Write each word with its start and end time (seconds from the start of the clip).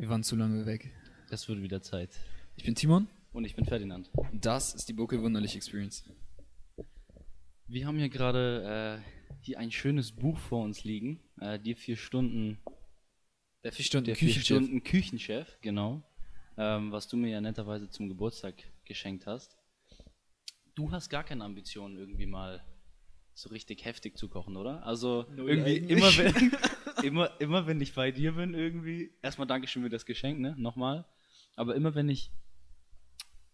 Wir 0.00 0.08
waren 0.08 0.22
zu 0.22 0.34
lange 0.34 0.64
weg. 0.64 0.90
Es 1.28 1.46
wird 1.46 1.60
wieder 1.60 1.82
Zeit. 1.82 2.18
Ich 2.56 2.64
bin 2.64 2.74
Timon 2.74 3.06
Und 3.34 3.44
ich 3.44 3.54
bin 3.54 3.66
Ferdinand. 3.66 4.10
und 4.14 4.46
das 4.46 4.74
ist 4.74 4.88
die 4.88 4.94
Bocke 4.94 5.20
Wunderlich 5.20 5.54
Experience. 5.56 6.04
Wir 7.66 7.86
haben 7.86 7.98
hier 7.98 8.08
gerade 8.08 9.02
äh, 9.04 9.34
hier 9.42 9.58
ein 9.58 9.70
schönes 9.70 10.12
Buch 10.12 10.38
vor 10.38 10.64
uns 10.64 10.84
liegen. 10.84 11.20
Äh, 11.38 11.58
die 11.60 11.74
vier 11.74 11.98
Stunden, 11.98 12.58
Der 13.62 13.72
vier 13.72 13.84
Stunden 13.84 14.06
der 14.06 14.16
vier 14.16 14.32
Stunden 14.32 14.82
Küchenchef, 14.82 15.58
genau. 15.60 16.02
Ähm, 16.56 16.92
was 16.92 17.06
du 17.06 17.18
mir 17.18 17.28
ja 17.28 17.42
netterweise 17.42 17.90
zum 17.90 18.08
Geburtstag 18.08 18.54
geschenkt 18.86 19.26
hast. 19.26 19.58
Du 20.76 20.90
hast 20.92 21.10
gar 21.10 21.24
keine 21.24 21.44
Ambitionen, 21.44 21.98
irgendwie 21.98 22.24
mal 22.24 22.64
so 23.34 23.50
richtig 23.50 23.84
heftig 23.84 24.16
zu 24.16 24.30
kochen, 24.30 24.56
oder? 24.56 24.82
Also 24.86 25.26
Null 25.36 25.50
irgendwie 25.50 25.76
eigentlich. 25.76 25.90
immer 25.90 26.16
wenn, 26.16 26.52
immer, 27.02 27.40
immer 27.40 27.66
wenn 27.66 27.80
ich 27.80 27.94
bei 27.94 28.10
dir 28.10 28.32
bin, 28.32 28.54
irgendwie. 28.54 29.12
Erstmal 29.22 29.46
Dankeschön 29.46 29.82
für 29.82 29.88
das 29.88 30.06
Geschenk, 30.06 30.40
ne? 30.40 30.54
Nochmal. 30.58 31.06
Aber 31.56 31.74
immer 31.74 31.94
wenn 31.94 32.08
ich 32.08 32.30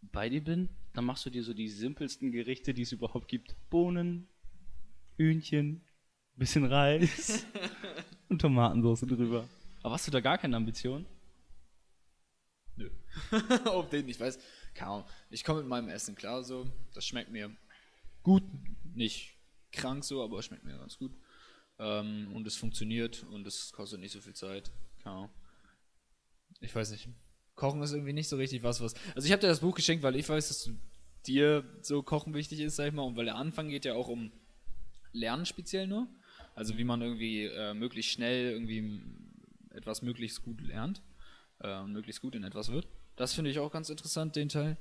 bei 0.01 0.29
dir 0.29 0.43
bin, 0.43 0.69
dann 0.93 1.05
machst 1.05 1.27
du 1.27 1.30
dir 1.30 1.43
so 1.43 1.55
die 1.55 1.69
simpelsten 1.69 2.33
Gerichte, 2.33 2.74
die 2.74 2.83
es 2.83 2.93
überhaupt 2.93 3.29
gibt. 3.29 3.57
Bohnen, 3.70 4.29
Hühnchen, 5.16 5.83
bisschen 6.37 6.65
Reis 6.65 7.46
und 8.29 8.41
Tomatensauce 8.41 9.01
drüber. 9.01 9.48
Aber 9.82 9.95
hast 9.95 10.07
du 10.07 10.10
da 10.10 10.21
gar 10.21 10.38
keine 10.38 10.57
Ambition? 10.57 11.07
Nö. 12.77 12.91
Auf 13.65 13.88
den, 13.88 14.09
ich 14.09 14.21
weiß. 14.21 14.38
Keine 14.74 14.91
Ahnung. 14.91 15.05
Ich 15.30 15.45
komme 15.45 15.60
mit 15.60 15.68
meinem 15.68 15.88
Essen 15.88 16.15
klar 16.15 16.43
so. 16.43 16.66
Das 16.95 17.07
schmeckt 17.07 17.30
mir 17.30 17.51
gut. 18.23 18.43
Nicht 18.95 19.37
krank 19.73 20.05
so, 20.05 20.23
aber 20.23 20.38
es 20.38 20.46
schmeckt 20.46 20.65
mir 20.65 20.77
ganz 20.77 20.98
gut. 20.98 21.12
Ähm, 21.79 22.33
und 22.33 22.47
es 22.47 22.57
funktioniert 22.57 23.25
und 23.30 23.47
es 23.47 23.73
kostet 23.73 24.01
nicht 24.01 24.12
so 24.12 24.21
viel 24.21 24.35
Zeit. 24.35 24.71
Ahnung. 25.05 25.30
Ich 26.61 26.75
weiß 26.75 26.91
nicht. 26.91 27.09
Kochen 27.55 27.83
ist 27.83 27.93
irgendwie 27.93 28.12
nicht 28.12 28.29
so 28.29 28.37
richtig 28.37 28.62
was, 28.62 28.80
was. 28.80 28.95
Also 29.15 29.27
ich 29.27 29.33
habe 29.33 29.41
dir 29.41 29.49
das 29.49 29.60
Buch 29.60 29.74
geschenkt, 29.74 30.02
weil 30.02 30.16
ich 30.16 30.29
weiß, 30.29 30.49
dass 30.49 30.71
dir 31.27 31.65
so 31.83 32.02
Kochen 32.02 32.35
wichtig 32.35 32.60
ist, 32.60 32.77
sag 32.77 32.88
ich 32.88 32.93
mal, 32.93 33.02
und 33.02 33.16
weil 33.16 33.24
der 33.24 33.37
Anfang 33.37 33.68
geht 33.68 33.85
ja 33.85 33.95
auch 33.95 34.09
um 34.09 34.30
Lernen 35.13 35.46
speziell 35.46 35.87
nur. 35.87 36.09
Also 36.55 36.79
wie 36.79 36.85
man 36.85 37.02
irgendwie 37.02 37.45
äh, 37.45 37.74
möglichst 37.74 38.13
schnell 38.13 38.51
irgendwie 38.51 39.02
etwas 39.71 40.02
möglichst 40.02 40.43
gut 40.43 40.61
lernt 40.61 41.02
äh, 41.61 41.79
und 41.80 41.93
möglichst 41.93 42.23
gut 42.23 42.35
in 42.35 42.45
etwas 42.45 42.71
wird. 42.71 42.87
Das 43.16 43.35
finde 43.35 43.51
ich 43.51 43.59
auch 43.59 43.71
ganz 43.71 43.90
interessant, 43.90 44.37
den 44.37 44.49
Teil. 44.49 44.77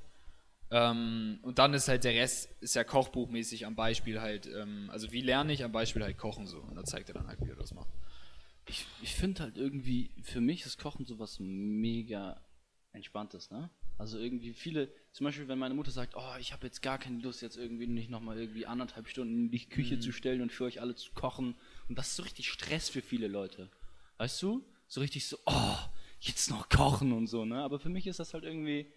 Ähm, 0.72 1.40
und 1.44 1.60
dann 1.60 1.74
ist 1.74 1.88
halt 1.88 2.04
der 2.04 2.14
Rest, 2.14 2.50
ist 2.62 2.76
ja 2.76 2.84
kochbuchmäßig 2.84 3.66
am 3.66 3.76
Beispiel 3.76 4.20
halt, 4.20 4.48
ähm, 4.48 4.90
also 4.92 5.12
wie 5.12 5.22
lerne 5.22 5.54
ich 5.54 5.64
am 5.64 5.72
Beispiel 5.72 6.04
halt 6.04 6.18
kochen 6.18 6.48
so. 6.48 6.60
Und 6.60 6.76
da 6.76 6.84
zeigt 6.84 7.10
er 7.10 7.14
dann 7.14 7.28
halt, 7.28 7.40
wie 7.42 7.50
er 7.50 7.56
das 7.56 7.74
macht. 7.74 7.90
Ich, 8.68 8.86
ich 9.02 9.14
finde 9.14 9.44
halt 9.44 9.58
irgendwie, 9.58 10.10
für 10.24 10.42
mich 10.42 10.66
ist 10.66 10.80
Kochen 10.80 11.06
sowas 11.06 11.38
mega 11.40 12.42
Entspanntes, 12.94 13.52
ne? 13.52 13.70
Also 13.98 14.18
irgendwie 14.18 14.54
viele, 14.54 14.90
zum 15.14 15.26
Beispiel 15.26 15.48
wenn 15.48 15.60
meine 15.60 15.76
Mutter 15.76 15.92
sagt, 15.92 16.16
oh, 16.18 16.36
ich 16.40 16.52
habe 16.52 16.66
jetzt 16.66 16.82
gar 16.82 16.98
keine 16.98 17.20
Lust, 17.20 17.42
jetzt 17.42 17.58
irgendwie 17.58 17.88
nicht 17.88 18.10
nochmal 18.10 18.38
irgendwie 18.38 18.66
anderthalb 18.66 19.08
Stunden 19.08 19.46
in 19.46 19.52
die 19.52 19.70
Küche 19.70 20.00
zu 20.00 20.12
stellen 20.12 20.42
und 20.42 20.52
für 20.52 20.66
euch 20.66 20.82
alle 20.82 20.96
zu 20.96 21.12
kochen. 21.14 21.56
Und 21.88 21.98
das 21.98 22.10
ist 22.10 22.16
so 22.18 22.24
richtig 22.24 22.50
Stress 22.50 22.90
für 22.90 23.02
viele 23.02 23.28
Leute. 23.28 23.70
Weißt 24.18 24.42
du? 24.42 24.66
So 24.88 25.02
richtig 25.02 25.28
so, 25.28 25.38
oh, 25.46 25.78
jetzt 26.20 26.50
noch 26.50 26.68
kochen 26.70 27.14
und 27.14 27.28
so, 27.28 27.46
ne? 27.46 27.62
Aber 27.64 27.80
für 27.80 27.90
mich 27.90 28.08
ist 28.08 28.20
das 28.20 28.34
halt 28.34 28.44
irgendwie, 28.44 28.92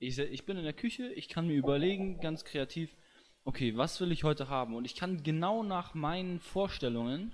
ich, 0.00 0.18
ich 0.18 0.44
bin 0.44 0.56
in 0.56 0.64
der 0.64 0.72
Küche, 0.72 1.12
ich 1.12 1.28
kann 1.28 1.46
mir 1.46 1.54
überlegen, 1.54 2.18
ganz 2.20 2.44
kreativ, 2.44 2.96
okay, 3.44 3.76
was 3.76 4.00
will 4.00 4.10
ich 4.10 4.24
heute 4.24 4.48
haben? 4.48 4.74
Und 4.74 4.84
ich 4.84 4.96
kann 4.96 5.22
genau 5.22 5.62
nach 5.62 5.94
meinen 5.94 6.40
Vorstellungen 6.40 7.32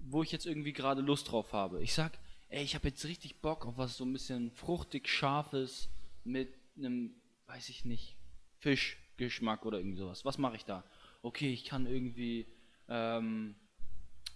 wo 0.00 0.22
ich 0.22 0.32
jetzt 0.32 0.46
irgendwie 0.46 0.72
gerade 0.72 1.02
Lust 1.02 1.30
drauf 1.30 1.52
habe. 1.52 1.82
Ich 1.82 1.94
sag, 1.94 2.18
ey, 2.48 2.64
ich 2.64 2.74
habe 2.74 2.88
jetzt 2.88 3.04
richtig 3.04 3.40
Bock 3.40 3.66
auf 3.66 3.76
was 3.76 3.96
so 3.96 4.04
ein 4.04 4.12
bisschen 4.12 4.50
fruchtig 4.50 5.08
scharfes 5.08 5.88
mit 6.24 6.52
einem, 6.76 7.14
weiß 7.46 7.68
ich 7.68 7.84
nicht, 7.84 8.16
Fischgeschmack 8.58 9.64
oder 9.64 9.78
irgendwie 9.78 9.98
sowas. 9.98 10.24
Was 10.24 10.38
mache 10.38 10.56
ich 10.56 10.64
da? 10.64 10.84
Okay, 11.22 11.52
ich 11.52 11.64
kann 11.64 11.86
irgendwie, 11.86 12.46
ähm, 12.88 13.54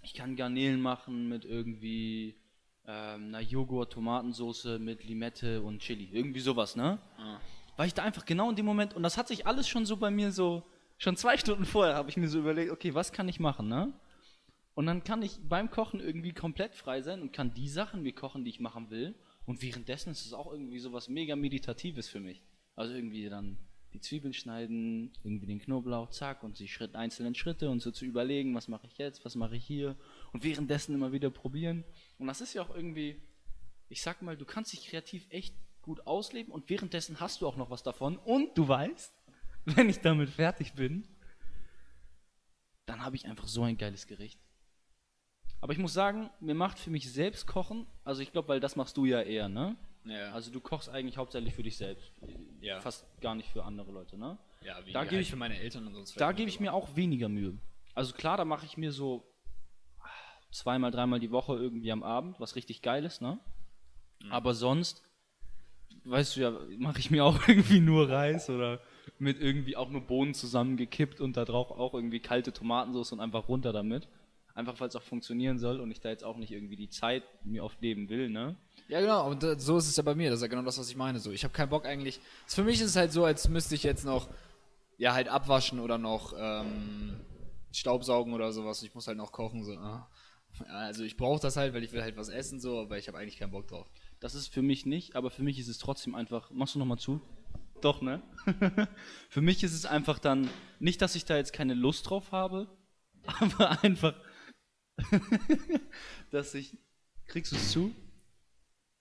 ich 0.02 0.14
kann 0.14 0.36
Garnelen 0.36 0.80
machen 0.80 1.28
mit 1.28 1.44
irgendwie 1.44 2.36
ähm, 2.86 3.28
einer 3.28 3.40
Joghurt-Tomatensoße 3.40 4.78
mit 4.78 5.04
Limette 5.04 5.62
und 5.62 5.80
Chili. 5.80 6.08
Irgendwie 6.12 6.40
sowas, 6.40 6.76
ne? 6.76 6.98
Weil 7.76 7.86
ich 7.86 7.94
da 7.94 8.02
einfach 8.02 8.24
genau 8.24 8.50
in 8.50 8.56
dem 8.56 8.66
Moment, 8.66 8.94
und 8.94 9.02
das 9.02 9.16
hat 9.16 9.28
sich 9.28 9.46
alles 9.46 9.68
schon 9.68 9.86
so 9.86 9.96
bei 9.96 10.10
mir 10.10 10.32
so, 10.32 10.62
schon 10.98 11.16
zwei 11.16 11.36
Stunden 11.38 11.64
vorher 11.64 11.94
habe 11.94 12.10
ich 12.10 12.16
mir 12.16 12.28
so 12.28 12.38
überlegt, 12.38 12.70
okay, 12.70 12.94
was 12.94 13.12
kann 13.12 13.28
ich 13.28 13.40
machen, 13.40 13.68
ne? 13.68 13.92
Und 14.74 14.86
dann 14.86 15.04
kann 15.04 15.22
ich 15.22 15.38
beim 15.48 15.70
Kochen 15.70 16.00
irgendwie 16.00 16.32
komplett 16.32 16.74
frei 16.74 17.00
sein 17.00 17.22
und 17.22 17.32
kann 17.32 17.54
die 17.54 17.68
Sachen 17.68 18.02
mir 18.02 18.12
kochen, 18.12 18.44
die 18.44 18.50
ich 18.50 18.60
machen 18.60 18.90
will. 18.90 19.14
Und 19.46 19.62
währenddessen 19.62 20.10
ist 20.10 20.26
es 20.26 20.32
auch 20.32 20.50
irgendwie 20.50 20.80
sowas 20.80 21.08
mega 21.08 21.36
Meditatives 21.36 22.08
für 22.08 22.18
mich. 22.18 22.42
Also 22.74 22.94
irgendwie 22.94 23.28
dann 23.28 23.56
die 23.92 24.00
Zwiebeln 24.00 24.32
schneiden, 24.32 25.12
irgendwie 25.22 25.46
den 25.46 25.60
Knoblauch, 25.60 26.10
zack, 26.10 26.42
und 26.42 26.58
die 26.58 26.66
Schritt, 26.66 26.96
einzelnen 26.96 27.36
Schritte 27.36 27.70
und 27.70 27.80
so 27.80 27.92
zu 27.92 28.04
überlegen, 28.04 28.54
was 28.54 28.66
mache 28.66 28.88
ich 28.88 28.98
jetzt, 28.98 29.24
was 29.24 29.36
mache 29.36 29.54
ich 29.54 29.64
hier. 29.64 29.94
Und 30.32 30.42
währenddessen 30.42 30.94
immer 30.94 31.12
wieder 31.12 31.30
probieren. 31.30 31.84
Und 32.18 32.26
das 32.26 32.40
ist 32.40 32.54
ja 32.54 32.62
auch 32.62 32.74
irgendwie, 32.74 33.20
ich 33.88 34.02
sag 34.02 34.22
mal, 34.22 34.36
du 34.36 34.44
kannst 34.44 34.72
dich 34.72 34.86
kreativ 34.86 35.26
echt 35.30 35.54
gut 35.82 36.06
ausleben 36.06 36.52
und 36.52 36.70
währenddessen 36.70 37.20
hast 37.20 37.40
du 37.42 37.46
auch 37.48 37.56
noch 37.56 37.70
was 37.70 37.82
davon. 37.82 38.16
Und 38.18 38.56
du 38.56 38.66
weißt, 38.68 39.12
wenn 39.66 39.88
ich 39.88 40.00
damit 40.00 40.30
fertig 40.30 40.74
bin, 40.74 41.06
dann 42.86 43.02
habe 43.04 43.16
ich 43.16 43.26
einfach 43.26 43.48
so 43.48 43.62
ein 43.62 43.76
geiles 43.76 44.06
Gericht. 44.06 44.38
Aber 45.60 45.72
ich 45.72 45.78
muss 45.78 45.94
sagen, 45.94 46.30
mir 46.40 46.54
macht 46.54 46.78
für 46.78 46.90
mich 46.90 47.10
selbst 47.10 47.46
Kochen, 47.46 47.86
also 48.04 48.20
ich 48.20 48.32
glaube, 48.32 48.48
weil 48.48 48.60
das 48.60 48.76
machst 48.76 48.96
du 48.96 49.06
ja 49.06 49.22
eher, 49.22 49.48
ne? 49.48 49.76
Ja, 50.04 50.32
Also 50.32 50.50
du 50.50 50.60
kochst 50.60 50.90
eigentlich 50.90 51.16
hauptsächlich 51.16 51.54
für 51.54 51.62
dich 51.62 51.78
selbst. 51.78 52.12
Ja. 52.60 52.78
Fast 52.82 53.06
gar 53.22 53.34
nicht 53.34 53.48
für 53.48 53.64
andere 53.64 53.90
Leute, 53.90 54.18
ne? 54.18 54.36
ja 54.62 54.84
wie 54.84 54.92
da 54.92 55.00
halt 55.00 55.10
gebe 55.10 55.22
ich- 55.22 55.30
für 55.30 55.36
meine 55.36 55.58
Eltern 55.58 55.86
und 55.86 55.94
sonst 55.94 56.20
Da 56.20 56.32
gebe 56.32 56.48
ich 56.50 56.60
mir 56.60 56.74
auch 56.74 56.94
weniger 56.96 57.28
Mühe. 57.30 57.56
Also 57.94 58.12
klar, 58.14 58.36
da 58.36 58.44
mache 58.44 58.66
ich 58.66 58.76
mir 58.76 58.92
so 58.92 59.24
zweimal, 60.54 60.90
dreimal 60.90 61.20
die 61.20 61.32
Woche 61.32 61.56
irgendwie 61.56 61.92
am 61.92 62.02
Abend, 62.02 62.38
was 62.38 62.56
richtig 62.56 62.80
geil 62.80 63.04
ist, 63.04 63.20
ne? 63.20 63.38
Aber 64.30 64.54
sonst, 64.54 65.02
weißt 66.04 66.36
du 66.36 66.40
ja, 66.40 66.52
mache 66.78 67.00
ich 67.00 67.10
mir 67.10 67.24
auch 67.24 67.38
irgendwie 67.48 67.80
nur 67.80 68.08
Reis 68.08 68.48
oder 68.48 68.80
mit 69.18 69.40
irgendwie 69.40 69.76
auch 69.76 69.90
nur 69.90 70.00
Bohnen 70.00 70.32
zusammengekippt 70.32 71.20
und 71.20 71.36
da 71.36 71.44
drauf 71.44 71.70
auch 71.70 71.92
irgendwie 71.92 72.20
kalte 72.20 72.52
Tomatensauce 72.52 73.12
und 73.12 73.20
einfach 73.20 73.48
runter 73.48 73.72
damit. 73.72 74.08
Einfach 74.54 74.78
weil 74.78 74.88
es 74.88 74.94
auch 74.94 75.02
funktionieren 75.02 75.58
soll 75.58 75.80
und 75.80 75.90
ich 75.90 76.00
da 76.00 76.10
jetzt 76.10 76.22
auch 76.22 76.36
nicht 76.36 76.52
irgendwie 76.52 76.76
die 76.76 76.88
Zeit 76.88 77.24
mir 77.44 77.64
aufnehmen 77.64 78.08
will, 78.08 78.30
ne? 78.30 78.54
Ja, 78.86 79.00
genau, 79.00 79.28
und 79.28 79.42
so 79.60 79.76
ist 79.76 79.88
es 79.88 79.96
ja 79.96 80.04
bei 80.04 80.14
mir. 80.14 80.30
Das 80.30 80.38
ist 80.38 80.42
ja 80.42 80.48
genau 80.48 80.62
das, 80.62 80.78
was 80.78 80.88
ich 80.88 80.96
meine. 80.96 81.18
So, 81.18 81.32
ich 81.32 81.42
habe 81.42 81.52
keinen 81.52 81.70
Bock 81.70 81.86
eigentlich. 81.86 82.20
Für 82.46 82.62
mich 82.62 82.80
ist 82.80 82.90
es 82.90 82.96
halt 82.96 83.10
so, 83.10 83.24
als 83.24 83.48
müsste 83.48 83.74
ich 83.74 83.82
jetzt 83.82 84.04
noch, 84.04 84.28
ja, 84.96 85.14
halt 85.14 85.26
abwaschen 85.26 85.80
oder 85.80 85.98
noch 85.98 86.32
ähm, 86.38 87.16
Staubsaugen 87.72 88.32
oder 88.32 88.52
sowas. 88.52 88.82
Ich 88.82 88.94
muss 88.94 89.08
halt 89.08 89.18
noch 89.18 89.32
kochen. 89.32 89.64
So. 89.64 89.72
ah. 89.72 90.08
Ja, 90.60 90.66
also 90.66 91.04
ich 91.04 91.16
brauche 91.16 91.40
das 91.40 91.56
halt, 91.56 91.74
weil 91.74 91.82
ich 91.82 91.92
will 91.92 92.02
halt 92.02 92.16
was 92.16 92.28
essen, 92.28 92.60
so, 92.60 92.80
aber 92.80 92.98
ich 92.98 93.08
habe 93.08 93.18
eigentlich 93.18 93.38
keinen 93.38 93.50
Bock 93.50 93.66
drauf. 93.66 93.90
Das 94.20 94.34
ist 94.34 94.48
für 94.48 94.62
mich 94.62 94.86
nicht, 94.86 95.16
aber 95.16 95.30
für 95.30 95.42
mich 95.42 95.58
ist 95.58 95.68
es 95.68 95.78
trotzdem 95.78 96.14
einfach. 96.14 96.50
Machst 96.50 96.74
du 96.74 96.78
nochmal 96.78 96.98
zu? 96.98 97.20
Doch, 97.80 98.00
ne? 98.02 98.22
für 99.28 99.40
mich 99.40 99.62
ist 99.62 99.74
es 99.74 99.84
einfach 99.84 100.18
dann 100.18 100.48
nicht, 100.78 101.02
dass 101.02 101.16
ich 101.16 101.24
da 101.24 101.36
jetzt 101.36 101.52
keine 101.52 101.74
Lust 101.74 102.08
drauf 102.08 102.32
habe, 102.32 102.68
aber 103.40 103.82
einfach, 103.82 104.14
dass 106.30 106.54
ich. 106.54 106.78
Kriegst 107.26 107.52
du 107.52 107.56
es 107.56 107.72
zu? 107.72 107.94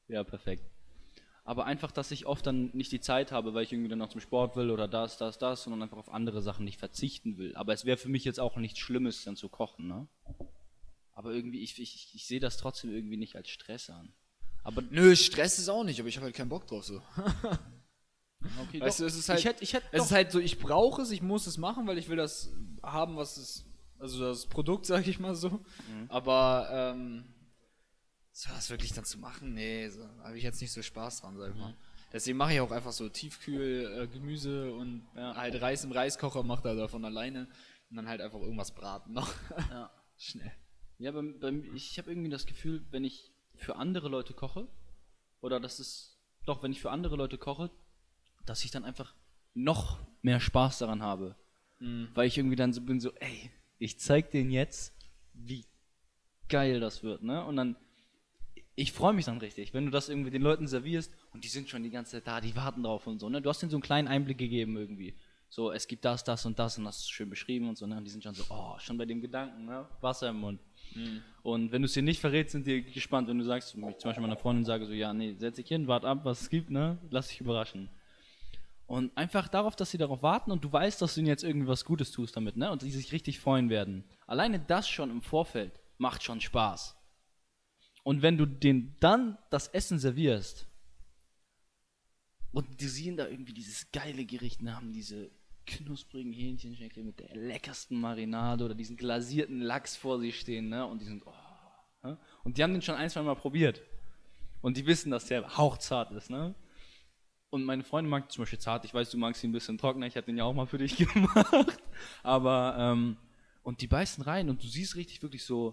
Ja, 0.07 0.23
perfekt. 0.23 0.63
Aber 1.45 1.65
einfach, 1.65 1.91
dass 1.91 2.11
ich 2.11 2.25
oft 2.25 2.45
dann 2.45 2.71
nicht 2.73 2.91
die 2.93 3.01
Zeit 3.01 3.33
habe, 3.33 3.53
weil 3.53 3.63
ich 3.63 3.73
irgendwie 3.73 3.89
dann 3.89 3.99
noch 3.99 4.07
zum 4.07 4.21
Sport 4.21 4.55
will 4.55 4.71
oder 4.71 4.87
das, 4.87 5.17
das, 5.17 5.37
das, 5.37 5.63
sondern 5.63 5.83
einfach 5.83 5.97
auf 5.97 6.09
andere 6.09 6.41
Sachen 6.41 6.63
nicht 6.63 6.79
verzichten 6.79 7.37
will. 7.37 7.53
Aber 7.55 7.73
es 7.73 7.83
wäre 7.83 7.97
für 7.97 8.07
mich 8.07 8.23
jetzt 8.23 8.39
auch 8.39 8.55
nichts 8.55 8.79
Schlimmes, 8.79 9.25
dann 9.25 9.35
zu 9.35 9.49
kochen, 9.49 9.87
ne? 9.87 10.07
Aber 11.13 11.31
irgendwie, 11.31 11.61
ich, 11.61 11.79
ich, 11.79 12.13
ich 12.15 12.25
sehe 12.27 12.39
das 12.39 12.57
trotzdem 12.57 12.91
irgendwie 12.91 13.17
nicht 13.17 13.35
als 13.35 13.49
Stress 13.49 13.89
an. 13.89 14.13
Aber 14.63 14.81
Nö, 14.81 15.15
Stress 15.15 15.59
ist 15.59 15.69
auch 15.69 15.83
nicht, 15.83 15.99
aber 15.99 16.09
ich 16.09 16.15
habe 16.17 16.25
halt 16.25 16.35
keinen 16.35 16.49
Bock 16.49 16.67
drauf. 16.67 16.85
So. 16.85 17.01
Okay, 18.67 18.81
Weißt 18.81 18.99
doch. 18.99 19.03
du, 19.05 19.07
es 19.07 19.15
ist 19.15 19.29
halt, 19.29 19.39
ich 19.39 19.45
hätte, 19.45 19.63
ich 19.63 19.73
hätte 19.73 19.85
es 19.91 19.99
doch, 19.99 20.05
ist 20.07 20.11
halt 20.11 20.31
so, 20.31 20.39
ich 20.39 20.59
brauche 20.59 21.01
es, 21.01 21.11
ich 21.11 21.21
muss 21.21 21.47
es 21.47 21.57
machen, 21.57 21.87
weil 21.87 21.97
ich 21.97 22.09
will 22.09 22.17
das 22.17 22.51
haben, 22.81 23.15
was 23.15 23.37
es, 23.37 23.65
also 23.99 24.19
das 24.19 24.47
Produkt, 24.47 24.85
sage 24.85 25.09
ich 25.09 25.17
mal 25.17 25.33
so. 25.33 25.49
Mhm. 25.49 26.05
Aber 26.09 26.67
ähm, 26.69 27.23
so 28.33 28.49
was 28.51 28.69
wirklich 28.69 28.91
dann 28.91 29.05
zu 29.05 29.17
machen, 29.17 29.53
nee, 29.53 29.87
so, 29.87 30.05
habe 30.23 30.37
ich 30.37 30.43
jetzt 30.43 30.59
nicht 30.59 30.73
so 30.73 30.81
Spaß 30.81 31.21
dran, 31.21 31.37
sag 31.37 31.49
ich 31.51 31.55
Mhm. 31.55 31.61
mal. 31.61 31.77
Deswegen 32.11 32.37
mache 32.37 32.53
ich 32.53 32.59
auch 32.59 32.71
einfach 32.71 32.91
so 32.91 33.07
Tiefkühl 33.07 34.01
äh, 34.03 34.07
Gemüse 34.07 34.73
und 34.73 35.07
halt 35.15 35.61
Reis 35.61 35.83
im 35.85 35.93
Reiskocher, 35.93 36.43
macht 36.43 36.65
er 36.65 36.75
davon 36.75 37.05
alleine 37.05 37.47
und 37.89 37.95
dann 37.95 38.09
halt 38.09 38.19
einfach 38.19 38.39
irgendwas 38.41 38.73
braten 38.75 39.13
noch. 39.13 39.33
ja. 39.69 39.89
Schnell. 40.17 40.51
Ja, 41.03 41.11
beim, 41.11 41.37
beim, 41.37 41.75
ich 41.75 41.97
habe 41.97 42.09
irgendwie 42.09 42.29
das 42.29 42.45
Gefühl, 42.45 42.81
wenn 42.91 43.03
ich 43.03 43.29
für 43.55 43.75
andere 43.75 44.07
Leute 44.07 44.33
koche, 44.33 44.69
oder 45.41 45.59
das 45.59 45.81
ist, 45.81 46.17
doch, 46.45 46.63
wenn 46.63 46.71
ich 46.71 46.79
für 46.79 46.91
andere 46.91 47.17
Leute 47.17 47.37
koche, 47.37 47.69
dass 48.45 48.63
ich 48.63 48.71
dann 48.71 48.85
einfach 48.85 49.13
noch 49.53 49.99
mehr 50.21 50.39
Spaß 50.39 50.77
daran 50.77 51.01
habe. 51.03 51.35
Weil 52.15 52.27
ich 52.27 52.37
irgendwie 52.37 52.55
dann 52.55 52.71
so 52.71 52.79
bin, 52.79 53.01
so, 53.01 53.11
ey, 53.15 53.51
ich 53.79 53.99
zeig 53.99 54.31
denen 54.31 54.49
jetzt, 54.49 54.93
wie 55.33 55.65
geil 56.47 56.79
das 56.79 57.03
wird, 57.03 57.21
ne? 57.21 57.43
Und 57.43 57.57
dann, 57.57 57.75
ich 58.75 58.93
freue 58.93 59.11
mich 59.11 59.25
dann 59.25 59.39
richtig, 59.39 59.73
wenn 59.73 59.83
du 59.83 59.91
das 59.91 60.07
irgendwie 60.07 60.31
den 60.31 60.41
Leuten 60.41 60.67
servierst 60.67 61.13
und 61.33 61.43
die 61.43 61.49
sind 61.49 61.67
schon 61.67 61.83
die 61.83 61.89
ganze 61.89 62.11
Zeit 62.13 62.27
da, 62.27 62.39
die 62.39 62.55
warten 62.55 62.81
drauf 62.81 63.07
und 63.07 63.19
so, 63.19 63.27
ne? 63.27 63.41
Du 63.41 63.49
hast 63.49 63.61
denen 63.61 63.71
so 63.71 63.75
einen 63.75 63.83
kleinen 63.83 64.07
Einblick 64.07 64.37
gegeben 64.37 64.77
irgendwie. 64.77 65.17
So, 65.49 65.69
es 65.69 65.85
gibt 65.85 66.05
das, 66.05 66.23
das 66.23 66.45
und 66.45 66.57
das 66.57 66.77
und 66.77 66.85
das 66.85 66.99
ist 66.99 67.11
schön 67.11 67.29
beschrieben 67.29 67.67
und 67.67 67.77
so, 67.77 67.85
ne? 67.85 67.97
Und 67.97 68.05
die 68.05 68.09
sind 68.09 68.23
schon 68.23 68.33
so, 68.33 68.45
oh, 68.49 68.79
schon 68.79 68.97
bei 68.97 69.05
dem 69.05 69.19
Gedanken, 69.19 69.65
ne? 69.65 69.85
Wasser 69.99 70.29
im 70.29 70.37
Mund. 70.37 70.61
Und 71.43 71.71
wenn 71.71 71.81
du 71.81 71.87
es 71.87 71.93
dir 71.93 72.03
nicht 72.03 72.21
verrätst, 72.21 72.53
sind 72.53 72.65
die 72.65 72.83
gespannt, 72.83 73.27
wenn 73.27 73.37
du 73.37 73.43
sagst, 73.43 73.75
wenn 73.75 73.89
ich 73.89 73.97
zum 73.97 74.09
Beispiel 74.09 74.21
meiner 74.21 74.37
Freundin 74.37 74.63
sage, 74.63 74.85
so, 74.85 74.93
ja, 74.93 75.13
nee, 75.13 75.33
setz 75.33 75.57
dich 75.57 75.67
hin, 75.67 75.87
wart 75.87 76.05
ab, 76.05 76.23
was 76.23 76.41
es 76.41 76.49
gibt, 76.49 76.69
ne? 76.69 76.97
Lass 77.09 77.27
dich 77.27 77.41
überraschen. 77.41 77.89
Und 78.85 79.15
einfach 79.17 79.47
darauf, 79.47 79.75
dass 79.75 79.91
sie 79.91 79.97
darauf 79.97 80.21
warten 80.23 80.51
und 80.51 80.63
du 80.63 80.71
weißt, 80.71 81.01
dass 81.01 81.15
du 81.15 81.21
ihnen 81.21 81.27
jetzt 81.27 81.43
irgendwie 81.43 81.67
was 81.67 81.83
Gutes 81.83 82.11
tust 82.11 82.35
damit, 82.37 82.57
ne? 82.57 82.71
Und 82.71 82.81
die 82.81 82.91
sich 82.91 83.11
richtig 83.11 83.39
freuen 83.39 83.69
werden. 83.69 84.03
Alleine 84.27 84.59
das 84.59 84.87
schon 84.87 85.09
im 85.09 85.21
Vorfeld 85.21 85.81
macht 85.97 86.23
schon 86.23 86.41
Spaß. 86.41 86.95
Und 88.03 88.21
wenn 88.21 88.37
du 88.37 88.45
denen 88.45 88.95
dann 88.99 89.37
das 89.49 89.69
Essen 89.69 89.97
servierst 89.97 90.67
und 92.51 92.81
die 92.81 92.87
sehen 92.87 93.17
da 93.17 93.27
irgendwie 93.27 93.53
dieses 93.53 93.91
geile 93.91 94.25
Gericht, 94.25 94.61
ne, 94.61 94.75
haben 94.75 94.91
diese 94.91 95.31
knusprigen 95.65 96.33
Hähnchenschenkel 96.33 97.03
mit 97.03 97.19
der 97.19 97.35
leckersten 97.35 97.99
Marinade 97.99 98.65
oder 98.65 98.75
diesen 98.75 98.97
glasierten 98.97 99.59
Lachs 99.61 99.95
vor 99.95 100.19
sich 100.19 100.39
stehen, 100.39 100.69
ne? 100.69 100.85
Und 100.85 101.01
die 101.01 101.05
sind, 101.05 101.23
oh, 101.25 102.07
ne? 102.07 102.17
Und 102.43 102.57
die 102.57 102.63
haben 102.63 102.73
den 102.73 102.81
schon 102.81 102.95
ein, 102.95 103.09
zwei 103.09 103.21
Mal 103.21 103.35
probiert. 103.35 103.81
Und 104.61 104.77
die 104.77 104.85
wissen, 104.85 105.11
dass 105.11 105.25
der 105.25 105.57
hauchzart 105.57 106.11
ist, 106.11 106.29
ne? 106.29 106.55
Und 107.49 107.65
meine 107.65 107.83
Freundin 107.83 108.09
mag 108.09 108.31
zum 108.31 108.41
Beispiel 108.41 108.57
zart. 108.57 108.83
Ich 108.83 108.93
weiß, 108.93 109.11
du 109.11 109.17
magst 109.17 109.43
ihn 109.43 109.51
ein 109.51 109.53
bisschen 109.53 109.77
trockener. 109.77 110.07
Ich 110.07 110.15
habe 110.15 110.25
den 110.25 110.37
ja 110.37 110.43
auch 110.43 110.53
mal 110.53 110.65
für 110.65 110.79
dich 110.79 110.97
gemacht. 111.13 111.79
Aber, 112.23 112.75
ähm, 112.79 113.17
und 113.61 113.81
die 113.81 113.87
beißen 113.87 114.23
rein 114.23 114.49
und 114.49 114.63
du 114.63 114.67
siehst 114.67 114.95
richtig 114.95 115.21
wirklich 115.21 115.45
so 115.45 115.71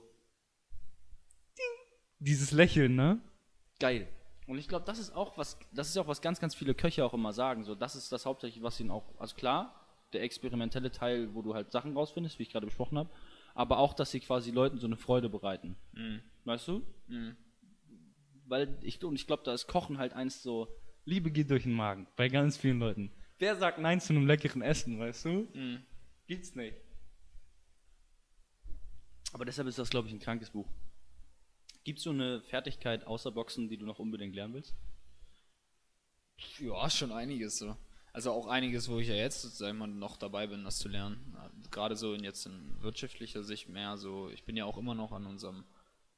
ding, 1.56 1.98
dieses 2.18 2.50
Lächeln, 2.50 2.96
ne? 2.96 3.20
Geil. 3.78 4.08
Und 4.46 4.58
ich 4.58 4.68
glaube, 4.68 4.84
das 4.84 4.98
ist 4.98 5.14
auch 5.14 5.38
was, 5.38 5.58
das 5.72 5.88
ist 5.88 5.96
auch 5.96 6.06
was 6.06 6.20
ganz, 6.20 6.40
ganz 6.40 6.54
viele 6.54 6.74
Köche 6.74 7.04
auch 7.04 7.14
immer 7.14 7.32
sagen. 7.32 7.64
So, 7.64 7.74
das 7.74 7.94
ist 7.94 8.10
das 8.12 8.26
hauptsächlich, 8.26 8.62
was 8.62 8.78
ihnen 8.80 8.90
auch, 8.90 9.04
also 9.18 9.34
klar, 9.34 9.79
der 10.12 10.22
experimentelle 10.22 10.90
Teil, 10.90 11.34
wo 11.34 11.42
du 11.42 11.54
halt 11.54 11.70
Sachen 11.72 11.96
rausfindest, 11.96 12.38
wie 12.38 12.42
ich 12.44 12.50
gerade 12.50 12.66
besprochen 12.66 12.98
habe, 12.98 13.10
aber 13.54 13.78
auch, 13.78 13.94
dass 13.94 14.10
sie 14.10 14.20
quasi 14.20 14.50
Leuten 14.50 14.78
so 14.78 14.86
eine 14.86 14.96
Freude 14.96 15.28
bereiten. 15.28 15.76
Weißt 16.44 16.68
du? 16.68 16.86
Weil 18.46 18.78
ich, 18.82 19.02
und 19.04 19.14
ich 19.14 19.26
glaube, 19.26 19.42
da 19.44 19.54
ist 19.54 19.66
Kochen 19.66 19.98
halt 19.98 20.12
eins 20.12 20.42
so, 20.42 20.68
Liebe 21.04 21.30
geht 21.30 21.50
durch 21.50 21.62
den 21.62 21.72
Magen, 21.72 22.06
bei 22.16 22.28
ganz 22.28 22.56
vielen 22.56 22.78
Leuten. 22.78 23.12
Wer 23.38 23.56
sagt 23.56 23.78
Nein 23.78 24.00
zu 24.00 24.12
einem 24.12 24.26
leckeren 24.26 24.62
Essen, 24.62 24.98
weißt 24.98 25.24
du? 25.24 25.48
Gibt's 26.26 26.54
nicht. 26.54 26.76
Aber 29.32 29.44
deshalb 29.44 29.68
ist 29.68 29.78
das, 29.78 29.90
glaube 29.90 30.08
ich, 30.08 30.14
ein 30.14 30.20
krankes 30.20 30.50
Buch. 30.50 30.68
Gibt's 31.84 32.02
so 32.02 32.10
eine 32.10 32.42
Fertigkeit 32.42 33.06
außer 33.06 33.30
Boxen, 33.30 33.68
die 33.68 33.78
du 33.78 33.86
noch 33.86 33.98
unbedingt 33.98 34.34
lernen 34.34 34.54
willst? 34.54 34.74
Ja, 36.58 36.90
schon 36.90 37.12
einiges 37.12 37.58
so. 37.58 37.76
Also 38.12 38.32
auch 38.32 38.46
einiges, 38.46 38.88
wo 38.88 38.98
ich 38.98 39.08
ja 39.08 39.14
jetzt 39.14 39.60
mal, 39.60 39.86
noch 39.86 40.16
dabei 40.16 40.46
bin, 40.46 40.64
das 40.64 40.78
zu 40.78 40.88
lernen. 40.88 41.36
Gerade 41.70 41.96
so 41.96 42.14
in 42.14 42.24
jetzt 42.24 42.46
in 42.46 42.82
wirtschaftlicher 42.82 43.44
Sicht 43.44 43.68
mehr 43.68 43.96
so, 43.96 44.30
ich 44.30 44.44
bin 44.44 44.56
ja 44.56 44.64
auch 44.64 44.78
immer 44.78 44.94
noch 44.94 45.12
an 45.12 45.26
unserem 45.26 45.64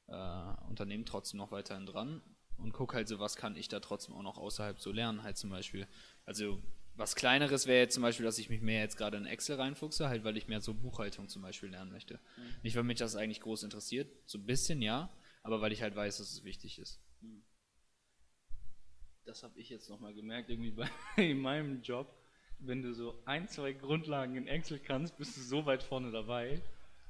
äh, 0.07 0.67
Unternehmen 0.67 1.05
trotzdem 1.05 1.37
noch 1.37 1.51
weiterhin 1.51 1.85
dran 1.85 2.21
und 2.57 2.73
gucke 2.73 2.95
halt 2.95 3.07
so, 3.07 3.19
was 3.19 3.35
kann 3.35 3.55
ich 3.55 3.67
da 3.67 3.79
trotzdem 3.79 4.15
auch 4.15 4.23
noch 4.23 4.37
außerhalb 4.37 4.79
so 4.79 4.91
lernen, 4.91 5.23
halt 5.23 5.37
zum 5.37 5.49
Beispiel. 5.49 5.87
Also 6.25 6.61
was 6.95 7.15
kleineres 7.15 7.65
wäre 7.65 7.79
jetzt 7.79 7.95
zum 7.95 8.03
Beispiel, 8.03 8.25
dass 8.25 8.37
ich 8.37 8.49
mich 8.49 8.61
mehr 8.61 8.81
jetzt 8.81 8.97
gerade 8.97 9.17
in 9.17 9.25
Excel 9.25 9.55
reinfuchse, 9.55 10.09
halt 10.09 10.23
weil 10.23 10.37
ich 10.37 10.47
mehr 10.47 10.61
so 10.61 10.73
Buchhaltung 10.73 11.27
zum 11.27 11.41
Beispiel 11.41 11.69
lernen 11.69 11.91
möchte. 11.91 12.19
Nicht, 12.61 12.75
weil 12.75 12.83
mich 12.83 12.99
das 12.99 13.15
eigentlich 13.15 13.41
groß 13.41 13.63
interessiert, 13.63 14.11
so 14.25 14.37
ein 14.37 14.45
bisschen 14.45 14.81
ja, 14.81 15.09
aber 15.41 15.61
weil 15.61 15.71
ich 15.71 15.81
halt 15.81 15.95
weiß, 15.95 16.17
dass 16.17 16.31
es 16.31 16.43
wichtig 16.43 16.79
ist. 16.79 16.99
Das 19.25 19.43
habe 19.43 19.57
ich 19.59 19.69
jetzt 19.69 19.89
nochmal 19.89 20.13
gemerkt, 20.13 20.49
irgendwie 20.49 20.71
bei 20.71 20.89
in 21.21 21.39
meinem 21.39 21.81
Job. 21.81 22.07
Wenn 22.59 22.81
du 22.81 22.93
so 22.93 23.15
ein, 23.25 23.47
zwei 23.47 23.73
Grundlagen 23.73 24.35
in 24.35 24.47
Excel 24.47 24.79
kannst, 24.79 25.17
bist 25.17 25.35
du 25.37 25.41
so 25.41 25.65
weit 25.65 25.83
vorne 25.83 26.11
dabei. 26.11 26.61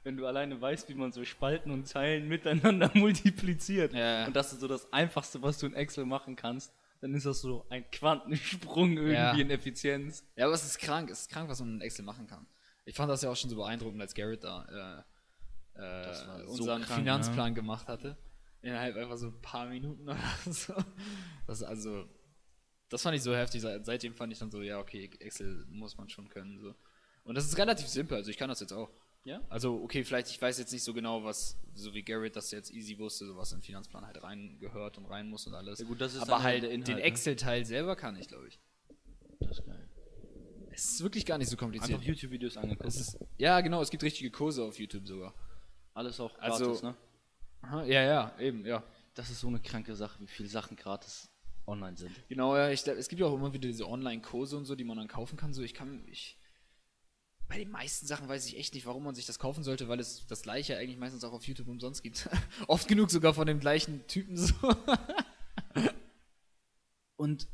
Wenn 0.04 0.18
du 0.18 0.26
alleine 0.26 0.60
weißt, 0.60 0.90
wie 0.90 0.96
man 0.96 1.12
so 1.12 1.24
Spalten 1.24 1.72
und 1.72 1.88
Zeilen 1.88 2.28
miteinander 2.28 2.92
multipliziert. 2.96 3.94
Ja. 3.94 4.26
Und 4.26 4.36
das 4.36 4.52
ist 4.54 4.60
so 4.60 4.68
das 4.68 4.92
Einfachste, 4.92 5.42
was 5.42 5.60
du 5.60 5.66
in 5.68 5.74
Excel 5.74 6.06
machen 6.06 6.36
kannst. 6.36 6.74
Dann 7.02 7.14
ist 7.14 7.26
das 7.26 7.42
so 7.42 7.66
ein 7.70 7.90
Quantensprung 7.92 8.92
irgendwie 8.98 9.14
Ja. 9.14 9.32
in 9.34 9.50
Effizienz. 9.50 10.26
Ja, 10.36 10.46
aber 10.46 10.54
es 10.54 10.66
ist 10.66 10.80
krank, 10.80 11.10
es 11.10 11.22
ist 11.22 11.30
krank, 11.32 11.50
was 11.50 11.60
man 11.60 11.76
in 11.76 11.82
Excel 11.82 12.06
machen 12.06 12.28
kann. 12.28 12.46
Ich 12.86 12.96
fand 12.96 13.10
das 13.10 13.22
ja 13.22 13.30
auch 13.30 13.36
schon 13.36 13.50
so 13.50 13.56
beeindruckend, 13.56 14.02
als 14.02 14.14
Garrett 14.14 14.44
da 14.44 15.06
äh, 15.76 15.80
äh, 15.80 15.82
war 16.28 16.40
so 16.46 16.52
unseren 16.52 16.82
krank, 16.84 17.00
Finanzplan 17.00 17.56
gemacht 17.56 17.88
hatte. 17.88 18.18
Innerhalb 18.64 18.96
einfach 18.96 19.18
so 19.18 19.28
ein 19.28 19.42
paar 19.42 19.68
Minuten 19.68 20.04
oder 20.10 20.18
so. 20.52 20.74
Das 21.46 21.62
also, 21.62 22.06
das 22.90 23.02
fand 23.04 23.16
ich 23.16 23.22
so 23.22 23.36
heftig. 23.36 23.62
Seit- 23.62 23.86
Seitdem 23.86 24.16
fand 24.16 24.34
ich 24.34 24.40
dann 24.40 24.50
so, 24.52 24.62
ja, 24.62 24.80
okay, 24.80 25.10
Excel 25.20 25.66
muss 25.70 25.98
man 25.98 26.10
schon 26.10 26.30
können. 26.30 26.60
So. 26.60 26.74
Und 27.26 27.36
das 27.36 27.46
ist 27.46 27.58
relativ 27.58 27.88
simpel, 27.88 28.18
also 28.18 28.32
ich 28.32 28.38
kann 28.38 28.50
das 28.50 28.60
jetzt 28.62 28.74
auch. 28.74 28.90
Ja? 29.26 29.42
Also, 29.50 29.82
okay, 29.82 30.04
vielleicht, 30.04 30.30
ich 30.30 30.42
weiß 30.42 30.58
jetzt 30.60 30.74
nicht 30.74 30.84
so 30.84 30.94
genau, 30.94 31.24
was, 31.24 31.58
so 31.76 31.94
wie 31.94 32.04
Garrett 32.04 32.36
das 32.36 32.52
jetzt 32.52 32.72
easy 32.74 32.98
wusste, 32.98 33.26
so 33.26 33.38
was 33.38 33.52
in 33.54 33.60
den 33.60 33.64
Finanzplan 33.64 34.06
halt 34.06 34.22
reingehört 34.22 34.98
und 34.98 35.06
rein 35.06 35.30
muss 35.30 35.48
und 35.48 35.54
alles. 35.54 35.80
Ja 35.80 35.86
gut, 35.86 36.02
das 36.02 36.14
ist 36.14 36.22
Aber 36.24 36.44
halt 36.44 36.62
halt 36.64 36.72
Inhalt, 36.74 36.88
den 36.90 36.96
ne? 36.98 37.04
Excel-Teil 37.04 37.66
selber 37.66 37.96
kann 37.96 38.18
ich, 38.18 38.28
glaube 38.28 38.48
ich. 38.50 38.60
Das 39.40 39.60
ist 39.60 39.66
geil. 39.66 39.90
Es 40.72 40.86
ist 40.86 41.04
wirklich 41.04 41.26
gar 41.26 41.38
nicht 41.38 41.50
so 41.50 41.56
kompliziert. 41.56 41.92
Einfach 41.94 42.06
YouTube-Videos 42.06 42.58
angeguckt. 42.58 42.88
Ist, 42.88 43.18
ja, 43.38 43.62
genau, 43.62 43.82
es 43.82 43.90
gibt 43.92 44.04
richtige 44.04 44.30
Kurse 44.32 44.64
auf 44.64 44.78
YouTube 44.80 45.08
sogar. 45.08 45.34
Alles 45.94 46.20
auch 46.20 46.38
Also- 46.40 46.66
gratis, 46.66 46.84
ne? 46.84 46.96
Aha, 47.64 47.84
ja, 47.86 48.04
ja, 48.04 48.40
eben, 48.40 48.66
ja. 48.66 48.84
Das 49.16 49.30
ist 49.30 49.40
so 49.40 49.48
eine 49.48 49.60
kranke 49.60 49.96
Sache, 49.96 50.20
wie 50.20 50.28
viele 50.28 50.50
Sachen 50.50 50.76
gratis 50.76 51.30
online 51.66 51.98
sind. 51.98 52.12
Genau, 52.28 52.56
ja, 52.58 52.70
ich, 52.70 52.86
es 52.86 53.08
gibt 53.08 53.20
ja 53.20 53.28
auch 53.28 53.36
immer 53.36 53.54
wieder 53.54 53.68
diese 53.68 53.88
Online-Kurse 53.88 54.58
und 54.58 54.66
so, 54.66 54.76
die 54.76 54.84
man 54.84 54.98
dann 54.98 55.08
kaufen 55.08 55.38
kann. 55.38 55.54
So, 55.54 55.62
ich 55.62 55.74
kann, 55.74 56.04
ich. 56.08 56.38
Bei 57.48 57.58
den 57.58 57.70
meisten 57.70 58.08
Sachen 58.08 58.28
weiß 58.28 58.46
ich 58.48 58.58
echt 58.58 58.74
nicht, 58.74 58.86
warum 58.86 59.04
man 59.04 59.16
sich 59.16 59.26
das 59.26 59.38
kaufen 59.38 59.64
sollte, 59.64 59.88
weil 59.88 60.00
es 60.00 60.26
das 60.28 60.42
gleiche 60.42 60.78
eigentlich 60.78 60.98
meistens 60.98 61.24
auch 61.24 61.34
auf 61.34 61.46
YouTube 61.46 61.68
umsonst 61.68 62.02
gibt. 62.04 62.30
Oft 62.68 62.88
genug 62.88 63.12
sogar 63.12 63.34
von 63.34 63.48
dem 63.48 63.60
gleichen 63.60 64.06
Typen 64.08 64.38
so. 64.38 64.54
Und 67.16 67.48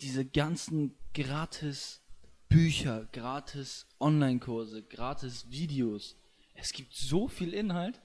diese 0.00 0.24
ganzen 0.24 0.96
gratis 1.14 2.00
Bücher, 2.48 3.08
gratis 3.12 3.86
Online-Kurse, 4.00 4.82
gratis 4.82 5.50
Videos. 5.50 6.16
Es 6.54 6.72
gibt 6.72 6.94
so 6.94 7.28
viel 7.28 7.54
Inhalt. 7.54 8.00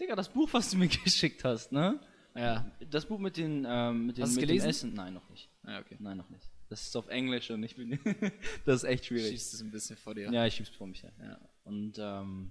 Digga, 0.00 0.14
das 0.16 0.28
Buch, 0.28 0.48
was 0.52 0.70
du 0.70 0.76
mir 0.76 0.88
geschickt 1.04 1.44
hast, 1.44 1.72
ne? 1.72 1.98
Ja. 2.34 2.70
Das 2.90 3.06
Buch 3.06 3.18
mit 3.18 3.36
den, 3.38 3.64
ähm, 3.66 4.06
mit 4.06 4.18
den, 4.18 4.24
Hast 4.24 4.36
du 4.36 4.40
mit 4.40 4.48
gelesen? 4.48 4.64
dem 4.66 4.70
Essen. 4.70 4.94
Nein, 4.94 5.14
noch 5.14 5.28
nicht. 5.30 5.48
Ja, 5.66 5.78
okay. 5.80 5.96
Nein, 5.98 6.18
noch 6.18 6.28
nicht. 6.28 6.50
Das 6.68 6.82
ist 6.82 6.94
auf 6.96 7.08
Englisch 7.08 7.50
und 7.50 7.62
ich 7.62 7.76
bin. 7.76 7.98
das 8.66 8.82
ist 8.82 8.84
echt 8.84 9.06
schwierig. 9.06 9.30
Schießt 9.30 9.54
es 9.54 9.60
ein 9.62 9.70
bisschen 9.70 9.96
vor 9.96 10.14
dir. 10.14 10.30
Ja, 10.30 10.44
ich 10.44 10.54
schieb's 10.54 10.68
vor 10.70 10.86
mich 10.86 11.02
her. 11.02 11.12
Ja. 11.22 11.38
Und 11.64 11.94
ähm, 11.98 12.50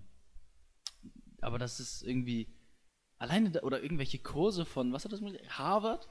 aber 1.41 1.59
das 1.59 1.79
ist 1.79 2.01
irgendwie 2.01 2.47
alleine 3.17 3.51
da, 3.51 3.61
oder 3.61 3.83
irgendwelche 3.83 4.17
Kurse 4.19 4.65
von 4.65 4.91
was 4.93 5.05
hat 5.05 5.11
das 5.11 5.21
mit 5.21 5.39
Harvard? 5.49 6.09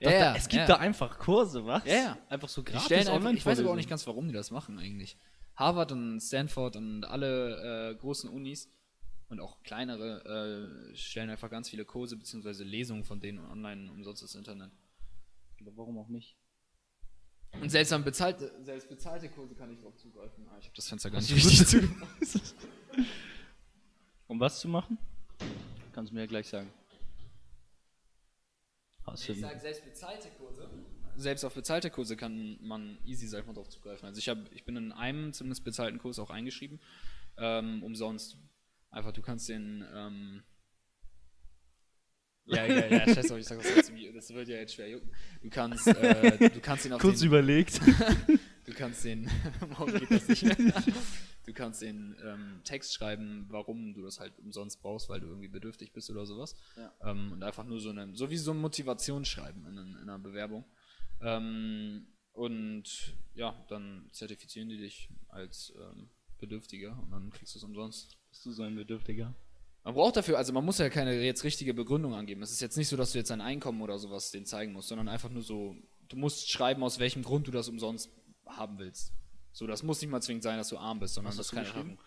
Ja, 0.00 0.10
Das- 0.10 0.20
ja, 0.20 0.34
es 0.36 0.48
gibt 0.48 0.60
ja. 0.60 0.66
da 0.66 0.76
einfach 0.76 1.18
Kurse, 1.18 1.64
was? 1.64 1.84
Ja, 1.86 1.94
ja. 1.94 2.18
Einfach 2.28 2.48
so 2.48 2.60
Die 2.62 2.72
gratis 2.72 2.86
stellen 2.86 3.00
einfach, 3.06 3.14
online 3.14 3.38
ich 3.38 3.46
weiß 3.46 3.60
aber 3.60 3.70
auch 3.70 3.76
nicht 3.76 3.88
ganz, 3.88 4.06
warum 4.06 4.26
die 4.26 4.34
das 4.34 4.50
machen 4.50 4.78
eigentlich. 4.78 5.16
Harvard 5.54 5.92
und 5.92 6.20
Stanford 6.20 6.76
und 6.76 7.04
alle 7.04 7.90
äh, 7.92 7.94
großen 7.94 8.28
Unis 8.28 8.68
und 9.32 9.40
auch 9.40 9.62
kleinere 9.62 10.90
äh, 10.92 10.94
stellen 10.94 11.30
einfach 11.30 11.48
ganz 11.50 11.70
viele 11.70 11.86
Kurse 11.86 12.18
bzw. 12.18 12.64
Lesungen 12.64 13.02
von 13.02 13.18
denen 13.18 13.38
online 13.38 13.90
umsonst 13.90 14.22
das 14.22 14.34
Internet. 14.34 14.70
Aber 15.60 15.74
warum 15.74 15.96
auch 15.98 16.08
nicht? 16.08 16.36
Und 17.60 17.70
selbst 17.70 17.94
an 17.94 18.04
bezahlte, 18.04 18.52
selbst 18.62 18.90
bezahlte 18.90 19.30
Kurse 19.30 19.54
kann 19.54 19.72
ich 19.72 19.80
drauf 19.80 19.96
zugreifen. 19.96 20.46
Ah, 20.48 20.58
ich 20.58 20.66
habe 20.66 20.76
das 20.76 20.86
Fenster 20.86 21.10
gar 21.10 21.20
nicht 21.20 21.34
richtig 21.34 21.66
zu. 21.66 21.80
Um 24.26 24.38
was 24.38 24.60
zu 24.60 24.68
machen? 24.68 24.98
Kannst 25.92 26.10
du 26.10 26.14
mir 26.14 26.22
ja 26.22 26.26
gleich 26.26 26.48
sagen. 26.48 26.70
Hast 29.04 29.28
Ich 29.28 29.40
sag, 29.40 29.60
selbst 29.60 29.84
bezahlte 29.84 30.28
Kurse. 30.38 30.68
Selbst 31.16 31.44
auf 31.44 31.54
bezahlte 31.54 31.90
Kurse 31.90 32.16
kann 32.16 32.58
man 32.62 32.98
easy, 33.06 33.26
sag 33.26 33.40
ich 33.40 33.46
mal, 33.46 33.54
drauf 33.54 33.70
zugreifen. 33.70 34.06
Also 34.06 34.18
ich, 34.18 34.28
hab, 34.28 34.38
ich 34.52 34.64
bin 34.64 34.76
in 34.76 34.92
einem 34.92 35.32
zumindest 35.32 35.64
bezahlten 35.64 35.98
Kurs 35.98 36.18
auch 36.18 36.30
eingeschrieben. 36.30 36.80
Ähm, 37.38 37.82
umsonst. 37.82 38.36
Einfach, 38.92 39.12
du 39.12 39.22
kannst 39.22 39.48
den. 39.48 39.84
Ähm, 39.94 40.42
ja, 42.44 42.66
ja, 42.66 42.86
ja, 42.86 43.14
scheiß 43.14 43.30
auf, 43.30 43.38
ich 43.38 43.46
sag 43.46 43.58
das 43.62 43.74
jetzt, 43.74 43.94
wie- 43.94 44.12
das 44.12 44.32
wird 44.32 44.48
ja 44.48 44.56
jetzt 44.56 44.74
schwer 44.74 44.88
jucken. 44.90 45.10
Du 45.42 45.48
kannst, 45.48 45.86
äh, 45.86 46.50
du 46.50 46.60
kannst 46.60 46.84
ihn 46.86 46.92
auf 46.92 47.00
kurz 47.00 47.20
den, 47.20 47.28
überlegt? 47.28 47.80
du 48.66 48.72
kannst 48.74 49.04
den, 49.04 49.30
warum 49.60 49.92
geht 49.94 50.10
das 50.10 50.28
nicht? 50.28 50.44
Du 51.44 51.52
kannst 51.52 51.82
den 51.82 52.16
ähm, 52.22 52.60
Text 52.64 52.92
schreiben, 52.94 53.46
warum 53.48 53.94
du 53.94 54.02
das 54.02 54.20
halt 54.20 54.38
umsonst 54.38 54.80
brauchst, 54.82 55.08
weil 55.08 55.20
du 55.20 55.26
irgendwie 55.26 55.48
bedürftig 55.48 55.92
bist 55.92 56.10
oder 56.10 56.26
sowas. 56.26 56.54
Ja. 56.76 56.92
Ähm, 57.02 57.32
und 57.32 57.42
einfach 57.42 57.64
nur 57.64 57.80
so 57.80 57.90
eine, 57.90 58.14
so 58.14 58.30
wie 58.30 58.36
so 58.36 58.52
ein 58.52 58.58
Motivationsschreiben 58.58 59.66
in, 59.66 59.76
in 59.78 59.96
einer 59.96 60.18
Bewerbung. 60.18 60.64
Ähm, 61.20 62.06
und 62.32 63.16
ja, 63.34 63.64
dann 63.68 64.08
zertifizieren 64.12 64.68
die 64.68 64.78
dich 64.78 65.08
als 65.28 65.72
ähm, 65.76 66.10
Bedürftiger 66.38 66.98
und 67.02 67.10
dann 67.10 67.30
kriegst 67.30 67.54
du 67.54 67.58
es 67.58 67.64
umsonst. 67.64 68.18
Bist 68.32 68.46
du 68.46 68.50
so 68.50 68.62
ein 68.62 68.74
Bedürftiger? 68.74 69.34
Man 69.84 69.94
braucht 69.94 70.16
dafür, 70.16 70.38
also 70.38 70.54
man 70.54 70.64
muss 70.64 70.78
ja 70.78 70.88
keine 70.88 71.20
jetzt 71.20 71.44
richtige 71.44 71.74
Begründung 71.74 72.14
angeben. 72.14 72.42
Es 72.42 72.50
ist 72.50 72.62
jetzt 72.62 72.78
nicht 72.78 72.88
so, 72.88 72.96
dass 72.96 73.12
du 73.12 73.18
jetzt 73.18 73.30
dein 73.30 73.42
Einkommen 73.42 73.82
oder 73.82 73.98
sowas 73.98 74.30
denen 74.30 74.46
zeigen 74.46 74.72
musst, 74.72 74.88
sondern 74.88 75.08
einfach 75.08 75.28
nur 75.28 75.42
so, 75.42 75.76
du 76.08 76.16
musst 76.16 76.50
schreiben, 76.50 76.82
aus 76.82 76.98
welchem 76.98 77.22
Grund 77.22 77.46
du 77.46 77.50
das 77.50 77.68
umsonst 77.68 78.10
haben 78.46 78.78
willst. 78.78 79.12
So, 79.52 79.66
das 79.66 79.82
muss 79.82 80.00
nicht 80.00 80.10
mal 80.10 80.22
zwingend 80.22 80.44
sein, 80.44 80.56
dass 80.56 80.70
du 80.70 80.78
arm 80.78 80.98
bist, 80.98 81.12
sondern 81.12 81.36
das 81.36 81.48
du 81.48 81.56
kann 81.56 81.64
geschrieben? 81.66 81.98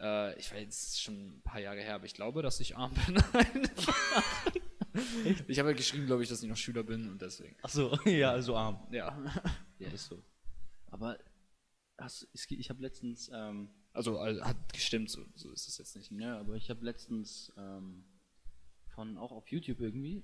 Äh, 0.00 0.36
ich 0.36 0.50
weiß 0.50 0.60
jetzt 0.62 1.00
schon 1.00 1.14
ein 1.14 1.42
paar 1.42 1.60
Jahre 1.60 1.80
her, 1.80 1.94
aber 1.94 2.06
ich 2.06 2.14
glaube, 2.14 2.42
dass 2.42 2.58
ich 2.58 2.76
arm 2.76 2.92
bin. 3.06 3.70
ich 5.46 5.60
habe 5.60 5.68
halt 5.68 5.76
geschrieben, 5.76 6.06
glaube 6.06 6.24
ich, 6.24 6.28
dass 6.28 6.42
ich 6.42 6.48
noch 6.48 6.56
Schüler 6.56 6.82
bin 6.82 7.08
und 7.08 7.22
deswegen. 7.22 7.54
Ach 7.62 7.68
so, 7.68 7.96
ja, 8.04 8.42
so 8.42 8.56
arm. 8.56 8.84
Ja. 8.90 9.16
Ja, 9.78 9.90
ist 9.90 10.06
so. 10.06 10.20
Aber 10.86 11.18
hast, 11.98 12.26
es 12.32 12.50
ich 12.50 12.68
habe 12.68 12.82
letztens, 12.82 13.30
ähm, 13.32 13.70
Also 13.98 14.18
also, 14.18 14.42
hat 14.44 14.56
gestimmt, 14.72 15.10
so, 15.10 15.24
so 15.34 15.50
ist 15.50 15.68
es 15.68 15.78
jetzt 15.78 15.96
nicht. 15.96 16.10
ja, 16.12 16.38
aber 16.38 16.54
ich 16.54 16.70
habe 16.70 16.84
letztens 16.84 17.52
ähm, 17.58 18.04
von 18.94 19.18
auch 19.18 19.32
auf 19.32 19.48
YouTube 19.50 19.80
irgendwie 19.80 20.22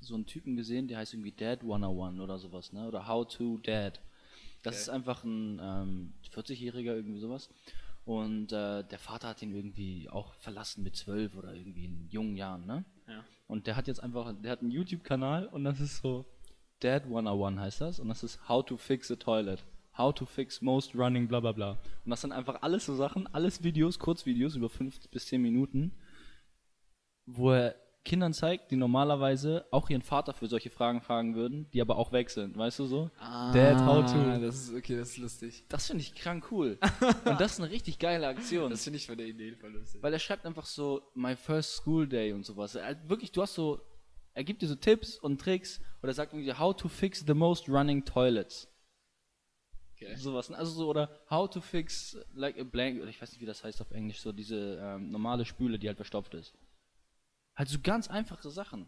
so 0.00 0.14
einen 0.14 0.26
Typen 0.26 0.56
gesehen, 0.56 0.88
der 0.88 0.98
heißt 0.98 1.14
irgendwie 1.14 1.32
Dad 1.32 1.62
101 1.62 2.20
oder 2.20 2.38
sowas, 2.38 2.72
ne? 2.72 2.86
Oder 2.86 3.06
How 3.08 3.26
to 3.26 3.58
Dad. 3.58 4.00
Das 4.62 4.74
Okay. 4.74 4.82
ist 4.82 4.88
einfach 4.90 5.24
ein 5.24 5.58
ähm, 5.62 6.12
40-Jähriger, 6.32 6.94
irgendwie 6.94 7.20
sowas. 7.20 7.48
Und 8.04 8.52
äh, 8.52 8.84
der 8.84 8.98
Vater 8.98 9.28
hat 9.28 9.42
ihn 9.42 9.54
irgendwie 9.54 10.08
auch 10.08 10.32
verlassen 10.34 10.84
mit 10.84 10.94
12 10.96 11.34
oder 11.36 11.54
irgendwie 11.54 11.86
in 11.86 12.08
jungen 12.08 12.36
Jahren, 12.36 12.64
ne? 12.66 12.84
Ja. 13.08 13.24
Und 13.48 13.66
der 13.66 13.74
hat 13.76 13.88
jetzt 13.88 14.00
einfach, 14.02 14.32
der 14.40 14.52
hat 14.52 14.60
einen 14.60 14.70
YouTube-Kanal 14.70 15.46
und 15.46 15.64
das 15.64 15.80
ist 15.80 15.98
so 15.98 16.24
Dad 16.80 17.04
101 17.04 17.58
heißt 17.58 17.80
das 17.80 17.98
und 18.00 18.08
das 18.08 18.22
ist 18.22 18.48
How 18.48 18.64
to 18.64 18.76
fix 18.76 19.10
a 19.10 19.16
toilet. 19.16 19.64
How 19.98 20.14
to 20.14 20.26
fix 20.26 20.60
most 20.60 20.94
running, 20.94 21.26
bla 21.28 21.40
bla 21.40 21.52
bla. 21.52 21.70
Und 22.04 22.10
das 22.10 22.20
sind 22.20 22.32
einfach 22.32 22.60
alles 22.62 22.84
so 22.86 22.94
Sachen, 22.94 23.26
alles 23.32 23.62
Videos, 23.62 23.98
Kurzvideos 23.98 24.54
über 24.56 24.68
5 24.68 25.08
bis 25.10 25.26
10 25.26 25.40
Minuten, 25.40 25.92
wo 27.26 27.52
er 27.52 27.76
Kindern 28.04 28.32
zeigt, 28.32 28.70
die 28.70 28.76
normalerweise 28.76 29.66
auch 29.72 29.90
ihren 29.90 30.00
Vater 30.02 30.32
für 30.32 30.46
solche 30.46 30.70
Fragen 30.70 31.00
fragen 31.00 31.34
würden, 31.34 31.68
die 31.72 31.80
aber 31.80 31.96
auch 31.96 32.12
weg 32.12 32.30
sind, 32.30 32.56
weißt 32.56 32.78
du 32.78 32.86
so? 32.86 33.10
Dad, 33.18 33.84
how 33.84 34.04
to. 34.04 34.16
Ah, 34.18 34.38
Das 34.38 34.54
ist 34.68 34.74
okay, 34.74 34.96
das 34.96 35.10
ist 35.10 35.18
lustig. 35.18 35.64
Das 35.68 35.88
finde 35.88 36.02
ich 36.02 36.14
krank 36.14 36.46
cool. 36.52 36.78
und 37.24 37.40
das 37.40 37.54
ist 37.54 37.60
eine 37.60 37.70
richtig 37.70 37.98
geile 37.98 38.28
Aktion. 38.28 38.70
Das 38.70 38.84
finde 38.84 38.98
ich 38.98 39.06
von 39.06 39.18
der 39.18 39.26
Idee 39.26 39.56
voll 39.56 39.72
lustig. 39.72 40.00
Weil 40.02 40.12
er 40.12 40.20
schreibt 40.20 40.46
einfach 40.46 40.66
so, 40.66 41.02
my 41.14 41.34
first 41.34 41.74
school 41.74 42.06
day 42.06 42.32
und 42.32 42.46
sowas. 42.46 42.76
Er, 42.76 42.96
wirklich, 43.08 43.32
du 43.32 43.42
hast 43.42 43.54
so, 43.54 43.80
er 44.34 44.44
gibt 44.44 44.62
dir 44.62 44.68
so 44.68 44.76
Tipps 44.76 45.18
und 45.18 45.40
Tricks 45.40 45.80
oder 46.00 46.10
er 46.12 46.14
sagt 46.14 46.32
irgendwie, 46.32 46.52
how 46.54 46.76
to 46.76 46.88
fix 46.88 47.24
the 47.26 47.34
most 47.34 47.68
running 47.68 48.04
toilets. 48.04 48.68
Okay. 49.96 50.14
Sowas. 50.16 50.50
Also 50.50 50.72
so, 50.72 50.88
oder 50.90 51.08
how 51.30 51.48
to 51.48 51.60
fix 51.60 52.18
like 52.34 52.58
a 52.58 52.64
blank, 52.64 53.00
oder 53.00 53.08
ich 53.08 53.20
weiß 53.20 53.32
nicht, 53.32 53.40
wie 53.40 53.46
das 53.46 53.64
heißt 53.64 53.80
auf 53.80 53.90
Englisch, 53.92 54.20
so 54.20 54.30
diese 54.30 54.78
ähm, 54.80 55.10
normale 55.10 55.44
Spüle, 55.46 55.78
die 55.78 55.88
halt 55.88 55.96
verstopft 55.96 56.34
ist. 56.34 56.52
Halt 57.54 57.68
so 57.70 57.78
ganz 57.82 58.08
einfache 58.08 58.50
Sachen. 58.50 58.86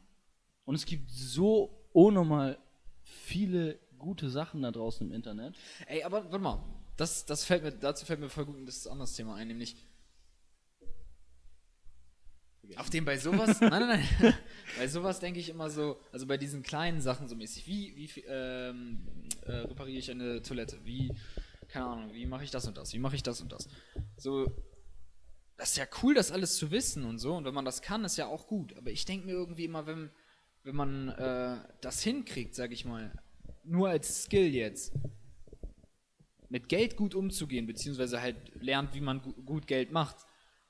Und 0.66 0.74
es 0.74 0.84
gibt 0.84 1.10
so 1.10 1.70
unnormal 1.94 2.58
viele 3.02 3.78
gute 3.98 4.28
Sachen 4.28 4.62
da 4.62 4.70
draußen 4.70 5.06
im 5.06 5.14
Internet. 5.14 5.56
Ey, 5.86 6.02
aber 6.02 6.24
warte 6.24 6.38
mal. 6.38 6.62
Das, 6.98 7.24
das 7.24 7.44
fällt 7.44 7.62
mir, 7.62 7.72
dazu 7.72 8.04
fällt 8.04 8.20
mir 8.20 8.28
voll 8.28 8.44
gut 8.44 8.56
ein 8.58 8.66
das 8.66 8.86
anderes 8.86 9.14
Thema 9.14 9.36
ein, 9.36 9.48
nämlich. 9.48 9.76
Auf 12.76 12.90
dem 12.90 13.04
bei 13.04 13.16
sowas, 13.16 13.60
nein, 13.60 13.70
nein, 13.70 14.08
nein, 14.20 14.34
bei 14.78 14.88
sowas 14.88 15.20
denke 15.20 15.40
ich 15.40 15.48
immer 15.48 15.70
so, 15.70 16.00
also 16.12 16.26
bei 16.26 16.37
diesen 16.37 16.62
kleinen 16.62 17.00
Sachen 17.00 17.28
so 17.28 17.34
mäßig, 17.34 17.66
wie, 17.66 17.96
wie 17.96 18.20
ähm, 18.28 19.06
äh, 19.46 19.52
repariere 19.52 19.98
ich 19.98 20.10
eine 20.10 20.42
Toilette, 20.42 20.78
wie, 20.84 21.12
keine 21.68 21.87
Ahnung, 21.87 22.12
wie 22.12 22.26
mache 22.26 22.44
ich 22.44 22.50
das 22.50 22.66
und 22.66 22.76
das, 22.76 22.92
wie 22.92 22.98
mache 22.98 23.16
ich 23.16 23.22
das 23.22 23.40
und 23.40 23.52
das. 23.52 23.68
So, 24.16 24.46
das 25.56 25.70
ist 25.70 25.76
ja 25.78 25.87
cool, 26.02 26.14
das 26.14 26.30
alles 26.30 26.56
zu 26.56 26.70
wissen 26.70 27.04
und 27.04 27.18
so, 27.18 27.34
und 27.34 27.44
wenn 27.44 27.54
man 27.54 27.64
das 27.64 27.82
kann, 27.82 28.04
ist 28.04 28.16
ja 28.16 28.26
auch 28.26 28.46
gut, 28.46 28.76
aber 28.76 28.90
ich 28.90 29.04
denke 29.04 29.26
mir 29.26 29.32
irgendwie 29.32 29.64
immer, 29.64 29.87
wenn, 29.87 30.10
wenn 30.62 30.76
man 30.76 31.08
äh, 31.10 31.56
das 31.80 32.02
hinkriegt, 32.02 32.54
sag 32.54 32.72
ich 32.72 32.84
mal, 32.84 33.12
nur 33.64 33.88
als 33.88 34.25
Skill 34.25 34.54
jetzt, 34.54 34.92
mit 36.48 36.68
Geld 36.68 36.96
gut 36.96 37.14
umzugehen, 37.14 37.66
beziehungsweise 37.66 38.20
halt 38.20 38.37
lernt, 38.60 38.94
wie 38.94 39.00
man 39.00 39.20
gu 39.20 39.32
gut 39.42 39.66
Geld 39.66 39.92
macht, 39.92 40.16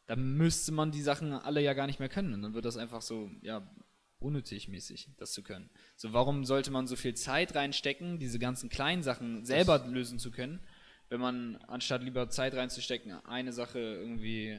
dann 0.09 0.37
müsste 0.37 0.73
man 0.73 0.91
die 0.91 1.03
Sachen 1.03 1.33
alle 1.33 1.63
ja 1.63 1.75
gar 1.75 1.87
nicht 1.87 2.01
mehr 2.01 2.09
können. 2.09 2.35
Und 2.35 2.43
dann 2.43 2.55
wird 2.55 2.65
das 2.65 2.77
einfach 2.77 3.03
so, 3.03 3.31
ja, 3.43 3.71
unnötig 4.19 4.67
mäßig, 4.67 5.11
das 5.19 5.33
zu 5.33 5.43
können. 5.43 5.71
So, 5.97 6.13
warum 6.13 6.45
sollte 6.45 6.71
man 6.73 6.89
so 6.89 6.97
viel 6.97 7.15
Zeit 7.15 7.55
reinstecken, 7.55 8.19
diese 8.19 8.39
ganzen 8.39 8.71
kleinen 8.71 9.03
Sachen 9.03 9.45
selber 9.45 9.87
lösen 9.87 10.19
zu 10.19 10.31
können, 10.31 10.61
wenn 11.11 11.21
man 11.21 11.57
anstatt 11.69 12.03
lieber 12.03 12.29
Zeit 12.31 12.55
reinzustecken, 12.55 13.13
eine 13.27 13.53
Sache 13.53 13.79
irgendwie 13.79 14.59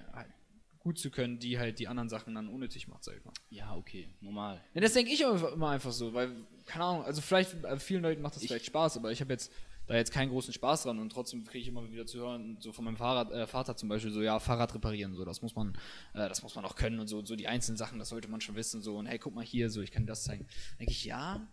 gut 0.77 0.97
zu 0.97 1.11
können, 1.11 1.39
die 1.39 1.59
halt 1.59 1.79
die 1.79 1.87
anderen 1.87 2.09
Sachen 2.09 2.35
dann 2.35 2.47
unnötig 2.47 2.87
macht, 2.87 3.03
sag 3.03 3.17
ich 3.17 3.25
mal. 3.25 3.33
Ja, 3.49 3.75
okay, 3.75 4.07
normal. 4.21 4.63
Ja, 4.73 4.81
das 4.81 4.93
denke 4.93 5.11
ich 5.11 5.21
immer 5.21 5.69
einfach 5.69 5.91
so, 5.91 6.13
weil, 6.13 6.31
keine 6.65 6.85
Ahnung, 6.85 7.03
also 7.03 7.21
vielleicht, 7.21 7.63
äh, 7.63 7.77
vielen 7.79 8.03
Leuten 8.03 8.21
macht 8.21 8.35
das 8.35 8.43
vielleicht 8.43 8.67
Spaß, 8.67 8.97
aber 8.97 9.11
ich 9.11 9.19
habe 9.19 9.33
jetzt 9.33 9.51
da 9.89 9.95
jetzt 9.95 10.11
keinen 10.11 10.29
großen 10.29 10.53
Spaß 10.53 10.83
dran 10.83 10.99
und 10.99 11.11
trotzdem 11.11 11.43
kriege 11.43 11.59
ich 11.59 11.67
immer 11.67 11.91
wieder 11.91 12.05
zu 12.05 12.19
hören, 12.19 12.57
so 12.59 12.71
von 12.71 12.85
meinem 12.85 12.97
Fahrrad, 12.97 13.31
äh, 13.31 13.47
Vater 13.47 13.75
zum 13.75 13.89
Beispiel, 13.89 14.11
so, 14.11 14.21
ja, 14.21 14.39
Fahrrad 14.39 14.73
reparieren, 14.75 15.15
so, 15.15 15.25
das 15.25 15.41
muss 15.41 15.55
man, 15.55 15.73
äh, 16.13 16.29
das 16.29 16.43
muss 16.43 16.55
man 16.55 16.63
auch 16.63 16.75
können 16.75 16.99
und 16.99 17.07
so, 17.07 17.25
so 17.25 17.35
die 17.35 17.47
einzelnen 17.47 17.77
Sachen, 17.77 17.97
das 17.97 18.09
sollte 18.09 18.27
man 18.27 18.39
schon 18.39 18.55
wissen, 18.55 18.83
so, 18.83 18.97
und 18.97 19.07
hey, 19.07 19.17
guck 19.17 19.33
mal 19.33 19.43
hier, 19.43 19.71
so, 19.71 19.81
ich 19.81 19.91
kann 19.91 20.05
das 20.05 20.23
zeigen. 20.23 20.45
denke 20.79 20.91
ich, 20.91 21.05
ja, 21.05 21.47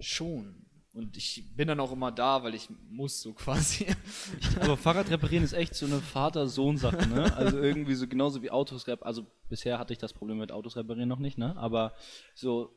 schon. 0.00 0.66
Und 0.94 1.18
ich 1.18 1.44
bin 1.54 1.68
dann 1.68 1.78
auch 1.80 1.92
immer 1.92 2.10
da, 2.10 2.42
weil 2.42 2.54
ich 2.54 2.70
muss, 2.88 3.20
so 3.20 3.32
quasi. 3.34 3.86
Aber 4.58 4.78
Fahrrad 4.78 5.10
reparieren 5.10 5.44
ist 5.44 5.52
echt 5.52 5.74
so 5.74 5.84
eine 5.84 6.00
Vater-Sohn-Sache, 6.00 7.06
ne? 7.08 7.36
Also 7.36 7.58
irgendwie 7.58 7.94
so 7.94 8.08
genauso 8.08 8.42
wie 8.42 8.50
Autos 8.50 8.86
reparieren. 8.86 9.06
Also 9.06 9.26
bisher 9.50 9.78
hatte 9.78 9.92
ich 9.92 9.98
das 9.98 10.14
Problem 10.14 10.38
mit 10.38 10.50
Autos 10.50 10.74
reparieren 10.76 11.10
noch 11.10 11.18
nicht, 11.18 11.36
ne? 11.36 11.54
Aber 11.58 11.92
so. 12.34 12.72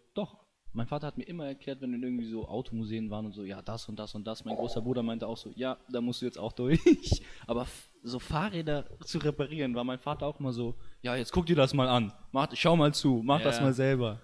Mein 0.74 0.86
Vater 0.88 1.08
hat 1.08 1.18
mir 1.18 1.24
immer 1.24 1.48
erklärt, 1.48 1.82
wenn 1.82 1.90
wir 1.92 1.98
in 1.98 2.04
irgendwie 2.04 2.30
so 2.30 2.48
Automuseen 2.48 3.10
waren 3.10 3.26
und 3.26 3.32
so, 3.34 3.44
ja, 3.44 3.62
das 3.62 3.90
und 3.90 3.98
das 3.98 4.14
und 4.14 4.26
das. 4.26 4.46
Mein 4.46 4.56
großer 4.56 4.82
Bruder 4.82 5.02
meinte 5.02 5.26
auch 5.28 5.38
so, 5.38 5.52
ja, 5.56 5.78
da 5.92 6.00
musst 6.00 6.22
du 6.22 6.26
jetzt 6.26 6.38
auch 6.38 6.52
durch. 6.52 6.80
Aber 7.48 7.66
so 8.04 8.20
Fahrräder 8.20 8.86
zu 9.04 9.18
reparieren, 9.18 9.74
war 9.74 9.84
mein 9.84 9.98
Vater 10.00 10.28
auch 10.28 10.40
immer 10.40 10.54
so, 10.54 10.76
ja, 11.02 11.16
jetzt 11.16 11.32
guck 11.32 11.48
dir 11.48 11.56
das 11.56 11.74
mal 11.74 11.88
an. 11.88 12.14
Mach, 12.32 12.50
schau 12.54 12.76
mal 12.76 12.94
zu, 12.94 13.22
mach 13.24 13.42
das 13.42 13.58
Ja. 13.58 13.64
mal 13.64 13.74
selber. 13.74 14.22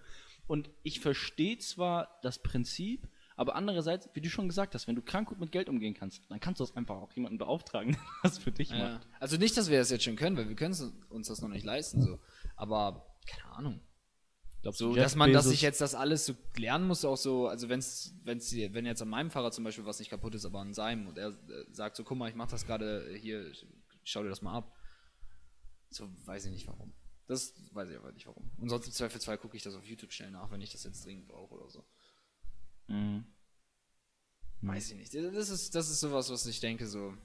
Und 0.48 0.70
ich 0.84 1.00
verstehe 1.00 1.58
zwar 1.58 2.20
das 2.22 2.38
Prinzip, 2.38 3.08
aber 3.36 3.56
andererseits, 3.56 4.08
wie 4.14 4.22
du 4.22 4.30
schon 4.30 4.48
gesagt 4.48 4.76
hast, 4.76 4.88
wenn 4.88 4.96
du 4.96 5.02
krank 5.02 5.28
gut 5.30 5.40
mit 5.40 5.52
Geld 5.52 5.68
umgehen 5.68 5.96
kannst, 5.96 6.22
dann 6.30 6.40
kannst 6.40 6.60
du 6.60 6.64
das 6.64 6.76
einfach 6.78 6.96
auch 6.96 7.12
jemanden 7.14 7.40
beauftragen, 7.40 7.94
der 7.94 8.00
das 8.24 8.38
für 8.38 8.52
dich 8.52 8.70
Ja. 8.70 8.78
macht. 8.78 9.08
Also 9.20 9.38
nicht, 9.38 9.58
dass 9.58 9.70
wir 9.72 9.80
das 9.80 9.90
jetzt 9.90 10.04
schon 10.04 10.16
können, 10.16 10.38
weil 10.38 10.48
wir 10.48 10.56
können 10.56 10.76
uns 11.10 11.28
das 11.28 11.42
noch 11.42 11.50
nicht 11.50 11.66
leisten, 11.66 12.02
so. 12.04 12.20
Aber, 12.56 13.16
keine 13.26 13.52
Ahnung. 13.56 13.82
So, 14.74 14.96
Jeff 14.96 15.04
dass 15.04 15.16
man, 15.16 15.32
dass 15.32 15.48
ich 15.48 15.62
jetzt 15.62 15.82
das 15.82 15.94
alles 15.94 16.26
so 16.26 16.34
lernen 16.58 16.88
muss, 16.88 17.06
auch 17.06 17.18
so, 17.18 17.48
also 17.48 17.70
wenn's, 17.70 18.16
wenn's, 18.24 18.52
wenn 18.56 18.86
jetzt 18.86 19.02
an 19.02 19.10
meinem 19.10 19.30
Fahrrad 19.30 19.54
zum 19.54 19.64
Beispiel 19.64 19.86
was 19.86 20.00
nicht 20.00 20.10
kaputt 20.10 20.34
ist, 20.34 20.46
aber 20.46 20.60
an 20.60 20.74
seinem 20.74 21.08
und 21.08 21.18
er 21.18 21.30
äh, 21.30 21.66
sagt 21.72 21.96
so, 21.96 22.04
guck 22.04 22.18
mal, 22.18 22.30
ich 22.30 22.36
mach 22.36 22.48
das 22.48 22.66
gerade 22.66 23.16
hier, 23.16 23.52
schau 24.04 24.24
dir 24.24 24.30
das 24.30 24.42
mal 24.42 24.58
ab. 24.58 24.76
So, 25.92 26.10
weiß 26.26 26.46
ich 26.46 26.52
nicht 26.52 26.68
warum. 26.68 26.94
Das 27.28 27.54
weiß 27.74 27.90
ich 27.90 27.98
aber 27.98 28.12
nicht 28.12 28.28
warum. 28.28 28.52
Und 28.58 28.70
sonst 28.70 28.88
im 28.88 28.94
Zweifelsfall 28.94 29.38
gucke 29.38 29.58
ich 29.58 29.64
das 29.64 29.76
auf 29.76 29.86
YouTube 29.86 30.12
schnell 30.12 30.32
nach, 30.32 30.52
wenn 30.52 30.62
ich 30.62 30.72
das 30.72 30.84
jetzt 30.84 31.06
dringend 31.06 31.28
brauche 31.28 31.54
oder 31.56 31.70
so. 31.70 31.86
Mhm. 32.88 33.26
Weiß 34.62 34.92
ich 34.92 34.98
nicht. 34.98 35.14
Das 35.14 35.50
ist, 35.50 35.76
das 35.76 35.90
ist 35.90 36.00
sowas, 36.00 36.30
was 36.30 36.46
ich 36.46 36.60
denke, 36.60 36.88
so. 36.88 37.16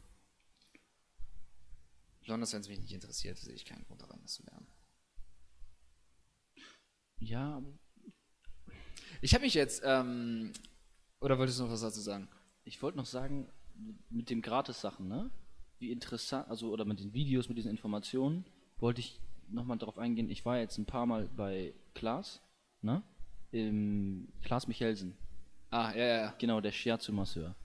Besonders 2.20 2.52
wenn 2.52 2.60
es 2.60 2.68
mich 2.68 2.80
nicht 2.80 2.92
interessiert, 2.92 3.38
sehe 3.38 3.54
ich 3.54 3.64
keinen 3.64 3.84
Grund 3.84 4.02
daran, 4.02 4.20
das 4.22 4.34
zu 4.34 4.42
lernen. 4.44 4.66
Ja, 7.20 7.62
Ich 9.22 9.34
habe 9.34 9.44
mich 9.44 9.54
jetzt, 9.54 9.82
ähm, 9.84 10.52
oder 11.20 11.38
wolltest 11.38 11.58
du 11.58 11.64
noch 11.64 11.70
was 11.72 11.82
dazu 11.82 12.00
sagen? 12.00 12.28
ich 12.64 12.80
wollte 12.82 12.98
noch 12.98 13.06
sagen, 13.06 13.48
mit 14.10 14.30
den 14.30 14.42
Gratis-Sachen, 14.42 15.08
ne? 15.08 15.30
Wie 15.78 15.90
interessant, 15.90 16.48
also, 16.48 16.70
oder 16.70 16.84
mit 16.84 17.00
den 17.00 17.12
Videos, 17.14 17.48
mit 17.48 17.58
diesen 17.58 17.70
Informationen, 17.70 18.44
wollte 18.78 19.00
ich 19.00 19.18
nochmal 19.48 19.78
darauf 19.78 19.98
eingehen. 19.98 20.30
Ich 20.30 20.44
war 20.44 20.58
jetzt 20.58 20.78
ein 20.78 20.84
paar 20.86 21.06
Mal 21.06 21.28
bei 21.36 21.74
Klaas, 21.94 22.40
ne? 22.82 23.02
Im 23.50 24.28
Klaas 24.42 24.68
Michelsen. 24.68 25.16
Ah, 25.70 25.92
ja, 25.92 26.04
ja, 26.04 26.16
ja. 26.22 26.34
Genau, 26.38 26.60
der 26.60 26.70
Shiatsu-Masseur. 26.70 27.56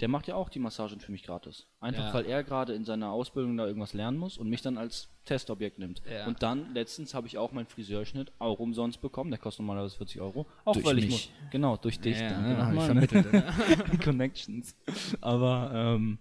Der 0.00 0.08
macht 0.08 0.26
ja 0.26 0.34
auch 0.34 0.48
die 0.48 0.58
Massagen 0.58 0.98
für 0.98 1.12
mich 1.12 1.22
gratis. 1.22 1.66
Einfach 1.80 2.06
Ja. 2.08 2.14
weil 2.14 2.26
er 2.26 2.42
gerade 2.42 2.74
in 2.74 2.84
seiner 2.84 3.10
Ausbildung 3.10 3.56
da 3.56 3.66
irgendwas 3.66 3.92
lernen 3.94 4.18
muss 4.18 4.36
und 4.38 4.48
mich 4.50 4.60
dann 4.60 4.76
als 4.76 5.08
Testobjekt 5.24 5.78
nimmt. 5.78 6.02
Ja. 6.10 6.26
Und 6.26 6.42
dann, 6.42 6.74
letztens 6.74 7.14
habe 7.14 7.26
ich 7.28 7.38
auch 7.38 7.52
meinen 7.52 7.66
Friseurschnitt 7.66 8.32
auch 8.40 8.58
umsonst 8.58 9.00
bekommen. 9.00 9.30
Der 9.30 9.38
kostet 9.38 9.60
normalerweise 9.60 9.96
40 9.96 10.20
Euro. 10.20 10.46
Auch 10.64 10.72
Durch 10.74 10.84
weil 10.84 10.98
ich 10.98 11.04
mich. 11.06 11.30
muss. 11.40 11.50
Genau, 11.52 11.76
durch 11.76 12.00
dich. 12.00 12.18
Ja, 12.18 12.30
danke 12.30 12.50
ja, 12.50 12.66
hab 12.66 12.74
ich 12.74 12.82
vermittelt, 12.82 14.00
Connections. 14.04 14.76
Aber 15.20 15.70
ähm, 15.72 16.18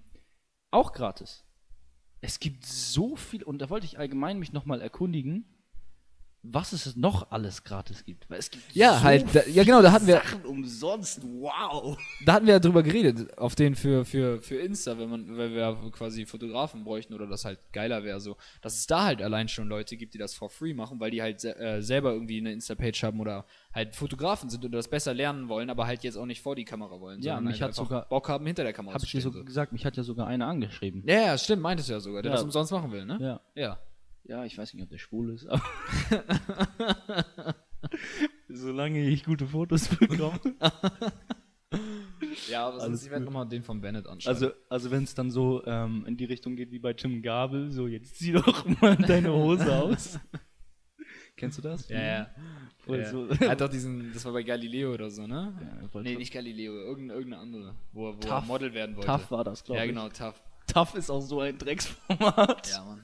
auch 0.72 0.94
gratis. 0.94 1.44
Es 2.22 2.40
gibt 2.40 2.66
so 2.66 3.16
viel, 3.16 3.44
und 3.44 3.60
da 3.60 3.70
wollte 3.70 3.86
ich 3.86 3.98
allgemein 4.00 4.40
mich 4.40 4.54
nochmal 4.54 4.82
erkundigen, 4.82 5.46
was 6.46 6.74
es 6.74 6.96
noch 6.98 7.32
alles 7.32 7.64
gratis 7.64 8.04
gibt. 8.04 8.30
Weil 8.30 8.40
es 8.40 8.52
gibt 8.52 8.64
Ja, 8.76 9.02
halt, 9.02 9.26
da, 9.34 9.42
ja 9.48 9.64
genau, 9.64 9.82
da 9.82 9.92
hatten 9.94 10.08
wir, 10.08 10.16
Sachen 10.16 10.44
umsonst. 10.46 11.22
Wow. 11.24 11.98
da 12.26 12.34
hatten 12.34 12.46
wir 12.46 12.54
ja 12.54 12.60
drüber 12.60 12.84
geredet, 12.84 13.38
auf 13.38 13.56
den 13.56 13.76
für, 13.76 14.04
für, 14.04 14.42
für 14.42 14.58
Insta, 14.58 14.98
wenn 14.98 15.10
man, 15.10 15.38
weil 15.38 15.52
wir 15.54 15.78
quasi 15.92 16.26
Fotografen 16.26 16.84
bräuchten 16.84 17.14
oder 17.14 17.28
das 17.28 17.46
halt 17.46 17.60
geiler 17.72 18.04
wäre, 18.04 18.20
so, 18.20 18.36
dass 18.62 18.76
es 18.76 18.88
da 18.88 19.06
halt 19.06 19.22
allein 19.22 19.48
schon 19.48 19.68
Leute 19.70 19.96
gibt, 19.96 20.14
die 20.14 20.18
das 20.18 20.34
for 20.34 20.50
free 20.50 20.74
machen, 20.74 21.00
weil 21.00 21.12
die 21.12 21.22
halt 21.22 21.44
äh, 21.46 21.82
selber 21.82 22.12
irgendwie 22.12 22.40
eine 22.40 22.52
Insta-Page 22.52 23.04
haben 23.04 23.20
oder 23.22 23.46
halt 23.74 23.96
Fotografen 23.96 24.50
sind 24.50 24.66
und 24.66 24.72
das 24.74 24.90
besser 24.90 25.14
lernen 25.14 25.48
wollen, 25.48 25.70
aber 25.70 25.88
halt 25.88 26.04
jetzt 26.04 26.18
auch 26.18 26.26
nicht 26.26 26.42
vor 26.42 26.56
die 26.56 26.66
Kamera 26.66 27.00
wollen, 27.00 27.22
Ja, 27.22 27.36
sondern 27.36 27.54
mich 27.54 27.62
halt 27.62 27.70
hat 27.72 27.76
sogar- 27.76 28.08
Bock 28.10 28.28
haben, 28.28 28.46
hinter 28.46 28.64
der 28.64 28.74
Kamera 28.74 28.94
Hab 28.96 29.00
zu 29.02 29.06
ich 29.06 29.12
dir 29.14 29.22
stehen. 29.22 29.32
so 29.32 29.40
So. 29.40 29.46
gesagt, 29.46 29.72
mich 29.72 29.86
hat 29.86 29.96
ja 29.96 30.04
sogar 30.04 30.28
einer 30.28 30.48
angeschrieben. 30.48 31.04
Ja, 31.08 31.22
ja, 31.22 31.38
stimmt, 31.38 31.62
meintest 31.62 31.88
du 31.90 31.94
ja 31.94 32.00
sogar, 32.02 32.22
der 32.22 32.32
Ja. 32.32 32.36
das 32.36 32.44
umsonst 32.44 32.72
machen 32.74 32.92
will, 32.92 33.06
ne? 33.06 33.18
Ja. 33.22 33.40
Ja. 33.56 33.80
Ja, 34.26 34.46
ich 34.46 34.58
weiß 34.58 34.74
nicht, 34.74 34.84
ob 34.84 34.90
der 34.90 34.98
schwul 35.00 35.34
ist, 35.34 35.46
aber. 35.48 35.64
Solange 38.50 39.08
ich 39.10 39.26
gute 39.26 39.48
Fotos 39.48 39.88
bekomme. 39.90 40.40
Ja, 42.50 42.68
aber 42.68 42.74
Alles 42.76 42.84
sonst, 42.86 43.06
ich 43.06 43.12
werde 43.12 43.26
nochmal 43.26 43.48
den 43.48 43.64
von 43.64 43.82
Bennett 43.82 44.08
anschauen. 44.08 44.34
Also, 44.34 44.52
also 44.70 44.92
wenn 44.92 45.04
es 45.04 45.14
dann 45.16 45.32
so 45.32 45.66
ähm, 45.66 46.06
in 46.08 46.16
die 46.18 46.26
Richtung 46.26 46.56
geht 46.56 46.72
wie 46.72 46.80
bei 46.80 46.94
Tim 46.94 47.22
Gabel, 47.22 47.72
so 47.72 47.88
jetzt 47.88 48.18
zieh 48.20 48.32
doch 48.34 48.66
mal 48.82 48.96
deine 48.96 49.34
Hose 49.34 49.74
aus. 49.84 50.20
Kennst 51.36 51.58
du 51.58 51.62
das? 51.64 51.90
ja, 51.90 52.02
ja. 52.02 52.28
Voll 52.86 53.00
ja. 53.00 53.10
so. 53.10 53.28
Er 53.28 53.50
hat 53.52 53.62
doch 53.62 53.70
diesen, 53.70 54.14
das 54.14 54.24
war 54.26 54.34
bei 54.34 54.44
Galileo 54.44 54.94
oder 54.94 55.10
so, 55.10 55.26
ne? 55.26 55.54
Ja, 55.94 56.02
nee, 56.02 56.16
nicht 56.16 56.32
Galileo, 56.34 56.74
irgendeine, 56.74 57.14
irgendeine 57.20 57.42
andere, 57.42 57.76
wo, 57.92 58.10
er- 58.10 58.14
wo 58.16 58.20
er 58.20 58.20
Tough. 58.20 58.46
Model 58.48 58.74
werden 58.74 58.96
wollte. 58.96 59.08
Tough 59.08 59.32
war 59.32 59.44
das, 59.44 59.64
glaube 59.64 59.80
Ja, 59.80 59.86
ich. 59.86 59.90
genau, 59.90 60.10
tough. 60.10 60.42
Tough 60.68 60.94
ist 60.96 61.10
auch 61.10 61.22
so 61.22 61.40
ein 61.42 61.58
Drecksformat. 61.58 62.70
Ja, 62.70 62.84
Mann. 62.86 63.02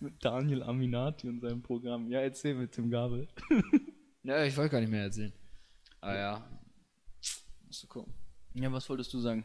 Mit 0.00 0.24
Daniel 0.24 0.62
Aminati 0.62 1.28
und 1.28 1.40
seinem 1.40 1.62
Programm. 1.62 2.08
Ja, 2.10 2.20
erzähl 2.20 2.54
mit 2.54 2.72
Tim 2.72 2.90
Gabel. 2.90 3.28
Ja, 4.22 4.44
ich 4.44 4.54
wollte 4.54 4.72
gar 4.72 4.80
nicht 4.80 4.90
mehr 4.90 5.04
erzählen. 5.04 5.32
Ah 6.02 6.14
ja. 6.14 6.60
Musst 7.66 7.82
du 7.82 7.86
gucken. 7.86 8.12
Ja, 8.52 8.70
was 8.70 8.86
wolltest 8.90 9.14
du 9.14 9.18
sagen? 9.18 9.44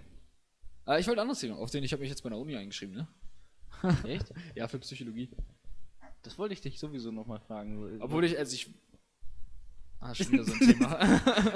Ah, 0.83 0.97
ich 0.97 1.07
wollte 1.07 1.21
anderes 1.21 1.39
Thema, 1.39 1.55
auf 1.55 1.71
den 1.71 1.83
ich 1.83 1.93
habe 1.93 2.01
mich 2.01 2.09
jetzt 2.09 2.24
bei 2.24 2.29
der 2.29 2.38
Uni 2.38 2.57
eingeschrieben, 2.57 2.93
ne? 2.93 3.07
Echt? 4.03 4.33
Ja, 4.53 4.67
für 4.67 4.79
Psychologie. 4.79 5.29
Das 6.24 6.38
wollte 6.38 6.53
ich 6.53 6.62
dich 6.62 6.77
sowieso 6.77 7.12
nochmal 7.12 7.39
fragen. 7.39 8.01
Obwohl 8.01 8.25
ich, 8.25 8.38
als 8.38 8.51
ich. 8.51 8.69
Ah, 10.01 10.13
schon 10.13 10.33
wieder 10.33 10.43
so 10.43 10.51
ein 10.51 10.59
Thema. 10.74 10.97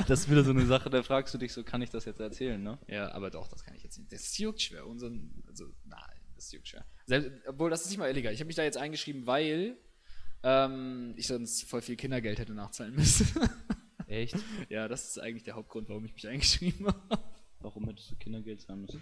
Das 0.08 0.22
ist 0.22 0.30
wieder 0.30 0.46
so 0.46 0.52
eine 0.52 0.66
Sache, 0.66 0.90
da 0.90 1.04
fragst 1.04 1.34
du 1.34 1.38
dich 1.38 1.52
so, 1.52 1.64
kann 1.64 1.82
ich 1.82 1.90
das 1.90 2.06
jetzt 2.06 2.22
erzählen, 2.22 2.64
ne? 2.64 2.80
ja, 2.88 3.12
aber 3.12 3.30
doch, 3.30 3.50
das 3.50 3.66
kann 3.66 3.76
ich 3.76 3.84
jetzt 3.84 3.98
nicht. 3.98 4.14
Das 4.14 4.38
juckt 4.38 4.62
schwer. 4.62 4.88
Unseren, 4.88 5.44
also, 5.46 5.66
nein, 5.84 6.09
das 6.40 6.52
juckt 6.52 6.68
schwer. 6.68 6.86
Selbst, 7.06 7.32
obwohl, 7.48 7.70
das 7.70 7.82
ist 7.82 7.90
nicht 7.90 7.98
mal 7.98 8.10
illegal. 8.10 8.34
Ich 8.34 8.40
habe 8.40 8.48
mich 8.48 8.56
da 8.56 8.64
jetzt 8.64 8.78
eingeschrieben, 8.78 9.28
weil 9.28 9.78
ähm, 10.44 11.14
ich 11.18 11.28
sonst 11.28 11.64
voll 11.64 11.82
viel 11.82 11.96
Kindergeld 11.96 12.40
hätte 12.40 12.54
nachzahlen 12.54 12.96
müssen. 12.96 13.28
Echt? 14.08 14.36
ja, 14.70 14.88
das 14.88 15.10
ist 15.10 15.20
eigentlich 15.20 15.44
der 15.44 15.56
Hauptgrund, 15.56 15.90
warum 15.90 16.04
ich 16.06 16.14
mich 16.14 16.28
eingeschrieben 16.28 16.88
habe. 16.88 17.20
Warum 17.60 17.86
hättest 17.88 18.10
du 18.12 18.16
Kindergeld 18.16 18.62
zahlen 18.62 18.82
müssen? 18.82 19.02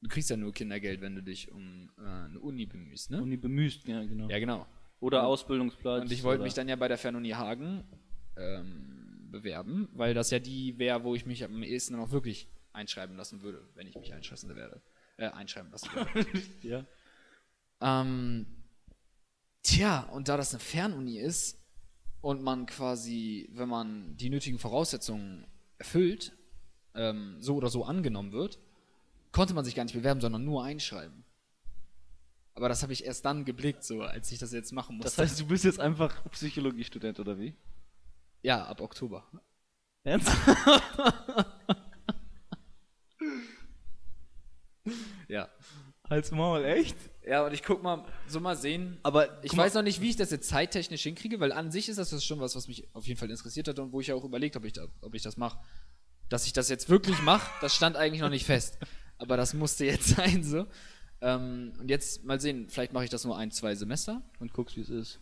Du 0.00 0.08
kriegst 0.08 0.30
ja 0.30 0.36
nur 0.36 0.52
Kindergeld, 0.52 1.00
wenn 1.00 1.16
du 1.16 1.22
dich 1.22 1.50
um 1.50 1.90
äh, 1.98 2.02
eine 2.02 2.38
Uni 2.38 2.66
bemühst, 2.66 3.10
ne? 3.10 3.20
Uni 3.20 3.36
bemüßt, 3.36 3.86
ja, 3.88 4.04
genau. 4.04 4.28
Ja, 4.28 4.38
genau. 4.38 4.66
Oder 5.00 5.26
Ausbildungsplatz. 5.26 6.02
Und 6.02 6.12
ich 6.12 6.22
wollte 6.22 6.44
mich 6.44 6.54
dann 6.54 6.68
ja 6.68 6.76
bei 6.76 6.88
der 6.88 6.98
Fernuni 6.98 7.30
Hagen 7.30 7.84
ähm, 8.36 9.28
bewerben, 9.30 9.88
weil 9.92 10.14
das 10.14 10.30
ja 10.30 10.38
die 10.38 10.78
wäre, 10.78 11.02
wo 11.02 11.14
ich 11.14 11.26
mich 11.26 11.44
am 11.44 11.62
ehesten 11.62 11.96
auch 11.96 12.12
wirklich 12.12 12.48
einschreiben 12.72 13.16
lassen 13.16 13.42
würde, 13.42 13.60
wenn 13.74 13.88
ich 13.88 13.96
mich 13.96 14.14
einschreiben 14.14 14.54
werde. 14.54 14.80
Äh, 15.18 15.30
einschreiben 15.30 15.70
lassen 15.72 15.90
würde. 15.92 16.26
Ja. 16.62 16.84
ähm, 17.80 18.46
tja, 19.62 20.04
und 20.12 20.28
da 20.28 20.36
das 20.36 20.54
eine 20.54 20.60
Fernuni 20.60 21.18
ist 21.18 21.58
und 22.20 22.40
man 22.42 22.66
quasi, 22.66 23.48
wenn 23.52 23.68
man 23.68 24.16
die 24.16 24.30
nötigen 24.30 24.58
Voraussetzungen 24.60 25.44
erfüllt, 25.78 26.36
ähm, 26.94 27.36
so 27.40 27.56
oder 27.56 27.68
so 27.68 27.84
angenommen 27.84 28.30
wird, 28.30 28.60
konnte 29.32 29.54
man 29.54 29.64
sich 29.64 29.74
gar 29.74 29.82
nicht 29.84 29.94
bewerben, 29.94 30.20
sondern 30.20 30.44
nur 30.44 30.62
einschreiben. 30.62 31.24
Aber 32.54 32.68
das 32.68 32.82
habe 32.82 32.92
ich 32.92 33.04
erst 33.04 33.24
dann 33.24 33.44
geblickt, 33.44 33.82
so 33.84 34.02
als 34.02 34.30
ich 34.30 34.38
das 34.38 34.52
jetzt 34.52 34.72
machen 34.72 34.96
musste. 34.96 35.10
Das 35.10 35.18
heißt, 35.18 35.40
du 35.40 35.46
bist 35.46 35.64
jetzt 35.64 35.80
einfach 35.80 36.28
Psychologiestudent, 36.30 37.18
oder 37.20 37.38
wie? 37.38 37.54
ja, 38.42 38.64
ab 38.64 38.80
Oktober. 38.80 39.26
Ernst? 40.04 40.30
Ja. 45.28 45.48
Halt's 46.08 46.30
Maul, 46.30 46.64
echt? 46.64 46.96
Ja, 47.26 47.44
und 47.44 47.52
ich 47.52 47.62
guck 47.62 47.82
mal, 47.82 48.06
so 48.26 48.40
mal 48.40 48.56
sehen. 48.56 48.96
Aber 49.02 49.44
Ich 49.44 49.54
weiß 49.54 49.74
noch 49.74 49.82
nicht, 49.82 50.00
wie 50.00 50.08
ich 50.08 50.16
das 50.16 50.30
jetzt 50.30 50.48
zeittechnisch 50.48 51.02
hinkriege, 51.02 51.38
weil 51.40 51.52
an 51.52 51.70
sich 51.70 51.90
ist 51.90 51.98
das 51.98 52.24
schon 52.24 52.40
was, 52.40 52.56
was 52.56 52.66
mich 52.66 52.88
auf 52.94 53.06
jeden 53.06 53.20
Fall 53.20 53.30
interessiert 53.30 53.68
hat 53.68 53.78
und 53.78 53.92
wo 53.92 54.00
ich 54.00 54.06
ja 54.06 54.14
auch 54.14 54.24
überlegt 54.24 54.54
habe, 54.56 54.64
ob 54.64 54.66
ich, 54.66 54.72
da, 54.72 54.86
ob 55.02 55.14
ich 55.14 55.22
das 55.22 55.36
mache. 55.36 55.58
Dass 56.30 56.46
ich 56.46 56.54
das 56.54 56.70
jetzt 56.70 56.88
wirklich 56.88 57.20
mache, 57.20 57.50
das 57.60 57.74
stand 57.74 57.96
eigentlich 57.96 58.22
noch 58.22 58.30
nicht 58.30 58.46
fest. 58.46 58.78
Aber 59.18 59.36
das 59.36 59.52
musste 59.52 59.84
jetzt 59.84 60.08
sein, 60.16 60.42
so. 60.42 60.66
Ähm, 61.20 61.74
und 61.78 61.90
jetzt 61.90 62.24
mal 62.24 62.40
sehen, 62.40 62.68
vielleicht 62.70 62.94
mache 62.94 63.04
ich 63.04 63.10
das 63.10 63.24
nur 63.24 63.36
ein, 63.36 63.50
zwei 63.50 63.74
Semester. 63.74 64.22
Und 64.38 64.54
guckst, 64.54 64.76
wie 64.76 64.80
es 64.80 64.88
ist. 64.88 65.20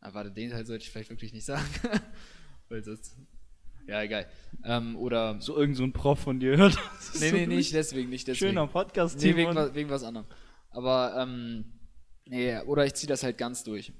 Aber 0.00 0.14
warte, 0.14 0.32
den 0.32 0.50
Teil 0.50 0.66
sollte 0.66 0.84
ich 0.84 0.90
vielleicht 0.90 1.10
wirklich 1.10 1.32
nicht 1.32 1.44
sagen. 1.44 1.68
weil 2.68 2.82
das. 2.82 3.16
Ja, 3.88 4.02
egal. 4.02 4.26
Ähm, 4.64 4.96
oder. 4.96 5.40
So 5.40 5.56
irgend 5.56 5.76
so 5.76 5.82
ein 5.82 5.94
Prof 5.94 6.20
von 6.20 6.38
dir 6.38 6.58
hört. 6.58 6.76
nee, 7.18 7.30
so 7.30 7.36
nee, 7.36 7.46
nicht 7.46 7.72
deswegen, 7.72 8.10
nicht 8.10 8.28
deswegen. 8.28 8.50
Schöner 8.50 8.66
Podcast, 8.66 9.18
Nee, 9.20 9.34
wegen, 9.34 9.54
was, 9.54 9.74
wegen 9.74 9.88
was 9.88 10.04
anderem. 10.04 10.26
Aber, 10.68 11.16
ähm, 11.18 11.64
nee, 12.26 12.60
oder 12.60 12.84
ich 12.84 12.92
ziehe 12.94 13.08
das 13.08 13.22
halt 13.22 13.38
ganz 13.38 13.64
durch. 13.64 13.94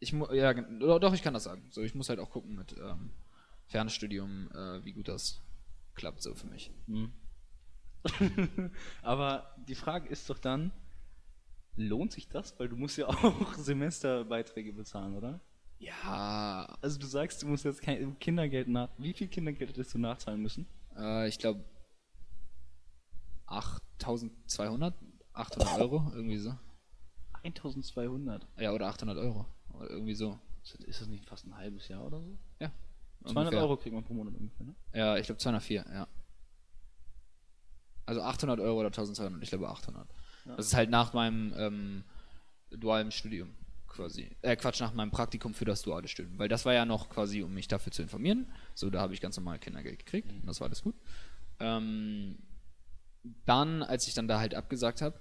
Ich 0.00 0.14
mu 0.14 0.26
ja, 0.32 0.54
doch, 0.54 1.12
ich 1.12 1.22
kann 1.22 1.34
das 1.34 1.44
sagen. 1.44 1.66
So, 1.70 1.82
ich 1.82 1.94
muss 1.94 2.08
halt 2.08 2.20
auch 2.20 2.30
gucken 2.30 2.56
mit 2.56 2.74
ähm, 2.82 3.10
Fernstudium, 3.66 4.50
äh, 4.52 4.84
wie 4.84 4.92
gut 4.92 5.08
das 5.08 5.42
klappt 5.94 6.22
so 6.22 6.34
für 6.34 6.46
mich. 6.46 6.72
Hm. 6.86 7.12
Aber 9.02 9.54
die 9.68 9.74
Frage 9.74 10.08
ist 10.08 10.30
doch 10.30 10.38
dann, 10.38 10.72
lohnt 11.76 12.12
sich 12.12 12.30
das? 12.30 12.58
Weil 12.58 12.70
du 12.70 12.76
musst 12.76 12.96
ja 12.96 13.08
auch 13.08 13.54
Semesterbeiträge 13.56 14.72
bezahlen, 14.72 15.14
oder? 15.14 15.40
Ja, 15.80 16.76
Also 16.80 16.98
du 16.98 17.06
sagst, 17.06 17.42
du 17.42 17.46
musst 17.46 17.64
jetzt 17.64 17.80
kein 17.82 18.18
Kindergeld 18.18 18.68
nach... 18.68 18.88
Wie 18.98 19.12
viel 19.12 19.28
Kindergeld 19.28 19.70
hättest 19.70 19.94
du 19.94 19.98
nachzahlen 19.98 20.42
müssen? 20.42 20.66
äh, 20.96 21.28
ich 21.28 21.38
glaube 21.38 21.64
8200, 23.46 24.94
800 25.32 25.78
Euro, 25.80 26.10
irgendwie 26.14 26.38
so. 26.38 26.54
1200. 27.44 28.46
Ja, 28.58 28.72
oder 28.72 28.88
800 28.88 29.16
Euro, 29.18 29.46
oder 29.74 29.88
irgendwie 29.90 30.14
so. 30.14 30.38
Ist 30.62 31.00
das- 31.00 31.08
nicht 31.08 31.24
fast 31.24 31.46
ein 31.46 31.56
halbes 31.56 31.88
Jahr 31.88 32.04
oder 32.04 32.20
so? 32.20 32.36
Ja. 32.60 32.70
200 33.22 33.36
ungefähr. 33.46 33.60
Euro 33.62 33.76
kriegt 33.76 33.94
man 33.94 34.04
pro 34.04 34.14
Monat 34.14 34.34
ungefähr, 34.34 34.66
ne? 34.66 34.74
Ja, 34.92 35.16
ich 35.16 35.26
glaube 35.26 35.38
204, 35.38 35.84
ja. 35.90 36.08
Also 38.06 38.22
800 38.22 38.60
Euro 38.60 38.78
oder 38.80 38.88
1200, 38.88 39.42
ich 39.42 39.48
glaube 39.50 39.68
800. 39.68 40.06
Ja. 40.44 40.56
Das 40.56 40.66
ist 40.66 40.74
halt 40.74 40.90
nach 40.90 41.12
meinem 41.14 41.52
ähm, 41.56 42.04
dualen 42.70 43.10
Studium 43.12 43.54
quasi. 43.88 44.36
Äh, 44.42 44.56
Quatsch, 44.56 44.80
nach 44.80 44.92
meinem 44.92 45.10
Praktikum 45.10 45.54
für 45.54 45.64
das 45.64 45.82
duale 45.82 46.08
Studium. 46.08 46.38
Weil 46.38 46.48
das 46.48 46.64
war 46.64 46.74
ja 46.74 46.84
noch 46.84 47.08
quasi, 47.08 47.42
um 47.42 47.52
mich 47.52 47.68
dafür 47.68 47.92
zu 47.92 48.02
informieren. 48.02 48.50
So, 48.74 48.90
da 48.90 49.00
habe 49.00 49.14
ich 49.14 49.20
ganz 49.20 49.36
normal 49.36 49.58
Kindergeld 49.58 49.98
gekriegt 49.98 50.30
und 50.30 50.46
das 50.46 50.60
war 50.60 50.68
alles 50.68 50.82
gut. 50.82 50.94
Ähm, 51.60 52.38
dann, 53.44 53.82
als 53.82 54.06
ich 54.06 54.14
dann 54.14 54.28
da 54.28 54.38
halt 54.38 54.54
abgesagt 54.54 55.02
habe, 55.02 55.20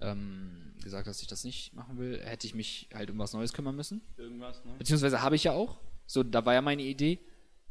ähm, 0.00 0.74
gesagt, 0.82 1.06
dass 1.06 1.20
ich 1.20 1.28
das 1.28 1.44
nicht 1.44 1.74
machen 1.74 1.98
will, 1.98 2.20
hätte 2.24 2.46
ich 2.46 2.54
mich 2.54 2.88
halt 2.94 3.10
um 3.10 3.18
was 3.18 3.32
Neues 3.32 3.52
kümmern 3.52 3.76
müssen. 3.76 4.02
Irgendwas, 4.16 4.64
ne? 4.64 4.74
Beziehungsweise 4.78 5.22
habe 5.22 5.36
ich 5.36 5.44
ja 5.44 5.52
auch. 5.52 5.80
So, 6.06 6.22
da 6.22 6.44
war 6.44 6.54
ja 6.54 6.62
meine 6.62 6.82
Idee, 6.82 7.20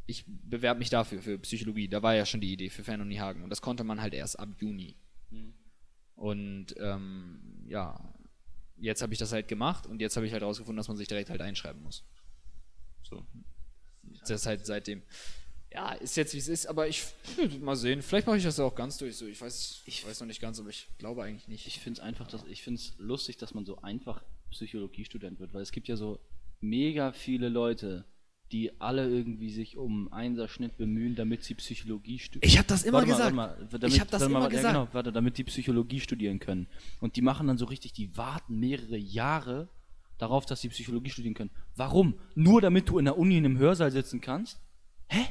ich 0.06 0.26
bewerbe 0.28 0.80
mich 0.80 0.90
dafür, 0.90 1.22
für 1.22 1.38
Psychologie. 1.40 1.88
Da 1.88 2.02
war 2.02 2.16
ja 2.16 2.26
schon 2.26 2.42
die 2.42 2.52
Idee 2.52 2.70
für 2.70 2.84
Fernuni 2.84 3.16
Hagen. 3.16 3.44
Und 3.44 3.50
das 3.50 3.62
konnte 3.62 3.84
man 3.84 4.02
halt 4.02 4.14
erst 4.14 4.40
ab 4.40 4.50
Juni. 4.58 4.96
Mhm. 5.30 5.54
Und 6.16 6.76
ähm, 6.78 7.64
ja, 7.68 8.13
jetzt 8.78 9.02
habe 9.02 9.14
ich 9.14 9.20
das 9.20 9.32
halt 9.32 9.48
gemacht 9.48 9.88
und 9.88 10.02
jetzt 10.02 10.16
habe 10.16 10.26
ich 10.26 10.34
halt 10.34 10.44
rausgefunden, 10.44 10.78
dass 10.78 10.88
man 10.88 10.98
sich 10.98 11.08
direkt 11.08 11.30
halt 11.30 11.42
einschreiben 11.42 11.82
muss. 11.82 12.04
So. 13.04 13.26
Das 14.20 14.30
ist 14.30 14.46
halt 14.46 14.66
seitdem. 14.66 15.02
Ja, 15.72 15.94
ist 15.94 16.16
jetzt 16.18 16.34
wie 16.34 16.38
es 16.38 16.48
ist, 16.48 16.68
aber 16.68 16.88
ich 16.88 17.04
mal 17.60 17.76
sehen. 17.76 18.02
Vielleicht 18.02 18.28
mache 18.28 18.38
ich 18.38 18.44
das 18.44 18.60
auch 18.60 18.76
ganz 18.76 18.98
durch. 18.98 19.16
So, 19.16 19.26
ich 19.26 19.42
weiß, 19.42 19.82
ich 19.86 20.06
weiß 20.06 20.20
noch 20.20 20.28
nicht 20.28 20.40
ganz, 20.40 20.60
aber 20.60 20.70
ich 20.70 20.88
glaube 21.00 21.24
eigentlich 21.24 21.48
nicht. 21.48 21.66
Ich 21.66 21.80
finde 21.80 22.00
es 22.00 22.06
einfach, 22.06 22.28
dass, 22.28 22.44
ich 22.46 22.62
finde 22.62 22.80
es 22.80 22.94
lustig, 23.00 23.38
dass 23.38 23.54
man 23.54 23.66
so 23.66 23.82
einfach 23.82 24.24
Psychologiestudent 24.52 25.40
wird, 25.40 25.54
weil 25.54 25.64
es 25.64 25.72
gibt 25.72 25.88
ja 25.88 25.96
so 25.96 26.20
mega 26.62 27.12
viele 27.12 27.50
Leute, 27.50 28.06
die 28.54 28.80
alle 28.80 29.10
irgendwie 29.10 29.50
sich 29.50 29.78
um 29.78 30.14
Einserschnitt 30.14 30.78
bemühen, 30.78 31.16
damit 31.16 31.44
sie 31.44 31.56
Psychologie 31.56 32.20
studieren. 32.20 32.48
Ich 32.48 32.58
habe 32.60 32.68
das 32.68 32.84
immer 32.84 33.00
Warte 33.00 33.08
mal, 33.08 33.16
gesagt. 33.18 33.36
warte 33.36 33.58
mal, 33.66 33.80
damit, 33.80 33.94
ich 33.96 34.00
habe 34.00 34.12
das 34.12 34.22
warte 34.22 34.34
mal, 34.34 34.40
immer 34.40 34.50
ja, 34.50 34.56
gesagt. 34.56 34.74
genau, 34.74 34.88
warte, 34.94 35.12
damit 35.12 35.38
die 35.40 35.44
Psychologie 35.44 36.00
studieren 36.00 36.40
können. 36.40 36.68
Und 37.02 37.16
die 37.16 37.22
machen 37.22 37.48
dann 37.48 37.58
so 37.58 37.66
richtig, 37.66 37.94
die 37.94 38.16
warten 38.16 38.60
mehrere 38.60 38.96
Jahre 38.96 39.70
darauf, 40.20 40.46
dass 40.46 40.62
sie 40.62 40.70
Psychologie 40.70 41.10
studieren 41.10 41.34
können. 41.34 41.50
Warum? 41.76 42.14
Nur 42.36 42.62
damit 42.62 42.88
du 42.90 43.00
in 43.00 43.06
der 43.06 43.18
Uni 43.18 43.38
in 43.38 43.46
einem 43.46 43.58
Hörsaal 43.58 43.92
sitzen 43.92 44.22
kannst? 44.22 44.60
Hä? 45.08 45.26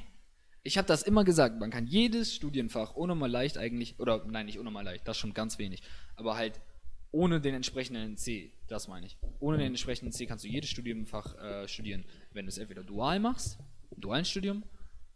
Ich 0.65 0.77
habe 0.77 0.89
das 0.89 1.03
immer 1.03 1.25
gesagt, 1.25 1.59
man 1.61 1.71
kann 1.71 1.87
jedes 1.87 2.35
Studienfach 2.35 2.97
ohne 2.97 3.15
mal 3.15 3.31
leicht 3.31 3.57
eigentlich, 3.57 3.99
oder 4.01 4.25
nein, 4.27 4.47
nicht 4.47 4.59
ohne 4.59 4.71
mal 4.71 4.83
leicht, 4.83 5.07
das 5.07 5.17
schon 5.17 5.33
ganz 5.33 5.59
wenig, 5.59 5.83
aber 6.17 6.37
halt 6.37 6.61
ohne 7.13 7.41
den 7.41 7.55
entsprechenden 7.55 8.15
NC, 8.15 8.53
das 8.69 8.89
meine 8.89 9.07
ich. 9.07 9.19
Ohne 9.39 9.59
den 9.59 9.69
entsprechenden 9.69 10.13
NC 10.13 10.27
kannst 10.27 10.45
du 10.45 10.49
jedes 10.49 10.71
Studienfach 10.71 11.37
äh, 11.37 11.69
studieren, 11.69 12.05
wenn 12.35 12.47
du 12.47 12.49
es 12.51 12.59
entweder 12.59 12.83
dual 12.83 13.21
machst, 13.21 13.59
im 13.91 14.01
dualen 14.01 14.25
Studium, 14.25 14.63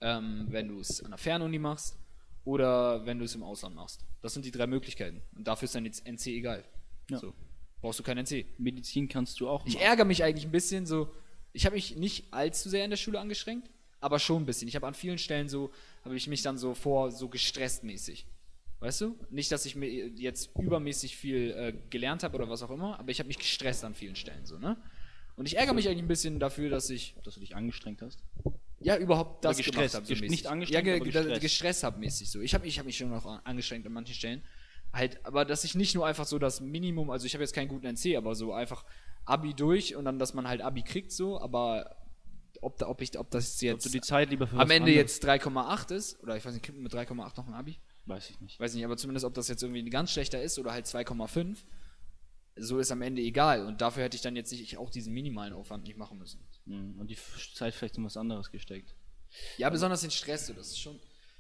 ähm, 0.00 0.46
wenn 0.50 0.68
du 0.68 0.80
es 0.80 1.02
an 1.02 1.10
der 1.10 1.18
Fernuni 1.18 1.58
machst 1.58 1.96
oder 2.44 3.04
wenn 3.06 3.18
du 3.18 3.24
es 3.24 3.34
im 3.34 3.42
Ausland 3.42 3.74
machst. 3.74 4.04
Das 4.22 4.34
sind 4.34 4.44
die 4.44 4.50
drei 4.50 4.66
Möglichkeiten. 4.66 5.22
Und 5.36 5.46
dafür 5.46 5.66
ist 5.66 5.74
dann 5.74 5.84
jetzt 5.84 6.06
NC 6.06 6.26
egal. 6.28 6.64
Ja. 7.10 7.18
So. 7.18 7.34
Brauchst 7.80 7.98
du 7.98 8.02
keinen 8.02 8.24
NC. 8.24 8.46
Medizin 8.58 9.08
kannst 9.08 9.38
du 9.40 9.48
auch 9.48 9.64
Ich 9.66 9.74
machen. 9.74 9.84
ärgere 9.84 10.04
mich 10.04 10.22
eigentlich 10.24 10.44
ein 10.46 10.52
bisschen 10.52 10.86
so. 10.86 11.10
Ich 11.52 11.64
habe 11.66 11.74
mich 11.76 11.96
nicht 11.96 12.32
allzu 12.32 12.68
sehr 12.68 12.84
in 12.84 12.90
der 12.90 12.96
Schule 12.96 13.18
angeschränkt, 13.18 13.70
aber 14.00 14.18
schon 14.18 14.42
ein 14.42 14.46
bisschen. 14.46 14.68
Ich 14.68 14.76
habe 14.76 14.86
an 14.86 14.94
vielen 14.94 15.18
Stellen 15.18 15.48
so, 15.48 15.72
habe 16.04 16.16
ich 16.16 16.26
mich 16.28 16.42
dann 16.42 16.58
so 16.58 16.74
vor, 16.74 17.10
so 17.10 17.28
gestresst 17.28 17.82
mäßig. 17.84 18.26
Weißt 18.80 19.00
du? 19.00 19.16
Nicht, 19.30 19.50
dass 19.52 19.64
ich 19.64 19.74
mir 19.74 19.88
jetzt 19.88 20.50
übermäßig 20.58 21.16
viel 21.16 21.50
äh, 21.52 21.74
gelernt 21.88 22.22
habe 22.22 22.36
oder 22.36 22.48
was 22.50 22.62
auch 22.62 22.70
immer, 22.70 22.98
aber 22.98 23.10
ich 23.10 23.18
habe 23.20 23.28
mich 23.28 23.38
gestresst 23.38 23.84
an 23.84 23.94
vielen 23.94 24.16
Stellen 24.16 24.44
so, 24.44 24.58
ne? 24.58 24.76
Und 25.36 25.46
ich 25.46 25.56
ärgere 25.56 25.74
mich 25.74 25.86
eigentlich 25.88 26.02
ein 26.02 26.08
bisschen 26.08 26.38
dafür, 26.40 26.70
dass 26.70 26.88
ich 26.90 27.14
Dass 27.24 27.34
du 27.34 27.40
dich 27.40 27.54
angestrengt 27.54 28.00
hast. 28.02 28.22
ja 28.80 28.96
überhaupt 28.96 29.44
das 29.44 29.56
Oder 29.56 29.64
gestresst. 29.64 29.94
gemacht 29.94 29.94
habe. 29.94 30.06
So 30.06 30.12
mäßig. 30.14 30.30
nicht 30.30 30.46
angestrengt, 30.46 30.86
ja, 30.86 30.98
ge 30.98 31.04
gestresst. 31.10 31.40
gestresst 31.40 31.82
habe 31.84 31.98
mäßig 31.98 32.30
so. 32.30 32.40
Ich 32.40 32.54
habe 32.54 32.66
ich 32.66 32.78
hab 32.78 32.86
mich 32.86 32.96
schon 32.96 33.10
noch 33.10 33.26
an- 33.26 33.40
angestrengt 33.44 33.86
an 33.86 33.92
manchen 33.92 34.14
Stellen. 34.14 34.42
Halt, 34.92 35.24
aber 35.26 35.44
dass 35.44 35.64
ich 35.64 35.74
nicht 35.74 35.94
nur 35.94 36.06
einfach 36.06 36.24
so 36.26 36.38
das 36.38 36.60
Minimum, 36.60 37.10
also 37.10 37.26
ich 37.26 37.34
habe 37.34 37.42
jetzt 37.44 37.52
keinen 37.54 37.68
guten 37.68 37.86
NC, 37.86 38.16
aber 38.16 38.34
so 38.34 38.52
einfach 38.54 38.84
Abi 39.26 39.52
durch 39.52 39.94
und 39.96 40.04
dann, 40.06 40.18
dass 40.18 40.32
man 40.32 40.48
halt 40.48 40.62
Abi 40.62 40.82
kriegt 40.82 41.12
so, 41.12 41.38
aber 41.40 41.96
ob, 42.62 42.78
da, 42.78 42.88
ob, 42.88 43.02
ich, 43.02 43.18
ob 43.18 43.30
das 43.30 43.56
Ob 43.56 43.62
jetzt 43.62 43.84
du 43.84 43.90
die 43.90 44.00
Zeit 44.00 44.30
lieber 44.30 44.46
für 44.46 44.54
am 44.56 44.70
Ende 44.70 44.90
anderes- 44.92 44.96
jetzt 45.20 45.24
3,8 45.24 45.90
ist, 45.92 46.22
oder 46.22 46.36
ich 46.36 46.44
weiß 46.44 46.54
nicht, 46.54 46.62
kriegt 46.64 46.76
man 46.78 46.84
mit 46.84 46.94
3,8 46.94 47.36
noch 47.36 47.46
ein 47.48 47.52
Abi? 47.54 47.76
Weiß 48.06 48.30
ich 48.30 48.40
nicht. 48.40 48.58
Weiß 48.58 48.72
nicht, 48.74 48.84
aber 48.84 48.96
zumindest 48.96 49.26
ob 49.26 49.34
das 49.34 49.48
jetzt 49.48 49.62
irgendwie 49.62 49.84
ganz 49.90 50.12
schlechter 50.12 50.40
ist 50.40 50.58
oder 50.58 50.72
halt 50.72 50.86
2,5, 50.86 51.56
so 52.56 52.78
ist 52.78 52.90
am 52.90 53.02
Ende 53.02 53.22
egal. 53.22 53.64
Und 53.66 53.80
dafür 53.80 54.02
hätte 54.04 54.16
ich 54.16 54.22
dann 54.22 54.36
jetzt 54.36 54.50
nicht 54.52 54.78
auch 54.78 54.90
diesen 54.90 55.12
minimalen 55.12 55.52
Aufwand 55.52 55.84
nicht 55.84 55.96
machen 55.96 56.18
müssen. 56.18 56.40
Mhm. 56.64 56.98
Und 56.98 57.10
die 57.10 57.18
Zeit 57.54 57.74
vielleicht 57.74 57.98
in 57.98 58.04
was 58.04 58.16
anderes 58.16 58.50
gesteckt. 58.50 58.94
Ja, 59.58 59.70
besonders 59.70 60.00
den 60.00 60.10
Stress, 60.10 60.46
so, 60.46 60.54
das 60.54 60.68
ist 60.68 60.78
schon 60.80 60.98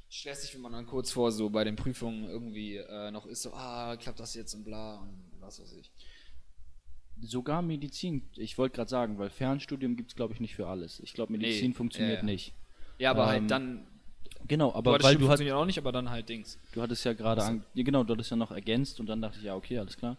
stressig, 0.08 0.54
wenn 0.54 0.60
man 0.60 0.72
dann 0.72 0.86
kurz 0.86 1.10
vor 1.10 1.32
so 1.32 1.50
bei 1.50 1.64
den 1.64 1.76
Prüfungen 1.76 2.24
irgendwie 2.28 2.76
äh, 2.76 3.10
noch 3.10 3.26
ist, 3.26 3.42
so, 3.42 3.52
ah, 3.54 3.96
klappt 3.96 4.20
das 4.20 4.34
jetzt 4.34 4.54
und 4.54 4.64
bla 4.64 4.96
und 5.00 5.24
was 5.40 5.60
weiß 5.60 5.72
ich. 5.72 5.90
Sogar 7.22 7.62
Medizin, 7.62 8.28
ich 8.36 8.58
wollte 8.58 8.76
gerade 8.76 8.90
sagen, 8.90 9.18
weil 9.18 9.30
Fernstudium 9.30 9.96
gibt 9.96 10.10
es, 10.10 10.16
glaube 10.16 10.34
ich, 10.34 10.40
nicht 10.40 10.54
für 10.54 10.66
alles. 10.66 11.00
Ich 11.00 11.14
glaube, 11.14 11.32
Medizin 11.32 11.68
Nee, 11.70 11.74
funktioniert 11.74 12.16
ja, 12.16 12.18
ja. 12.20 12.24
nicht. 12.24 12.52
Ja, 12.98 13.10
aber 13.12 13.22
Ähm, 13.22 13.28
halt 13.28 13.50
dann, 13.50 13.86
Genau, 14.46 14.72
aber 14.74 14.94
aber 14.94 15.02
weil 15.02 15.14
du, 15.16 15.22
hat, 15.22 15.38
funktioniert 15.38 15.56
auch 15.56 15.64
nicht, 15.64 15.78
aber 15.78 15.92
dann 15.92 16.10
halt 16.10 16.28
Dings. 16.28 16.58
du 16.72 16.82
hattest 16.82 17.04
ja 17.04 17.14
gerade, 17.14 17.62
genau, 17.74 18.04
du 18.04 18.12
hattest 18.12 18.30
ja 18.30 18.36
noch 18.36 18.50
ergänzt 18.50 19.00
und 19.00 19.06
dann 19.06 19.20
dachte 19.20 19.38
ich, 19.38 19.44
ja, 19.44 19.56
okay, 19.56 19.78
alles 19.78 19.96
klar, 19.96 20.16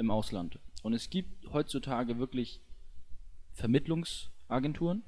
im 0.00 0.10
Ausland. 0.10 0.58
Und 0.82 0.94
es 0.94 1.10
gibt 1.10 1.52
heutzutage 1.52 2.18
wirklich 2.18 2.60
Vermittlungsagenturen 3.52 5.02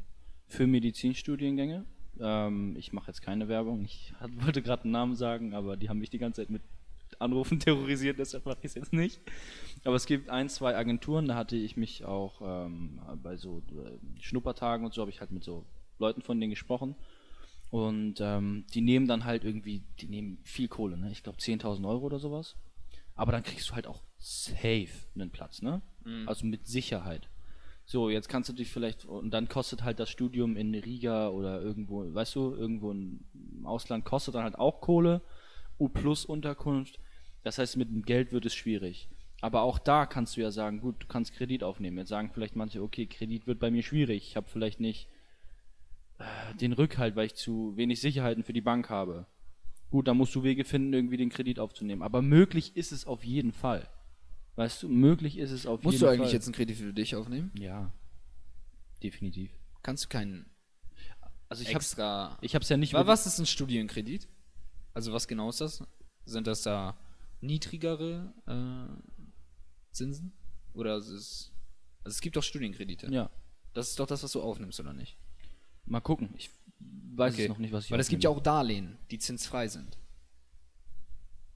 für 0.46 0.66
Medizinstudiengänge. 0.66 1.86
Ähm, 2.20 2.76
ich 2.76 2.92
mache 2.92 3.08
jetzt 3.08 3.22
keine 3.22 3.48
Werbung, 3.48 3.84
ich 3.84 4.14
wollte 4.44 4.62
gerade 4.62 4.84
einen 4.84 4.92
Namen 4.92 5.16
sagen, 5.16 5.54
aber 5.54 5.76
die 5.76 5.88
haben 5.88 5.98
mich 5.98 6.10
die 6.10 6.18
ganze 6.18 6.42
Zeit 6.42 6.50
mit 6.50 6.62
Anrufen 7.18 7.58
terrorisiert, 7.60 8.18
deshalb 8.18 8.44
mache 8.44 8.58
ich 8.60 8.66
es 8.66 8.74
jetzt 8.74 8.92
nicht. 8.92 9.20
Aber 9.84 9.96
es 9.96 10.06
gibt 10.06 10.28
ein, 10.28 10.48
zwei 10.48 10.76
Agenturen, 10.76 11.26
da 11.26 11.34
hatte 11.34 11.56
ich 11.56 11.76
mich 11.76 12.04
auch 12.04 12.40
ähm, 12.44 13.00
bei 13.22 13.36
so 13.36 13.62
äh, 13.70 14.20
Schnuppertagen 14.20 14.84
und 14.84 14.92
so, 14.92 15.00
habe 15.00 15.10
ich 15.10 15.20
halt 15.20 15.32
mit 15.32 15.42
so 15.42 15.64
Leuten 15.98 16.20
von 16.20 16.38
denen 16.38 16.50
gesprochen. 16.50 16.94
Und 17.70 18.20
ähm, 18.20 18.66
die 18.74 18.82
nehmen 18.82 19.08
dann 19.08 19.24
halt 19.24 19.44
irgendwie, 19.44 19.82
die 19.98 20.08
nehmen 20.08 20.38
viel 20.42 20.68
Kohle, 20.68 20.98
ne? 20.98 21.10
Ich 21.10 21.22
glaube 21.22 21.38
10.000 21.38 21.88
Euro 21.88 22.04
oder 22.04 22.18
sowas. 22.18 22.54
Aber 23.14 23.32
dann 23.32 23.42
kriegst 23.42 23.70
du 23.70 23.74
halt 23.74 23.86
auch 23.86 24.02
safe 24.22 24.88
einen 25.14 25.30
Platz, 25.30 25.62
ne? 25.62 25.82
Also 26.28 26.46
mit 26.46 26.66
Sicherheit. 26.66 27.28
So, 27.84 28.08
jetzt 28.08 28.28
kannst 28.28 28.48
du 28.48 28.52
dich 28.52 28.70
vielleicht, 28.70 29.04
und 29.04 29.32
dann 29.32 29.48
kostet 29.48 29.82
halt 29.82 29.98
das 29.98 30.08
Studium 30.08 30.56
in 30.56 30.72
Riga 30.74 31.28
oder 31.28 31.60
irgendwo, 31.60 32.14
weißt 32.14 32.36
du, 32.36 32.54
irgendwo 32.54 32.92
im 32.92 33.20
Ausland 33.64 34.04
kostet 34.04 34.36
dann 34.36 34.44
halt 34.44 34.56
auch 34.56 34.80
Kohle, 34.80 35.20
U 35.80 35.88
plus 35.88 36.24
Unterkunft. 36.24 37.00
Das 37.42 37.58
heißt, 37.58 37.76
mit 37.76 37.88
dem 37.88 38.02
Geld 38.02 38.30
wird 38.30 38.46
es 38.46 38.54
schwierig. 38.54 39.08
Aber 39.40 39.62
auch 39.62 39.80
da 39.80 40.06
kannst 40.06 40.36
du 40.36 40.40
ja 40.40 40.52
sagen, 40.52 40.80
gut, 40.80 40.94
du 41.00 41.08
kannst 41.08 41.34
Kredit 41.34 41.64
aufnehmen. 41.64 41.98
Jetzt 41.98 42.10
sagen 42.10 42.30
vielleicht 42.32 42.54
manche, 42.54 42.80
okay, 42.80 43.06
Kredit 43.06 43.48
wird 43.48 43.58
bei 43.58 43.72
mir 43.72 43.82
schwierig. 43.82 44.28
Ich 44.28 44.36
habe 44.36 44.48
vielleicht 44.48 44.78
nicht 44.78 45.08
äh, 46.20 46.54
den 46.60 46.72
Rückhalt, 46.72 47.16
weil 47.16 47.26
ich 47.26 47.34
zu 47.34 47.76
wenig 47.76 48.00
Sicherheiten 48.00 48.44
für 48.44 48.52
die 48.52 48.60
Bank 48.60 48.88
habe. 48.88 49.26
Gut, 49.90 50.06
dann 50.06 50.16
musst 50.16 50.36
du 50.36 50.44
Wege 50.44 50.64
finden, 50.64 50.92
irgendwie 50.92 51.16
den 51.16 51.30
Kredit 51.30 51.58
aufzunehmen. 51.58 52.02
Aber 52.02 52.22
möglich 52.22 52.76
ist 52.76 52.92
es 52.92 53.04
auf 53.04 53.24
jeden 53.24 53.52
Fall. 53.52 53.88
Weißt 54.56 54.82
du, 54.82 54.88
möglich 54.88 55.38
ist 55.38 55.50
es 55.50 55.66
auf 55.66 55.82
Musst 55.82 55.94
jeden 55.94 56.00
du 56.00 56.06
Fall. 56.06 56.16
eigentlich 56.16 56.32
jetzt 56.32 56.46
einen 56.46 56.54
Kredit 56.54 56.76
für 56.76 56.92
dich 56.92 57.16
aufnehmen? 57.16 57.50
Ja, 57.58 57.92
definitiv. 59.02 59.50
Kannst 59.82 60.04
du 60.04 60.08
keinen 60.08 60.46
Also 61.48 61.62
ich 61.62 61.68
habe 61.70 61.76
extra. 61.78 62.38
ich 62.42 62.54
hab's 62.54 62.68
ja 62.68 62.76
nicht 62.76 62.92
was 62.94 63.26
ist 63.26 63.38
ein 63.38 63.46
Studienkredit? 63.46 64.28
Also 64.94 65.12
was 65.12 65.26
genau 65.26 65.48
ist 65.48 65.60
das? 65.60 65.82
Sind 66.26 66.46
das 66.46 66.62
da 66.62 66.96
niedrigere 67.40 68.32
äh, 68.46 69.22
Zinsen? 69.92 70.32
Oder 70.74 70.96
ist 70.98 71.08
es. 71.08 71.52
Also 72.04 72.14
es 72.16 72.20
gibt 72.20 72.36
doch 72.36 72.42
Studienkredite. 72.42 73.08
Ja, 73.12 73.30
Das 73.74 73.88
ist 73.90 73.98
doch 73.98 74.06
das, 74.06 74.22
was 74.22 74.32
du 74.32 74.42
aufnimmst, 74.42 74.78
oder 74.80 74.92
nicht? 74.92 75.16
mal 75.84 76.00
gucken. 76.00 76.32
Ich 76.36 76.48
weiß 76.78 77.34
Okay. 77.34 77.44
es 77.44 77.48
noch 77.48 77.58
nicht, 77.58 77.72
was 77.72 77.86
ich 77.86 77.90
Weil 77.90 77.98
es 78.00 78.08
gibt 78.08 78.22
ja 78.22 78.30
auch 78.30 78.40
Darlehen, 78.40 78.98
die 79.10 79.18
zinsfrei 79.18 79.66
sind. 79.68 79.98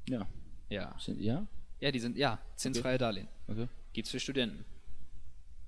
Ja. 0.09 0.26
Ja. 0.68 0.96
Sind, 0.98 1.20
ja? 1.20 1.46
Ja, 1.80 1.90
die 1.90 2.00
sind, 2.00 2.16
ja, 2.16 2.38
zinsfreie 2.56 2.98
Darlehen. 2.98 3.28
Okay. 3.48 3.68
Gibt's 3.92 4.10
für 4.10 4.20
Studenten. 4.20 4.64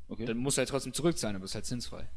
Okay. 0.08 0.24
Dann 0.24 0.38
musst 0.38 0.56
du 0.56 0.60
halt 0.60 0.68
trotzdem 0.70 0.92
zurückzahlen, 0.94 1.36
aber 1.36 1.44
ist 1.44 1.54
halt 1.54 1.66
zinsfrei. 1.66 2.08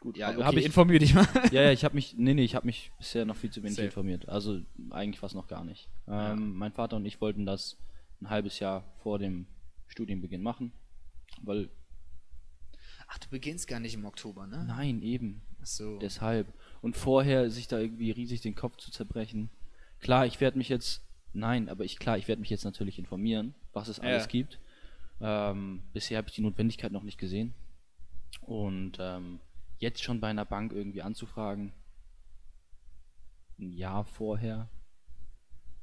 Gut, 0.00 0.16
Ja, 0.16 0.30
okay, 0.30 0.44
hab 0.44 0.54
ich, 0.54 0.64
informier 0.64 0.98
dich 0.98 1.14
mal. 1.14 1.26
ja, 1.52 1.62
ja, 1.62 1.72
ich 1.72 1.84
habe 1.84 1.94
mich, 1.94 2.14
nee, 2.16 2.34
nee, 2.34 2.44
ich 2.44 2.54
habe 2.54 2.66
mich 2.66 2.92
bisher 2.98 3.24
noch 3.24 3.36
viel 3.36 3.50
zu 3.50 3.62
wenig 3.62 3.76
Safe. 3.76 3.86
informiert. 3.86 4.28
Also 4.28 4.60
eigentlich 4.90 5.18
fast 5.18 5.34
noch 5.34 5.48
gar 5.48 5.64
nicht. 5.64 5.88
Ähm, 6.06 6.54
Mein 6.56 6.72
Vater 6.72 6.96
und 6.96 7.04
ich 7.06 7.20
wollten 7.20 7.44
das 7.46 7.76
ein 8.20 8.30
halbes 8.30 8.58
Jahr 8.60 8.84
vor 9.02 9.18
dem 9.18 9.46
Studienbeginn 9.88 10.42
machen, 10.42 10.72
weil, 11.42 11.68
Ach, 13.08 13.18
du 13.18 13.28
beginnst 13.28 13.68
gar 13.68 13.78
nicht 13.80 13.94
im 13.94 14.04
Oktober, 14.04 14.46
ne? 14.46 14.64
nein, 14.66 15.00
eben, 15.02 15.42
Ach 15.62 15.66
so. 15.66 15.98
deshalb. 15.98 16.52
Und 16.82 16.96
vorher 16.96 17.50
sich 17.50 17.68
da 17.68 17.78
irgendwie 17.78 18.10
riesig 18.10 18.40
den 18.40 18.54
Kopf 18.54 18.76
zu 18.78 18.90
zerbrechen. 18.90 19.48
Klar, 20.00 20.26
ich 20.26 20.40
werde 20.40 20.58
mich 20.58 20.68
jetzt, 20.68 21.05
nein, 21.36 21.68
aber 21.68 21.84
ich, 21.84 21.98
klar, 21.98 22.18
ich 22.18 22.28
werde 22.28 22.40
mich 22.40 22.50
jetzt 22.50 22.64
natürlich 22.64 22.98
informieren, 22.98 23.54
was 23.72 23.88
es 23.88 24.00
alles 24.00 24.24
Ja. 24.24 24.28
gibt. 24.28 24.58
Ähm, 25.20 25.82
bisher 25.92 26.18
habe 26.18 26.28
ich 26.28 26.34
die 26.34 26.42
Notwendigkeit 26.42 26.92
noch 26.92 27.02
nicht 27.02 27.18
gesehen. 27.18 27.54
Und 28.42 28.98
ähm, 28.98 29.40
jetzt 29.78 30.02
schon 30.02 30.20
bei 30.20 30.28
einer 30.28 30.44
Bank 30.44 30.72
irgendwie 30.72 31.02
anzufragen, 31.02 31.72
ein 33.58 33.72
Jahr 33.72 34.04
vorher, 34.04 34.68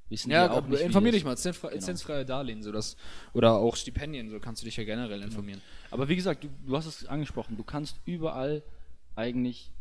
wissen 0.09 0.29
ja, 0.29 0.49
auch 0.51 0.57
auch 0.57 0.67
nicht, 0.67 0.81
informier 0.81 1.11
dich 1.11 1.23
mal. 1.23 1.35
Zinsfre 1.37 1.69
Genau. 1.69 1.81
Zinsfreie 1.81 2.25
Darlehen, 2.25 2.61
so 2.61 2.71
das, 2.71 2.95
oder 3.33 3.53
auch 3.53 3.75
Stipendien, 3.75 4.29
so 4.29 4.39
kannst 4.39 4.61
du 4.61 4.65
dich 4.65 4.77
ja 4.77 4.83
generell 4.83 5.21
informieren. 5.21 5.61
Aber 5.89 6.07
wie 6.07 6.15
gesagt, 6.15 6.43
du, 6.43 6.49
du 6.65 6.77
hast 6.77 6.85
es 6.85 7.05
angesprochen, 7.05 7.57
du 7.57 7.63
kannst 7.63 7.99
überall 8.05 8.61
eigentlich 9.15 9.71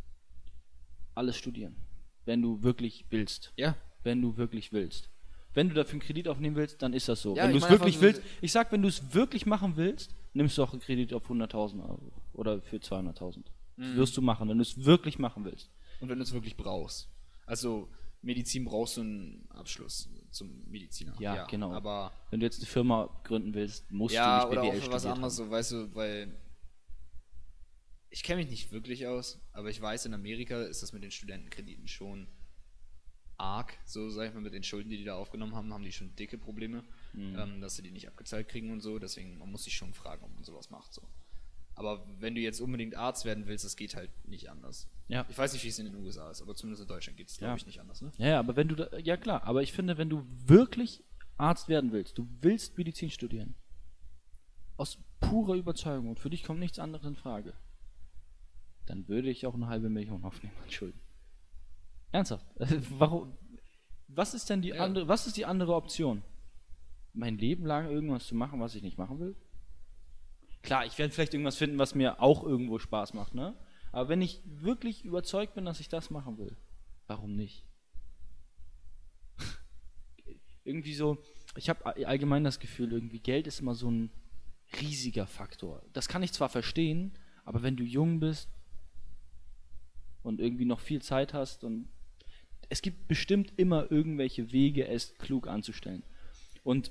alles 1.15 1.37
studieren, 1.37 1.77
wenn 2.25 2.41
du 2.41 2.63
wirklich 2.63 3.05
willst. 3.11 3.53
Ja. 3.57 3.77
Wenn 4.03 4.23
du 4.23 4.37
wirklich 4.39 4.73
willst. 4.73 5.11
Wenn 5.55 5.69
du 5.69 5.75
dafür 5.75 5.93
einen 5.93 6.01
Kredit 6.01 6.29
aufnehmen 6.29 6.57
willst, 6.57 6.81
dann 6.83 6.93
ist 6.93 7.09
das 7.09 7.23
so. 7.23 7.37
Ja, 7.37 7.45
wenn 7.45 7.53
du 7.53 7.59
es 7.59 7.69
wirklich 7.69 8.01
willst, 8.01 8.23
ich 8.41 8.53
sag, 8.53 8.73
wenn 8.73 8.83
du 8.83 8.89
es 8.89 9.15
wirklich 9.15 9.47
machen 9.47 9.77
willst, 9.77 10.15
nimmst 10.33 10.57
du 10.57 10.63
auch 10.63 10.73
einen 10.73 10.81
Kredit 10.81 11.13
auf 11.13 11.29
100.000 11.31 11.83
Euro 11.83 12.13
oder 12.33 12.61
für 12.63 12.77
200.000. 12.77 13.39
Mhm. 13.77 13.83
Das 13.83 13.97
wirst 13.97 14.17
du 14.17 14.23
machen, 14.23 14.49
wenn 14.49 14.59
du 14.59 14.63
es 14.63 14.85
wirklich 14.85 15.19
machen 15.19 15.45
willst. 15.45 15.71
Und 16.01 16.09
wenn 16.09 16.19
du 16.19 16.25
es 16.25 16.33
wirklich 16.33 16.57
brauchst. 16.57 17.11
Also, 17.47 17.89
Medizin 18.23 18.65
brauchst 18.65 18.97
du 18.97 19.03
einen 19.03 19.47
Abschluss 19.51 20.09
zum 20.31 20.65
Mediziner. 20.69 21.15
Ja, 21.19 21.45
genau. 21.47 21.73
Aber 21.73 22.13
Wenn 22.31 22.41
du 22.41 22.47
jetzt 22.47 22.59
eine 22.59 22.67
Firma 22.67 23.11
gründen 23.25 23.53
willst, 23.55 23.91
musst 23.91 24.15
ja, 24.15 24.45
du 24.45 24.51
nicht 24.51 24.59
oder 24.59 24.63
BWL 24.63 24.79
auch 24.79 24.85
für 24.85 24.93
was 24.93 25.07
anderes, 25.07 25.37
so, 25.37 25.51
weißt 25.51 25.73
du, 25.73 25.95
weil 25.95 26.35
ich 28.09 28.23
kenne 28.23 28.43
mich 28.43 28.51
nicht 28.51 28.73
wirklich 28.73 29.07
aus, 29.07 29.41
aber 29.53 29.71
ich 29.71 29.81
weiß, 29.81 30.07
in 30.07 30.15
Amerika 30.15 30.63
ist 30.63 30.83
das 30.83 30.93
mit 30.93 31.03
den 31.03 31.11
Studentenkrediten 31.11 31.89
schon 31.89 32.29
arg, 33.43 33.77
so 33.85 34.09
sag 34.09 34.29
ich 34.29 34.35
mal, 34.35 34.41
mit 34.41 34.55
den 34.55 34.63
Schulden, 34.63 34.89
die 34.91 34.97
die 34.99 35.05
da 35.05 35.17
aufgenommen 35.17 35.55
haben, 35.55 35.73
haben 35.75 35.83
die 35.83 35.93
schon 35.93 36.15
dicke 36.17 36.39
Probleme, 36.39 36.85
Mhm. 37.13 37.37
ähm, 37.39 37.61
dass 37.61 37.77
sie 37.77 37.83
die 37.83 37.91
nicht 37.91 38.07
abgezahlt 38.09 38.49
kriegen 38.49 38.71
und 38.71 38.81
so, 38.81 38.99
deswegen, 38.99 39.37
man 39.39 39.51
muss 39.51 39.65
sich 39.65 39.75
schon 39.77 39.93
fragen, 39.95 40.25
ob 40.25 40.33
man 40.35 40.45
sowas 40.45 40.71
macht, 40.71 40.93
so. 40.95 41.03
Aber 41.75 42.07
wenn 42.21 42.35
du 42.35 42.41
jetzt 42.41 42.61
unbedingt 42.61 42.95
Arzt 42.97 43.25
werden 43.25 43.47
willst, 43.47 43.65
das 43.65 43.77
geht 43.77 43.97
halt 43.97 44.11
nicht 44.29 44.51
anders. 44.51 44.89
Ja. 45.09 45.27
Ich 45.29 45.37
weiß 45.39 45.53
nicht, 45.55 45.65
wie 45.65 45.69
es 45.69 45.79
in 45.79 45.87
den 45.87 45.97
USA 45.97 46.31
ist, 46.31 46.41
aber 46.43 46.55
zumindest 46.55 46.83
in 46.83 46.89
Deutschland 46.89 47.17
geht 47.17 47.29
es, 47.31 47.39
glaube 47.39 47.53
Ja. 47.53 47.57
ich, 47.57 47.67
nicht 47.67 47.81
anders, 47.81 48.01
ne? 48.03 48.13
Ja, 48.19 48.27
ja, 48.29 48.39
aber 48.39 48.55
wenn 48.57 48.69
du 48.69 48.77
da, 48.77 48.97
ja 48.99 49.17
klar, 49.17 49.43
aber 49.45 49.63
ich 49.63 49.73
finde, 49.73 49.99
wenn 49.99 50.09
du 50.11 50.25
wirklich 50.29 51.03
Arzt 51.39 51.69
werden 51.69 51.91
willst, 51.93 52.17
du 52.19 52.29
willst 52.43 52.77
Medizin 52.79 53.11
studieren, 53.11 53.55
aus 54.77 54.99
purer 55.21 55.55
Überzeugung 55.55 56.09
und 56.11 56.21
für 56.21 56.31
dich 56.31 56.45
kommt 56.45 56.61
nichts 56.61 56.79
anderes 56.79 57.07
in 57.07 57.17
Frage, 57.17 57.55
dann 58.87 59.09
würde 59.09 59.31
ich 59.31 59.47
auch 59.47 59.55
eine 59.55 59.67
halbe 59.69 59.89
Million 59.89 60.25
aufnehmen 60.25 60.55
an 60.63 60.71
Schulden. 60.71 61.01
Ernsthaft? 62.13 62.47
Warum? 62.99 63.37
Was 64.09 64.35
ist 64.35 64.49
denn 64.51 64.63
die 64.63 64.69
Ja. 64.69 64.85
andere, 64.85 65.09
was 65.09 65.27
ist 65.27 65.37
die 65.37 65.47
andere 65.47 65.75
Option? 65.75 66.23
mein 67.15 67.37
Leben 67.37 67.67
lang 67.67 67.91
irgendwas 67.91 68.27
zu 68.27 68.35
machen, 68.35 68.59
was 68.61 68.75
ich 68.75 68.83
nicht 68.83 68.97
machen 68.97 69.21
will? 69.21 69.37
Klar, 70.63 70.87
ich 70.87 70.97
werde 70.97 71.13
vielleicht 71.13 71.35
irgendwas 71.35 71.59
finden, 71.59 71.77
was 71.77 71.95
mir 71.95 72.23
auch 72.23 72.43
irgendwo 72.43 72.79
Spaß 72.79 73.13
macht, 73.13 73.35
ne? 73.35 73.55
Aber 73.91 74.09
wenn 74.09 74.23
ich 74.23 74.41
wirklich 74.47 75.05
überzeugt 75.05 75.55
bin, 75.55 75.67
dass 75.67 75.81
ich 75.81 75.91
das 75.91 76.09
machen 76.11 76.39
will, 76.39 76.57
warum 77.09 77.37
nicht? 77.37 77.67
irgendwie 80.65 80.95
so, 80.95 81.19
ich 81.57 81.69
habe 81.69 81.85
allgemein 82.07 82.45
das 82.45 82.61
Gefühl, 82.61 82.93
irgendwie 82.93 83.21
Geld 83.21 83.47
ist 83.47 83.61
immer 83.61 83.75
so 83.75 83.91
ein 83.91 84.11
riesiger 84.81 85.27
Faktor. 85.27 85.83
Das 85.93 86.09
kann 86.09 86.23
ich 86.23 86.33
zwar 86.33 86.49
verstehen, 86.49 87.13
aber 87.45 87.63
wenn 87.63 87.77
du 87.77 87.85
jung 87.85 88.21
bist 88.21 88.49
und 90.23 90.41
irgendwie 90.41 90.65
noch 90.65 90.81
viel 90.81 91.03
Zeit 91.03 91.35
hast 91.35 91.63
und 91.65 91.89
es 92.73 92.81
gibt 92.81 93.07
bestimmt 93.07 93.53
immer 93.59 93.93
irgendwelche 93.93 94.51
Wege, 94.51 94.89
es 94.89 95.15
klug 95.19 95.47
anzustellen. 95.47 96.03
Und 96.65 96.91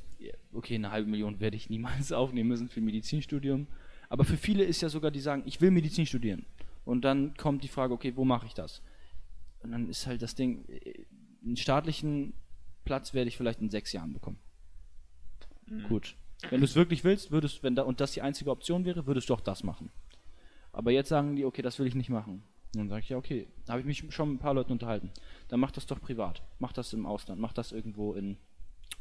okay, 0.53 0.75
eine 0.75 0.91
halbe 0.91 1.09
Million 1.09 1.39
werde 1.39 1.57
ich 1.57 1.71
niemals 1.71 2.11
aufnehmen 2.11 2.49
müssen 2.49 2.69
für 2.69 2.81
ein 2.81 2.85
Medizinstudium. 2.85 3.65
Aber 4.07 4.23
für 4.23 4.37
viele 4.37 4.63
ist 4.63 4.81
ja 4.81 4.89
sogar, 4.89 5.09
die 5.09 5.19
sagen, 5.19 5.41
ich 5.47 5.59
will 5.59 5.71
Medizin 5.71 6.05
studieren. 6.05 6.45
Und 6.85 7.01
dann 7.01 7.33
kommt 7.35 7.63
die 7.63 7.67
Frage, 7.67 7.95
okay, 7.95 8.15
wo 8.15 8.25
mache 8.25 8.45
ich 8.45 8.53
das? 8.53 8.83
Und 9.63 9.71
dann 9.71 9.89
ist 9.89 10.05
halt 10.05 10.21
das 10.21 10.35
Ding, 10.35 10.65
äh, 10.67 11.05
einen 11.43 11.57
staatlichen 11.57 12.33
Platz 12.85 13.15
werde 13.15 13.29
ich 13.29 13.37
vielleicht 13.37 13.61
in 13.61 13.71
sechs 13.71 13.91
Jahren 13.91 14.13
bekommen. 14.13 14.37
Mhm. 15.65 15.83
Gut. 15.87 16.15
Wenn 16.51 16.59
du 16.59 16.65
es 16.65 16.75
wirklich 16.75 17.03
willst, 17.03 17.31
würdest, 17.31 17.63
wenn 17.63 17.73
da, 17.73 17.81
und 17.81 18.01
das 18.01 18.11
die 18.11 18.21
einzige 18.21 18.51
Option 18.51 18.85
wäre, 18.85 19.07
würdest 19.07 19.29
du 19.29 19.33
auch 19.33 19.41
das 19.41 19.63
machen. 19.63 19.89
Aber 20.73 20.91
jetzt 20.91 21.09
sagen 21.09 21.35
die, 21.35 21.45
okay, 21.45 21.63
das 21.63 21.79
will 21.79 21.87
ich 21.87 21.95
nicht 21.95 22.09
machen. 22.09 22.43
Und 22.73 22.79
dann 22.79 22.89
sage 22.89 23.01
ich, 23.01 23.09
ja, 23.09 23.17
okay, 23.17 23.47
da 23.65 23.73
habe 23.73 23.81
ich 23.81 23.85
mich 23.85 24.13
schon 24.13 24.29
mit 24.29 24.37
ein 24.37 24.41
paar 24.41 24.53
Leuten 24.53 24.71
unterhalten. 24.71 25.11
Dann 25.49 25.59
mach 25.59 25.71
das 25.71 25.85
doch 25.85 25.99
privat. 25.99 26.41
Mach 26.59 26.71
das 26.71 26.93
im 26.93 27.05
Ausland. 27.05 27.41
Mach 27.41 27.53
das 27.53 27.71
irgendwo 27.71 28.13
in 28.13 28.37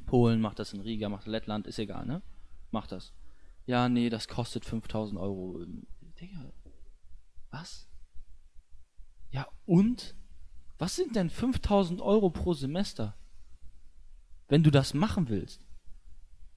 Polen, 0.07 0.41
mach 0.41 0.55
das 0.55 0.73
in 0.73 0.81
Riga, 0.81 1.09
mach 1.09 1.19
das 1.19 1.27
in 1.27 1.33
Lettland, 1.33 1.67
ist 1.67 1.79
egal, 1.79 2.07
ne? 2.07 2.23
Mach 2.73 2.87
das. 2.87 3.13
Ja, 3.67 3.89
nee, 3.89 4.11
das 4.11 4.27
kostet 4.27 4.65
5000 4.65 5.21
Euro. 5.21 5.65
Digga, 6.21 6.53
was? 7.51 7.87
Ja, 9.31 9.47
und? 9.67 10.17
Was 10.79 10.97
sind 10.97 11.15
denn 11.15 11.31
5000 11.31 12.01
Euro 12.01 12.31
pro 12.31 12.55
Semester? 12.55 13.15
Wenn 14.49 14.63
du 14.63 14.71
das 14.71 14.95
machen 14.95 15.29
willst. 15.29 15.65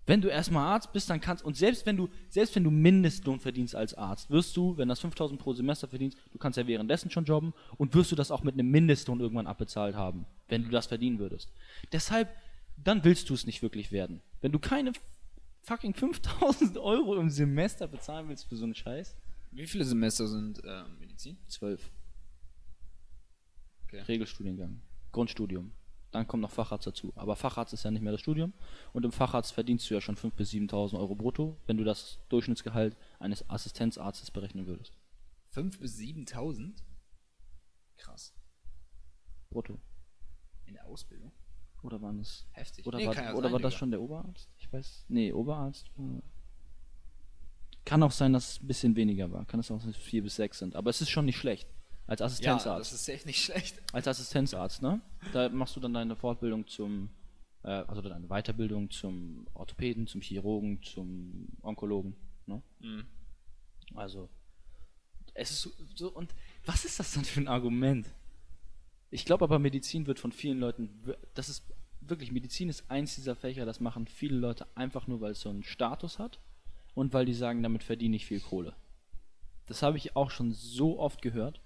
Wenn 0.05 0.21
du 0.21 0.27
erstmal 0.27 0.65
Arzt 0.73 0.91
bist, 0.91 1.09
dann 1.09 1.21
kannst 1.21 1.45
und 1.45 1.55
selbst 1.55 1.85
wenn 1.85 1.95
du 1.95 2.09
selbst 2.29 2.55
wenn 2.55 2.63
du 2.63 2.71
Mindestlohn 2.71 3.39
verdienst 3.39 3.75
als 3.75 3.93
Arzt, 3.93 4.29
wirst 4.29 4.55
du, 4.57 4.77
wenn 4.77 4.89
das 4.89 4.99
5000 4.99 5.39
pro 5.39 5.53
Semester 5.53 5.87
verdienst, 5.87 6.17
du 6.31 6.37
kannst 6.37 6.57
ja 6.57 6.67
währenddessen 6.67 7.09
schon 7.09 7.25
jobben 7.25 7.53
und 7.77 7.93
wirst 7.93 8.11
du 8.11 8.15
das 8.15 8.31
auch 8.31 8.43
mit 8.43 8.55
einem 8.55 8.69
Mindestlohn 8.69 9.19
irgendwann 9.19 9.47
abbezahlt 9.47 9.95
haben, 9.95 10.25
wenn 10.49 10.63
du 10.63 10.69
das 10.69 10.87
verdienen 10.87 11.19
würdest. 11.19 11.51
Deshalb 11.91 12.29
dann 12.83 13.03
willst 13.03 13.29
du 13.29 13.33
es 13.33 13.45
nicht 13.45 13.61
wirklich 13.61 13.91
werden. 13.91 14.21
Wenn 14.41 14.51
du 14.51 14.59
keine 14.59 14.93
fucking 15.61 15.93
5000 15.93 16.77
Euro 16.77 17.15
im 17.15 17.29
Semester 17.29 17.87
bezahlen 17.87 18.27
willst 18.29 18.45
für 18.45 18.55
so 18.55 18.65
einen 18.65 18.75
Scheiß. 18.75 19.15
Wie 19.51 19.67
viele 19.67 19.85
Semester 19.85 20.27
sind 20.27 20.63
äh, 20.63 20.83
Medizin? 20.99 21.37
Zwölf. 21.47 21.91
Okay. 23.85 24.01
Regelstudiengang. 24.01 24.81
Grundstudium. 25.11 25.71
Dann 26.13 26.28
kommt 26.28 26.41
noch 26.41 26.52
Facharzt 26.52 26.86
dazu. 26.88 27.12
Aber 27.15 27.36
Facharzt 27.36 27.73
ist 27.73 27.84
ja 27.84 27.91
nicht 27.91 28.04
mehr 28.04 28.12
das 28.12 28.21
Studium. 28.21 28.54
Und 28.93 29.04
im 29.04 29.12
Facharzt 29.12 29.52
verdienst 29.52 29.89
du 29.89 29.95
ja 29.95 29.99
schon 30.02 30.15
5.000 30.15 30.32
bis 30.36 30.52
7.000 30.52 30.97
Euro 30.99 31.15
brutto, 31.15 31.58
wenn 31.65 31.76
du 31.78 31.84
das 31.84 32.19
Durchschnittsgehalt 32.30 32.95
eines 33.19 33.49
Assistenzarztes 33.49 34.30
berechnen 34.30 34.67
würdest. 34.67 34.93
5.000 35.56 35.80
bis 35.80 35.97
7.000? 35.97 36.73
Krass. 37.97 38.34
Brutto. 39.49 39.80
In 40.65 40.76
der 40.76 40.86
Ausbildung? 40.86 41.32
Oder 41.82 42.02
waren 42.02 42.19
es. 42.19 42.45
Heftig. 42.52 42.86
Oder 42.86 42.99
Nee, 42.99 43.08
war, 43.08 43.15
ja 43.15 43.34
oder 43.34 43.43
sein, 43.43 43.52
war 43.54 43.60
das 43.60 43.73
schon 43.73 43.91
der 43.91 44.02
Oberarzt? 44.02 44.49
Ich 44.58 44.71
weiß. 44.71 45.06
Nee, 45.10 45.34
Oberarzt. 45.34 45.91
war- 45.97 46.21
Kann 47.86 48.04
auch 48.04 48.12
sein, 48.12 48.34
dass 48.34 48.52
es 48.52 48.62
ein 48.62 48.67
bisschen 48.67 48.95
weniger 48.95 49.32
war. 49.32 49.45
Kann 49.45 49.60
es 49.60 49.69
auch 49.71 49.80
sein, 49.80 49.89
dass 49.89 49.97
es 49.99 50.04
vier 50.04 50.23
bis 50.23 50.36
sechs 50.36 50.60
sind. 50.60 50.76
Aber 50.76 50.89
es 50.89 51.02
ist 51.02 51.10
schon 51.10 51.26
nicht 51.26 51.38
schlecht. 51.38 51.67
Als 52.05 52.19
Ja, 52.19 52.25
Assistenzarzt. 52.25 52.91
das 52.91 53.01
ist 53.01 53.07
echt 53.09 53.25
nicht 53.25 53.41
schlecht. 53.45 53.81
Als 53.93 54.07
Assistenzarzt, 54.07 54.81
ne? 54.81 55.01
Da 55.31 55.49
machst 55.49 55.75
du 55.75 55.79
dann 55.79 55.93
deine 55.93 56.15
Fortbildung 56.15 56.67
zum, 56.67 57.09
äh, 57.63 57.69
also 57.69 58.01
deine 58.01 58.27
Weiterbildung 58.27 58.89
zum 58.91 59.47
Orthopäden, 59.53 60.07
zum 60.07 60.21
Chirurgen, 60.21 60.81
zum 60.83 61.47
Onkologen, 61.61 62.15
ne? 62.45 62.61
Mhm. 62.79 63.05
Also, 63.95 64.29
es 65.33 65.51
ist 65.51 65.61
so, 65.61 65.71
so, 65.95 66.11
und 66.11 66.33
was 66.65 66.85
ist 66.85 66.99
das 66.99 67.13
dann 67.13 67.23
für 67.25 67.39
ein 67.41 67.47
Argument? 67.47 68.07
Ich 69.09 69.25
glaube 69.25 69.45
aber, 69.45 69.59
Medizin 69.59 70.07
wird 70.07 70.19
von 70.19 70.31
vielen 70.31 70.59
Leuten, 70.59 70.89
das 71.35 71.47
ist 71.49 71.63
wirklich, 72.01 72.31
Medizin 72.31 72.67
ist 72.69 72.89
eins 72.89 73.15
dieser 73.15 73.35
Fächer, 73.35 73.65
das 73.65 73.79
machen 73.79 74.07
viele 74.07 74.37
Leute 74.37 74.67
einfach 74.75 75.07
nur, 75.07 75.21
weil 75.21 75.31
es 75.31 75.41
so 75.41 75.49
einen 75.49 75.63
Status 75.63 76.19
hat 76.19 76.39
und 76.95 77.13
weil 77.13 77.25
die 77.25 77.33
sagen, 77.33 77.63
damit 77.63 77.83
verdiene 77.83 78.15
ich 78.15 78.25
viel 78.25 78.39
Kohle. 78.41 78.75
Das 79.67 79.81
habe 79.83 79.97
ich 79.97 80.15
auch 80.15 80.31
schon 80.31 80.51
so 80.51 80.99
oft 80.99 81.21
gehört. 81.21 81.61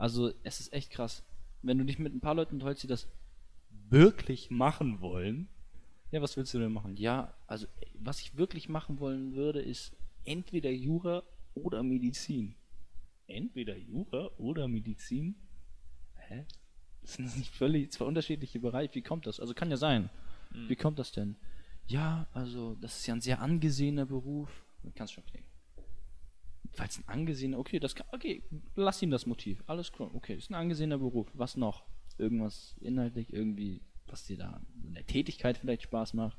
Also, 0.00 0.32
es 0.44 0.60
ist 0.60 0.72
echt 0.72 0.90
krass. 0.90 1.22
Wenn 1.60 1.76
du 1.76 1.84
dich 1.84 1.98
mit 1.98 2.14
ein 2.14 2.20
paar 2.20 2.34
Leuten 2.34 2.54
unterhältst, 2.54 2.84
die 2.84 2.88
das 2.88 3.06
wirklich 3.90 4.50
machen 4.50 5.02
wollen, 5.02 5.48
ja, 6.10 6.22
was 6.22 6.38
willst 6.38 6.54
du 6.54 6.58
denn 6.58 6.72
machen? 6.72 6.96
Ja, 6.96 7.34
also, 7.46 7.66
was 7.98 8.20
ich 8.20 8.36
wirklich 8.38 8.70
machen 8.70 8.98
wollen 8.98 9.34
würde, 9.34 9.60
ist 9.60 9.94
entweder 10.24 10.70
Jura 10.70 11.22
oder 11.54 11.82
Medizin. 11.82 12.54
Entweder 13.26 13.76
Jura 13.76 14.30
oder 14.38 14.68
Medizin? 14.68 15.34
Hä? 16.16 16.46
Sind 17.02 17.26
das 17.26 17.36
nicht 17.36 17.50
völlig 17.50 17.92
zwei 17.92 18.06
unterschiedliche 18.06 18.58
Bereiche? 18.58 18.94
Wie 18.94 19.02
kommt 19.02 19.26
das? 19.26 19.38
Also 19.38 19.52
kann 19.52 19.70
ja 19.70 19.76
sein. 19.76 20.08
Wie 20.50 20.76
kommt 20.76 20.98
das 20.98 21.12
denn? 21.12 21.36
Ja, 21.86 22.26
also 22.32 22.74
das 22.76 23.00
ist 23.00 23.06
ja 23.06 23.14
ein 23.14 23.20
sehr 23.20 23.42
angesehener 23.42 24.06
Beruf. 24.06 24.64
Man 24.82 24.94
kann 24.94 25.04
es 25.04 25.12
schon 25.12 25.26
knicken. 25.26 25.49
Weil 26.76 26.88
es 26.88 26.98
ein 26.98 27.08
angesehener, 27.08 27.58
okay, 27.58 27.80
das 27.80 27.94
kann, 27.94 28.06
okay, 28.12 28.42
lass 28.76 29.02
ihm 29.02 29.10
das 29.10 29.26
Motiv. 29.26 29.62
Alles 29.66 29.92
klar, 29.92 30.14
okay, 30.14 30.36
ist 30.36 30.50
ein 30.50 30.54
angesehener 30.54 30.98
Beruf. 30.98 31.28
Was 31.34 31.56
noch? 31.56 31.84
Irgendwas 32.16 32.76
inhaltlich, 32.80 33.32
irgendwie, 33.32 33.82
was 34.06 34.24
dir 34.24 34.36
da 34.36 34.60
in 34.84 34.94
der 34.94 35.06
Tätigkeit 35.06 35.58
vielleicht 35.58 35.82
Spaß 35.82 36.14
macht? 36.14 36.38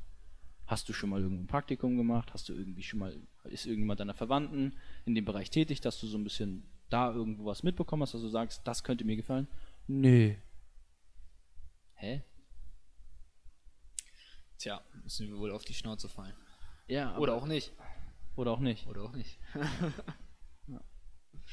Hast 0.68 0.88
du 0.88 0.94
schon 0.94 1.10
mal 1.10 1.22
irgendwo 1.22 1.44
ein 1.44 1.48
Praktikum 1.48 1.98
gemacht? 1.98 2.34
Hast 2.34 2.48
du 2.48 2.54
irgendwie 2.54 2.84
schon 2.84 3.00
mal, 3.00 3.20
ist 3.46 3.66
irgendjemand 3.66 4.00
deiner 4.00 4.14
Verwandten 4.14 4.74
in 5.06 5.16
dem 5.16 5.26
Bereich 5.26 5.50
tätig, 5.50 5.82
dass 5.82 6.00
du 6.00 6.08
so 6.08 6.18
ein 6.18 6.24
bisschen 6.24 6.64
da 6.90 7.12
irgendwo 7.12 7.46
was 7.46 7.64
mitbekommen 7.64 8.04
hast, 8.04 8.14
dass 8.14 8.22
du 8.22 8.30
sagst, 8.30 8.66
das 8.66 8.84
könnte 8.84 9.04
mir 9.04 9.16
gefallen? 9.16 9.48
Nee. 9.88 10.38
Hä? 11.96 12.24
Tja, 14.58 14.82
müssen 15.04 15.28
wir 15.28 15.38
wohl 15.38 15.52
auf 15.52 15.66
die 15.66 15.74
Schnauze 15.74 16.08
fallen. 16.08 16.36
Ja, 16.88 17.18
Oder 17.18 17.34
auch 17.34 17.46
nicht. 17.46 17.74
Oder 18.36 18.52
auch 18.52 18.60
nicht. 18.60 18.88
Oder 18.88 19.04
auch 19.04 19.14
nicht. 19.14 19.40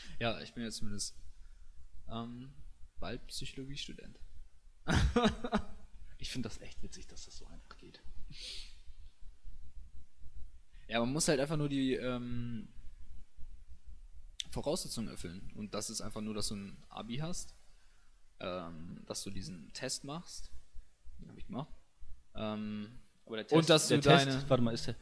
ja, 0.18 0.40
ich 0.40 0.52
bin 0.54 0.64
jetzt 0.64 0.76
zumindest 0.76 1.14
ähm, 2.08 2.52
bald 3.00 3.26
Psychologiestudent. 3.28 4.18
Ich 6.18 6.30
finde 6.30 6.48
das 6.48 6.60
echt 6.60 6.82
witzig, 6.82 7.06
dass 7.06 7.24
das 7.26 7.36
so 7.36 7.46
einfach 7.46 7.76
geht. 7.76 8.02
Ja, 10.88 11.00
man 11.00 11.12
muss 11.12 11.28
halt 11.28 11.38
einfach 11.40 11.56
nur 11.58 11.68
die 11.68 11.94
ähm, 11.94 12.68
Voraussetzungen 14.50 15.08
erfüllen. 15.08 15.52
Und 15.54 15.74
das 15.74 15.90
ist 15.90 16.00
einfach 16.00 16.22
nur, 16.22 16.34
dass 16.34 16.48
du 16.48 16.56
ein 16.56 16.82
Abi 16.88 17.18
hast, 17.18 17.54
ähm, 18.40 19.02
dass 19.06 19.22
du 19.22 19.30
diesen 19.30 19.70
Test 19.74 20.04
machst. 20.04 20.50
Den 21.18 21.28
habe 21.28 21.38
ich 21.38 21.46
gemacht. 21.46 21.72
Ähm, 22.34 22.98
Aber 23.26 23.36
der 23.42 23.52
Und 23.56 23.68
dass 23.68 23.88
der 23.88 23.98
du 23.98 24.08
Test, 24.08 24.26
deine- 24.26 24.48
warte 24.50 24.62
mal, 24.62 24.72
ist 24.72 24.86
der, 24.86 24.96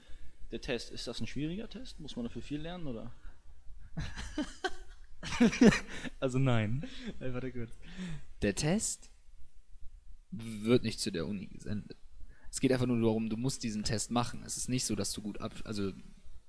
der 0.51 0.61
Test, 0.61 0.91
ist 0.91 1.07
das 1.07 1.21
ein 1.21 1.27
schwieriger 1.29 1.69
Test? 1.69 2.01
Muss 2.01 2.17
man 2.17 2.25
dafür 2.25 2.43
viel 2.43 2.61
lernen, 2.61 2.87
oder? 2.89 3.15
also 6.21 6.39
nein. 6.39 6.85
Warte 7.19 7.53
kurz. 7.53 7.77
Der 8.43 8.55
Test 8.55 9.11
wird 10.31 10.83
nicht 10.83 11.01
zu 11.01 11.11
der 11.11 11.27
Uni 11.27 11.47
gesendet. 11.47 11.97
Es 12.51 12.61
geht 12.61 12.73
einfach 12.73 12.87
nur 12.87 13.01
darum, 13.01 13.29
du 13.29 13.37
musst 13.37 13.63
diesen 13.63 13.85
Test 13.85 14.11
machen. 14.11 14.43
Es 14.45 14.57
ist 14.57 14.69
nicht 14.69 14.85
so, 14.85 14.95
dass 14.95 15.13
du 15.13 15.21
gut 15.21 15.41
ab. 15.41 15.53
Also, 15.65 15.93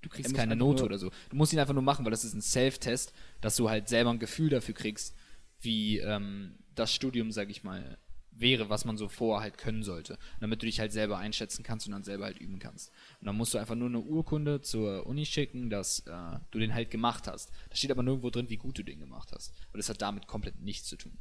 du 0.02 0.10
kriegst 0.10 0.34
keine 0.34 0.56
Note 0.56 0.86
oder 0.86 0.98
so. 0.98 1.12
Du 1.30 1.36
musst 1.36 1.54
ihn 1.54 1.60
einfach 1.60 1.74
nur 1.74 1.84
machen, 1.84 2.06
weil 2.06 2.12
das 2.12 2.24
ist 2.24 2.34
ein 2.34 2.42
Self-Test, 2.42 3.14
dass 3.42 3.56
du 3.56 3.70
halt 3.70 3.90
selber 3.90 4.12
ein 4.12 4.20
Gefühl 4.20 4.50
dafür 4.50 4.74
kriegst, 4.74 5.16
wie 5.60 5.98
ähm, 6.00 6.56
das 6.76 6.94
Studium, 6.94 7.32
sag 7.32 7.50
ich 7.50 7.64
mal, 7.64 7.98
wäre, 8.40 8.70
was 8.70 8.86
man 8.86 8.98
so 8.98 9.08
vorher 9.08 9.42
halt 9.42 9.58
können 9.58 9.84
sollte. 9.84 10.18
Damit 10.40 10.62
du 10.62 10.66
dich 10.66 10.80
halt 10.80 10.92
selber 10.92 11.18
einschätzen 11.18 11.64
kannst 11.64 11.88
und 11.88 11.94
dann 11.94 12.04
selber 12.04 12.26
halt 12.26 12.40
üben 12.40 12.60
kannst. 12.60 12.92
Und 13.20 13.28
dann 13.28 13.36
musst 13.36 13.54
du 13.54 13.58
einfach 13.58 13.76
nur 13.76 13.90
eine 13.90 14.00
Urkunde 14.00 14.62
zur 14.62 15.06
Uni 15.06 15.26
schicken, 15.26 15.70
dass 15.70 16.00
äh, 16.08 16.40
du 16.52 16.60
den 16.60 16.74
halt 16.74 16.92
gemacht 16.92 17.28
hast. 17.28 17.52
Da 17.70 17.76
steht 17.76 17.92
aber 17.92 18.04
nirgendwo 18.04 18.30
drin, 18.30 18.50
wie 18.50 18.58
gut 18.58 18.78
du 18.78 18.84
den 18.84 19.00
gemacht 19.00 19.32
hast. 19.34 19.54
Und 19.74 19.78
das 19.78 19.90
hat 19.90 20.02
damit 20.02 20.28
komplett 20.28 20.60
nichts 20.62 20.88
zu 20.88 20.98
tun. 20.98 21.18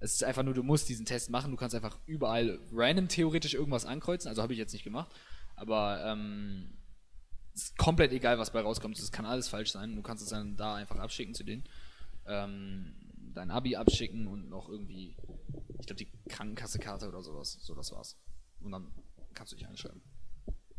Es 0.00 0.12
ist 0.12 0.24
einfach 0.24 0.42
nur, 0.42 0.52
du 0.52 0.62
musst 0.62 0.88
diesen 0.90 1.06
Test 1.06 1.30
machen, 1.30 1.50
du 1.50 1.56
kannst 1.56 1.74
einfach 1.74 1.98
überall 2.06 2.58
random 2.72 3.08
theoretisch 3.08 3.54
irgendwas 3.54 3.86
ankreuzen, 3.86 4.28
also 4.28 4.42
habe 4.42 4.52
ich 4.52 4.58
jetzt 4.58 4.74
nicht 4.74 4.84
gemacht, 4.84 5.10
aber 5.56 6.04
ähm, 6.04 6.76
es 7.54 7.62
ist 7.62 7.78
komplett 7.78 8.12
egal, 8.12 8.38
was 8.38 8.52
bei 8.52 8.60
rauskommt, 8.60 8.98
es 8.98 9.12
kann 9.12 9.24
alles 9.24 9.48
falsch 9.48 9.72
sein, 9.72 9.96
du 9.96 10.02
kannst 10.02 10.22
es 10.22 10.28
dann 10.28 10.58
da 10.58 10.74
einfach 10.74 10.96
abschicken 10.96 11.34
zu 11.34 11.42
denen, 11.42 11.64
ähm, 12.26 12.94
dein 13.34 13.50
Abi 13.50 13.76
abschicken 13.76 14.26
und 14.26 14.48
noch 14.48 14.68
irgendwie, 14.68 15.16
ich 15.78 15.86
glaube 15.86 16.04
die 16.04 16.08
Krankenkassekarte 16.28 17.08
oder 17.08 17.22
sowas, 17.22 17.58
so 17.60 17.74
das 17.74 17.92
war's. 17.92 18.16
Und 18.60 18.72
dann 18.72 18.90
kannst 19.34 19.52
du 19.52 19.56
dich 19.56 19.66
einschreiben. 19.66 20.02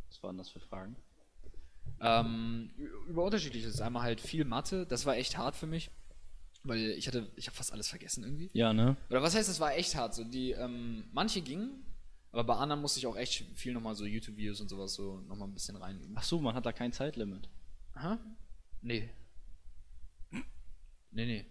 Was 0.09 0.23
waren 0.23 0.37
das 0.37 0.49
für 0.49 0.59
Fragen? 0.59 0.95
Ähm, 1.99 2.71
über 3.07 3.23
unterschiedliches. 3.23 3.81
Einmal 3.81 4.03
halt 4.03 4.21
viel 4.21 4.45
Mathe, 4.45 4.85
das 4.85 5.05
war 5.05 5.15
echt 5.15 5.37
hart 5.37 5.55
für 5.55 5.67
mich. 5.67 5.91
Weil 6.63 6.79
ich 6.79 7.07
hatte, 7.07 7.31
ich 7.35 7.45
habe 7.47 7.55
fast 7.55 7.71
alles 7.71 7.87
vergessen 7.87 8.23
irgendwie. 8.23 8.49
Ja, 8.53 8.73
ne? 8.73 8.97
Oder 9.09 9.21
was 9.21 9.35
heißt, 9.35 9.47
das 9.47 9.59
war 9.59 9.75
echt 9.75 9.95
hart? 9.95 10.15
So 10.15 10.23
die, 10.23 10.51
ähm, 10.51 11.05
manche 11.11 11.41
gingen, 11.41 11.85
aber 12.31 12.43
bei 12.43 12.55
anderen 12.55 12.81
musste 12.81 12.99
ich 12.99 13.07
auch 13.07 13.15
echt 13.15 13.45
viel 13.55 13.71
nochmal 13.71 13.95
so 13.95 14.05
YouTube-Videos 14.05 14.59
und 14.61 14.69
sowas 14.69 14.95
so 14.95 15.19
nochmal 15.21 15.47
ein 15.47 15.53
bisschen 15.53 15.75
reinüben. 15.75 16.15
Ach 16.17 16.23
so, 16.23 16.41
man 16.41 16.55
hat 16.55 16.65
da 16.65 16.73
kein 16.73 16.91
Zeitlimit. 16.91 17.47
Aha. 17.93 18.19
Nee. 18.81 19.09
Nee, 21.11 21.25
nee. 21.25 21.45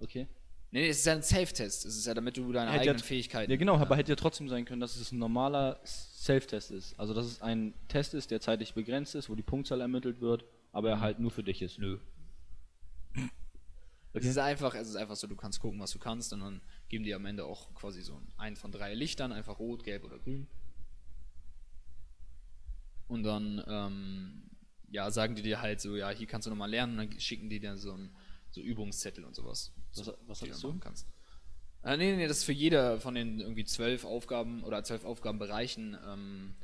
Okay. 0.00 0.26
Nee, 0.72 0.82
nee, 0.82 0.88
es 0.88 0.98
ist 0.98 1.06
ja 1.06 1.14
ein 1.14 1.22
Safe-Test. 1.22 1.84
Es 1.84 1.96
ist 1.96 2.06
ja, 2.06 2.14
damit 2.14 2.36
du 2.36 2.52
deine 2.52 2.70
Hätte 2.70 2.82
eigenen 2.82 2.98
ja- 2.98 3.04
Fähigkeiten. 3.04 3.50
Ja, 3.50 3.56
genau, 3.56 3.76
aber 3.76 3.96
hätte 3.96 4.12
ja 4.12 4.16
trotzdem 4.16 4.48
sein 4.48 4.64
können, 4.64 4.80
dass 4.80 4.96
es 4.96 5.10
ein 5.10 5.18
normaler 5.18 5.80
Self-Test 5.84 6.70
ist. 6.70 6.98
Also, 6.98 7.12
dass 7.12 7.26
es 7.26 7.42
ein 7.42 7.74
Test 7.88 8.14
ist, 8.14 8.30
der 8.30 8.40
zeitlich 8.40 8.74
begrenzt 8.74 9.14
ist, 9.16 9.28
wo 9.28 9.34
die 9.34 9.42
Punktzahl 9.42 9.80
ermittelt 9.80 10.20
wird, 10.20 10.44
aber 10.72 10.90
er 10.90 11.00
halt 11.00 11.18
nur 11.18 11.30
für 11.32 11.42
dich 11.42 11.60
ist. 11.60 11.78
Nö. 11.78 11.98
Es 14.12 14.24
ist 14.24 14.38
einfach, 14.38 14.74
es 14.74 14.88
ist 14.88 14.96
einfach 14.96 15.16
so, 15.16 15.26
du 15.26 15.36
kannst 15.36 15.60
gucken, 15.60 15.78
was 15.80 15.92
du 15.92 15.98
kannst, 15.98 16.32
und 16.32 16.40
dann 16.40 16.60
geben 16.88 17.04
die 17.04 17.14
am 17.14 17.26
Ende 17.26 17.44
auch 17.44 17.72
quasi 17.74 18.02
so 18.02 18.20
ein 18.38 18.56
von 18.56 18.72
drei 18.72 18.94
Lichtern, 18.94 19.32
einfach 19.32 19.58
rot, 19.58 19.84
gelb 19.84 20.04
oder 20.04 20.18
grün. 20.18 20.46
Und 23.08 23.22
dann, 23.24 23.62
ähm, 23.68 24.42
ja, 24.90 25.10
sagen 25.10 25.34
die 25.34 25.42
dir 25.42 25.60
halt 25.60 25.80
so, 25.80 25.96
ja, 25.96 26.10
hier 26.10 26.26
kannst 26.26 26.46
du 26.46 26.50
nochmal 26.50 26.70
lernen, 26.70 26.98
und 26.98 27.10
dann 27.12 27.20
schicken 27.20 27.48
die 27.50 27.58
dir 27.60 27.76
so 27.76 27.92
ein 27.92 28.10
so 28.50 28.60
Übungszettel 28.60 29.24
und 29.24 29.34
sowas. 29.34 29.72
Was, 29.94 30.12
was 30.26 30.42
hattest 30.42 30.62
du 30.62 30.78
kannst. 30.78 31.06
Äh, 31.82 31.96
nee, 31.96 32.14
nee, 32.16 32.26
das 32.28 32.38
ist 32.38 32.44
für 32.44 32.52
jede 32.52 33.00
von 33.00 33.14
den 33.14 33.40
irgendwie 33.40 33.64
zwölf 33.64 34.04
Aufgaben 34.04 34.62
oder 34.64 34.84
zwölf 34.84 35.04
Aufgabenbereichen 35.04 35.96
ähm, 36.06 36.54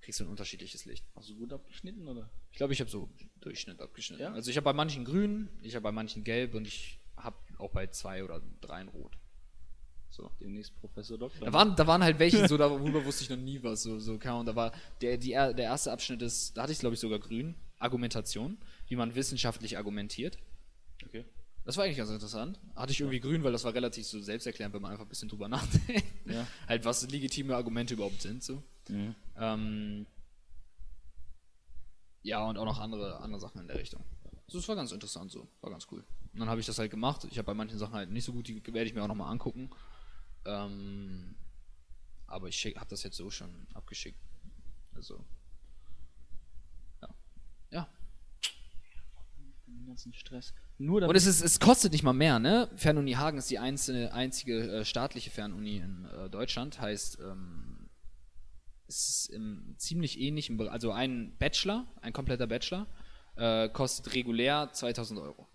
kriegst 0.00 0.20
du 0.20 0.24
ein 0.24 0.30
unterschiedliches 0.30 0.84
Licht. 0.84 1.04
Hast 1.14 1.28
du 1.30 1.36
gut 1.36 1.52
abgeschnitten, 1.52 2.06
oder? 2.08 2.28
Ich 2.50 2.56
glaube, 2.58 2.72
ich 2.72 2.80
habe 2.80 2.90
so 2.90 3.08
Durchschnitt 3.40 3.80
abgeschnitten. 3.80 4.22
Ja? 4.22 4.32
Also 4.32 4.50
ich 4.50 4.56
habe 4.56 4.64
bei 4.64 4.72
manchen 4.72 5.04
grün, 5.04 5.48
ich 5.62 5.74
habe 5.76 5.82
bei 5.84 5.92
manchen 5.92 6.24
gelb 6.24 6.54
und 6.54 6.66
ich 6.66 7.00
habe 7.16 7.36
auch 7.58 7.70
bei 7.70 7.86
zwei 7.86 8.24
oder 8.24 8.42
dreien 8.60 8.88
rot. 8.88 9.16
So. 10.10 10.30
Demnächst 10.40 10.76
Professor 10.80 11.18
Doktor. 11.18 11.44
Da 11.46 11.52
waren, 11.52 11.74
da 11.74 11.86
waren 11.86 12.02
halt 12.02 12.18
welche, 12.18 12.46
so 12.46 12.56
darüber 12.56 13.04
wusste 13.04 13.24
ich 13.24 13.30
noch 13.30 13.36
nie 13.36 13.62
was. 13.62 13.82
So, 13.82 13.98
so 13.98 14.18
Ahnung, 14.18 14.46
da 14.46 14.54
war 14.54 14.72
der, 15.00 15.16
die, 15.18 15.32
er- 15.32 15.54
der 15.54 15.64
erste 15.66 15.90
Abschnitt 15.90 16.22
ist, 16.22 16.56
da 16.56 16.62
hatte 16.62 16.72
ich 16.72 16.78
glaube 16.78 16.94
ich 16.94 17.00
sogar 17.00 17.18
grün, 17.18 17.54
Argumentation, 17.78 18.58
wie 18.88 18.96
man 18.96 19.14
wissenschaftlich 19.14 19.76
argumentiert. 19.76 20.38
Okay. 21.06 21.24
Das 21.64 21.76
war 21.76 21.84
eigentlich 21.84 21.96
ganz 21.96 22.10
interessant. 22.10 22.60
Hatte 22.76 22.92
ich 22.92 23.00
irgendwie 23.00 23.20
grün, 23.20 23.42
weil 23.42 23.52
das 23.52 23.64
war 23.64 23.72
relativ 23.72 24.06
so 24.06 24.20
selbsterklärend, 24.20 24.74
wenn 24.74 24.82
man 24.82 24.92
einfach 24.92 25.06
ein 25.06 25.08
bisschen 25.08 25.28
drüber 25.28 25.48
nachdenkt. 25.48 26.04
Ja. 26.26 26.46
halt, 26.68 26.84
was 26.84 27.08
legitime 27.08 27.56
Argumente 27.56 27.94
überhaupt 27.94 28.20
sind. 28.20 28.42
So. 28.42 28.62
Mhm. 28.88 29.14
Ähm, 29.36 30.06
ja, 32.22 32.44
und 32.44 32.58
auch 32.58 32.64
noch 32.64 32.80
andere, 32.80 33.20
andere 33.20 33.40
Sachen 33.40 33.60
in 33.60 33.66
der 33.66 33.78
Richtung. 33.78 34.04
So, 34.46 34.58
das 34.58 34.68
war 34.68 34.76
ganz 34.76 34.92
interessant 34.92 35.30
so. 35.30 35.48
War 35.62 35.70
ganz 35.70 35.86
cool. 35.90 36.04
Und 36.32 36.40
dann 36.40 36.48
habe 36.48 36.60
ich 36.60 36.66
das 36.66 36.78
halt 36.78 36.90
gemacht. 36.90 37.26
Ich 37.30 37.38
habe 37.38 37.46
bei 37.46 37.54
manchen 37.54 37.78
Sachen 37.78 37.94
halt 37.94 38.10
nicht 38.10 38.24
so 38.24 38.32
gut, 38.32 38.48
die 38.48 38.62
werde 38.66 38.84
ich 38.84 38.94
mir 38.94 39.02
auch 39.02 39.08
nochmal 39.08 39.30
angucken. 39.30 39.70
Ähm, 40.44 41.34
aber 42.26 42.48
ich 42.48 42.64
habe 42.64 42.88
das 42.88 43.02
jetzt 43.02 43.16
so 43.16 43.30
schon 43.30 43.66
abgeschickt. 43.72 44.18
Also. 44.94 45.24
Ja. 47.00 47.08
Ja. 47.70 47.88
Den 49.84 49.88
ganzen 49.88 50.14
Stress. 50.14 50.54
Nur 50.78 51.02
Und 51.02 51.14
es, 51.14 51.26
ist, 51.26 51.42
es 51.42 51.60
kostet 51.60 51.92
nicht 51.92 52.02
mal 52.02 52.14
mehr, 52.14 52.38
ne? 52.38 52.70
Fernuni 52.74 53.12
Hagen 53.12 53.36
ist 53.36 53.50
die 53.50 53.58
einzelne, 53.58 54.14
einzige 54.14 54.80
äh, 54.80 54.84
staatliche 54.84 55.30
Fernuni 55.30 55.76
in 55.76 56.06
äh, 56.06 56.30
Deutschland. 56.30 56.80
Heißt, 56.80 57.18
ähm, 57.20 57.90
es 58.88 59.08
ist 59.08 59.30
im 59.30 59.74
ziemlich 59.76 60.18
ähnlichen 60.18 60.56
Bereich. 60.56 60.72
Also 60.72 60.90
ein 60.90 61.36
Bachelor, 61.38 61.86
ein 62.00 62.14
kompletter 62.14 62.46
Bachelor, 62.46 62.86
äh, 63.36 63.68
kostet 63.68 64.14
regulär 64.14 64.70
2000 64.72 65.20
Euro. 65.20 65.48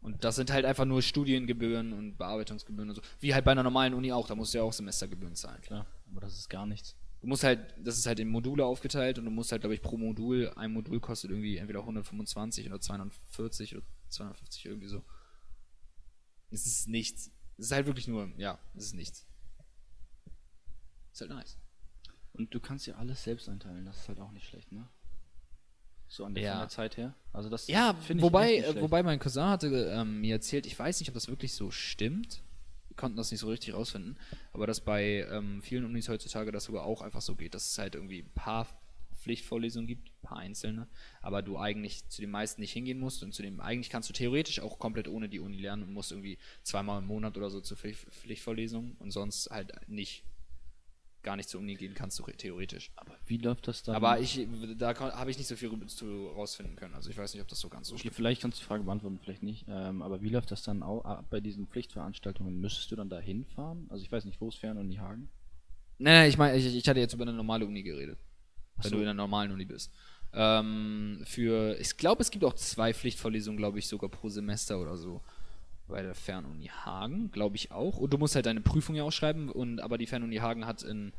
Und 0.00 0.24
das 0.24 0.36
sind 0.36 0.50
halt 0.50 0.64
einfach 0.64 0.86
nur 0.86 1.02
Studiengebühren 1.02 1.92
und 1.92 2.16
Bearbeitungsgebühren 2.16 2.88
und 2.88 2.94
so. 2.94 3.02
Wie 3.20 3.34
halt 3.34 3.44
bei 3.44 3.52
einer 3.52 3.62
normalen 3.62 3.92
Uni 3.92 4.10
auch, 4.10 4.26
da 4.26 4.34
musst 4.34 4.54
du 4.54 4.58
ja 4.58 4.64
auch 4.64 4.72
Semestergebühren 4.72 5.34
zahlen. 5.34 5.60
Klar, 5.60 5.86
aber 6.10 6.22
das 6.22 6.34
ist 6.34 6.48
gar 6.48 6.64
nichts. 6.64 6.96
Du 7.20 7.26
musst 7.26 7.42
halt, 7.42 7.74
das 7.84 7.98
ist 7.98 8.06
halt 8.06 8.20
in 8.20 8.28
Module 8.28 8.64
aufgeteilt 8.64 9.18
und 9.18 9.24
du 9.24 9.30
musst 9.30 9.50
halt, 9.50 9.62
glaube 9.62 9.74
ich, 9.74 9.82
pro 9.82 9.96
Modul, 9.96 10.52
ein 10.56 10.72
Modul 10.72 11.00
kostet 11.00 11.30
irgendwie 11.30 11.56
entweder 11.56 11.80
125 11.80 12.66
oder 12.68 12.80
240 12.80 13.76
oder 13.76 13.84
250 14.08 14.66
irgendwie 14.66 14.86
so. 14.88 15.02
Es 16.50 16.64
ist 16.66 16.88
nichts. 16.88 17.30
Es 17.56 17.66
ist 17.66 17.72
halt 17.72 17.86
wirklich 17.86 18.06
nur, 18.06 18.30
ja, 18.38 18.58
es 18.76 18.84
ist 18.86 18.94
nichts. 18.94 19.26
Ist 21.12 21.20
halt 21.22 21.30
nice. 21.30 21.58
Und 22.34 22.54
du 22.54 22.60
kannst 22.60 22.86
ja 22.86 22.94
alles 22.94 23.24
selbst 23.24 23.48
einteilen, 23.48 23.84
das 23.84 23.96
ist 23.98 24.08
halt 24.08 24.20
auch 24.20 24.30
nicht 24.30 24.46
schlecht, 24.46 24.70
ne? 24.70 24.88
So 26.06 26.24
an 26.24 26.34
der, 26.34 26.44
Ja. 26.44 26.58
der 26.60 26.68
Zeit 26.68 26.96
her. 26.96 27.14
Also 27.32 27.50
das 27.50 27.66
Ja, 27.66 27.92
finde 27.94 28.20
ich 28.20 28.24
wobei, 28.24 28.64
wobei 28.80 29.02
mein 29.02 29.18
Cousin 29.18 29.44
hatte 29.44 29.66
ähm, 29.92 30.20
mir 30.20 30.36
erzählt, 30.36 30.66
ich 30.66 30.78
weiß 30.78 31.00
nicht, 31.00 31.08
ob 31.08 31.14
das 31.14 31.28
wirklich 31.28 31.52
so 31.52 31.70
stimmt. 31.70 32.42
Konnten 32.98 33.16
das 33.16 33.30
nicht 33.30 33.40
so 33.40 33.48
richtig 33.48 33.74
rausfinden, 33.74 34.18
aber 34.52 34.66
dass 34.66 34.80
bei 34.80 35.26
ähm, 35.30 35.62
vielen 35.62 35.84
Unis 35.84 36.08
heutzutage 36.08 36.52
das 36.52 36.64
sogar 36.64 36.84
auch 36.84 37.00
einfach 37.00 37.22
so 37.22 37.36
geht, 37.36 37.54
dass 37.54 37.70
es 37.70 37.78
halt 37.78 37.94
irgendwie 37.94 38.18
ein 38.18 38.30
paar 38.34 38.66
Pflichtvorlesungen 39.22 39.86
gibt, 39.86 40.08
ein 40.08 40.22
paar 40.22 40.38
einzelne, 40.38 40.88
aber 41.22 41.42
du 41.42 41.58
eigentlich 41.58 42.08
zu 42.08 42.20
den 42.20 42.30
meisten 42.30 42.60
nicht 42.60 42.72
hingehen 42.72 42.98
musst 42.98 43.22
und 43.22 43.32
zu 43.32 43.42
dem 43.42 43.60
eigentlich 43.60 43.88
kannst 43.88 44.08
du 44.08 44.12
theoretisch 44.12 44.60
auch 44.60 44.78
komplett 44.78 45.08
ohne 45.08 45.28
die 45.28 45.40
Uni 45.40 45.56
lernen 45.56 45.84
und 45.84 45.92
musst 45.92 46.12
irgendwie 46.12 46.38
zweimal 46.64 47.00
im 47.00 47.06
Monat 47.06 47.36
oder 47.36 47.50
so 47.50 47.60
zur 47.60 47.76
Pflicht, 47.76 48.00
Pflichtvorlesung 48.10 48.96
und 48.98 49.12
sonst 49.12 49.48
halt 49.50 49.72
nicht 49.88 50.24
gar 51.28 51.36
nicht 51.36 51.50
zur 51.50 51.60
Uni 51.60 51.74
gehen 51.74 51.92
kannst 51.92 52.18
du 52.18 52.22
theoretisch. 52.22 52.90
Aber 52.96 53.14
wie 53.26 53.36
läuft 53.36 53.68
das 53.68 53.82
dann? 53.82 53.94
Aber 53.94 54.18
ich, 54.18 54.48
da 54.78 54.98
habe 54.98 55.30
ich 55.30 55.36
nicht 55.36 55.46
so 55.46 55.56
viel 55.56 55.70
zu 55.88 56.28
rausfinden 56.28 56.74
können. 56.74 56.94
Also 56.94 57.10
ich 57.10 57.18
weiß 57.18 57.34
nicht, 57.34 57.42
ob 57.42 57.48
das 57.48 57.60
so 57.60 57.68
ganz 57.68 57.88
so 57.88 57.96
Okay, 57.96 58.08
vielleicht 58.10 58.40
kannst 58.40 58.56
du 58.56 58.62
die 58.62 58.66
Frage 58.66 58.82
beantworten, 58.82 59.18
vielleicht 59.22 59.42
nicht. 59.42 59.66
Ähm, 59.68 60.00
aber 60.00 60.22
wie 60.22 60.30
läuft 60.30 60.50
das 60.52 60.62
dann 60.62 60.82
auch 60.82 61.04
ab 61.04 61.26
bei 61.28 61.40
diesen 61.40 61.66
Pflichtveranstaltungen? 61.66 62.58
Müsstest 62.58 62.90
du 62.90 62.96
dann 62.96 63.10
da 63.10 63.18
hinfahren? 63.18 63.88
Also 63.90 64.02
ich 64.02 64.10
weiß 64.10 64.24
nicht, 64.24 64.40
wo 64.40 64.48
ist 64.48 64.56
Fernuni 64.56 64.94
Hagen? 64.94 65.28
Nee, 65.98 66.22
nee, 66.22 66.28
ich 66.28 66.38
meine, 66.38 66.56
ich, 66.56 66.64
ich 66.64 66.88
hatte 66.88 66.98
jetzt 66.98 67.12
über 67.12 67.24
eine 67.24 67.34
normale 67.34 67.66
Uni 67.66 67.82
geredet. 67.82 68.18
Ach 68.78 68.84
wenn 68.84 68.90
so. 68.90 68.96
du 68.96 69.02
in 69.02 69.08
einer 69.08 69.14
normalen 69.14 69.52
Uni 69.52 69.66
bist. 69.66 69.92
Ähm, 70.32 71.20
für, 71.26 71.78
ich 71.78 71.94
glaube, 71.98 72.22
es 72.22 72.30
gibt 72.30 72.42
auch 72.42 72.54
zwei 72.54 72.94
Pflichtvorlesungen, 72.94 73.58
glaube 73.58 73.80
ich, 73.80 73.86
sogar 73.86 74.08
pro 74.08 74.30
Semester 74.30 74.80
oder 74.80 74.96
so. 74.96 75.20
Bei 75.88 76.02
der 76.02 76.14
Fernuni 76.14 76.66
Hagen, 76.66 77.30
glaube 77.30 77.56
ich 77.56 77.72
auch. 77.72 77.96
Und 77.96 78.12
du 78.12 78.18
musst 78.18 78.34
halt 78.34 78.46
deine 78.46 78.60
Prüfung 78.60 78.94
ja 78.94 79.04
auch 79.04 79.12
schreiben. 79.12 79.50
Und, 79.50 79.80
aber 79.80 79.98
die 79.98 80.06
Fernuni 80.06 80.36
Hagen 80.36 80.66
hat 80.66 80.82
in, 80.82 81.12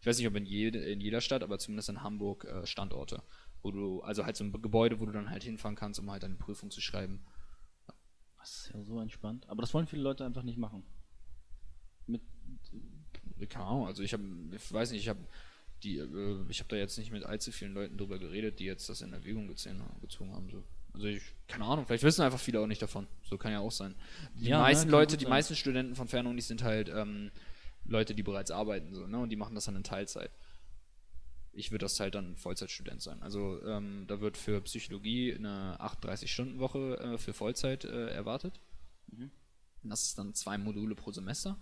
ich 0.00 0.06
weiß 0.06 0.18
nicht, 0.18 0.26
ob 0.26 0.34
in, 0.34 0.44
jede, 0.44 0.80
in 0.80 1.00
jeder 1.00 1.20
Stadt, 1.20 1.42
aber 1.42 1.58
zumindest 1.58 1.88
in 1.88 2.02
Hamburg 2.02 2.44
äh, 2.44 2.66
Standorte. 2.66 3.22
Wo 3.62 3.70
du, 3.70 4.02
also 4.02 4.24
halt 4.24 4.36
so 4.36 4.44
ein 4.44 4.52
Gebäude, 4.52 5.00
wo 5.00 5.06
du 5.06 5.12
dann 5.12 5.30
halt 5.30 5.44
hinfahren 5.44 5.76
kannst, 5.76 6.00
um 6.00 6.10
halt 6.10 6.24
deine 6.24 6.34
Prüfung 6.34 6.70
zu 6.70 6.80
schreiben. 6.80 7.24
Das 8.38 8.66
ist 8.66 8.74
ja 8.74 8.82
so 8.82 9.00
entspannt. 9.00 9.48
Aber 9.48 9.62
das 9.62 9.72
wollen 9.74 9.86
viele 9.86 10.02
Leute 10.02 10.24
einfach 10.24 10.42
nicht 10.42 10.58
machen. 10.58 10.84
Mit, 12.06 12.22
Keine 13.48 13.64
Ahnung, 13.64 13.86
also 13.86 14.02
ich 14.02 14.12
habe, 14.12 14.24
ich 14.52 14.72
weiß 14.72 14.90
nicht, 14.90 15.02
ich 15.02 15.08
habe 15.08 15.20
die, 15.82 15.98
äh, 15.98 16.44
ich 16.48 16.60
habe 16.60 16.68
da 16.68 16.76
jetzt 16.76 16.98
nicht 16.98 17.12
mit 17.12 17.24
allzu 17.24 17.52
vielen 17.52 17.74
Leuten 17.74 17.96
drüber 17.96 18.18
geredet, 18.18 18.58
die 18.58 18.64
jetzt 18.64 18.88
das 18.88 19.02
in 19.02 19.12
Erwägung 19.12 19.46
gezogen, 19.46 19.82
gezogen 20.00 20.32
haben. 20.32 20.50
So. 20.50 20.64
Also 20.96 21.08
ich, 21.08 21.22
keine 21.46 21.64
Ahnung, 21.64 21.84
vielleicht 21.86 22.04
wissen 22.04 22.22
einfach 22.22 22.38
viele 22.40 22.58
auch 22.60 22.66
nicht 22.66 22.80
davon. 22.80 23.06
So 23.22 23.36
kann 23.36 23.52
ja 23.52 23.60
auch 23.60 23.70
sein. 23.70 23.94
Die 24.34 24.46
Ja, 24.48 24.60
meisten 24.60 24.86
ne, 24.86 24.92
Leute, 24.92 25.16
die 25.18 25.24
sein. 25.24 25.30
meisten 25.30 25.54
Studenten 25.54 25.94
von 25.94 26.08
Fernunis 26.08 26.48
sind 26.48 26.62
halt 26.62 26.88
ähm, 26.88 27.30
Leute, 27.84 28.14
die 28.14 28.22
bereits 28.22 28.50
arbeiten, 28.50 28.94
so, 28.94 29.06
ne? 29.06 29.18
Und 29.18 29.28
die 29.28 29.36
machen 29.36 29.54
das 29.54 29.66
dann 29.66 29.76
in 29.76 29.84
Teilzeit. 29.84 30.30
Ich 31.52 31.70
würde 31.70 31.84
das 31.84 32.00
halt 32.00 32.14
dann 32.14 32.36
Vollzeitstudent 32.36 33.02
sein. 33.02 33.22
Also 33.22 33.62
ähm, 33.66 34.04
da 34.08 34.20
wird 34.20 34.36
für 34.38 34.60
Psychologie 34.62 35.34
eine 35.34 35.76
38-Stunden-Woche 35.80 36.98
äh, 36.98 37.18
für 37.18 37.32
Vollzeit 37.34 37.84
äh, 37.84 38.08
erwartet. 38.08 38.58
Mhm. 39.08 39.30
Und 39.82 39.90
das 39.90 40.04
ist 40.04 40.18
dann 40.18 40.32
zwei 40.34 40.56
Module 40.58 40.94
pro 40.94 41.12
Semester. 41.12 41.58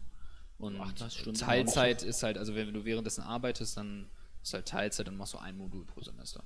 Und 0.59 0.81
38 0.81 1.21
Stunden 1.21 1.39
Teilzeit 1.41 2.03
ist 2.05 2.23
halt, 2.23 2.39
also 2.39 2.55
wenn 2.55 2.73
du 2.73 2.85
währenddessen 2.85 3.23
arbeitest, 3.23 3.77
dann 3.77 4.09
ist 4.43 4.55
halt 4.55 4.67
Teilzeit 4.69 5.09
und 5.09 5.17
machst 5.17 5.35
du 5.35 5.39
ein 5.39 5.57
Modul 5.57 5.85
pro 5.85 6.01
Semester. 6.03 6.45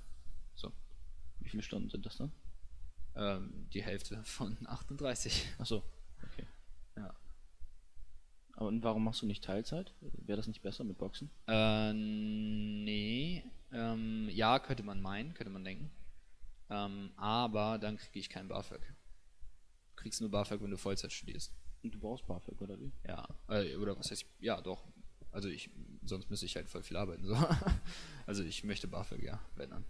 So. 0.55 0.73
wie 1.41 1.49
viele 1.51 1.63
Stunden 1.63 1.91
sind 1.91 2.07
das 2.07 2.17
dann? 2.17 2.33
Ähm, 3.19 3.69
die 3.75 3.83
Hälfte 3.83 4.23
von 4.23 4.57
38. 4.67 5.49
Achso, 5.59 5.83
okay. 6.25 6.47
Ja. 6.97 7.15
Aber 8.53 8.69
und 8.69 8.83
warum 8.85 9.05
machst 9.05 9.23
du 9.23 9.27
nicht 9.27 9.43
Teilzeit? 9.43 9.93
Wäre 10.01 10.37
das 10.37 10.47
nicht 10.47 10.63
besser 10.63 10.85
mit 10.85 10.99
Boxen? 10.99 11.31
Äh, 11.49 11.93
nee. 11.93 13.45
Ähm, 13.73 14.29
ja, 14.31 14.61
könnte 14.61 14.85
man 14.85 15.01
meinen, 15.01 15.35
könnte 15.35 15.53
man 15.53 15.65
denken. 15.65 15.91
Ähm, 16.71 17.11
aber 17.17 17.79
dann 17.79 17.97
kriege 17.97 18.21
ich 18.21 18.31
kein 18.31 18.49
BAföG. 18.49 18.81
Du 18.81 20.03
kriegst 20.03 20.21
nur 20.21 20.31
BAföG, 20.31 20.63
wenn 20.63 20.71
du 20.71 20.79
Vollzeit 20.79 21.13
studierst. 21.13 21.53
Und 21.83 21.95
du 21.95 21.99
brauchst 21.99 22.27
BAföG, 22.27 22.61
oder 22.61 22.79
wie? 22.79 22.93
Ja. 23.07 23.29
Äh, 23.49 23.75
oder 23.77 23.99
was 23.99 24.11
heißt, 24.11 24.25
ja, 24.39 24.61
doch. 24.61 24.87
Also 25.33 25.49
ich, 25.49 25.71
sonst 26.05 26.31
müsste 26.31 26.47
ich 26.47 26.57
halt 26.57 26.69
voll 26.69 26.83
viel 26.83 26.97
arbeiten. 26.97 27.25
So. 27.25 27.37
Also 28.27 28.45
ich 28.45 28.63
möchte 28.63 28.89
BAföG, 28.89 29.23
ja, 29.23 29.41
wenn 29.57 29.71
dann. 29.71 29.87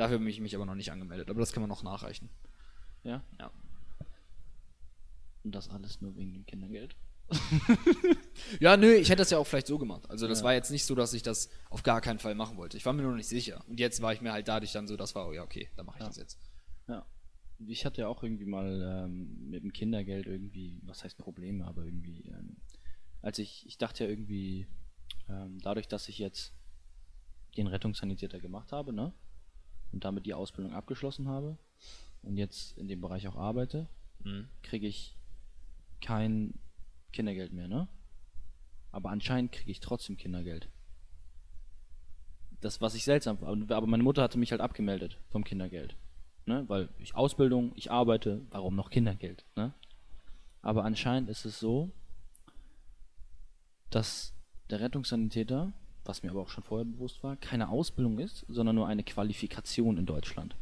Dafür 0.00 0.18
habe 0.18 0.30
ich 0.30 0.40
mich 0.40 0.54
aber 0.56 0.64
noch 0.64 0.74
nicht 0.74 0.90
angemeldet, 0.92 1.28
aber 1.28 1.40
das 1.40 1.52
kann 1.52 1.60
man 1.60 1.68
noch 1.68 1.82
nachreichen. 1.82 2.30
Ja. 3.04 3.22
Ja. 3.38 3.50
Und 5.44 5.54
das 5.54 5.68
alles 5.68 6.00
nur 6.00 6.16
wegen 6.16 6.32
dem 6.32 6.46
Kindergeld? 6.46 6.96
Ja, 8.60 8.76
nö, 8.78 8.92
ich 8.94 9.08
hätte 9.10 9.18
das 9.18 9.30
ja 9.30 9.36
auch 9.38 9.46
vielleicht 9.46 9.66
so 9.66 9.78
gemacht. 9.78 10.08
Also 10.10 10.26
das 10.26 10.38
Ja. 10.40 10.44
war 10.46 10.54
jetzt 10.54 10.70
nicht 10.70 10.84
so, 10.86 10.94
dass 10.94 11.12
ich 11.12 11.22
das 11.22 11.50
auf 11.68 11.82
gar 11.82 12.00
keinen 12.00 12.18
Fall 12.18 12.34
machen 12.34 12.56
wollte. 12.56 12.76
Ich 12.78 12.86
war 12.86 12.92
mir 12.94 13.02
nur 13.02 13.10
noch 13.12 13.18
nicht 13.18 13.28
sicher. 13.28 13.62
Und 13.68 13.78
jetzt 13.78 14.00
war 14.00 14.12
ich 14.14 14.22
mir 14.22 14.32
halt 14.32 14.48
dadurch 14.48 14.72
dann 14.72 14.88
so, 14.88 14.96
das 14.96 15.14
war, 15.14 15.28
oh 15.28 15.32
ja, 15.32 15.42
okay, 15.42 15.68
dann 15.76 15.84
mache 15.86 15.98
ich 15.98 16.02
Ja. 16.02 16.06
das 16.08 16.16
jetzt. 16.16 16.38
Ja. 16.88 17.06
Ich 17.66 17.84
hatte 17.84 18.00
ja 18.00 18.08
auch 18.08 18.22
irgendwie 18.22 18.46
mal 18.46 19.04
ähm, 19.04 19.50
mit 19.50 19.62
dem 19.62 19.72
Kindergeld 19.72 20.26
irgendwie, 20.26 20.80
was 20.84 21.04
heißt 21.04 21.18
Probleme, 21.18 21.66
aber 21.66 21.84
irgendwie, 21.84 22.22
ähm, 22.28 22.56
als 23.20 23.38
ich, 23.38 23.66
ich 23.66 23.76
dachte 23.76 24.04
ja 24.04 24.10
irgendwie, 24.10 24.66
ähm, 25.28 25.58
dadurch, 25.60 25.86
dass 25.86 26.08
ich 26.08 26.18
jetzt 26.18 26.54
den 27.58 27.66
Rettungssanitäter 27.66 28.40
gemacht 28.40 28.72
habe, 28.72 28.92
ne? 28.94 29.12
Und 29.92 30.04
damit 30.04 30.26
die 30.26 30.34
Ausbildung 30.34 30.72
abgeschlossen 30.74 31.28
habe 31.28 31.56
und 32.22 32.36
jetzt 32.36 32.76
in 32.78 32.88
dem 32.88 33.00
Bereich 33.00 33.26
auch 33.28 33.36
arbeite, 33.36 33.88
Mhm. 34.22 34.48
kriege 34.62 34.86
ich 34.86 35.16
kein 36.02 36.54
Kindergeld 37.12 37.52
mehr, 37.52 37.68
ne? 37.68 37.88
Aber 38.92 39.10
anscheinend 39.10 39.52
kriege 39.52 39.70
ich 39.70 39.80
trotzdem 39.80 40.16
Kindergeld. 40.16 40.68
Das, 42.60 42.80
was 42.80 42.94
ich 42.94 43.04
seltsam 43.04 43.38
fand. 43.38 43.72
Aber 43.72 43.86
meine 43.86 44.02
Mutter 44.02 44.22
hatte 44.22 44.38
mich 44.38 44.50
halt 44.50 44.60
abgemeldet 44.60 45.16
vom 45.30 45.44
Kindergeld. 45.44 45.96
Ne? 46.44 46.64
Weil 46.68 46.88
ich 46.98 47.14
Ausbildung, 47.14 47.72
ich 47.76 47.90
arbeite, 47.90 48.42
warum 48.50 48.74
noch 48.76 48.90
Kindergeld? 48.90 49.44
Ne? 49.56 49.72
Aber 50.60 50.84
anscheinend 50.84 51.30
ist 51.30 51.44
es 51.46 51.58
so, 51.58 51.90
dass 53.90 54.34
der 54.68 54.80
Rettungssanitäter, 54.80 55.72
was 56.04 56.22
mir 56.22 56.30
aber 56.30 56.40
auch 56.42 56.48
schon 56.48 56.64
vorher 56.64 56.84
bewusst 56.84 57.22
war, 57.22 57.36
keine 57.36 57.68
Ausbildung 57.68 58.18
ist, 58.18 58.44
sondern 58.48 58.76
nur 58.76 58.86
eine 58.86 59.02
Qualifikation 59.04 59.96
in 59.98 60.06
Deutschland. 60.06 60.56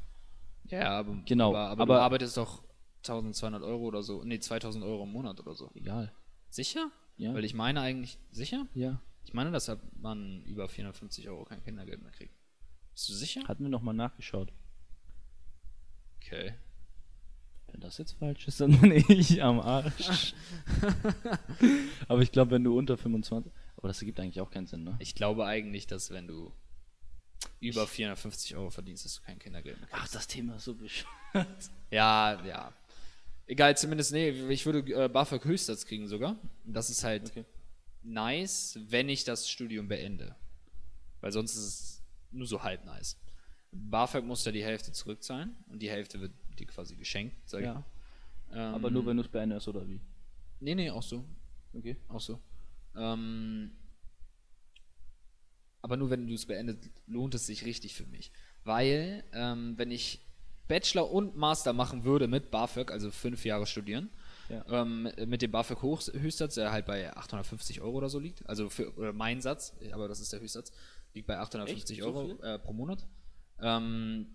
Ja, 0.67 0.91
aber, 0.99 1.17
Genau, 1.25 1.49
aber, 1.51 1.59
aber, 1.69 1.83
aber- 1.83 1.95
du 1.95 2.01
arbeitest 2.01 2.37
doch 2.37 2.63
1200 3.03 3.63
Euro 3.63 3.85
oder 3.85 4.03
so. 4.03 4.23
Nee, 4.25 4.39
2000 4.41 4.85
Euro 4.85 5.05
im 5.05 5.13
Monat 5.13 5.41
oder 5.41 5.55
so. 5.55 5.71
Egal. 5.75 6.13
Sicher? 6.51 6.91
Ja. 7.17 7.33
Weil 7.35 7.45
ich 7.45 7.55
meine 7.55 7.81
eigentlich, 7.81 8.19
sicher? 8.31 8.67
Ja. 8.75 9.01
Ich 9.25 9.35
meine, 9.35 9.51
dass 9.51 9.71
man 10.01 10.43
über 10.45 10.69
450 10.69 11.29
Euro 11.29 11.45
kein 11.45 11.63
Kindergeld 11.63 12.03
mehr 12.03 12.13
kriegt. 12.13 12.35
Bist 12.95 13.09
du 13.09 13.13
sicher? 13.15 13.43
Hatten 13.47 13.63
wir 13.63 13.71
nochmal 13.71 13.95
nachgeschaut. 13.95 14.53
Okay. 16.17 16.55
Wenn 17.71 17.81
das 17.81 17.99
jetzt 17.99 18.13
falsch 18.13 18.49
ist, 18.49 18.61
dann 18.61 18.79
bin 18.81 18.93
ich 18.93 19.43
am 19.43 19.61
Arsch. 19.61 20.35
aber 22.09 22.23
ich 22.23 22.33
glaube, 22.33 22.53
wenn 22.53 22.65
du 22.65 22.77
unter 22.79 22.97
25. 22.97 23.53
Aber 23.79 23.89
das 23.89 24.01
ergibt 24.03 24.21
eigentlich 24.21 24.41
auch 24.41 24.51
keinen 24.51 24.67
Sinn, 24.67 24.85
ne? 24.85 24.97
Ich 24.99 25.15
glaube 25.15 25.47
eigentlich, 25.47 25.87
dass 25.87 26.11
wenn 26.11 26.27
du 26.27 26.53
über 27.61 27.87
450 27.87 28.57
Euro 28.57 28.71
verdienst, 28.71 29.05
dass 29.05 29.15
du 29.17 29.23
kein 29.23 29.39
Kindergeld 29.39 29.79
mehr 29.79 29.89
kriegst. 29.89 30.03
Ach, 30.05 30.13
das 30.13 30.27
Thema 30.27 30.57
ist 30.57 30.65
so 30.65 30.75
bescheuert. 30.75 31.71
Ja, 31.91 32.45
ja. 32.45 32.73
Egal, 33.47 33.77
zumindest, 33.79 34.13
nee, 34.13 34.31
ich 34.31 34.67
würde 34.67 34.81
äh, 35.05 35.09
BAföG 35.09 35.45
Höchstsatz 35.45 35.87
kriegen 35.87 36.07
sogar. 36.09 36.37
Das 36.65 36.91
ist 36.91 37.03
halt 37.05 37.31
Okay. 37.31 37.45
nice, 38.03 38.79
wenn 38.89 39.09
ich 39.09 39.25
das 39.25 39.49
Studium 39.49 39.89
beende. 39.89 40.35
Weil 41.21 41.33
sonst 41.33 41.55
ist 41.55 41.63
es 41.65 42.03
nur 42.31 42.47
so 42.47 42.63
halb 42.63 42.85
nice. 42.85 43.17
BAföG 43.73 44.25
muss 44.25 44.45
ja 44.45 44.53
die 44.53 44.65
Hälfte 44.65 44.93
zurückzahlen 44.93 45.57
und 45.69 45.81
die 45.81 45.89
Hälfte 45.91 46.21
wird 46.21 46.33
dir 46.59 46.67
quasi 46.67 46.97
geschenkt, 46.97 47.37
sag 47.49 47.61
ich 47.61 47.67
Ja. 47.67 47.75
mal. 47.75 47.85
Ähm, 48.53 48.75
Aber 48.75 48.91
nur 48.91 49.07
wenn 49.07 49.17
du 49.17 49.23
es 49.23 49.29
beendest, 49.29 49.69
oder 49.69 49.87
wie? 49.87 50.01
Nee, 50.61 50.75
nee, 50.75 50.91
auch 50.91 51.03
so. 51.03 51.25
Okay. 51.73 51.97
Auch 52.09 52.21
so. 52.21 52.41
Ähm, 52.99 53.71
aber 55.83 55.97
nur 55.97 56.11
wenn 56.11 56.27
du 56.27 56.35
es 56.35 56.47
beendet, 56.47 56.91
lohnt 57.07 57.35
es 57.35 57.47
sich 57.47 57.65
richtig 57.65 57.95
für 57.95 58.07
mich. 58.07 58.33
Weil, 58.65 59.25
ähm, 59.33 59.75
wenn 59.79 59.91
ich 59.91 60.21
Bachelor 60.67 61.11
und 61.11 61.37
Master 61.37 61.73
machen 61.73 62.05
würde 62.05 62.27
mit 62.29 62.51
BAföG, 62.51 62.91
also 62.91 63.11
fünf 63.11 63.45
Jahre 63.45 63.67
studieren, 63.67 64.11
Ja. 64.51 64.65
ähm, 64.83 65.11
mit 65.27 65.41
dem 65.41 65.51
BAföG 65.51 65.81
Höchstsatz, 65.83 66.57
der 66.57 66.73
halt 66.73 66.85
bei 66.87 67.15
850 67.17 67.81
Euro 67.81 67.97
oder 67.99 68.09
so 68.11 68.19
liegt, 68.19 68.47
also 68.49 68.69
für 68.69 68.95
oder 68.99 69.13
mein 69.13 69.41
Satz, 69.41 69.75
aber 69.93 70.09
das 70.09 70.21
ist 70.21 70.33
der 70.33 70.41
Höchstsatz, 70.41 70.73
liegt 71.15 71.27
bei 71.27 71.39
850 71.39 71.99
Echt? 71.99 72.05
So 72.05 72.09
Euro 72.15 72.27
viel? 72.37 72.45
äh, 72.45 72.59
pro 72.59 72.73
Monat. 72.73 73.07
Ähm, 73.61 74.27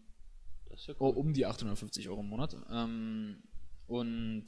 Das 0.70 0.80
ist 0.82 0.88
ja 0.88 0.96
Oh, 0.98 1.10
um 1.10 1.34
die 1.34 1.46
850 1.46 2.10
Euro 2.10 2.22
im 2.22 2.30
Monat. 2.30 2.56
Ähm, 2.72 3.44
und 3.86 4.46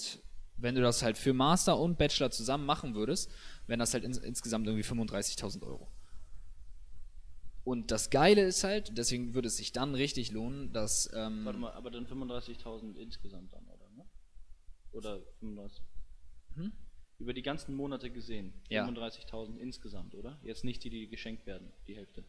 wenn 0.57 0.75
du 0.75 0.81
das 0.81 1.03
halt 1.03 1.17
für 1.17 1.33
Master 1.33 1.79
und 1.79 1.97
Bachelor 1.97 2.31
zusammen 2.31 2.65
machen 2.65 2.95
würdest, 2.95 3.31
wären 3.67 3.79
das 3.79 3.93
halt 3.93 4.03
ins, 4.03 4.17
insgesamt 4.17 4.67
irgendwie 4.67 4.85
35.000 4.85 5.63
Euro. 5.63 5.87
Und 7.63 7.89
das 7.89 8.11
Geile 8.11 8.43
ist 8.43 8.63
halt, 8.63 8.95
deswegen 8.97 9.33
würde 9.33 9.47
es 9.47 9.57
sich 9.57 9.71
dann 9.71 9.95
richtig 9.95 10.31
lohnen, 10.31 10.71
dass. 10.71 11.11
Ähm, 11.15 11.45
Warte 11.45 11.59
mal, 11.59 11.71
aber 11.73 11.89
dann 11.89 12.05
35.000 12.05 12.95
insgesamt 12.95 13.51
dann, 13.53 13.65
oder? 13.65 13.89
Ne? 13.95 14.05
Oder 14.91 15.19
35? 15.39 15.83
Hm? 16.55 16.71
Über 17.17 17.33
die 17.33 17.41
ganzen 17.41 17.75
Monate 17.75 18.11
gesehen. 18.11 18.53
Ja. 18.69 18.87
35.000 18.87 19.57
insgesamt, 19.57 20.13
oder? 20.13 20.37
Jetzt 20.43 20.63
nicht 20.63 20.83
die, 20.83 20.91
die 20.91 21.07
geschenkt 21.07 21.47
werden, 21.47 21.71
die 21.87 21.95
Hälfte. 21.95 22.23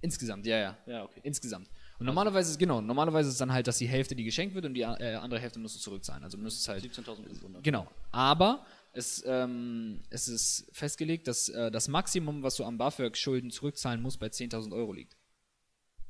Insgesamt, 0.00 0.46
ja, 0.46 0.56
ja. 0.58 0.78
Ja, 0.86 1.04
okay. 1.04 1.20
Insgesamt. 1.24 1.68
Und 1.98 2.06
normalerweise 2.06 2.50
ist, 2.52 2.58
genau, 2.58 2.80
normalerweise 2.80 3.28
ist 3.28 3.34
es 3.34 3.38
dann 3.38 3.52
halt, 3.52 3.66
dass 3.66 3.78
die 3.78 3.88
Hälfte, 3.88 4.14
die 4.14 4.22
geschenkt 4.24 4.54
wird 4.54 4.64
und 4.64 4.74
die 4.74 4.82
äh, 4.82 5.14
andere 5.16 5.40
Hälfte 5.40 5.58
musst 5.58 5.74
du 5.76 5.80
zurückzahlen. 5.80 6.22
Also 6.22 6.36
du 6.36 6.42
müsstest 6.44 6.68
halt. 6.68 6.84
17.500. 6.84 7.60
Genau. 7.62 7.88
Aber 8.12 8.64
es, 8.92 9.22
ähm, 9.26 10.00
es 10.10 10.28
ist 10.28 10.68
festgelegt, 10.72 11.26
dass 11.26 11.48
äh, 11.48 11.70
das 11.70 11.88
Maximum, 11.88 12.42
was 12.42 12.56
du 12.56 12.64
am 12.64 12.78
BAföG-Schulden 12.78 13.50
zurückzahlen 13.50 14.00
musst, 14.00 14.20
bei 14.20 14.26
10.000 14.28 14.72
Euro 14.72 14.92
liegt. 14.92 15.16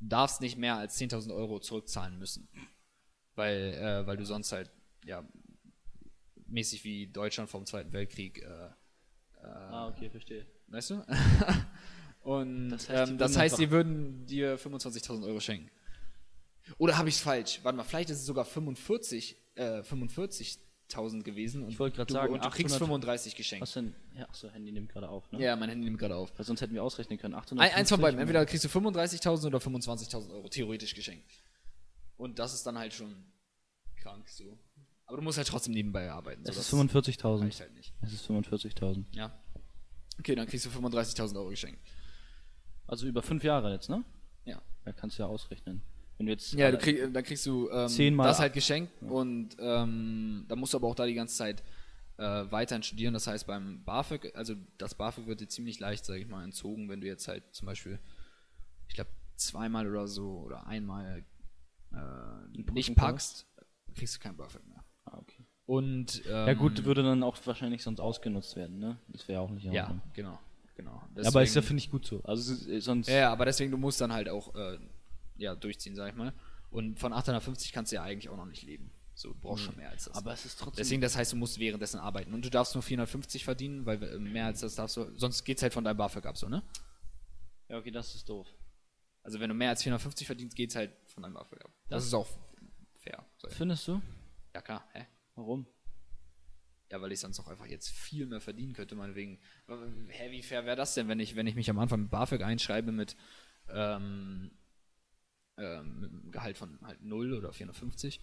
Du 0.00 0.08
darfst 0.08 0.40
nicht 0.42 0.58
mehr 0.58 0.76
als 0.76 0.98
10.000 1.00 1.34
Euro 1.34 1.58
zurückzahlen 1.58 2.18
müssen. 2.18 2.48
Weil, 3.34 3.74
äh, 3.74 4.06
weil 4.06 4.16
du 4.16 4.24
sonst 4.26 4.52
halt, 4.52 4.70
ja, 5.04 5.24
mäßig 6.46 6.84
wie 6.84 7.06
Deutschland 7.06 7.48
vom 7.48 7.64
Zweiten 7.66 7.92
Weltkrieg, 7.92 8.42
äh, 8.42 8.70
Ah, 9.42 9.88
okay, 9.88 10.10
verstehe. 10.10 10.44
weißt 10.66 10.90
du? 10.90 11.06
Und 12.22 12.70
Das 12.70 12.88
heißt, 12.88 13.08
die 13.08 13.12
ähm, 13.12 13.18
das 13.18 13.30
würden 13.32 13.40
heißt 13.40 13.58
die 13.58 13.70
würden 13.70 14.26
dir 14.26 14.58
25.000 14.58 15.24
Euro 15.26 15.40
schenken. 15.40 15.70
Oder 16.76 16.98
habe 16.98 17.08
ich 17.08 17.14
es 17.16 17.20
falsch? 17.20 17.60
Warte 17.62 17.76
mal, 17.76 17.84
vielleicht 17.84 18.10
ist 18.10 18.18
es 18.18 18.26
sogar 18.26 18.44
45, 18.44 19.36
äh, 19.54 19.82
45.000 19.82 21.22
gewesen. 21.24 21.62
Und 21.64 21.70
Ich 21.70 21.78
wollte 21.78 21.96
grad 21.96 22.10
du- 22.10 22.14
sagen, 22.14 22.32
und 22.34 22.44
du 22.44 22.50
kriegst 22.50 22.74
800 22.74 22.78
35 22.88 23.34
geschenkt. 23.36 23.62
Was 23.62 23.72
denn? 23.72 23.94
Ja, 24.16 24.28
achso, 24.28 24.48
Handy 24.50 24.72
nimmt 24.72 24.90
gerade 24.90 25.08
auf, 25.08 25.30
ne? 25.32 25.40
Ja, 25.42 25.56
mein 25.56 25.70
Handy 25.70 25.84
nimmt 25.86 25.98
gerade 25.98 26.16
auf. 26.16 26.32
Weil 26.38 26.44
sonst 26.44 26.60
hätten 26.60 26.74
wir 26.74 26.82
ausrechnen 26.82 27.18
können. 27.18 27.34
Ein, 27.34 27.40
850 27.40 27.76
eins 27.78 27.88
von 27.88 28.00
beiden. 28.00 28.20
Entweder 28.20 28.44
kriegst 28.46 28.64
du 28.64 28.68
35.000 28.68 29.46
oder 29.46 29.58
25.000 29.58 30.30
Euro 30.32 30.48
theoretisch 30.48 30.94
geschenkt. 30.94 31.30
Und 32.16 32.38
das 32.38 32.52
ist 32.54 32.66
dann 32.66 32.78
halt 32.78 32.92
schon 32.92 33.14
krank 33.96 34.28
so. 34.28 34.58
Aber 35.06 35.16
du 35.16 35.22
musst 35.22 35.38
halt 35.38 35.48
trotzdem 35.48 35.72
nebenbei 35.72 36.10
arbeiten. 36.10 36.42
Es 36.42 36.54
so, 36.54 36.60
ist 36.60 36.72
das 36.72 36.78
45.000. 36.78 37.40
reicht 37.44 37.60
halt 37.60 37.74
nicht. 37.74 37.94
Es 38.02 38.12
ist 38.12 38.26
45.000. 38.28 39.06
Ja. 39.12 39.32
Okay, 40.18 40.34
dann 40.34 40.46
kriegst 40.46 40.66
du 40.66 40.70
35.000 40.70 41.36
Euro 41.36 41.48
geschenkt. 41.50 41.80
Also 42.86 43.06
über 43.06 43.22
fünf 43.22 43.44
Jahre 43.44 43.72
jetzt, 43.72 43.88
ne? 43.88 44.04
Ja. 44.44 44.60
Da 44.84 44.92
kannst 44.92 45.18
du 45.18 45.22
ja 45.22 45.28
ausrechnen. 45.28 45.82
Wenn 46.18 46.26
du 46.26 46.32
jetzt. 46.32 46.52
Ja, 46.52 46.70
du 46.70 46.78
krieg, 46.78 47.12
dann 47.12 47.22
kriegst 47.24 47.46
du 47.46 47.70
ähm, 47.70 48.18
das 48.18 48.38
halt 48.40 48.52
geschenkt 48.52 48.92
und 49.02 49.50
ähm, 49.60 50.44
da 50.48 50.56
musst 50.56 50.74
du 50.74 50.78
aber 50.78 50.88
auch 50.88 50.94
da 50.94 51.06
die 51.06 51.14
ganze 51.14 51.36
Zeit 51.36 51.62
äh, 52.18 52.22
weiterhin 52.50 52.82
studieren. 52.82 53.14
Das 53.14 53.26
heißt, 53.28 53.46
beim 53.46 53.84
BAföG, 53.84 54.34
also 54.34 54.54
das 54.76 54.94
BAföG 54.96 55.26
wird 55.28 55.40
dir 55.40 55.48
ziemlich 55.48 55.78
leicht, 55.78 56.04
sage 56.04 56.20
ich 56.20 56.26
mal, 56.28 56.42
entzogen, 56.44 56.88
wenn 56.88 57.00
du 57.00 57.06
jetzt 57.06 57.28
halt 57.28 57.44
zum 57.52 57.66
Beispiel, 57.66 58.00
ich 58.88 58.94
glaube, 58.94 59.10
zweimal 59.36 59.88
oder 59.88 60.08
so 60.08 60.40
oder 60.44 60.66
einmal 60.66 61.24
äh, 61.92 62.58
nicht 62.72 62.96
packst, 62.96 63.46
kriegst 63.94 64.16
du 64.16 64.20
kein 64.20 64.36
BAföG 64.36 64.66
mehr. 64.66 64.84
Ah, 65.04 65.18
okay. 65.18 65.44
Und 65.66 66.22
ähm, 66.26 66.46
Ja, 66.48 66.54
gut, 66.54 66.84
würde 66.84 67.02
dann 67.02 67.22
auch 67.22 67.36
wahrscheinlich 67.44 67.82
sonst 67.82 68.00
ausgenutzt 68.00 68.56
werden, 68.56 68.78
ne? 68.78 68.96
Das 69.08 69.28
wäre 69.28 69.40
auch 69.40 69.50
nicht 69.50 69.64
ja, 69.64 70.00
genau, 70.14 70.38
genau. 70.74 71.02
Ja, 71.16 71.28
aber 71.28 71.42
ist 71.42 71.54
ja, 71.54 71.60
Deswegen- 71.60 71.66
finde 71.66 71.82
ich, 71.82 71.90
gut 71.90 72.06
so. 72.06 72.22
Also, 72.22 72.54
sonst. 72.80 73.08
Ja, 73.08 73.16
ja, 73.16 73.32
aber 73.32 73.44
deswegen, 73.44 73.70
du 73.70 73.76
musst 73.76 74.00
dann 74.00 74.12
halt 74.12 74.28
auch 74.28 74.54
äh, 74.54 74.78
ja, 75.38 75.54
durchziehen, 75.54 75.94
sag 75.94 76.10
ich 76.10 76.16
mal. 76.16 76.32
Und 76.70 76.98
von 76.98 77.12
850 77.12 77.72
kannst 77.72 77.92
du 77.92 77.96
ja 77.96 78.02
eigentlich 78.02 78.28
auch 78.28 78.36
noch 78.36 78.46
nicht 78.46 78.62
leben. 78.62 78.90
So, 79.14 79.32
du 79.32 79.40
brauchst 79.40 79.64
schon 79.64 79.76
mehr 79.76 79.90
als 79.90 80.04
das. 80.04 80.16
aber 80.16 80.32
es 80.32 80.44
ist 80.44 80.60
trotzdem. 80.60 80.82
Deswegen, 80.82 81.00
das 81.00 81.16
heißt, 81.16 81.32
du 81.32 81.36
musst 81.36 81.58
währenddessen 81.58 81.98
arbeiten. 81.98 82.34
Und 82.34 82.44
du 82.44 82.50
darfst 82.50 82.74
nur 82.74 82.82
450 82.82 83.44
verdienen, 83.44 83.84
weil 83.84 84.00
äh, 84.02 84.18
mehr 84.18 84.46
als 84.46 84.60
das 84.60 84.76
darfst 84.76 84.96
du, 84.96 85.10
sonst 85.16 85.44
geht's 85.44 85.62
halt 85.62 85.72
von 85.72 85.82
deinem 85.82 85.96
BAföG 85.96 86.26
ab, 86.26 86.36
so, 86.36 86.48
ne? 86.48 86.62
ja, 87.68 87.78
okay, 87.78 87.90
das 87.90 88.14
ist 88.14 88.28
doof. 88.28 88.46
Also 89.22 89.40
wenn 89.40 89.48
du 89.48 89.54
mehr 89.54 89.70
als 89.70 89.82
450 89.82 90.26
verdienst, 90.26 90.56
geht's 90.56 90.74
halt 90.74 90.92
von 91.06 91.22
deinem 91.22 91.34
BAföG 91.34 91.64
ab. 91.64 91.70
Das 91.88 92.04
ist 92.04 92.14
auch 92.14 92.28
fair. 92.96 93.24
So. 93.36 93.48
Findest 93.50 93.86
du? 93.88 94.00
Ja, 94.54 94.62
klar, 94.62 94.88
hä? 94.92 95.06
Warum? 95.34 95.66
Ja, 96.90 97.02
weil 97.02 97.12
ich 97.12 97.20
sonst 97.20 97.38
auch 97.40 97.48
einfach 97.48 97.66
jetzt 97.66 97.90
viel 97.90 98.24
mehr 98.24 98.40
verdienen 98.40 98.72
könnte, 98.72 98.94
meinetwegen. 98.94 99.38
Hä, 100.08 100.30
wie 100.30 100.42
fair 100.42 100.64
wäre 100.64 100.76
das 100.76 100.94
denn, 100.94 101.08
wenn 101.08 101.20
ich, 101.20 101.36
wenn 101.36 101.46
ich 101.46 101.54
mich 101.54 101.68
am 101.68 101.78
Anfang 101.78 102.02
mit 102.02 102.10
BAföG 102.10 102.42
einschreibe 102.42 102.92
mit, 102.92 103.16
ähm, 103.68 104.50
ähm, 105.58 106.00
mit 106.00 106.10
einem 106.10 106.30
Gehalt 106.30 106.58
von 106.58 106.78
halt 106.82 107.02
0 107.02 107.34
oder 107.34 107.52
450, 107.52 108.20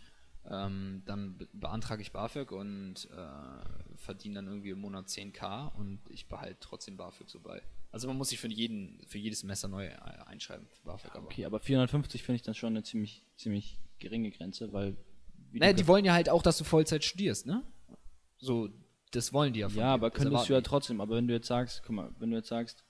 ähm, 0.50 1.02
dann 1.06 1.38
be 1.38 1.48
beantrage 1.54 2.02
ich 2.02 2.12
BAföG 2.12 2.52
und 2.52 3.10
äh, 3.12 3.98
verdiene 3.98 4.36
dann 4.36 4.48
irgendwie 4.48 4.70
im 4.70 4.80
Monat 4.80 5.08
10k 5.08 5.74
und 5.74 6.00
ich 6.10 6.28
behalte 6.28 6.58
trotzdem 6.60 6.98
BAföG 6.98 7.30
so 7.30 7.40
bei. 7.40 7.62
Also 7.92 8.08
man 8.08 8.18
muss 8.18 8.30
sich 8.30 8.40
für 8.40 8.48
jeden, 8.48 9.00
für 9.08 9.18
jedes 9.18 9.40
Semester 9.40 9.68
neu 9.68 9.86
äh, 9.86 9.96
einschreiben, 10.26 10.68
für 10.68 10.86
BAföG. 10.86 11.16
Aber. 11.16 11.26
Okay, 11.26 11.46
aber 11.46 11.60
450 11.60 12.24
finde 12.24 12.36
ich 12.38 12.42
dann 12.44 12.54
schon 12.54 12.74
eine 12.74 12.84
ziemlich, 12.84 13.24
ziemlich 13.38 13.80
geringe 14.00 14.32
Grenze, 14.32 14.72
weil. 14.74 14.96
wie 15.52 15.60
Naja, 15.60 15.74
die 15.74 15.88
wollen 15.88 16.06
ja 16.06 16.14
halt 16.14 16.30
auch, 16.30 16.44
dass 16.44 16.58
du 16.58 16.64
Vollzeit 16.64 17.04
studierst, 17.04 17.46
ne? 17.46 17.64
So, 18.38 18.70
das 19.12 19.34
wollen 19.34 19.54
die 19.54 19.62
ja 19.62 19.70
von 19.70 19.80
Ja, 19.80 19.94
aber 19.94 20.10
Das 20.10 20.22
könntest 20.22 20.50
du 20.50 20.54
ja 20.54 20.62
trotzdem, 20.62 21.02
aber 21.02 21.16
wenn 21.16 21.28
du 21.28 21.34
jetzt 21.34 21.48
sagst, 21.48 21.82
guck 21.84 21.96
mal, 21.96 22.14
wenn 22.20 22.30
du 22.30 22.38
jetzt 22.38 22.50
sagst, 22.50 22.84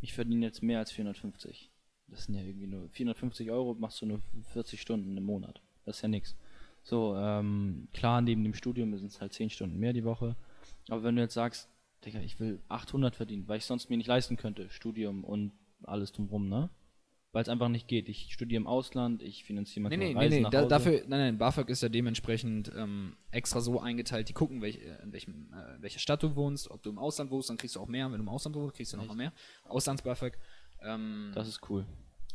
ich 0.00 0.12
verdiene 0.12 0.44
jetzt 0.44 0.62
mehr 0.62 0.80
als 0.80 0.90
450, 0.92 1.69
das 2.10 2.24
sind 2.24 2.34
ja 2.34 2.42
irgendwie 2.42 2.66
nur 2.66 2.88
450 2.88 3.50
Euro, 3.50 3.74
machst 3.74 4.00
du 4.02 4.06
nur 4.06 4.20
40 4.52 4.80
Stunden 4.80 5.16
im 5.16 5.24
Monat. 5.24 5.60
Das 5.84 5.96
ist 5.96 6.02
ja 6.02 6.08
nichts. 6.08 6.36
So, 6.82 7.14
ähm, 7.16 7.88
klar, 7.92 8.20
neben 8.20 8.42
dem 8.42 8.54
Studium 8.54 8.96
sind 8.96 9.10
es 9.10 9.20
halt 9.20 9.32
10 9.32 9.50
Stunden 9.50 9.78
mehr 9.78 9.92
die 9.92 10.04
Woche. 10.04 10.36
Aber 10.88 11.02
wenn 11.02 11.16
du 11.16 11.22
jetzt 11.22 11.34
sagst, 11.34 11.68
Digga, 12.04 12.20
ich 12.20 12.40
will 12.40 12.60
800 12.68 13.14
verdienen, 13.14 13.46
weil 13.48 13.58
ich 13.58 13.64
sonst 13.64 13.90
mir 13.90 13.96
nicht 13.96 14.06
leisten 14.06 14.36
könnte, 14.36 14.70
Studium 14.70 15.24
und 15.24 15.52
alles 15.82 16.12
drumrum, 16.12 16.48
ne? 16.48 16.70
Weil 17.32 17.42
es 17.42 17.48
einfach 17.48 17.68
nicht 17.68 17.86
geht. 17.86 18.08
Ich 18.08 18.32
studiere 18.32 18.60
im 18.60 18.66
Ausland, 18.66 19.22
ich 19.22 19.44
finanziere 19.44 19.88
Nee, 19.88 19.96
manchmal 19.96 20.08
nee, 20.08 20.14
nee, 20.14 20.18
Reisen 20.18 20.36
nee. 20.36 20.42
nach 20.42 20.50
Da, 20.50 20.64
dafür, 20.64 21.02
nein, 21.06 21.20
nein, 21.20 21.38
BAföG 21.38 21.68
ist 21.68 21.80
ja 21.80 21.88
dementsprechend 21.88 22.72
ähm, 22.76 23.16
extra 23.30 23.60
so 23.60 23.78
eingeteilt, 23.78 24.28
die 24.28 24.32
gucken, 24.32 24.62
welch, 24.62 24.78
äh, 24.78 25.00
in 25.04 25.12
welchem, 25.12 25.52
äh, 25.52 25.80
welcher 25.80 26.00
Stadt 26.00 26.24
du 26.24 26.34
wohnst, 26.34 26.68
ob 26.70 26.82
du 26.82 26.90
im 26.90 26.98
Ausland 26.98 27.30
wohnst, 27.30 27.48
dann 27.48 27.56
kriegst 27.56 27.76
du 27.76 27.80
auch 27.80 27.86
mehr. 27.86 28.06
Wenn 28.06 28.18
du 28.18 28.24
im 28.24 28.28
Ausland 28.28 28.56
wohnst, 28.56 28.74
kriegst 28.74 28.92
du 28.94 28.96
noch 28.96 29.06
mal 29.06 29.14
mehr. 29.14 29.32
Auslands-BAföG. 29.64 30.36
Ähm, 30.82 31.32
das 31.34 31.48
ist 31.48 31.60
cool. 31.68 31.84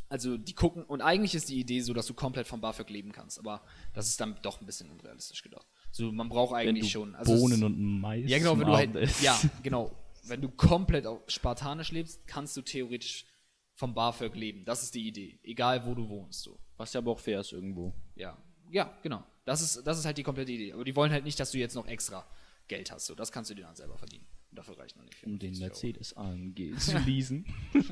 also 0.08 0.36
die 0.36 0.54
gucken, 0.54 0.84
und 0.84 1.00
eigentlich 1.00 1.34
ist 1.34 1.48
die 1.48 1.58
Idee 1.58 1.80
so, 1.80 1.92
dass 1.92 2.06
du 2.06 2.14
komplett 2.14 2.46
vom 2.46 2.60
BAföG 2.60 2.90
leben 2.90 3.12
kannst, 3.12 3.38
aber 3.38 3.62
das 3.92 4.08
ist 4.08 4.20
dann 4.20 4.36
doch 4.42 4.60
ein 4.60 4.66
bisschen 4.66 4.90
unrealistisch 4.90 5.42
gedacht. 5.42 5.66
So, 5.90 6.12
man 6.12 6.28
braucht 6.28 6.54
eigentlich 6.54 6.90
schon. 6.90 7.14
Also 7.14 7.34
Bohnen 7.34 7.62
und 7.64 8.00
Mais 8.00 8.28
Ja, 8.28 8.38
genau, 8.38 8.58
wenn 8.58 8.66
du 8.66 8.76
halt, 8.76 9.22
ja, 9.22 9.38
genau. 9.62 9.90
Wenn 10.24 10.40
du 10.40 10.48
komplett 10.48 11.06
auf 11.06 11.20
spartanisch 11.28 11.92
lebst, 11.92 12.26
kannst 12.26 12.56
du 12.56 12.62
theoretisch 12.62 13.26
vom 13.74 13.94
BAföG 13.94 14.34
leben. 14.34 14.64
Das 14.64 14.82
ist 14.82 14.94
die 14.94 15.06
Idee. 15.06 15.38
Egal, 15.44 15.86
wo 15.86 15.94
du 15.94 16.08
wohnst, 16.08 16.42
so. 16.42 16.58
Was 16.76 16.92
ja 16.92 17.00
aber 17.00 17.12
auch 17.12 17.20
fair 17.20 17.40
ist 17.40 17.52
irgendwo. 17.52 17.94
Ja, 18.16 18.36
ja, 18.70 18.92
genau. 19.02 19.22
Das 19.44 19.60
ist, 19.62 19.86
das 19.86 19.98
ist 19.98 20.04
halt 20.04 20.18
die 20.18 20.24
komplette 20.24 20.50
Idee. 20.50 20.72
Aber 20.72 20.84
die 20.84 20.96
wollen 20.96 21.12
halt 21.12 21.24
nicht, 21.24 21.38
dass 21.38 21.52
du 21.52 21.58
jetzt 21.58 21.74
noch 21.74 21.86
extra 21.86 22.26
Geld 22.66 22.90
hast. 22.90 23.06
So, 23.06 23.14
das 23.14 23.30
kannst 23.30 23.50
du 23.50 23.54
dir 23.54 23.62
dann 23.62 23.76
selber 23.76 23.96
verdienen. 23.96 24.26
Dafür 24.52 24.78
reicht 24.78 24.96
noch 24.96 25.04
nicht. 25.04 25.22
Um 25.24 25.38
den 25.38 25.54
54 25.54 25.56
Euro. 25.62 25.68
Mercedes 25.68 26.16
AMG 26.16 26.74
zu 26.78 26.98
leasen. 26.98 27.44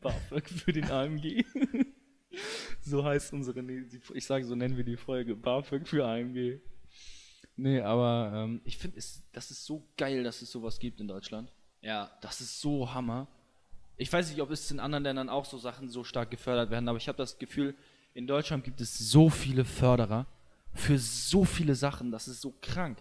BAföG 0.00 0.48
für 0.48 0.72
den 0.72 0.90
AMG. 0.90 1.44
so 2.80 3.04
heißt 3.04 3.32
unsere, 3.32 3.62
die- 3.62 4.00
ich 4.14 4.24
sage, 4.26 4.44
so 4.44 4.54
nennen 4.54 4.76
wir 4.76 4.84
die 4.84 4.96
Folge. 4.96 5.34
BAföG 5.36 5.86
für 5.86 6.06
AMG. 6.06 6.60
Nee, 7.56 7.80
aber 7.80 8.32
ähm, 8.34 8.60
ich 8.64 8.78
finde, 8.78 8.96
das 9.32 9.50
ist 9.50 9.64
so 9.64 9.84
geil, 9.96 10.22
dass 10.22 10.42
es 10.42 10.50
sowas 10.52 10.78
gibt 10.78 11.00
in 11.00 11.08
Deutschland. 11.08 11.52
Ja, 11.80 12.10
Das 12.20 12.40
ist 12.40 12.60
so 12.60 12.92
Hammer. 12.92 13.26
Ich 13.96 14.12
weiß 14.12 14.30
nicht, 14.30 14.40
ob 14.40 14.50
es 14.50 14.70
in 14.70 14.78
anderen 14.78 15.02
Ländern 15.04 15.28
auch 15.28 15.44
so 15.44 15.58
Sachen 15.58 15.88
so 15.88 16.04
stark 16.04 16.30
gefördert 16.30 16.70
werden, 16.70 16.88
aber 16.88 16.98
ich 16.98 17.08
habe 17.08 17.18
das 17.18 17.38
Gefühl, 17.38 17.74
in 18.14 18.26
Deutschland 18.28 18.62
gibt 18.64 18.80
es 18.80 18.96
so 18.96 19.28
viele 19.28 19.64
Förderer 19.64 20.26
für 20.72 20.98
so 20.98 21.44
viele 21.44 21.74
Sachen, 21.74 22.12
das 22.12 22.28
ist 22.28 22.40
so 22.40 22.54
krank. 22.62 22.98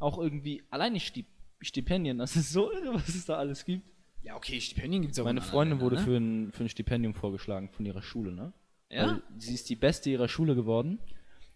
Auch 0.00 0.18
irgendwie, 0.18 0.64
alleine 0.70 0.98
Stip 0.98 1.26
Stipendien, 1.62 2.18
das 2.18 2.36
ist 2.36 2.52
so 2.52 2.72
irre, 2.72 2.94
was 2.94 3.08
es 3.08 3.26
da 3.26 3.36
alles 3.36 3.64
gibt. 3.66 3.86
ja, 4.22 4.34
okay, 4.34 4.60
Stipendien 4.60 5.02
gibt 5.02 5.12
es 5.12 5.18
auch 5.18 5.24
Meine 5.24 5.40
anderen 5.40 5.52
Freundin 5.52 5.80
wurde 5.80 5.96
Ländern, 5.96 6.12
für 6.12 6.16
ein, 6.16 6.52
für 6.52 6.64
ein 6.64 6.68
Stipendium 6.70 7.14
vorgeschlagen 7.14 7.68
von 7.68 7.84
ihrer 7.84 8.02
Schule, 8.02 8.32
ne? 8.32 8.52
Ja? 8.88 9.06
Weil 9.06 9.22
sie 9.38 9.54
ist 9.54 9.68
die 9.68 9.76
Beste 9.76 10.08
ihrer 10.10 10.26
Schule 10.26 10.54
geworden 10.54 10.98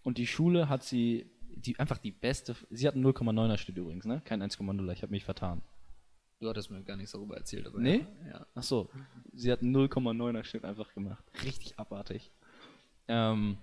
und 0.03 0.19
die 0.19 0.27
Schule 0.27 0.69
hat 0.69 0.85
sie, 0.85 1.27
die 1.57 1.79
einfach 1.79 1.97
die 1.97 2.11
Beste, 2.13 2.55
sie 2.71 2.87
hat 2.87 2.95
einen 2.95 3.07
0,9er 3.07 3.57
Schnitt 3.57 3.79
übrigens, 3.79 4.05
ne? 4.05 4.21
Kein 4.27 4.43
1,0er, 4.43 4.93
ich 4.93 5.03
habe 5.03 5.11
mich 5.11 5.25
vertan. 5.25 5.63
Du 6.41 6.51
hattest 6.51 6.71
mir 6.71 6.83
gar 6.83 6.97
nichts 6.97 7.13
darüber 7.13 7.39
erzählt. 7.39 7.67
Aber 7.67 7.81
Nee? 7.81 8.05
Ja. 8.27 8.31
ja. 8.31 8.47
Ach 8.55 8.63
so, 8.63 8.91
sie 9.33 9.51
hat 9.51 9.63
einen 9.63 9.75
0,9er 9.75 10.45
Schnitt 10.45 10.65
einfach 10.65 10.93
gemacht. 10.93 11.25
Richtig 11.43 11.79
abartig. 11.79 12.31
Ähm, 13.09 13.57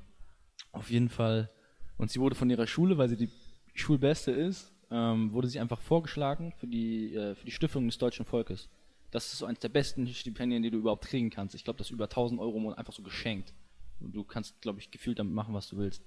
auf 0.71 0.89
jeden 0.89 1.09
Fall. 1.09 1.51
Und 1.97 2.09
sie 2.09 2.19
wurde 2.19 2.34
von 2.34 2.49
ihrer 2.49 2.65
Schule, 2.65 2.97
weil 2.97 3.09
sie 3.09 3.17
die 3.17 3.29
Schulbeste 3.74 4.32
ist, 4.32 4.74
ähm, 4.89 5.32
wurde 5.32 5.47
sie 5.47 5.59
einfach 5.59 5.80
vorgeschlagen 5.80 6.53
für 6.57 6.67
die, 6.67 7.15
äh, 7.15 7.36
für 7.36 7.45
die 7.45 7.51
Stiftung 7.51 7.88
des 7.88 7.97
deutschen 7.97 8.26
Volkes. 8.26 8.69
Das 9.11 9.32
ist 9.32 9.39
so 9.39 9.45
eines 9.45 9.59
der 9.59 9.69
besten 9.69 10.07
Stipendien, 10.07 10.63
die 10.63 10.72
du 10.72 10.78
überhaupt 10.78 11.05
kriegen 11.05 11.30
kannst. 11.30 11.55
Ich 11.55 11.63
glaube, 11.63 11.78
das 11.78 11.88
ist 11.88 11.91
über 11.91 12.09
1000 12.09 12.39
Euro 12.39 12.57
im 12.57 12.63
Monat 12.63 12.78
einfach 12.78 12.93
so 12.93 13.03
geschenkt. 13.03 13.53
Und 13.99 14.15
du 14.15 14.24
kannst, 14.24 14.61
glaube 14.61 14.80
ich, 14.80 14.89
gefühlt 14.89 15.19
damit 15.19 15.34
machen, 15.34 15.53
was 15.53 15.67
du 15.67 15.78
willst. 15.78 16.03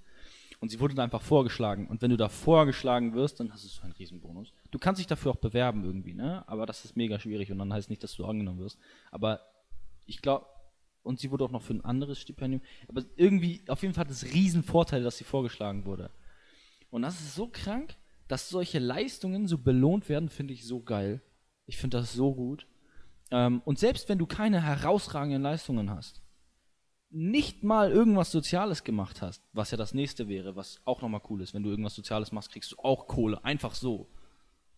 Und 0.61 0.71
sie 0.71 0.81
wurde 0.81 0.95
da 0.95 1.05
einfach 1.05 1.23
vorgeschlagen. 1.23 1.87
Und 1.87 2.03
wenn 2.03 2.11
du 2.11 2.17
da 2.17 2.29
vorgeschlagen 2.29 3.15
wirst, 3.15 3.41
dann 3.41 3.53
hast 3.53 3.65
du 3.65 3.69
so 3.69 3.83
einen 3.83 3.93
Riesenbonus. 3.93 4.53
Du 4.71 4.79
kannst 4.79 4.99
dich 4.99 5.07
dafür 5.07 5.33
auch 5.33 5.37
bewerben 5.37 5.85
irgendwie, 5.85 6.15
ne? 6.15 6.43
Aber 6.49 6.67
das 6.67 6.85
ist 6.85 6.97
mega 6.97 7.19
schwierig 7.19 7.53
und 7.53 7.59
dann 7.59 7.73
heißt 7.73 7.91
nicht, 7.91 8.03
dass 8.03 8.15
du 8.15 8.25
angenommen 8.25 8.61
wirst. 8.61 8.79
Aber 9.11 9.41
ich 10.07 10.23
glaube, 10.23 10.47
und 11.03 11.21
sie 11.21 11.31
wurde 11.31 11.45
auch 11.45 11.51
noch 11.51 11.63
für 11.63 11.75
ein 11.75 11.85
anderes 11.85 12.19
Stipendium. 12.19 12.63
Aber 12.89 13.03
irgendwie, 13.17 13.63
auf 13.69 13.83
jeden 13.83 13.95
Fall 13.95 14.07
hat 14.07 14.11
es 14.11 14.25
riesen 14.33 14.63
Vorteile, 14.63 15.05
dass 15.05 15.19
sie 15.19 15.25
vorgeschlagen 15.25 15.85
wurde. 15.85 16.11
Und 16.95 17.03
das 17.03 17.19
ist 17.19 17.35
so 17.35 17.49
krank, 17.49 17.97
dass 18.29 18.49
solche 18.49 18.79
Leistungen 18.79 19.49
so 19.49 19.59
belohnt 19.59 20.09
werden, 20.09 20.29
finde 20.29 20.55
ich 20.55 20.65
so 20.65 20.81
geil. 20.81 21.21
Ich 21.67 21.77
finde 21.77 21.97
das 21.97 22.13
so 22.13 22.33
gut. 22.33 22.69
Ähm, 23.33 23.63
und 23.65 23.81
selbst 23.81 24.09
wenn 24.09 24.19
du 24.19 24.27
keine 24.27 24.63
herausragenden 24.63 25.43
Leistungen 25.43 25.91
hast, 25.91 26.23
nicht 27.11 27.65
mal 27.65 27.91
irgendwas 27.91 28.31
Soziales 28.31 28.85
gemacht 28.85 29.23
hast, 29.23 29.43
was 29.53 29.73
ja 29.73 29.77
das 29.77 29.93
nächste 29.93 30.29
wäre, 30.29 30.55
was 30.55 30.81
auch 30.85 31.03
nochmal 31.03 31.21
cool 31.29 31.41
ist, 31.41 31.53
wenn 31.53 31.65
du 31.65 31.71
irgendwas 31.71 31.97
Soziales 31.97 32.31
machst, 32.31 32.53
kriegst 32.53 32.71
du 32.71 32.77
auch 32.79 33.09
Kohle, 33.09 33.45
einfach 33.45 33.75
so. 33.75 34.09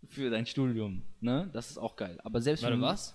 Für 0.07 0.31
dein 0.31 0.47
Studium, 0.47 1.03
ne? 1.21 1.51
Das 1.53 1.69
ist 1.69 1.77
auch 1.77 1.97
geil. 1.97 2.19
Aber 2.25 2.41
selbst 2.41 2.63
Warte, 2.63 2.77
wenn 2.77 2.81
du- 2.81 2.87
was? 2.87 3.15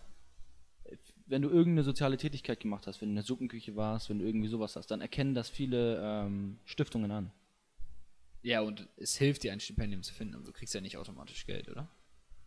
wenn 1.26 1.42
du 1.42 1.50
irgendeine 1.50 1.84
soziale 1.84 2.18
Tätigkeit 2.18 2.60
gemacht 2.60 2.86
hast, 2.86 3.02
wenn 3.02 3.08
du 3.08 3.14
in 3.14 3.16
der 3.16 3.24
Suppenküche 3.24 3.76
warst, 3.76 4.12
wenn 4.12 4.20
du 4.20 4.26
irgendwie 4.26 4.50
sowas 4.50 4.76
hast, 4.76 4.92
dann 4.92 5.02
erkennen 5.02 5.34
das 5.34 5.50
viele 5.50 6.00
ähm, 6.04 6.60
Stiftungen 6.66 7.10
an. 7.10 7.32
Ja, 8.44 8.62
und 8.62 8.88
es 8.98 9.18
hilft 9.18 9.44
dir, 9.44 9.52
ein 9.54 9.60
Stipendium 9.60 10.02
zu 10.04 10.14
finden, 10.14 10.36
aber 10.36 10.44
du 10.46 10.52
kriegst 10.52 10.74
ja 10.74 10.82
nicht 10.82 10.98
automatisch 10.98 11.46
Geld, 11.46 11.70
oder? 11.70 11.90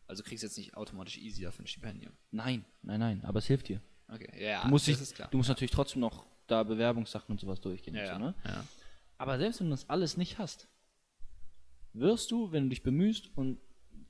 Also 0.06 0.22
du 0.22 0.28
kriegst 0.28 0.42
jetzt 0.42 0.58
nicht 0.58 0.76
automatisch 0.76 1.16
easy 1.18 1.42
dafür 1.42 1.64
ein 1.64 1.68
Stipendium. 1.68 2.12
Nein, 2.30 2.64
nein, 2.82 3.00
nein, 3.00 3.24
aber 3.24 3.38
es 3.38 3.46
hilft 3.46 3.68
dir. 3.68 3.80
Okay, 4.08 4.44
ja, 4.44 4.62
Du 4.64 4.68
musst, 4.68 4.88
das 4.88 4.94
dich, 4.96 5.02
ist 5.02 5.14
klar. 5.14 5.28
du 5.30 5.36
musst 5.38 5.48
natürlich 5.48 5.70
trotzdem 5.70 6.00
noch 6.00 6.26
da 6.46 6.62
Bewerbungssachen 6.62 7.32
und 7.32 7.40
sowas 7.40 7.60
durchgehen. 7.60 7.94
ja, 7.94 8.12
so, 8.14 8.18
ne? 8.18 8.34
ja. 8.44 8.64
Aber 9.16 9.38
selbst 9.38 9.60
wenn 9.60 9.68
du 9.68 9.70
das 9.70 9.88
alles 9.88 10.16
nicht 10.16 10.38
hast, 10.38 10.68
wirst 11.92 12.30
du, 12.30 12.52
wenn 12.52 12.64
du 12.64 12.68
dich 12.70 12.82
bemühst 12.82 13.30
und 13.36 13.58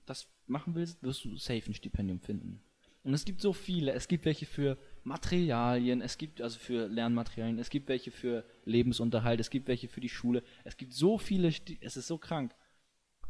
das 0.07 0.27
machen 0.47 0.75
willst, 0.75 1.03
wirst 1.03 1.25
du 1.25 1.37
safe 1.37 1.71
ein 1.71 1.75
Stipendium 1.75 2.21
finden. 2.21 2.63
Und 3.03 3.15
es 3.15 3.25
gibt 3.25 3.41
so 3.41 3.53
viele. 3.53 3.93
Es 3.93 4.09
gibt 4.09 4.25
welche 4.25 4.47
für 4.47 4.79
Materialien, 5.05 6.01
es 6.01 6.17
gibt 6.17 6.41
also 6.41 6.59
für 6.59 6.89
Lernmaterialien, 6.89 7.59
es 7.59 7.69
gibt 7.69 7.89
welche 7.89 8.11
für 8.11 8.45
Lebensunterhalt, 8.65 9.39
es 9.39 9.51
gibt 9.51 9.69
welche 9.69 9.89
für 9.89 10.01
die 10.01 10.09
Schule. 10.09 10.43
Es 10.65 10.77
gibt 10.77 10.95
so 10.95 11.19
viele, 11.19 11.53
es 11.81 11.97
ist 11.97 12.07
so 12.07 12.19
krank. 12.19 12.55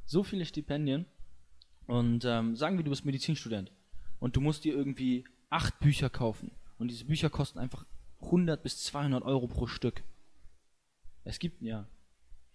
So 0.05 0.22
viele 0.22 0.45
Stipendien. 0.45 1.07
Und 1.87 2.25
ähm, 2.25 2.57
sagen 2.57 2.77
wir, 2.77 2.85
du 2.85 2.91
bist 2.91 3.05
Medizinstudent 3.05 3.72
und 4.20 4.37
du 4.37 4.41
musst 4.41 4.64
dir 4.64 4.72
irgendwie 4.72 5.25
acht 5.51 5.79
Bücher 5.81 6.09
kaufen. 6.09 6.53
Und 6.79 6.89
diese 6.89 7.05
Bücher 7.05 7.29
kosten 7.29 7.59
einfach 7.59 7.85
100 8.22 8.62
bis 8.62 8.83
200 8.85 9.22
Euro 9.25 9.49
pro 9.49 9.66
Stück. 9.66 10.03
Es 11.25 11.39
gibt, 11.39 11.61
ja. 11.62 11.89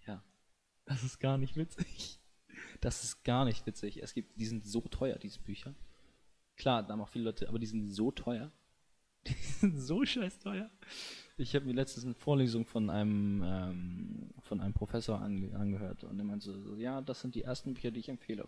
Ja. 0.06 0.22
Das 0.86 1.04
ist 1.04 1.20
gar 1.20 1.38
nicht 1.38 1.56
witzig. 1.56 2.18
Das 2.80 3.04
ist 3.04 3.22
gar 3.24 3.44
nicht 3.44 3.66
witzig. 3.66 4.02
Es 4.02 4.14
gibt, 4.14 4.38
die 4.38 4.46
sind 4.46 4.64
so 4.64 4.80
teuer, 4.80 5.18
diese 5.18 5.40
Bücher. 5.40 5.74
Klar, 6.56 6.82
da 6.82 6.92
haben 6.92 7.00
auch 7.00 7.08
viele 7.08 7.24
Leute, 7.24 7.48
aber 7.48 7.58
die 7.58 7.66
sind 7.66 7.90
so 7.90 8.10
teuer. 8.10 8.50
Die 9.26 9.32
sind 9.60 9.78
so 9.78 10.04
scheiß 10.04 10.38
teuer. 10.38 10.70
Ich 11.36 11.54
habe 11.54 11.66
mir 11.66 11.72
letztens 11.72 12.04
eine 12.04 12.14
Vorlesung 12.14 12.66
von 12.66 12.90
einem, 12.90 13.42
ähm, 13.44 14.30
von 14.40 14.60
einem 14.60 14.74
Professor 14.74 15.20
ange 15.20 15.54
angehört 15.56 16.04
und 16.04 16.18
er 16.18 16.24
meinte 16.24 16.52
so, 16.52 16.76
ja, 16.76 17.00
das 17.00 17.20
sind 17.20 17.34
die 17.34 17.42
ersten 17.42 17.74
Bücher, 17.74 17.90
die 17.90 18.00
ich 18.00 18.08
empfehle. 18.08 18.46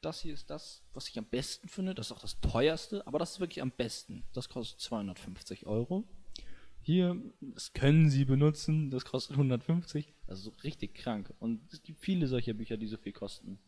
Das 0.00 0.20
hier 0.20 0.34
ist 0.34 0.50
das, 0.50 0.82
was 0.92 1.08
ich 1.08 1.18
am 1.18 1.24
besten 1.24 1.68
finde. 1.68 1.94
Das 1.94 2.06
ist 2.06 2.12
auch 2.12 2.20
das 2.20 2.40
teuerste, 2.40 3.06
aber 3.06 3.18
das 3.18 3.32
ist 3.32 3.40
wirklich 3.40 3.62
am 3.62 3.70
besten. 3.70 4.24
Das 4.32 4.48
kostet 4.48 4.80
250 4.80 5.66
Euro. 5.66 6.04
Hier, 6.82 7.18
das 7.40 7.72
können 7.72 8.10
Sie 8.10 8.26
benutzen, 8.26 8.90
das 8.90 9.06
kostet 9.06 9.36
150. 9.36 10.12
Also 10.26 10.50
so 10.50 10.56
richtig 10.62 10.94
krank. 10.94 11.32
Und 11.38 11.72
es 11.72 11.82
gibt 11.82 12.00
viele 12.00 12.26
solcher 12.26 12.52
Bücher, 12.52 12.76
die 12.76 12.86
so 12.86 12.98
viel 12.98 13.12
kosten. 13.12 13.58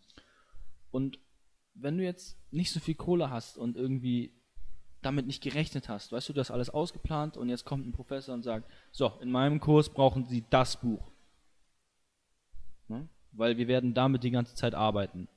Und 0.91 1.19
wenn 1.73 1.97
du 1.97 2.05
jetzt 2.05 2.39
nicht 2.51 2.71
so 2.71 2.81
viel 2.81 2.95
Kohle 2.95 3.31
hast 3.31 3.57
und 3.57 3.77
irgendwie 3.77 4.33
damit 5.07 5.27
nicht 5.27 5.43
gerechnet 5.43 5.89
hast, 5.89 6.13
weißt 6.13 6.29
du, 6.29 6.33
du 6.33 6.41
hast 6.41 6.51
alles 6.51 6.69
ausgeplant 6.69 7.37
und 7.37 7.49
jetzt 7.49 7.65
kommt 7.65 7.87
ein 7.87 7.93
Professor 7.93 8.35
und 8.35 8.43
sagt, 8.43 8.71
so, 8.91 9.13
in 9.21 9.31
meinem 9.31 9.61
Kurs 9.61 9.89
brauchen 9.89 10.27
Sie 10.27 10.45
das 10.51 10.81
Buch. 10.81 11.11
Ne? 12.89 13.09
Weil 13.33 13.57
wir 13.57 13.69
werden 13.69 13.95
damit 13.95 14.25
die 14.25 14.31
ganze 14.31 14.55
Zeit 14.55 14.75
arbeiten. 14.75 15.29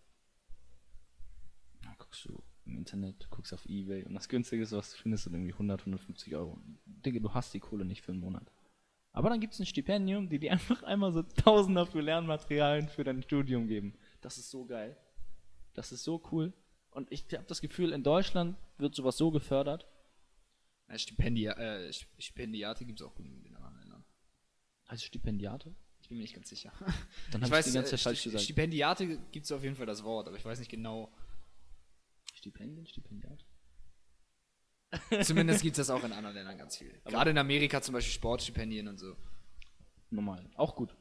Dann 1.84 1.96
guckst 2.00 2.26
du 2.26 2.42
im 2.66 2.78
Internet, 2.78 3.30
guckst 3.30 3.54
auf 3.54 3.66
Ebay 3.66 4.04
und 4.06 4.16
das 4.16 4.28
günstigste, 4.28 4.76
was 4.76 4.92
du 4.92 4.98
findest, 4.98 5.24
sind 5.24 5.34
irgendwie 5.34 5.54
100, 5.54 5.82
150 5.82 6.36
Euro. 6.36 6.58
Digga, 6.86 7.20
du 7.20 7.34
hast 7.34 7.54
die 7.54 7.60
Kohle 7.60 7.86
nicht 7.86 8.02
für 8.02 8.12
einen 8.12 8.22
Monat. 8.22 8.52
Aber 9.12 9.30
dann 9.30 9.40
gibt 9.40 9.54
es 9.54 9.60
ein 9.60 9.66
Stipendium, 9.66 10.30
die 10.30 10.40
dir 10.40 10.52
einfach 10.52 10.84
einmal 10.84 11.12
so 11.14 11.24
Tausender 11.24 11.86
für 11.86 12.02
Lernmaterialien 12.02 12.90
für 12.90 13.04
dein 13.04 13.22
Studium 13.24 13.68
geben. 13.68 13.94
Das 14.22 14.38
ist 14.38 14.50
so 14.50 14.66
geil. 14.66 14.98
Das 15.74 15.92
ist 15.92 16.04
so 16.04 16.22
cool. 16.32 16.54
Und 16.92 17.12
ich 17.12 17.26
habe 17.34 17.46
das 17.46 17.62
Gefühl, 17.62 17.92
in 17.94 18.04
Deutschland 18.04 18.58
wird 18.78 18.96
sowas 18.96 19.18
so 19.18 19.32
gefördert. 19.32 19.88
Ja, 20.90 20.98
Stipendia, 20.98 21.54
äh, 21.54 21.94
Stipendiate 22.18 22.86
gibt 22.86 23.00
es 23.00 23.06
auch 23.06 23.14
genügend 23.16 23.46
in 23.46 23.56
anderen 23.56 23.78
Ländern. 23.80 24.06
Heißt 24.90 25.04
Stipendiate? 25.04 25.76
Ich 26.00 26.04
Ich 26.06 26.10
bin 26.10 26.18
mir 26.18 26.24
nicht 26.24 26.34
ganz 26.34 26.50
sicher. 26.50 26.72
Dann 27.32 27.44
ich 27.44 27.52
habe 27.52 27.60
ich 27.60 27.66
die 27.68 27.72
ganze 27.74 27.90
äh, 27.94 27.98
Zeit 27.98 28.00
falsch 28.02 28.20
Sti- 28.22 28.30
gesagt. 28.30 28.44
Stipendiate 28.44 29.18
gibt 29.32 29.46
es 29.46 29.52
auf 29.52 29.64
jeden 29.64 29.76
Fall 29.76 29.86
das 29.86 30.04
Wort, 30.04 30.28
aber 30.28 30.38
ich 30.38 30.46
weiß 30.46 30.58
nicht 30.60 30.72
genau. 30.72 31.14
Stipendien, 32.34 32.88
Stipendiat? 32.88 33.46
Zumindest 35.24 35.62
gibt 35.62 35.78
es 35.78 35.86
das 35.88 35.96
auch 35.96 36.04
in 36.04 36.12
anderen 36.14 36.36
Ländern 36.36 36.58
ganz 36.58 36.78
viel. 36.78 37.00
Gerade 37.06 37.30
in 37.30 37.38
Amerika 37.38 37.82
zum 37.82 37.94
Beispiel 37.94 38.14
Sportstipendien 38.14 38.88
und 38.88 38.98
so. 38.98 39.16
Normal. 40.10 40.50
Auch 40.56 40.76
gut. 40.76 40.96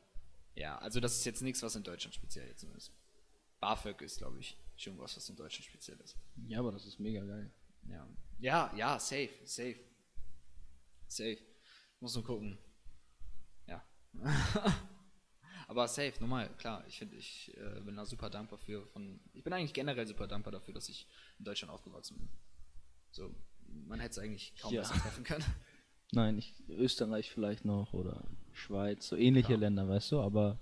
Ja, 0.55 0.77
also 0.79 1.01
das 1.01 1.17
ist 1.17 1.25
jetzt 1.25 1.41
nichts, 1.41 1.63
was 1.63 1.77
in 1.77 1.85
Deutschland 1.85 2.15
speziell 2.15 2.47
jetzt 2.49 2.61
so 2.61 2.71
ist. 2.73 2.93
BAföG 3.61 4.03
ist, 4.03 4.19
glaube 4.19 4.39
ich, 4.41 4.59
schon 4.81 4.99
was, 4.99 5.17
was 5.17 5.29
in 5.29 5.37
Deutschland 5.37 5.65
speziell 5.67 5.99
ist. 6.01 6.17
Ja, 6.47 6.61
aber 6.61 6.73
das 6.73 6.87
ist 6.87 6.99
mega 6.99 7.25
geil. 7.25 7.51
Ja, 7.89 8.09
ja, 8.39 8.73
ja 8.77 8.99
safe, 8.99 9.31
safe. 9.45 9.81
Safe. 11.07 11.39
Muss 12.01 12.15
nur 12.15 12.25
gucken. 12.25 12.59
Ja. 13.67 13.83
Aber 15.69 15.87
safe, 15.89 16.15
normal, 16.21 16.49
klar. 16.57 16.83
Ich 16.87 16.99
finde, 16.99 17.17
ich 17.17 17.55
äh, 17.57 17.81
bin 17.81 17.97
da 17.97 18.07
super 18.07 18.31
dankbar 18.31 18.59
für. 18.59 18.87
Von, 18.87 19.21
ich 19.33 19.43
bin 19.45 19.53
eigentlich 19.53 19.75
generell 19.75 20.07
super 20.07 20.27
dankbar 20.27 20.53
dafür, 20.53 20.73
dass 20.75 20.89
ich 20.89 21.07
in 21.39 21.45
Deutschland 21.45 21.73
aufgewachsen 21.73 22.17
bin. 22.19 22.29
So, 23.11 23.35
man 23.87 24.01
hätte 24.01 24.13
es 24.13 24.19
eigentlich 24.19 24.57
kaum 24.57 24.73
Ja. 24.73 24.81
besser 24.83 24.95
treffen 24.95 25.25
können. 25.25 25.45
Nein, 26.13 26.39
ich, 26.39 26.55
Österreich 26.69 27.31
vielleicht 27.31 27.65
noch 27.67 27.93
oder 27.93 28.27
Schweiz, 28.53 29.09
so 29.09 29.17
ähnliche 29.17 29.53
Ja. 29.53 29.59
Länder, 29.59 29.89
weißt 29.89 30.13
du, 30.13 30.21
aber 30.21 30.59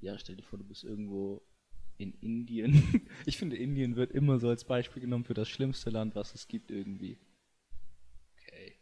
ja, 0.00 0.18
stell 0.18 0.36
dir 0.36 0.42
vor, 0.42 0.58
du 0.58 0.64
bist 0.66 0.84
irgendwo 0.84 1.42
in 1.98 2.12
Indien. 2.20 3.08
ich 3.26 3.36
finde, 3.38 3.56
Indien 3.56 3.96
wird 3.96 4.12
immer 4.12 4.38
so 4.38 4.48
als 4.48 4.64
Beispiel 4.64 5.02
genommen 5.02 5.24
für 5.24 5.34
das 5.34 5.48
schlimmste 5.48 5.90
Land, 5.90 6.14
was 6.14 6.34
es 6.34 6.48
gibt 6.48 6.70
irgendwie. 6.70 7.18
Okay. 8.38 8.76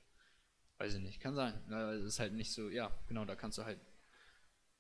Weiß 0.79 0.95
ich 0.95 1.01
nicht, 1.03 1.21
kann 1.21 1.35
sein. 1.35 1.55
Es 1.71 2.05
ist 2.05 2.19
halt 2.19 2.33
nicht 2.33 2.53
so, 2.53 2.69
ja, 2.69 2.91
genau, 3.09 3.25
da 3.25 3.37
kannst 3.37 3.59
du 3.59 3.65
halt 3.65 3.81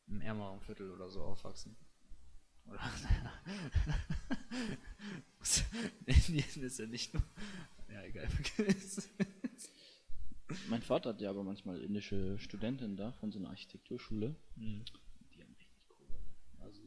im 0.06 0.20
ärmeren 0.20 0.60
Viertel 0.60 0.90
oder 0.90 1.08
so 1.08 1.22
aufwachsen. 1.22 1.76
Oder. 2.66 2.80
Indien 6.06 6.62
ist 6.62 6.78
ja 6.78 6.86
nicht 6.86 7.12
nur. 7.14 7.22
Ja, 7.90 8.02
egal. 8.04 8.28
Mein 10.68 10.82
Vater 10.82 11.10
hat 11.10 11.20
ja 11.20 11.30
aber 11.30 11.42
manchmal 11.42 11.80
indische 11.80 12.38
Studentinnen 12.38 12.96
da 12.96 13.12
von 13.12 13.32
so 13.32 13.38
einer 13.38 13.50
Architekturschule. 13.50 14.34
Mhm. 14.56 14.84
Die 15.34 15.42
haben 15.42 15.54
richtig 15.54 15.88
Kohle. 15.88 16.18
Also, 16.60 16.82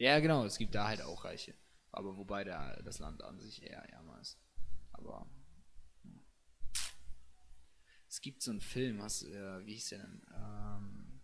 ja, 0.00 0.18
genau, 0.20 0.44
es 0.44 0.58
gibt 0.58 0.74
da 0.74 0.88
halt 0.88 1.02
auch 1.02 1.24
Reiche. 1.24 1.54
Aber 1.92 2.16
wobei 2.16 2.44
der, 2.44 2.82
das 2.82 2.98
Land 2.98 3.22
an 3.22 3.38
sich 3.40 3.62
eher 3.62 3.82
ärmer 3.92 4.20
ist. 4.20 4.38
Aber. 4.92 5.26
ja. 6.04 6.10
Es 8.08 8.20
gibt 8.20 8.42
so 8.42 8.50
einen 8.50 8.60
Film, 8.60 9.02
hast, 9.02 9.22
äh, 9.24 9.64
wie 9.66 9.74
hieß 9.74 9.88
der 9.90 9.98
denn? 10.00 10.22
Ähm, 10.34 11.20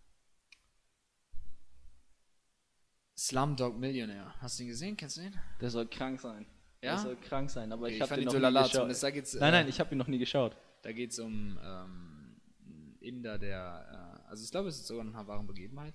Slumdog 3.19 3.77
Millionaire. 3.79 4.35
Hast 4.41 4.59
du 4.59 4.65
ihn 4.65 4.69
gesehen? 4.69 4.97
Kennst 4.97 5.17
du 5.17 5.23
den? 5.23 5.35
der 5.61 5.71
soll 5.71 5.87
krank 5.89 6.21
sein. 6.21 6.47
Ja? 6.83 6.93
Der 6.95 6.99
soll 6.99 7.17
krank 7.17 7.51
sein, 7.51 7.73
aber 7.73 7.85
Okay, 7.87 7.93
ich 7.93 7.97
ich 7.97 8.03
habe 8.03 8.15
den 8.15 8.21
ihn 8.23 8.25
noch 8.27 8.33
so 8.33 8.39
nie 8.39 8.43
lala, 8.43 8.61
geschaut. 8.63 8.73
zumindest 8.75 9.03
da 9.03 9.11
geht's, 9.11 9.35
nein, 9.35 9.43
äh, 9.55 9.57
nein, 9.59 9.69
ich 9.69 9.81
habe 9.81 9.95
ihn 9.95 9.99
noch 9.99 10.07
nie 10.09 10.19
geschaut. 10.19 10.57
Da 10.83 10.93
geht 10.93 11.11
es 11.13 11.19
um 11.19 11.59
ähm, 11.63 12.41
einen 12.61 12.97
Inder, 13.01 13.39
der, 13.39 14.21
äh, 14.25 14.29
also 14.29 14.45
ich 14.45 14.51
glaube, 14.51 14.69
es 14.69 14.77
ist 14.77 14.87
sogar 14.87 15.05
nach 15.05 15.15
einer 15.15 15.27
wahren 15.27 15.47
Begebenheit, 15.47 15.95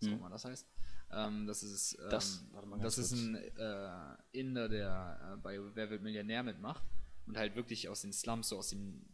was 0.00 0.08
auch 0.08 0.12
Hm. 0.12 0.18
immer 0.18 0.30
das 0.30 0.44
heißt. 0.44 0.66
Ähm, 1.12 1.46
das 1.46 1.62
ist, 1.62 1.98
ähm, 2.00 2.08
Das- 2.10 2.44
das 2.82 2.98
ist 2.98 3.12
ein 3.12 3.34
äh, 3.34 4.16
Inder, 4.32 4.68
der 4.68 5.34
äh, 5.34 5.36
bei 5.38 5.58
Wer 5.74 5.90
wird 5.90 6.02
Millionär 6.02 6.42
mitmacht 6.42 6.84
und 7.26 7.36
halt 7.36 7.56
wirklich 7.56 7.88
aus 7.88 8.02
den 8.02 8.12
Slums, 8.12 8.48
so 8.48 8.58
aus 8.58 8.68
dem 8.70 9.04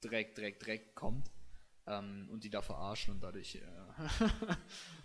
Dreck, 0.00 0.34
Dreck, 0.34 0.60
Dreck 0.60 0.94
kommt 0.94 1.30
ähm, 1.86 2.28
und 2.30 2.44
die 2.44 2.50
da 2.50 2.62
verarschen 2.62 3.14
und 3.14 3.20
dadurch, 3.22 3.56
äh, 3.56 3.60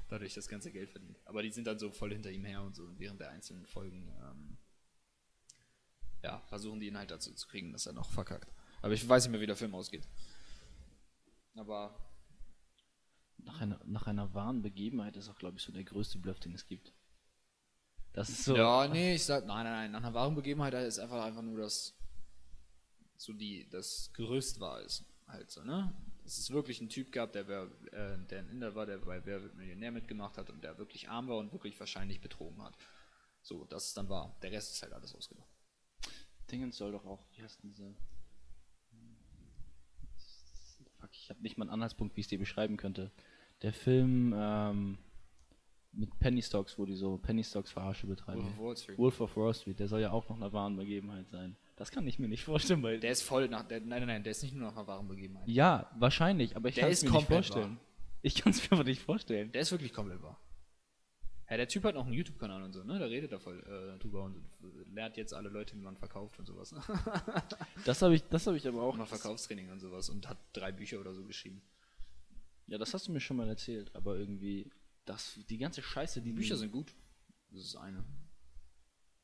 dadurch 0.10 0.34
das 0.34 0.48
ganze 0.48 0.72
Geld 0.72 0.90
verdient. 0.90 1.18
Aber 1.26 1.44
die 1.44 1.52
sind 1.52 1.66
dann 1.68 1.80
so 1.80 1.92
voll 1.92 2.12
hinter 2.14 2.32
ihm 2.32 2.46
her 2.46 2.62
und 2.64 2.76
so 2.76 2.84
und 2.84 3.00
während 3.00 3.20
der 3.20 3.30
einzelnen 3.32 3.66
Folgen 3.66 4.10
ähm, 4.24 4.58
ja, 6.24 6.40
versuchen 6.48 6.80
die 6.80 6.88
ihn 6.88 6.98
halt 6.98 7.12
dazu 7.12 7.34
zu 7.34 7.48
kriegen, 7.48 7.72
dass 7.74 7.88
er 7.88 7.94
noch 7.94 8.10
verkackt. 8.12 8.52
Aber 8.82 8.94
ich 8.94 9.08
weiß 9.08 9.24
nicht 9.24 9.32
mehr, 9.32 9.42
wie 9.42 9.48
der 9.48 9.56
Film 9.56 9.74
ausgeht. 9.76 10.08
Aber 11.56 11.96
Nach 13.46 13.62
einer, 13.62 13.80
nach 13.86 14.08
einer 14.08 14.34
wahren 14.34 14.62
Begebenheit 14.62 15.16
ist 15.18 15.30
auch, 15.30 15.38
glaube 15.38 15.58
ich, 15.58 15.64
so 15.64 15.72
der 15.72 15.84
größte 15.84 16.20
Bluff, 16.20 16.40
den 16.40 16.54
es 16.54 16.68
gibt. 16.68 16.94
Das 18.14 18.30
ist 18.30 18.44
so. 18.44 18.56
ja, 18.56 18.88
nee, 18.88 19.16
ich 19.16 19.24
sag, 19.24 19.46
nein, 19.46 19.64
nein, 19.64 19.74
nein, 19.74 19.92
nach 19.92 20.04
einer 20.04 20.14
wahren 20.14 20.36
Begebenheit 20.36 20.74
ist 20.74 21.00
einfach 21.00 21.24
einfach 21.24 21.42
nur 21.42 21.60
das 21.60 21.96
so 23.22 23.34
die 23.34 23.70
das 23.70 24.12
Gerüst 24.14 24.60
war 24.60 24.82
es 24.82 25.06
halt 25.28 25.52
so, 25.52 25.64
ne? 25.64 25.94
Es 26.26 26.38
ist 26.38 26.52
wirklich 26.52 26.82
ein 26.82 26.90
Typ 26.90 27.12
gab, 27.12 27.34
der 27.34 27.48
wer, 27.48 27.64
äh, 27.92 28.18
der 28.28 28.40
ein 28.40 28.50
Inder 28.50 28.76
war, 28.76 28.86
der 28.86 28.98
bei 28.98 29.26
Wer 29.26 29.42
wird 29.42 29.56
Millionär 29.56 29.92
mitgemacht 29.92 30.38
hat 30.38 30.50
und 30.50 30.64
der 30.64 30.78
wirklich 30.78 31.10
arm 31.10 31.28
war 31.28 31.38
und 31.38 31.52
wirklich 31.52 31.80
wahrscheinlich 31.80 32.22
betrogen 32.22 32.62
hat. 32.62 32.78
So, 33.42 33.66
das 33.66 33.88
ist 33.88 33.98
dann 33.98 34.08
war. 34.08 34.36
Der 34.42 34.52
Rest 34.52 34.72
ist 34.72 34.82
halt 34.84 34.94
alles 34.94 35.16
ausgedacht. 35.16 35.50
Dingens 36.52 36.78
soll 36.78 36.92
doch 36.92 37.06
auch, 37.06 37.26
wie 37.32 37.42
heißt 37.42 37.64
denn 37.64 37.70
diese? 37.70 37.96
Fuck, 41.00 41.10
ich 41.14 41.30
habe 41.30 41.42
nicht 41.42 41.58
mal 41.58 41.66
einen 41.66 41.74
Anhaltspunkt, 41.74 42.16
wie 42.16 42.22
ich 42.22 42.26
es 42.26 42.30
dir 42.30 42.40
beschreiben 42.40 42.78
könnte. 42.78 43.12
Der 43.62 43.74
Film 43.74 44.34
ähm, 44.36 44.98
mit 45.92 46.18
Penny 46.20 46.42
Stocks, 46.42 46.78
wo 46.78 46.86
die 46.86 46.96
so 46.96 47.18
Penny 47.18 47.44
Stocks 47.44 47.72
Verarsche 47.72 48.08
betreiben. 48.08 48.42
Wolf 48.44 48.58
of 48.58 48.60
Wall 48.60 48.78
Street. 48.78 48.98
Wolf 48.98 49.22
of 49.22 49.38
Wall 49.38 49.54
Street, 49.54 49.80
der 49.80 49.88
soll 49.88 50.02
ja 50.02 50.12
auch 50.12 50.28
noch 50.30 50.38
einer 50.38 50.52
wahren 50.54 50.76
Begebenheit 50.76 51.30
sein. 51.30 51.56
Das 51.76 51.92
kann 51.92 52.08
ich 52.08 52.20
mir 52.20 52.28
nicht 52.28 52.44
vorstellen, 52.44 52.82
weil. 52.84 53.00
Der 53.00 53.12
ist 53.12 53.24
voll 53.24 53.48
nach 53.50 53.64
der, 53.64 53.80
nein, 53.82 54.00
nein, 54.00 54.08
nein, 54.08 54.24
der 54.24 54.32
ist 54.32 54.44
nicht 54.44 54.56
nur 54.56 54.68
nach 54.68 54.76
einer 54.78 54.88
wahren 54.88 55.08
Begebenheit. 55.08 55.48
ja, 55.48 55.90
wahrscheinlich, 55.98 56.56
aber 56.56 56.70
ich 56.70 56.76
Der 56.76 56.84
kann 56.86 56.92
es 56.92 57.04
mir 57.04 57.12
nicht 57.12 57.28
vorstellen. 57.28 57.80
Ich 58.24 58.36
kann 58.36 58.52
es 58.52 58.70
mir 58.70 58.78
aber 58.78 58.84
nicht 58.84 59.02
vorstellen. 59.02 59.52
Der 59.52 59.62
ist 59.62 59.72
wirklich 59.72 59.94
komplett 59.94 60.22
wahr. 60.22 60.40
Ja, 61.50 61.58
der 61.58 61.68
Typ 61.68 61.84
hat 61.84 61.96
noch 61.96 62.06
einen 62.06 62.14
YouTube-Kanal 62.14 62.64
und 62.64 62.72
so, 62.72 62.84
ne? 62.84 62.98
Da 62.98 63.06
redet 63.06 63.32
er 63.32 63.40
voll 63.40 63.60
äh, 63.60 64.00
drüber 64.00 64.24
und 64.24 64.38
äh, 64.38 64.94
lernt 64.94 65.18
jetzt 65.18 65.34
alle 65.34 65.50
Leute, 65.50 65.76
wie 65.76 65.82
man 65.82 65.98
verkauft 65.98 66.40
und 66.40 66.46
sowas. 66.46 66.74
Das 67.86 68.02
habe 68.02 68.16
ich, 68.16 68.24
das 68.30 68.48
habe 68.48 68.56
ich 68.58 68.68
aber 68.68 68.82
auch. 68.84 68.96
Noch 68.96 69.08
Verkaufstraining 69.08 69.70
und 69.70 69.80
sowas 69.80 70.10
und 70.10 70.30
hat 70.30 70.38
drei 70.54 70.72
Bücher 70.72 71.00
oder 71.00 71.14
so 71.14 71.26
geschrieben. 71.26 71.62
Ja, 72.72 72.78
das 72.78 72.94
hast 72.94 73.06
du 73.10 73.12
mir 73.12 73.20
schon 73.20 73.36
mal 73.36 73.50
erzählt, 73.50 73.94
aber 73.94 74.16
irgendwie, 74.16 74.72
das, 75.04 75.38
die 75.50 75.58
ganze 75.58 75.82
Scheiße, 75.82 76.22
die 76.22 76.30
Die 76.30 76.38
Bücher 76.38 76.56
sind 76.56 76.72
gut. 76.72 76.96
Das 77.50 77.64
ist 77.64 77.76
eine. 77.76 78.06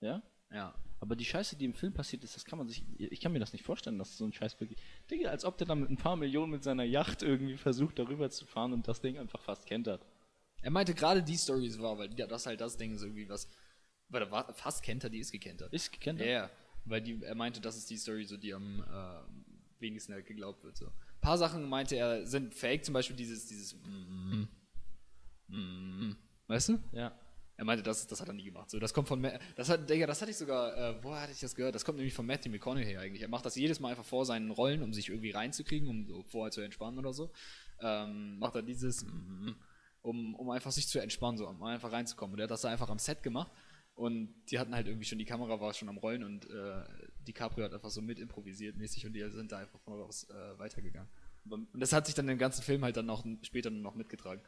Ja? 0.02 0.22
Ja. 0.52 0.76
Aber 1.00 1.16
die 1.16 1.24
Scheiße, 1.24 1.56
die 1.56 1.64
im 1.64 1.74
Film 1.74 1.94
passiert 1.94 2.26
ist, 2.26 2.36
das 2.36 2.44
kann 2.44 2.58
man 2.58 2.68
sich. 2.68 2.84
Ich 3.00 3.22
kann 3.22 3.32
mir 3.32 3.40
das 3.40 3.54
nicht 3.54 3.64
vorstellen, 3.64 3.98
dass 3.98 4.18
so 4.18 4.26
ein 4.26 4.34
Scheiß 4.34 4.60
wirklich. 4.60 4.78
Digga, 5.10 5.30
als 5.30 5.46
ob 5.46 5.58
der 5.58 5.66
da 5.66 5.76
mit 5.76 5.90
ein 5.90 5.96
paar 5.96 6.18
Millionen 6.18 6.52
mit 6.52 6.64
seiner 6.64 6.84
Yacht 6.84 7.24
irgendwie 7.24 7.56
versucht, 7.56 7.98
darüber 8.00 8.30
zu 8.30 8.46
fahren 8.46 8.74
und 8.74 8.86
das 8.86 9.00
Ding 9.00 9.18
einfach 9.18 9.42
fast 9.42 9.66
kentert. 9.66 10.06
Er 10.62 10.72
meinte 10.72 10.94
gerade 10.94 11.24
die 11.24 11.38
Story 11.38 11.68
ist 11.68 11.82
wahr, 11.82 11.98
weil 11.98 12.10
das 12.10 12.48
halt 12.48 12.60
das 12.60 12.76
Ding 12.76 12.96
ist 12.96 13.04
irgendwie 13.04 13.30
was. 13.30 13.48
Weil 14.10 14.24
er 14.24 14.32
war 14.32 14.54
fast 14.56 14.84
kennt 14.84 15.06
er, 15.06 15.10
die 15.10 15.20
ist 15.20 15.32
gekentert. 15.32 15.72
Ist 15.72 15.94
gekentert? 15.94 16.28
Ja, 16.28 16.34
ja. 16.34 16.50
Weil 16.84 17.02
die, 17.02 17.24
er 17.24 17.36
meinte, 17.36 17.62
das 17.62 17.78
ist 17.78 17.90
die 17.90 17.98
Story, 17.98 18.26
so 18.26 18.36
die 18.36 18.54
am 18.54 18.84
äh, 18.84 19.82
wenigsten 19.82 20.12
halt 20.12 20.26
geglaubt 20.26 20.66
wird. 20.66 20.76
So. 20.76 20.92
Ein 21.28 21.32
paar 21.32 21.38
Sachen 21.38 21.68
meinte 21.68 21.98
er, 21.98 22.26
sind 22.26 22.56
fake, 22.56 22.86
zum 22.86 22.94
Beispiel 22.94 23.18
dieses, 23.18 23.48
dieses 23.48 23.76
mm, 23.84 24.48
mm, 25.50 26.16
Weißt 26.48 26.70
du? 26.70 26.80
Ja. 26.94 27.12
Er 27.58 27.66
meinte, 27.66 27.84
das, 27.84 28.08
das 28.08 28.22
hat 28.22 28.30
er 28.30 28.34
nie 28.34 28.46
gemacht. 28.46 28.70
So, 28.70 28.80
das 28.80 28.94
kommt 28.94 29.10
von 29.10 29.22
das 29.58 29.68
hat, 29.68 29.90
Digga, 29.90 30.08
das 30.08 30.22
hatte 30.22 30.32
ich 30.32 30.38
sogar, 30.38 30.78
äh, 30.78 31.04
woher 31.04 31.24
hatte 31.24 31.34
ich 31.34 31.42
das 31.42 31.54
gehört? 31.54 31.76
Das 31.76 31.84
kommt 31.84 31.98
nämlich 31.98 32.14
von 32.14 32.26
Matthew 32.26 32.50
McConaughey 32.52 32.96
eigentlich. 32.96 33.24
Er 33.24 33.28
macht 33.28 33.46
das 33.46 33.58
jedes 33.58 33.82
Mal 33.82 33.90
einfach 33.90 34.06
vor 34.06 34.26
seinen 34.26 34.52
Rollen, 34.52 34.82
um 34.82 34.94
sich 34.94 35.10
irgendwie 35.10 35.32
reinzukriegen, 35.32 35.90
um 35.90 36.08
so 36.08 36.24
vorher 36.24 36.52
zu 36.52 36.62
entspannen 36.62 36.98
oder 36.98 37.12
so. 37.12 37.30
Ähm, 37.82 38.40
macht 38.40 38.56
er 38.56 38.62
dieses, 38.62 39.04
mm, 39.04 39.50
um, 40.04 40.34
um 40.34 40.50
einfach 40.50 40.72
sich 40.72 40.88
zu 40.88 41.00
entspannen, 41.00 41.38
so, 41.38 41.46
um 41.46 41.62
einfach 41.64 41.92
reinzukommen. 41.92 42.36
Und 42.36 42.40
er 42.40 42.44
hat 42.44 42.52
das 42.52 42.62
da 42.62 42.70
einfach 42.70 42.90
am 42.90 43.00
Set 43.00 43.22
gemacht. 43.22 43.52
Und 43.96 44.34
die 44.50 44.60
hatten 44.60 44.74
halt 44.74 44.88
irgendwie 44.88 45.06
schon, 45.06 45.18
die 45.20 45.26
Kamera 45.26 45.60
war 45.60 45.74
schon 45.74 45.90
am 45.90 45.98
Rollen 45.98 46.24
und 46.24 46.50
äh, 46.50 46.84
DiCaprio 47.28 47.66
hat 47.66 47.74
einfach 47.74 47.90
so 47.90 48.02
mit 48.02 48.20
improvisiert 48.20 48.78
mäßig 48.78 49.06
und 49.06 49.14
die 49.14 49.30
sind 49.30 49.52
da 49.52 49.60
einfach 49.60 49.80
von 49.80 50.02
aus 50.02 50.30
äh, 50.30 50.60
weitergegangen. 50.60 51.10
Und 51.50 51.80
das 51.80 51.94
hat 51.94 52.06
sich 52.06 52.16
dann 52.16 52.28
im 52.28 52.38
ganzen 52.38 52.62
Film 52.62 52.84
halt 52.84 52.98
dann 52.98 53.06
noch 53.06 53.26
später 53.42 53.70
noch 53.70 53.96
mitgetragen. 53.96 54.42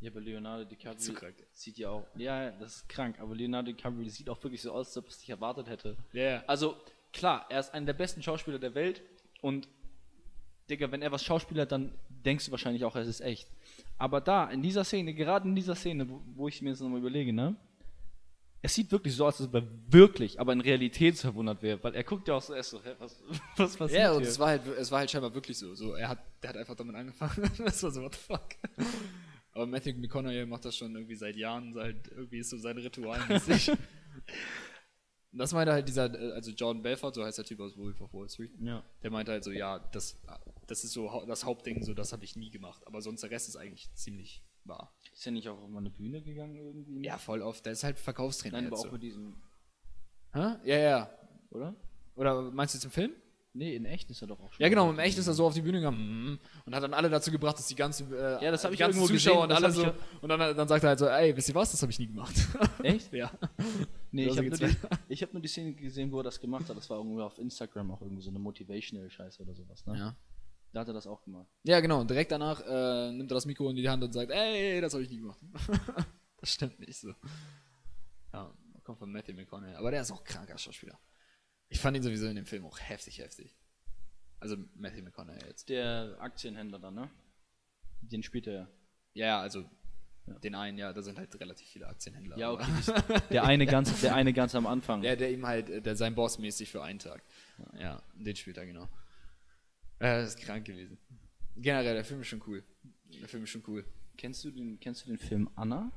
Ja, 0.00 0.10
aber 0.10 0.20
Leonardo 0.20 0.64
DiCaprio 0.64 1.14
krank. 1.14 1.46
sieht 1.52 1.78
ja 1.78 1.90
auch. 1.90 2.06
Ja, 2.16 2.50
das 2.50 2.76
ist 2.76 2.88
krank, 2.88 3.18
aber 3.18 3.34
Leonardo 3.34 3.72
DiCaprio 3.72 4.08
sieht 4.08 4.28
auch 4.28 4.42
wirklich 4.42 4.60
so 4.60 4.72
aus, 4.72 4.88
als 4.88 4.96
ob 4.98 5.08
es 5.08 5.18
nicht 5.18 5.30
erwartet 5.30 5.68
hätte. 5.68 5.96
Ja, 6.12 6.22
ja. 6.22 6.44
Also, 6.46 6.76
klar, 7.12 7.46
er 7.48 7.60
ist 7.60 7.72
einer 7.72 7.86
der 7.86 7.94
besten 7.94 8.22
Schauspieler 8.22 8.58
der 8.58 8.74
Welt 8.74 9.02
und, 9.40 9.68
Digga, 10.68 10.90
wenn 10.90 11.00
er 11.00 11.12
was 11.12 11.24
schauspielert, 11.24 11.72
dann 11.72 11.94
denkst 12.08 12.46
du 12.46 12.50
wahrscheinlich 12.50 12.84
auch, 12.84 12.96
es 12.96 13.08
ist 13.08 13.20
echt. 13.20 13.50
Aber 13.98 14.20
da, 14.20 14.50
in 14.50 14.62
dieser 14.62 14.84
Szene, 14.84 15.14
gerade 15.14 15.48
in 15.48 15.54
dieser 15.54 15.74
Szene, 15.74 16.08
wo, 16.08 16.20
wo 16.34 16.48
ich 16.48 16.60
mir 16.60 16.70
jetzt 16.70 16.80
nochmal 16.80 17.00
überlege, 17.00 17.32
ne? 17.32 17.56
Es 18.66 18.74
sieht 18.74 18.90
wirklich 18.90 19.14
so 19.14 19.24
aus, 19.24 19.40
als 19.40 19.48
ob 19.48 19.54
er 19.54 19.68
wirklich, 19.92 20.40
aber 20.40 20.52
in 20.52 20.60
Realität 20.60 21.16
verwundert 21.16 21.62
wäre, 21.62 21.80
weil 21.84 21.94
er 21.94 22.02
guckt 22.02 22.26
ja 22.26 22.34
auch 22.34 22.42
so 22.42 22.52
erst 22.52 22.70
so, 22.70 22.82
hä, 22.82 22.96
was, 22.98 23.22
was 23.56 23.76
passiert 23.76 24.00
Ja, 24.00 24.10
und 24.10 24.22
hier? 24.22 24.28
es 24.28 24.40
war 24.40 24.48
halt, 24.48 24.66
es 24.66 24.90
war 24.90 24.98
halt 24.98 25.08
scheinbar 25.08 25.32
wirklich 25.32 25.56
so. 25.56 25.72
so 25.76 25.94
er 25.94 26.08
hat, 26.08 26.18
der 26.42 26.50
hat 26.50 26.56
einfach 26.56 26.74
damit 26.74 26.96
angefangen. 26.96 27.48
das 27.64 27.80
war 27.84 27.92
so, 27.92 28.02
what 28.02 28.16
the 28.16 28.20
fuck. 28.20 28.56
Aber 29.52 29.66
Matthew 29.68 29.92
McConaughey 30.00 30.44
macht 30.46 30.64
das 30.64 30.76
schon 30.76 30.92
irgendwie 30.96 31.14
seit 31.14 31.36
Jahren, 31.36 31.74
seit 31.74 32.08
irgendwie 32.08 32.38
ist 32.38 32.50
so 32.50 32.56
sein 32.58 32.76
Ritual 32.76 33.24
mäßig. 33.28 33.70
Das 35.32 35.52
meinte 35.52 35.70
halt 35.70 35.86
dieser, 35.86 36.04
also 36.32 36.50
Jordan 36.50 36.82
Belfort, 36.82 37.12
so 37.12 37.22
heißt 37.22 37.36
der 37.36 37.44
Typ 37.44 37.60
aus 37.60 37.76
Wolf 37.76 38.00
of 38.00 38.14
Wall 38.14 38.28
Street. 38.30 38.52
Ja. 38.58 38.82
Der 39.02 39.10
meinte 39.10 39.32
halt 39.32 39.44
so, 39.44 39.50
ja, 39.50 39.78
das, 39.92 40.18
das 40.66 40.82
ist 40.82 40.92
so 40.92 41.24
das 41.26 41.44
Hauptding, 41.44 41.82
so 41.82 41.92
das 41.92 42.14
habe 42.14 42.24
ich 42.24 42.36
nie 42.36 42.50
gemacht. 42.50 42.80
Aber 42.86 43.02
sonst 43.02 43.20
der 43.20 43.30
Rest 43.30 43.48
ist 43.48 43.56
eigentlich 43.56 43.92
ziemlich 43.92 44.42
war. 44.68 44.92
Ist 45.12 45.24
ja 45.24 45.32
nicht 45.32 45.48
auch 45.48 45.58
auf 45.62 45.76
eine 45.76 45.90
Bühne 45.90 46.22
gegangen 46.22 46.56
irgendwie? 46.56 47.04
Ja, 47.04 47.18
voll 47.18 47.42
oft. 47.42 47.64
Der 47.64 47.72
ist 47.72 47.84
halt 47.84 47.98
Verkaufstrainer. 47.98 48.58
Nein, 48.58 48.66
aber 48.66 48.78
auch 48.78 48.84
so. 48.84 48.92
mit 48.92 49.02
diesem, 49.02 49.34
Hä? 50.32 50.56
Ja, 50.64 50.76
ja. 50.78 51.10
oder? 51.50 51.74
Oder 52.14 52.42
meinst 52.50 52.74
du 52.74 52.78
jetzt 52.78 52.84
im 52.84 52.90
Film? 52.90 53.12
Nee, 53.56 53.74
in 53.74 53.86
echt 53.86 54.10
ist 54.10 54.20
er 54.20 54.28
doch 54.28 54.38
auch 54.38 54.52
schon. 54.52 54.62
Ja, 54.62 54.68
genau, 54.68 54.90
im 54.90 54.98
Echt 54.98 55.16
ist 55.16 55.26
er 55.26 55.32
so 55.32 55.46
auf 55.46 55.54
die 55.54 55.62
Bühne 55.62 55.78
gegangen 55.78 56.32
mm, 56.34 56.38
und 56.66 56.74
hat 56.74 56.82
dann 56.82 56.92
alle 56.92 57.08
dazu 57.08 57.30
gebracht, 57.30 57.58
dass 57.58 57.66
die 57.66 57.74
ganze, 57.74 58.04
äh, 58.04 58.44
Ja, 58.44 58.50
das 58.50 58.62
hab 58.62 58.70
die 58.70 58.74
ich 58.74 58.80
irgendwo 58.80 59.06
Zuschauer 59.06 59.48
gesehen, 59.48 59.56
und 59.56 59.64
alle 59.64 59.70
so. 59.72 59.92
Und 60.20 60.28
dann, 60.28 60.54
dann 60.54 60.68
sagt 60.68 60.84
er 60.84 60.90
halt 60.90 60.98
so, 60.98 61.06
ey, 61.06 61.34
wisst 61.34 61.48
ihr 61.48 61.54
was, 61.54 61.70
das 61.70 61.80
habe 61.80 61.90
ich 61.90 61.98
nie 61.98 62.06
gemacht. 62.08 62.34
Echt? 62.82 63.12
ja. 63.14 63.30
Nee, 64.12 64.26
ich 64.28 64.36
habe 64.38 64.48
nur, 64.48 64.58
die- 64.58 64.76
ich 65.08 65.22
hab 65.22 65.32
nur 65.34 65.42
die 65.42 65.48
Szene 65.48 65.74
gesehen, 65.74 66.10
wo 66.10 66.20
er 66.20 66.22
das 66.22 66.40
gemacht 66.40 66.68
hat. 66.70 66.76
Das 66.76 66.88
war 66.88 66.98
irgendwie 66.98 67.20
auf 67.20 67.38
Instagram 67.38 67.90
auch 67.90 68.00
irgendwie 68.00 68.22
so 68.22 68.30
eine 68.30 68.38
Motivational-Scheiße 68.38 69.42
oder 69.42 69.54
sowas, 69.54 69.84
ne? 69.84 69.98
ja. 69.98 70.16
Da 70.76 70.80
hat 70.80 70.88
er 70.88 70.92
das 70.92 71.06
auch 71.06 71.22
gemacht. 71.22 71.48
Ja, 71.62 71.80
genau. 71.80 72.02
Und 72.02 72.10
direkt 72.10 72.30
danach 72.30 72.60
äh, 72.60 73.10
nimmt 73.10 73.30
er 73.30 73.36
das 73.36 73.46
Mikro 73.46 73.70
in 73.70 73.76
die 73.76 73.88
Hand 73.88 74.04
und 74.04 74.12
sagt, 74.12 74.30
ey, 74.30 74.78
das 74.78 74.92
habe 74.92 75.02
ich 75.02 75.08
nie 75.08 75.16
gemacht. 75.16 75.38
das 76.36 76.52
stimmt 76.52 76.78
nicht 76.80 76.98
so. 76.98 77.14
Ja, 78.34 78.52
kommt 78.84 78.98
von 78.98 79.10
Matthew 79.10 79.32
McConaughey. 79.32 79.74
Aber 79.76 79.90
der 79.90 80.02
ist 80.02 80.10
auch 80.10 80.22
kranker 80.22 80.58
Schauspieler. 80.58 81.00
Ich 81.70 81.80
fand 81.80 81.96
ihn 81.96 82.02
sowieso 82.02 82.26
in 82.26 82.36
dem 82.36 82.44
Film 82.44 82.66
auch 82.66 82.78
heftig, 82.78 83.20
heftig. 83.20 83.56
Also 84.38 84.58
Matthew 84.74 85.00
McConaughey 85.00 85.46
jetzt. 85.46 85.70
Der 85.70 86.14
Aktienhändler 86.20 86.78
da, 86.78 86.90
ne? 86.90 87.08
Den 88.02 88.22
spielt 88.22 88.46
er 88.46 88.52
ja. 88.52 88.68
Ja, 89.14 89.26
ja, 89.26 89.40
also 89.40 89.64
den 90.26 90.54
einen, 90.54 90.76
ja, 90.76 90.92
da 90.92 91.00
sind 91.00 91.16
halt 91.16 91.40
relativ 91.40 91.68
viele 91.68 91.86
Aktienhändler. 91.86 92.36
Ja, 92.36 92.52
okay. 92.52 92.66
Der 93.30 93.44
eine 93.44 93.64
ganz, 93.64 93.98
der 94.02 94.14
eine 94.14 94.34
ganz 94.34 94.54
am 94.54 94.66
Anfang. 94.66 95.00
Der, 95.00 95.16
der 95.16 95.30
ihm 95.30 95.46
halt, 95.46 95.70
äh, 95.70 95.80
der 95.80 95.96
sein 95.96 96.14
Boss 96.14 96.38
mäßig 96.38 96.70
für 96.70 96.82
einen 96.82 96.98
Tag. 96.98 97.22
Ja, 97.78 98.02
den 98.14 98.36
spielt 98.36 98.58
er 98.58 98.66
genau. 98.66 98.86
Äh, 99.98 100.20
das 100.20 100.34
ist 100.34 100.40
krank 100.40 100.64
gewesen. 100.66 100.98
Generell, 101.56 101.94
der 101.94 102.04
Film 102.04 102.20
ist 102.20 102.28
schon 102.28 102.42
cool. 102.46 102.62
Der 103.20 103.28
Film 103.28 103.44
ist 103.44 103.50
schon 103.50 103.62
cool. 103.66 103.84
Kennst 104.16 104.44
du 104.44 104.50
den, 104.50 104.78
kennst 104.80 105.04
du 105.04 105.08
den 105.08 105.18
Film 105.18 105.48
Anna? 105.54 105.92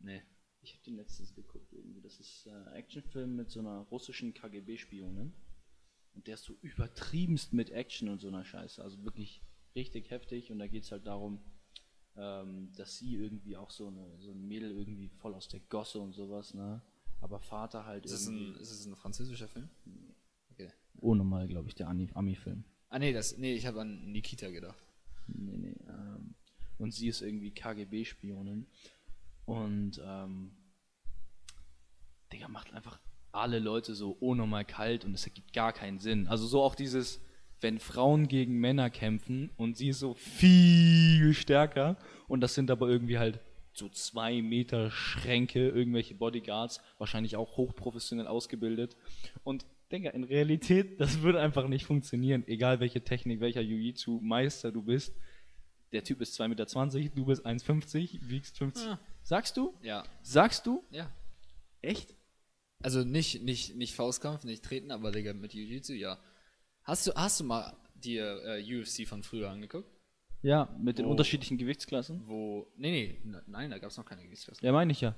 Nee. 0.00 0.22
Ich 0.60 0.74
habe 0.74 0.82
den 0.84 0.96
letztens 0.96 1.34
geguckt 1.34 1.72
irgendwie. 1.72 2.00
Das 2.00 2.18
ist 2.20 2.46
ein 2.46 2.66
äh, 2.68 2.78
Actionfilm 2.78 3.36
mit 3.36 3.50
so 3.50 3.60
einer 3.60 3.80
russischen 3.90 4.34
KGB-Spionin. 4.34 5.32
Und 6.14 6.26
der 6.26 6.34
ist 6.34 6.44
so 6.44 6.54
übertriebenst 6.62 7.52
mit 7.52 7.70
Action 7.70 8.08
und 8.08 8.20
so 8.20 8.28
einer 8.28 8.44
Scheiße. 8.44 8.82
Also 8.82 9.02
wirklich 9.04 9.42
richtig 9.74 10.10
heftig. 10.10 10.50
Und 10.50 10.58
da 10.58 10.66
geht 10.66 10.84
es 10.84 10.92
halt 10.92 11.06
darum, 11.06 11.40
ähm, 12.16 12.72
dass 12.76 12.98
sie 12.98 13.14
irgendwie 13.14 13.56
auch 13.56 13.70
so, 13.70 13.86
eine, 13.88 14.18
so 14.18 14.32
ein 14.32 14.46
Mädel 14.46 14.72
irgendwie 14.72 15.08
voll 15.08 15.34
aus 15.34 15.48
der 15.48 15.60
Gosse 15.60 16.00
und 16.00 16.12
sowas, 16.12 16.54
ne? 16.54 16.82
Aber 17.20 17.38
Vater 17.40 17.84
halt 17.84 18.04
Ist 18.04 18.12
es 18.12 18.26
irgendwie. 18.26 18.50
ein, 18.50 18.60
ist 18.60 18.70
es 18.70 18.86
ein 18.86 18.96
französischer 18.96 19.48
Film? 19.48 19.68
Okay. 20.52 20.72
Ohne 21.00 21.24
mal, 21.24 21.48
glaube 21.48 21.68
ich, 21.68 21.74
der 21.74 21.88
Ami-Film. 21.88 22.64
Ah, 22.90 22.98
nee, 22.98 23.12
das, 23.12 23.36
nee, 23.36 23.54
ich 23.54 23.66
habe 23.66 23.80
an 23.80 24.10
Nikita 24.10 24.50
gedacht. 24.50 24.78
Nee, 25.26 25.56
nee. 25.58 25.76
Ähm, 25.88 26.34
und 26.78 26.94
sie 26.94 27.08
ist 27.08 27.20
irgendwie 27.20 27.50
KGB-Spionin. 27.50 28.66
Und, 29.44 30.00
ähm, 30.04 30.52
Digga, 32.32 32.48
macht 32.48 32.72
einfach 32.72 32.98
alle 33.32 33.58
Leute 33.58 33.94
so 33.94 34.10
unnormal 34.20 34.64
kalt 34.64 35.04
und 35.04 35.14
es 35.14 35.26
ergibt 35.26 35.52
gar 35.52 35.72
keinen 35.72 35.98
Sinn. 35.98 36.28
Also 36.28 36.46
so 36.46 36.62
auch 36.62 36.74
dieses, 36.74 37.20
wenn 37.60 37.78
Frauen 37.78 38.28
gegen 38.28 38.58
Männer 38.58 38.90
kämpfen 38.90 39.50
und 39.56 39.76
sie 39.76 39.88
ist 39.88 40.00
so 40.00 40.14
viel 40.14 41.34
stärker 41.34 41.96
und 42.26 42.40
das 42.40 42.54
sind 42.54 42.70
aber 42.70 42.88
irgendwie 42.88 43.18
halt 43.18 43.40
so 43.72 43.88
zwei 43.88 44.42
Meter 44.42 44.90
Schränke, 44.90 45.68
irgendwelche 45.68 46.14
Bodyguards, 46.14 46.80
wahrscheinlich 46.98 47.36
auch 47.36 47.56
hochprofessionell 47.56 48.26
ausgebildet. 48.26 48.96
Und 49.44 49.64
Digga, 49.92 50.10
in 50.10 50.24
Realität, 50.24 51.00
das 51.00 51.20
würde 51.22 51.40
einfach 51.40 51.68
nicht 51.68 51.84
funktionieren, 51.86 52.44
egal 52.46 52.80
welche 52.80 53.02
Technik, 53.02 53.40
welcher 53.40 53.60
Jiu-Jitsu-Meister 53.62 54.72
du 54.72 54.82
bist. 54.82 55.14
Der 55.92 56.04
Typ 56.04 56.20
ist 56.20 56.38
2,20 56.38 56.48
Meter, 56.98 57.14
du 57.14 57.24
bist 57.24 57.46
1,50, 57.46 58.18
wiegst 58.28 58.58
50. 58.58 58.86
Ah. 58.86 59.00
Sagst 59.22 59.56
du? 59.56 59.74
Ja. 59.82 60.04
Sagst 60.22 60.66
du? 60.66 60.84
Ja. 60.90 61.10
Echt? 61.80 62.14
Also 62.82 63.04
nicht, 63.04 63.42
nicht, 63.42 63.74
nicht 63.76 63.94
Faustkampf, 63.94 64.44
nicht 64.44 64.64
treten, 64.64 64.90
aber 64.90 65.10
Digga, 65.12 65.32
mit 65.32 65.52
Jiu-Jitsu, 65.54 65.94
ja. 65.94 66.18
Hast 66.84 67.06
du, 67.06 67.12
hast 67.14 67.40
du 67.40 67.44
mal 67.44 67.74
dir 67.94 68.40
äh, 68.44 68.80
UFC 68.80 69.06
von 69.08 69.22
früher 69.22 69.50
angeguckt? 69.50 69.90
Ja, 70.42 70.74
mit 70.78 70.98
den 70.98 71.06
Wo- 71.06 71.10
unterschiedlichen 71.10 71.58
Gewichtsklassen. 71.58 72.22
Wo. 72.26 72.70
Nee, 72.76 73.18
nee, 73.24 73.38
nein, 73.46 73.70
da 73.70 73.78
gab 73.78 73.90
es 73.90 73.96
noch 73.96 74.04
keine 74.04 74.22
Gewichtsklassen. 74.22 74.64
Ja, 74.64 74.72
meine 74.72 74.92
ich 74.92 75.00
ja. 75.00 75.14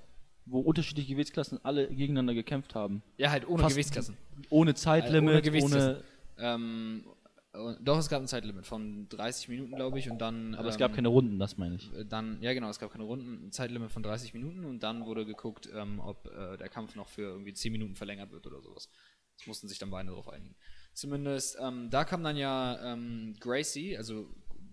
Wo 0.46 0.60
unterschiedliche 0.60 1.12
Gewichtsklassen 1.12 1.58
alle 1.64 1.88
gegeneinander 1.88 2.34
gekämpft 2.34 2.74
haben. 2.74 3.02
Ja, 3.18 3.30
halt 3.30 3.46
ohne 3.46 3.62
Fast- 3.62 3.74
Gewichtsklassen. 3.74 4.16
Ohne 4.48 4.70
Äh, 4.72 4.74
Zeitlimit, 4.74 5.22
ohne 5.22 5.30
ohne. 5.32 5.42
Gewichtsklassen. 5.42 6.02
Ähm, 6.38 7.04
äh, 7.52 7.74
doch, 7.82 7.98
es 7.98 8.08
gab 8.08 8.22
ein 8.22 8.28
Zeitlimit 8.28 8.64
von 8.66 9.08
30 9.10 9.48
Minuten, 9.48 9.74
glaube 9.76 9.98
ich, 9.98 10.10
und 10.10 10.18
dann. 10.18 10.54
aber 10.54 10.68
es 10.68 10.76
ähm, 10.76 10.80
gab 10.80 10.94
keine 10.94 11.08
Runden, 11.08 11.38
das 11.38 11.56
meine 11.58 11.74
ich. 11.76 11.90
Dann, 12.08 12.40
ja 12.42 12.52
genau, 12.54 12.68
es 12.70 12.78
gab 12.78 12.90
keine 12.90 13.04
Runden, 13.04 13.46
ein 13.48 13.52
Zeitlimit 13.52 13.90
von 13.90 14.02
30 14.02 14.34
Minuten 14.34 14.64
und 14.64 14.82
dann 14.82 15.04
wurde 15.06 15.26
geguckt, 15.26 15.68
ähm, 15.74 16.00
ob 16.00 16.26
äh, 16.28 16.56
der 16.56 16.68
Kampf 16.68 16.94
noch 16.96 17.08
für 17.08 17.22
irgendwie 17.22 17.52
10 17.52 17.72
Minuten 17.72 17.94
verlängert 17.94 18.30
wird 18.32 18.46
oder 18.46 18.60
sowas. 18.62 18.88
Das 19.38 19.46
mussten 19.46 19.68
sich 19.68 19.78
dann 19.78 19.90
beide 19.90 20.08
darauf 20.08 20.28
einigen. 20.28 20.54
Zumindest, 20.94 21.56
ähm, 21.60 21.88
da 21.90 22.04
kam 22.04 22.22
dann 22.24 22.36
ja 22.36 22.92
ähm, 22.92 23.34
Gracie, 23.40 23.96
also 23.96 24.28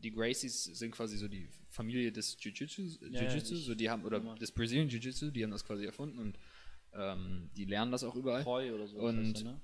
die 0.08 0.16
Gracies 0.16 0.64
sind 0.64 0.92
quasi 0.92 1.18
so 1.18 1.28
die 1.28 1.50
Familie 1.70 2.12
des 2.12 2.38
Jiu-Jitsu, 2.40 2.82
Ja, 3.12 3.24
ja, 3.24 3.40
so 3.40 3.76
die 3.76 3.90
haben, 3.90 4.06
oder 4.06 4.20
des 4.36 4.52
Brazilian 4.52 4.88
Jiu-Jitsu, 4.88 5.32
die 5.32 5.44
haben 5.44 5.52
das 5.52 5.66
quasi 5.66 5.86
erfunden 5.86 6.18
und 6.20 6.38
ähm, 6.94 7.50
die 7.56 7.66
lernen 7.66 7.92
das 7.92 8.04
auch 8.04 8.16
überall. 8.16 8.44
Treu 8.44 8.74
oder 8.74 8.88
so. 8.88 8.98
Und- 9.00 9.18
heißt 9.36 9.38
er, 9.40 9.44
ne? 9.44 9.62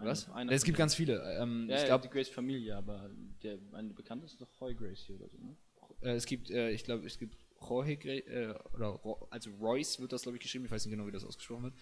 Was? 0.00 0.28
Einer 0.30 0.52
es 0.52 0.64
gibt 0.64 0.76
ganz 0.76 0.94
viele. 0.94 1.22
Ähm, 1.40 1.66
Ja, 1.68 1.78
ich 1.78 1.84
glaube, 1.86 2.06
die 2.06 2.12
Grace 2.12 2.28
Familie, 2.28 2.76
aber 2.76 3.10
der 3.42 3.58
eine 3.72 3.94
bekannte 3.94 4.26
ist 4.26 4.38
doch 4.40 4.48
Roy 4.60 4.74
Gracie 4.74 5.14
oder 5.14 5.28
so, 5.28 5.38
ne? 5.38 5.56
Äh, 6.02 6.14
es 6.16 6.26
gibt, 6.26 6.50
äh, 6.50 6.70
ich 6.70 6.84
glaube, 6.84 7.06
es 7.06 7.18
gibt 7.18 7.36
Jorge, 7.60 7.92
Gre- 7.94 8.26
äh, 8.26 8.54
oder 8.74 8.98
also 9.30 9.50
Royce 9.60 10.00
wird 10.00 10.12
das, 10.12 10.22
glaube 10.22 10.36
ich, 10.36 10.42
geschrieben. 10.42 10.64
Ich 10.66 10.70
weiß 10.70 10.84
nicht 10.84 10.92
genau, 10.94 11.06
wie 11.06 11.12
das 11.12 11.24
ausgesprochen 11.24 11.64
wird. 11.64 11.74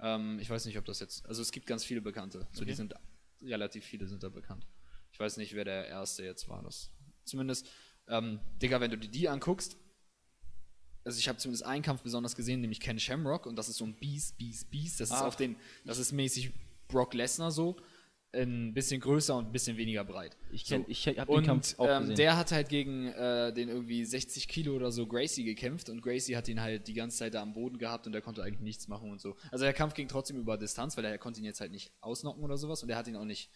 Ähm, 0.00 0.38
ich 0.40 0.48
weiß 0.50 0.64
nicht, 0.66 0.78
ob 0.78 0.84
das 0.84 0.98
jetzt, 1.00 1.26
also 1.26 1.42
es 1.42 1.50
gibt 1.52 1.66
ganz 1.66 1.84
viele 1.84 2.00
Bekannte. 2.00 2.46
So, 2.52 2.64
die 2.64 2.70
Okay. 2.70 2.74
sind, 2.74 2.94
relativ 3.42 3.84
viele 3.84 4.06
sind 4.06 4.22
da 4.22 4.28
bekannt. 4.30 4.66
Ich 5.12 5.20
weiß 5.20 5.36
nicht, 5.36 5.54
wer 5.54 5.64
der 5.64 5.86
Erste 5.86 6.24
jetzt 6.24 6.48
war. 6.48 6.60
Das, 6.62 6.90
zumindest, 7.24 7.68
ähm, 8.08 8.40
Digga, 8.60 8.80
wenn 8.80 8.90
du 8.90 8.98
dir 8.98 9.08
die 9.08 9.28
anguckst, 9.28 9.76
also 11.04 11.18
ich 11.18 11.28
habe 11.28 11.38
zumindest 11.38 11.64
einen 11.66 11.82
Kampf 11.82 12.02
besonders 12.02 12.34
gesehen, 12.34 12.60
nämlich 12.60 12.80
Ken 12.80 12.98
Shamrock 12.98 13.46
und 13.46 13.56
das 13.56 13.68
ist 13.68 13.76
so 13.76 13.84
ein 13.84 13.94
Beast, 13.94 14.38
Beast, 14.38 14.70
Beast. 14.70 15.00
Das 15.00 15.10
ist 15.10 15.16
Ach. 15.16 15.26
auf 15.26 15.36
den, 15.36 15.56
das 15.84 15.98
ist 15.98 16.12
mäßig 16.12 16.52
Brock 16.88 17.14
Lesnar 17.14 17.50
so, 17.50 17.76
ein 18.32 18.74
bisschen 18.74 19.00
größer 19.00 19.36
und 19.36 19.46
ein 19.46 19.52
bisschen 19.52 19.76
weniger 19.76 20.04
breit. 20.04 20.36
Ich 20.50 20.64
kenn- 20.64 20.82
so. 20.82 20.88
ich 20.88 21.06
hab 21.06 21.26
den 21.28 21.36
und, 21.36 21.46
Kampf 21.46 21.78
auch 21.78 21.88
ähm, 21.88 22.00
gesehen. 22.02 22.16
Der 22.16 22.36
hat 22.36 22.52
halt 22.52 22.68
gegen 22.68 23.08
äh, 23.08 23.52
den 23.52 23.68
irgendwie 23.68 24.04
60 24.04 24.48
Kilo 24.48 24.74
oder 24.74 24.90
so 24.90 25.06
Gracie 25.06 25.44
gekämpft 25.44 25.88
und 25.88 26.02
Gracie 26.02 26.36
hat 26.36 26.48
ihn 26.48 26.60
halt 26.60 26.88
die 26.88 26.94
ganze 26.94 27.18
Zeit 27.18 27.34
da 27.34 27.42
am 27.42 27.52
Boden 27.52 27.78
gehabt 27.78 28.06
und 28.06 28.12
der 28.12 28.22
konnte 28.22 28.42
eigentlich 28.42 28.60
nichts 28.60 28.88
machen 28.88 29.10
und 29.10 29.20
so. 29.20 29.36
Also 29.50 29.64
der 29.64 29.72
Kampf 29.72 29.94
ging 29.94 30.08
trotzdem 30.08 30.38
über 30.38 30.56
Distanz, 30.56 30.96
weil 30.96 31.04
er 31.04 31.18
konnte 31.18 31.40
ihn 31.40 31.46
jetzt 31.46 31.60
halt 31.60 31.70
nicht 31.70 31.92
ausnocken 32.00 32.42
oder 32.42 32.56
sowas 32.56 32.82
und 32.82 32.90
er 32.90 32.96
hat 32.96 33.06
ihn 33.06 33.16
auch 33.16 33.24
nicht 33.24 33.50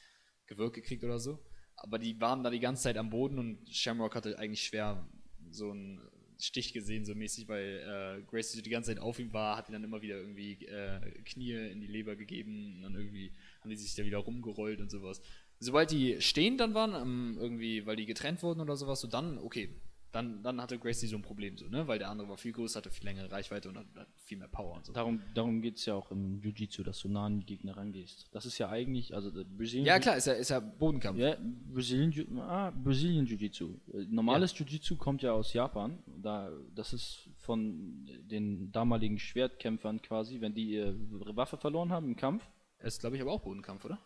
gewirkt 0.47 0.75
gekriegt 0.75 1.03
oder 1.05 1.19
so. 1.19 1.39
Aber 1.81 1.99
die 1.99 2.21
waren 2.21 2.43
da 2.43 2.51
die 2.51 2.61
ganze 2.61 2.85
Zeit 2.85 2.97
am 2.97 3.11
Boden 3.11 3.39
und 3.39 3.69
Shamrock 3.71 4.15
hatte 4.15 4.39
eigentlich 4.39 4.65
schwer 4.65 5.07
so 5.51 5.71
einen 5.71 6.01
Stich 6.41 6.73
gesehen, 6.73 7.05
so 7.05 7.15
mäßig, 7.15 7.49
weil 7.49 8.21
äh, 8.21 8.23
Gracie 8.31 8.63
die 8.63 8.71
ganze 8.71 8.91
Zeit 8.95 9.03
auf 9.03 9.19
ihm 9.19 9.33
war, 9.33 9.57
hat 9.57 9.69
ihn 9.69 9.73
dann 9.73 9.83
immer 9.83 10.03
wieder 10.03 10.17
irgendwie 10.17 10.53
äh, 10.67 11.01
Knie 11.25 11.53
in 11.53 11.81
die 11.81 11.89
Leber 11.89 12.15
gegeben 12.15 12.77
und 12.77 12.83
dann 12.83 12.95
irgendwie 12.95 13.33
haben 13.61 13.71
die 13.71 13.77
sich 13.77 13.95
da 13.97 14.05
wieder 14.05 14.19
rumgerollt 14.19 14.81
und 14.81 14.91
sowas. 14.91 15.21
Sobald 15.59 15.91
die 15.91 16.21
stehend 16.21 16.61
dann 16.61 16.75
waren, 16.75 16.95
ähm, 16.95 17.39
irgendwie, 17.41 17.87
weil 17.87 17.97
die 17.97 18.07
getrennt 18.07 18.43
wurden 18.45 18.61
oder 18.61 18.77
sowas, 18.77 19.01
so 19.01 19.09
dann, 19.09 19.39
okay, 19.39 19.71
dann, 20.13 20.43
dann 20.43 20.61
hatte 20.61 20.79
Gracie 20.79 21.07
so 21.07 21.17
ein 21.17 21.23
Problem, 21.23 21.57
so, 21.59 21.67
ne? 21.69 21.87
Weil 21.87 21.99
der 21.99 22.09
andere 22.09 22.29
war 22.29 22.37
viel 22.39 22.53
größer, 22.53 22.79
hatte 22.79 22.91
viel 22.91 23.05
längere 23.05 23.31
Reichweite 23.31 23.69
und 23.69 23.77
hat, 23.77 23.87
hat 23.95 24.09
viel 24.17 24.39
mehr 24.39 24.49
Power 24.49 24.75
und 24.77 24.87
so. 24.87 24.93
Darum, 24.93 25.21
darum 25.35 25.61
geht 25.61 25.77
es 25.77 25.85
ja 25.87 25.95
auch 25.95 26.11
im 26.11 26.41
Jiu-Jitsu, 26.41 26.83
dass 26.83 27.01
du 27.01 27.09
nah 27.09 27.27
an 27.27 27.41
die 27.41 27.47
Gegner 27.47 27.77
rangehst. 27.77 28.27
Das 28.33 28.47
ist 28.47 28.57
ja 28.59 28.69
eigentlich, 28.71 29.15
also 29.15 29.31
der 29.31 29.45
Brazilian 29.45 29.85
Ja, 29.87 29.99
klar, 29.99 30.17
ist 30.17 30.27
ja, 30.27 30.33
ist 30.33 30.49
ja 30.49 30.61
Bodenkampf. 30.61 31.19
Ja, 31.19 31.37
Brazilian, 31.73 32.11
Jiu- 32.11 32.41
ah, 32.41 32.71
Brazilian 32.71 33.27
Jiu-Jitsu. 33.27 33.75
Äh, 33.93 34.07
Normales 34.09 34.59
Jiu-Jitsu 34.59 34.97
kommt 34.97 35.21
ja 35.23 35.33
aus 35.33 35.53
Japan. 35.53 35.99
Da, 36.07 36.51
das 36.75 36.93
ist 36.95 37.29
von 37.37 38.07
den 38.23 38.73
damaligen 38.73 39.19
Schwertkämpfern 39.19 40.01
quasi, 40.01 40.41
wenn 40.41 40.55
die 40.55 40.71
ihre 40.73 40.97
Waffe 41.37 41.57
verloren 41.59 41.93
haben 41.93 42.07
im 42.07 42.17
Kampf. 42.17 42.49
Ist, 42.81 43.01
glaube 43.01 43.17
ich, 43.17 43.23
aber 43.23 43.33
auch 43.33 43.43
Bodenkampf, 43.43 43.85
oder? 43.85 43.99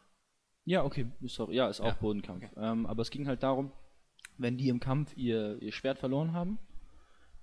Ja, 0.64 0.84
okay, 0.84 1.06
sorry, 1.22 1.56
ja, 1.56 1.68
ist 1.68 1.80
auch 1.80 1.86
Ja, 1.86 1.94
Bodenkampf. 2.00 2.44
Ähm, 2.56 2.86
aber 2.86 3.02
es 3.02 3.10
ging 3.10 3.26
halt 3.26 3.42
darum, 3.42 3.72
wenn 4.42 4.56
die 4.58 4.68
im 4.68 4.80
Kampf 4.80 5.16
ihr, 5.16 5.60
ihr 5.62 5.72
Schwert 5.72 5.98
verloren 5.98 6.32
haben, 6.32 6.58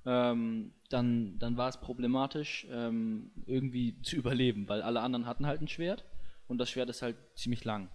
ähm, 0.05 0.71
dann, 0.89 1.37
dann 1.39 1.57
war 1.57 1.69
es 1.69 1.79
problematisch, 1.79 2.67
ähm, 2.71 3.31
irgendwie 3.45 3.99
zu 4.03 4.15
überleben, 4.15 4.67
weil 4.69 4.81
alle 4.81 5.01
anderen 5.01 5.25
hatten 5.25 5.45
halt 5.45 5.61
ein 5.61 5.67
Schwert 5.67 6.05
und 6.47 6.57
das 6.57 6.69
Schwert 6.69 6.89
ist 6.89 7.01
halt 7.01 7.15
ziemlich 7.35 7.63
lang. 7.65 7.89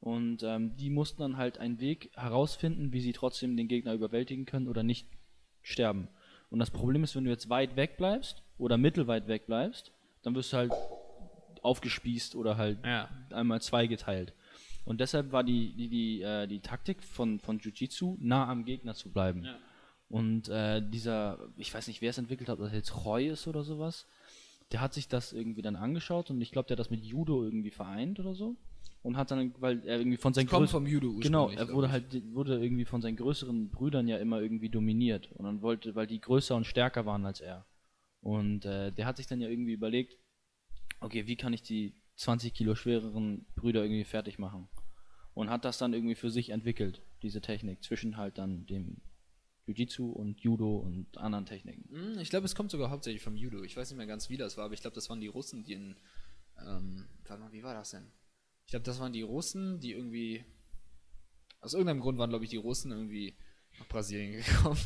Und 0.00 0.42
ähm, 0.42 0.76
die 0.76 0.90
mussten 0.90 1.22
dann 1.22 1.36
halt 1.36 1.58
einen 1.58 1.78
Weg 1.78 2.10
herausfinden, 2.14 2.92
wie 2.92 3.00
sie 3.00 3.12
trotzdem 3.12 3.56
den 3.56 3.68
Gegner 3.68 3.94
überwältigen 3.94 4.46
können 4.46 4.66
oder 4.66 4.82
nicht 4.82 5.06
sterben. 5.62 6.08
Und 6.50 6.58
das 6.58 6.70
Problem 6.70 7.04
ist, 7.04 7.14
wenn 7.14 7.24
du 7.24 7.30
jetzt 7.30 7.48
weit 7.48 7.76
weg 7.76 7.96
bleibst 7.96 8.42
oder 8.58 8.76
mittelweit 8.78 9.28
weg 9.28 9.46
bleibst, 9.46 9.92
dann 10.22 10.34
wirst 10.34 10.52
du 10.52 10.56
halt 10.56 10.72
aufgespießt 11.62 12.34
oder 12.34 12.56
halt 12.56 12.84
Ja. 12.84 13.08
einmal 13.30 13.62
zweigeteilt. 13.62 14.34
Und 14.84 15.00
deshalb 15.00 15.32
war 15.32 15.44
die, 15.44 15.72
die, 15.74 15.88
die, 15.88 16.22
äh, 16.22 16.46
die 16.46 16.60
Taktik 16.60 17.02
von, 17.02 17.38
von 17.38 17.58
Jiu-Jitsu, 17.58 18.16
nah 18.20 18.48
am 18.48 18.64
Gegner 18.64 18.94
zu 18.94 19.10
bleiben. 19.12 19.44
Ja. 19.44 19.56
Und 20.08 20.48
äh, 20.48 20.82
dieser, 20.86 21.38
ich 21.56 21.72
weiß 21.72 21.86
nicht, 21.86 22.02
wer 22.02 22.10
es 22.10 22.18
entwickelt 22.18 22.48
hat, 22.48 22.58
ob 22.58 22.64
das 22.64 22.74
jetzt 22.74 23.04
Roy 23.04 23.28
ist 23.28 23.46
oder 23.46 23.62
sowas, 23.62 24.06
der 24.70 24.80
hat 24.80 24.92
sich 24.92 25.08
das 25.08 25.32
irgendwie 25.32 25.62
dann 25.62 25.76
angeschaut 25.76 26.30
und 26.30 26.40
ich 26.40 26.50
glaube, 26.50 26.66
der 26.66 26.74
hat 26.74 26.80
das 26.80 26.90
mit 26.90 27.04
Judo 27.04 27.44
irgendwie 27.44 27.70
vereint 27.70 28.18
oder 28.20 28.34
so. 28.34 28.56
Und 29.02 29.16
hat 29.16 29.32
dann, 29.32 29.52
weil 29.58 29.84
er 29.84 29.98
irgendwie 29.98 30.16
von 30.16 30.32
seinen 30.32 30.46
Kommt 30.46 30.70
vom 30.70 30.86
Judo 30.86 31.14
Genau, 31.14 31.48
er 31.50 31.72
wurde 31.72 31.90
halt 31.90 32.04
wurde 32.34 32.62
irgendwie 32.62 32.84
von 32.84 33.02
seinen 33.02 33.16
größeren 33.16 33.70
Brüdern 33.70 34.06
ja 34.06 34.18
immer 34.18 34.40
irgendwie 34.40 34.68
dominiert 34.68 35.32
und 35.32 35.44
dann 35.44 35.60
wollte, 35.60 35.96
weil 35.96 36.06
die 36.06 36.20
größer 36.20 36.54
und 36.54 36.66
stärker 36.66 37.04
waren 37.04 37.26
als 37.26 37.40
er. 37.40 37.66
Und 38.20 38.64
äh, 38.64 38.92
der 38.92 39.06
hat 39.06 39.16
sich 39.16 39.26
dann 39.26 39.40
ja 39.40 39.48
irgendwie 39.48 39.72
überlegt, 39.72 40.18
okay, 41.00 41.26
wie 41.26 41.34
kann 41.36 41.52
ich 41.52 41.62
die 41.62 41.94
20 42.16 42.52
Kilo 42.54 42.74
schwereren 42.74 43.46
Brüder 43.54 43.82
irgendwie 43.82 44.04
fertig 44.04 44.38
machen? 44.38 44.68
Und 45.34 45.48
hat 45.48 45.64
das 45.64 45.78
dann 45.78 45.94
irgendwie 45.94 46.14
für 46.14 46.30
sich 46.30 46.50
entwickelt, 46.50 47.02
diese 47.22 47.40
Technik, 47.40 47.82
zwischen 47.82 48.16
halt 48.18 48.36
dann 48.36 48.66
dem 48.66 49.00
Jiu-Jitsu 49.66 50.10
und 50.10 50.40
Judo 50.40 50.76
und 50.78 51.16
anderen 51.16 51.46
Techniken. 51.46 51.88
Hm, 51.90 52.18
Ich 52.18 52.28
glaube, 52.30 52.44
es 52.44 52.54
kommt 52.54 52.70
sogar 52.70 52.90
hauptsächlich 52.90 53.22
vom 53.22 53.36
Judo. 53.36 53.62
Ich 53.62 53.76
weiß 53.76 53.88
nicht 53.90 53.96
mehr 53.96 54.06
ganz, 54.06 54.28
wie 54.28 54.36
das 54.36 54.56
war, 54.56 54.66
aber 54.66 54.74
ich 54.74 54.80
glaube, 54.82 54.94
das 54.94 55.08
waren 55.08 55.20
die 55.20 55.28
Russen, 55.28 55.62
die 55.64 55.72
in. 55.72 55.96
Ähm, 56.66 57.06
warte 57.26 57.42
mal, 57.42 57.52
wie 57.52 57.62
war 57.62 57.72
das 57.74 57.90
denn? 57.92 58.10
Ich 58.66 58.70
glaube, 58.72 58.84
das 58.84 59.00
waren 59.00 59.12
die 59.12 59.22
Russen, 59.22 59.80
die 59.80 59.92
irgendwie. 59.92 60.44
Aus 61.60 61.72
irgendeinem 61.74 62.00
Grund 62.00 62.18
waren, 62.18 62.28
glaube 62.30 62.44
ich, 62.44 62.50
die 62.50 62.56
Russen 62.56 62.90
irgendwie 62.90 63.36
nach 63.78 63.86
Brasilien 63.88 64.32
gekommen. 64.44 64.78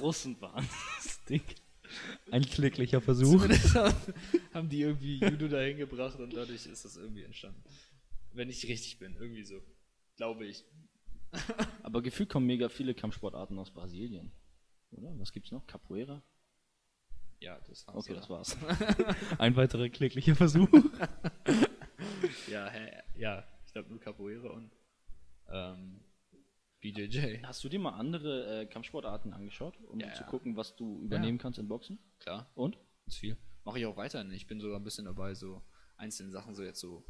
Russen 0.00 0.40
waren 0.40 0.66
das 0.96 1.22
Ding. 1.26 1.42
Ein 2.30 2.42
kläglicher 2.42 3.00
Versuch. 3.00 3.42
Haben, 3.74 3.94
haben 4.54 4.68
die 4.68 4.82
irgendwie 4.82 5.18
Judo 5.18 5.48
dahin 5.48 5.78
gebracht 5.78 6.18
und 6.18 6.34
dadurch 6.34 6.66
ist 6.66 6.84
das 6.84 6.96
irgendwie 6.96 7.22
entstanden. 7.22 7.62
Wenn 8.32 8.48
ich 8.48 8.66
richtig 8.68 8.98
bin, 8.98 9.16
irgendwie 9.18 9.42
so. 9.42 9.60
Glaube 10.16 10.46
ich. 10.46 10.64
Aber 11.82 12.02
gefühlt 12.02 12.28
kommen 12.28 12.46
mega 12.46 12.68
viele 12.68 12.94
Kampfsportarten 12.94 13.58
aus 13.58 13.70
Brasilien. 13.70 14.32
Oder? 14.92 15.12
Was 15.18 15.32
gibt's 15.32 15.52
noch? 15.52 15.66
Capoeira? 15.66 16.22
Ja, 17.40 17.58
das 17.66 17.86
war's. 17.86 17.96
Okay, 17.96 18.14
das 18.14 18.28
war's. 18.28 18.56
Ein 19.38 19.56
weiterer 19.56 19.88
kläglicher 19.88 20.36
Versuch. 20.36 20.68
Ja, 22.50 22.68
hä, 22.68 23.02
ja, 23.16 23.44
ich 23.66 23.72
glaube 23.72 23.88
nur 23.88 24.00
Capoeira 24.00 24.50
und 24.50 24.70
ähm, 25.48 26.00
BJJ. 26.80 27.42
Hast 27.44 27.62
du 27.64 27.68
dir 27.68 27.78
mal 27.78 27.90
andere 27.98 28.62
äh, 28.62 28.66
Kampfsportarten 28.66 29.32
angeschaut, 29.32 29.74
um 29.88 30.00
Ja, 30.00 30.12
zu 30.14 30.22
ja. 30.22 30.28
gucken, 30.28 30.56
was 30.56 30.76
du 30.76 31.00
übernehmen 31.02 31.38
kannst 31.38 31.58
in 31.58 31.68
Boxen? 31.68 31.98
Klar. 32.18 32.50
Und? 32.54 32.78
ist 33.06 33.18
viel. 33.18 33.36
Mache 33.64 33.78
ich 33.78 33.86
auch 33.86 33.96
weiterhin. 33.96 34.30
Ich 34.32 34.46
bin 34.46 34.60
sogar 34.60 34.78
ein 34.78 34.84
bisschen 34.84 35.04
dabei, 35.04 35.34
so 35.34 35.62
einzelne 35.96 36.30
Sachen 36.30 36.54
so 36.54 36.62
jetzt 36.62 36.80
so 36.80 36.98
ein 36.98 37.04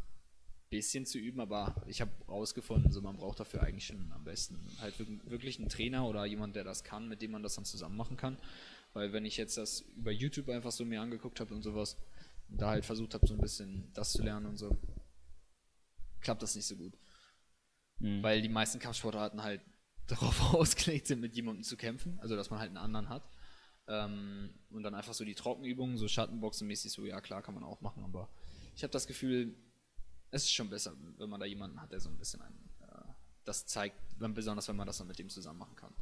bisschen 0.70 1.06
zu 1.06 1.18
üben, 1.18 1.40
aber 1.40 1.74
ich 1.86 2.00
habe 2.00 2.10
rausgefunden, 2.26 2.90
so 2.90 3.00
man 3.00 3.16
braucht 3.16 3.38
dafür 3.38 3.62
eigentlich 3.62 3.86
schon 3.86 4.10
am 4.12 4.24
besten 4.24 4.58
halt 4.80 4.98
wirk- 4.98 5.30
wirklich 5.30 5.58
einen 5.60 5.68
Trainer 5.68 6.06
oder 6.08 6.24
jemand, 6.24 6.56
der 6.56 6.64
das 6.64 6.82
kann, 6.82 7.06
mit 7.08 7.22
dem 7.22 7.30
man 7.30 7.42
das 7.42 7.54
dann 7.54 7.64
zusammen 7.64 7.96
machen 7.96 8.16
kann. 8.16 8.38
Weil 8.92 9.12
wenn 9.12 9.24
ich 9.24 9.36
jetzt 9.36 9.56
das 9.56 9.82
über 9.96 10.10
YouTube 10.10 10.48
einfach 10.48 10.72
so 10.72 10.84
mir 10.84 11.00
angeguckt 11.00 11.38
habe 11.38 11.54
und 11.54 11.62
sowas, 11.62 11.96
und 12.48 12.60
da 12.60 12.70
halt 12.70 12.84
versucht 12.84 13.14
habe, 13.14 13.24
so 13.26 13.34
ein 13.34 13.40
bisschen 13.40 13.88
das 13.94 14.10
zu 14.12 14.22
lernen 14.24 14.46
und 14.46 14.56
so, 14.56 14.76
klappt 16.20 16.42
das 16.42 16.56
nicht 16.56 16.66
so 16.66 16.76
gut. 16.76 16.94
Mhm. 18.00 18.22
Weil 18.22 18.42
die 18.42 18.48
meisten 18.48 18.78
Kampfsportarten 18.78 19.42
halt 19.42 19.60
darauf 20.06 20.54
ausgelegt 20.54 21.06
sind, 21.06 21.20
mit 21.20 21.34
jemandem 21.34 21.62
zu 21.62 21.76
kämpfen, 21.76 22.18
also 22.20 22.36
dass 22.36 22.50
man 22.50 22.58
halt 22.58 22.68
einen 22.68 22.78
anderen 22.78 23.08
hat. 23.08 23.22
Ähm, 23.86 24.50
und 24.70 24.82
dann 24.82 24.94
einfach 24.94 25.14
so 25.14 25.24
die 25.24 25.34
Trockenübungen, 25.34 25.96
so 25.96 26.06
Schattenboxen-mäßig, 26.06 26.90
so 26.90 27.04
ja 27.04 27.20
klar, 27.20 27.42
kann 27.42 27.54
man 27.54 27.64
auch 27.64 27.80
machen, 27.80 28.04
aber 28.04 28.28
ich 28.76 28.82
habe 28.82 28.92
das 28.92 29.06
Gefühl, 29.06 29.54
es 30.30 30.44
ist 30.44 30.52
schon 30.52 30.70
besser, 30.70 30.94
wenn 31.18 31.28
man 31.28 31.40
da 31.40 31.46
jemanden 31.46 31.80
hat, 31.80 31.92
der 31.92 32.00
so 32.00 32.08
ein 32.08 32.16
bisschen 32.16 32.40
einen, 32.40 32.70
äh, 32.82 33.12
das 33.44 33.66
zeigt, 33.66 33.96
wenn, 34.18 34.34
besonders 34.34 34.68
wenn 34.68 34.76
man 34.76 34.86
das 34.86 34.98
dann 34.98 35.08
mit 35.08 35.18
dem 35.18 35.28
zusammen 35.28 35.58
machen 35.58 35.76
kann. 35.76 35.92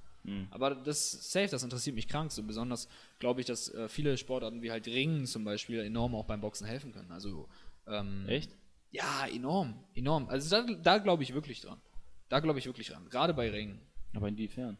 Aber 0.50 0.74
das 0.74 1.32
safe, 1.32 1.48
das 1.48 1.62
interessiert 1.62 1.96
mich 1.96 2.08
krank. 2.08 2.32
So 2.32 2.42
besonders 2.42 2.88
glaube 3.18 3.40
ich, 3.40 3.46
dass 3.46 3.72
äh, 3.72 3.88
viele 3.88 4.16
Sportarten 4.18 4.62
wie 4.62 4.70
halt 4.70 4.86
Ringen 4.86 5.26
zum 5.26 5.44
Beispiel 5.44 5.80
enorm 5.80 6.14
auch 6.14 6.26
beim 6.26 6.40
Boxen 6.40 6.66
helfen 6.66 6.92
können. 6.92 7.10
Also 7.12 7.48
ähm, 7.86 8.26
Echt? 8.28 8.54
ja, 8.90 9.26
enorm, 9.26 9.82
enorm. 9.94 10.28
Also 10.28 10.50
da, 10.50 10.74
da 10.74 10.98
glaube 10.98 11.22
ich 11.22 11.34
wirklich 11.34 11.60
dran. 11.60 11.80
Da 12.28 12.40
glaube 12.40 12.58
ich 12.58 12.66
wirklich 12.66 12.88
dran. 12.88 13.08
Gerade 13.10 13.34
bei 13.34 13.50
Ringen. 13.50 13.80
Aber 14.14 14.28
inwiefern? 14.28 14.76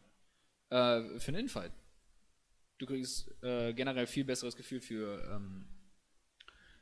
Äh, 0.69 1.19
für 1.19 1.29
einen 1.29 1.41
Infight. 1.41 1.71
Du 2.77 2.85
kriegst 2.85 3.29
äh, 3.43 3.73
generell 3.73 4.07
viel 4.07 4.23
besseres 4.23 4.55
Gefühl 4.55 4.81
für, 4.81 5.21
ähm, 5.35 5.65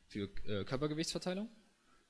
für 0.07 0.29
äh, 0.45 0.63
Körpergewichtsverteilung. 0.65 1.49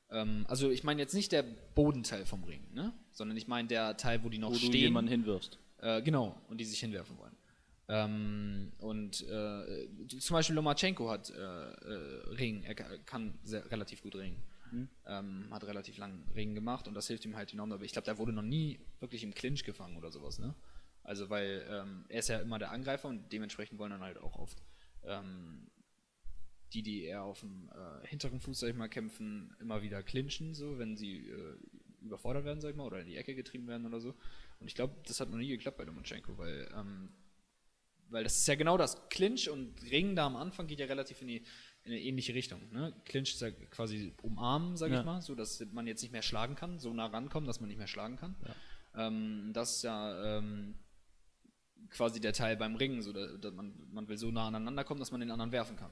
Ähm, 0.10 0.46
also 0.50 0.70
ich 0.70 0.84
meine 0.84 1.02
jetzt 1.02 1.14
nicht 1.14 1.32
der 1.32 1.44
Bodenteil 1.44 2.26
vom 2.26 2.44
Ring, 2.44 2.66
ne? 2.74 2.94
sondern 3.12 3.38
ich 3.38 3.48
meine 3.48 3.68
der 3.68 3.96
Teil, 3.98 4.24
wo 4.24 4.30
die 4.30 4.38
noch 4.40 4.50
Wo 4.50 4.54
du 4.54 4.60
stehen. 4.60 4.74
jemanden 4.82 5.10
hinwirfst. 5.12 5.58
Äh, 5.80 6.02
genau, 6.02 6.40
und 6.50 6.58
die 6.60 6.66
sich 6.66 6.80
hinwerfen 6.80 7.18
wollen. 7.18 7.36
Ähm, 7.90 8.72
und 8.80 9.22
äh, 9.30 9.88
zum 10.20 10.34
Beispiel 10.34 10.56
Lomachenko 10.56 11.10
hat 11.10 11.30
äh, 11.30 11.38
Ringen, 11.42 12.64
er 12.64 12.76
ka- 12.76 12.98
kann 13.06 13.38
sehr, 13.44 13.70
relativ 13.72 14.02
gut 14.02 14.16
ringen. 14.16 14.42
Ähm, 15.06 15.48
hat 15.52 15.64
relativ 15.64 15.98
lang 15.98 16.24
Ringen 16.36 16.56
gemacht 16.56 16.88
und 16.88 16.94
das 16.94 17.08
hilft 17.08 17.26
ihm 17.26 17.36
halt 17.36 17.54
enorm. 17.54 17.72
Aber 17.72 17.84
ich 17.84 17.92
glaube, 17.92 18.06
der 18.06 18.18
wurde 18.18 18.34
noch 18.34 18.42
nie 18.42 18.80
wirklich 19.00 19.24
im 19.24 19.34
Clinch 19.34 19.64
gefangen 19.64 19.98
oder 19.98 20.12
sowas, 20.12 20.40
ne? 20.40 20.56
Also, 21.04 21.30
weil 21.30 21.66
ähm, 21.70 22.06
er 22.10 22.20
ist 22.20 22.28
ja 22.28 22.40
immer 22.40 22.60
der 22.60 22.72
Angreifer 22.72 23.08
und 23.08 23.32
dementsprechend 23.32 23.80
wollen 23.80 23.92
dann 23.92 24.02
halt 24.02 24.18
auch 24.18 24.38
oft 24.38 24.62
ähm, 25.06 25.68
die, 26.74 26.82
die 26.82 27.04
eher 27.04 27.24
auf 27.24 27.40
dem 27.40 27.70
äh, 27.70 28.08
hinteren 28.08 28.40
Fuß, 28.40 28.60
sag 28.60 28.70
ich 28.70 28.76
mal, 28.76 28.90
kämpfen, 28.90 29.56
immer 29.60 29.82
wieder 29.82 30.04
clinchen, 30.04 30.54
so, 30.54 30.78
wenn 30.80 30.98
sie 30.98 31.30
äh, 31.30 31.58
überfordert 32.02 32.46
werden, 32.46 32.62
sag 32.62 32.72
ich 32.72 32.76
mal, 32.76 32.86
oder 32.86 33.00
in 33.00 33.08
die 33.08 33.16
Ecke 33.16 33.36
getrieben 33.36 33.68
werden 33.68 33.86
oder 33.86 34.00
so. 34.00 34.16
Und 34.60 34.68
ich 34.68 34.76
glaube, 34.76 34.96
das 35.06 35.20
hat 35.20 35.30
noch 35.30 35.38
nie 35.38 35.48
geklappt 35.48 35.78
bei 35.78 35.84
Lomachenko, 35.86 36.38
weil, 36.38 36.70
ähm, 36.76 37.10
weil 38.10 38.24
das 38.24 38.38
ist 38.38 38.48
ja 38.48 38.56
genau 38.56 38.78
das. 38.78 39.10
Clinch 39.10 39.50
und 39.50 39.82
Ring 39.84 40.16
da 40.16 40.26
am 40.26 40.36
Anfang 40.36 40.68
geht 40.68 40.80
ja 40.80 40.86
relativ 40.88 41.22
in, 41.22 41.28
die, 41.28 41.44
in 41.88 41.94
eine 41.94 42.02
ähnliche 42.02 42.34
Richtung. 42.34 42.62
Ne? 42.72 42.94
Clinch 43.06 43.34
ist 43.34 43.42
ja 43.42 43.50
quasi 43.52 44.14
umarmen, 44.22 44.76
sag 44.78 44.92
Ja. 44.92 45.00
ich 45.00 45.06
mal, 45.06 45.22
so 45.22 45.36
dass 45.36 45.60
man 45.72 45.88
jetzt 45.88 46.02
nicht 46.02 46.12
mehr 46.12 46.22
schlagen 46.22 46.56
kann, 46.56 46.80
so 46.80 46.94
nah 46.94 47.08
rankommen, 47.08 47.48
dass 47.48 47.60
man 47.62 47.70
nicht 47.70 47.78
mehr 47.78 47.88
schlagen 47.88 48.18
kann. 48.18 48.36
Ähm, 48.96 49.52
das 49.54 49.78
ist 49.78 49.84
ja 49.84 50.38
ähm, 50.38 50.76
quasi 51.90 52.20
der 52.20 52.34
Teil 52.34 52.58
beim 52.58 52.76
Ringen, 52.76 53.02
so 53.02 53.14
dass, 53.14 53.54
man, 53.54 53.74
man 53.92 54.08
will 54.08 54.18
so 54.18 54.32
nah 54.32 54.48
aneinander 54.48 54.84
kommen, 54.84 55.00
dass 55.00 55.12
man 55.12 55.20
den 55.22 55.32
anderen 55.32 55.52
werfen 55.52 55.78
kann. 55.78 55.92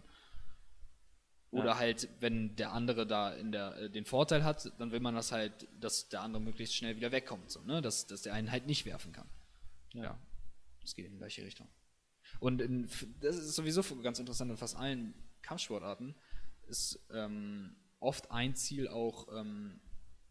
Oder 1.51 1.67
Ja. 1.71 1.77
halt, 1.77 2.09
wenn 2.19 2.55
der 2.57 2.73
andere 2.73 3.07
da 3.07 3.33
in 3.33 3.51
der, 3.51 3.77
äh, 3.77 3.89
den 3.89 4.03
Vorteil 4.05 4.43
hat, 4.43 4.71
dann 4.79 4.91
will 4.91 4.99
man 4.99 5.15
das 5.15 5.31
halt, 5.31 5.67
dass 5.79 6.09
der 6.09 6.21
andere 6.21 6.41
möglichst 6.41 6.75
schnell 6.75 6.95
wieder 6.97 7.11
wegkommt, 7.11 7.49
so, 7.49 7.61
ne? 7.61 7.81
dass, 7.81 8.07
dass 8.07 8.23
der 8.23 8.33
einen 8.33 8.51
halt 8.51 8.65
nicht 8.67 8.85
werfen 8.85 9.13
kann. 9.13 9.29
Ja. 9.93 10.19
Das 10.81 10.93
geht 10.95 11.05
in 11.05 11.13
die 11.13 11.17
gleiche 11.19 11.43
Richtung. 11.43 11.67
Und 12.39 12.61
in, 12.61 12.89
das 13.21 13.37
ist 13.37 13.55
sowieso 13.55 13.81
ganz 14.01 14.19
interessant, 14.19 14.51
in 14.51 14.57
fast 14.57 14.75
allen 14.75 15.13
Kampfsportarten 15.45 16.15
ist 16.67 16.99
ähm, 17.11 17.75
oft 17.99 18.31
ein 18.31 18.55
Ziel 18.55 18.87
auch 18.87 19.27
ähm, 19.33 19.79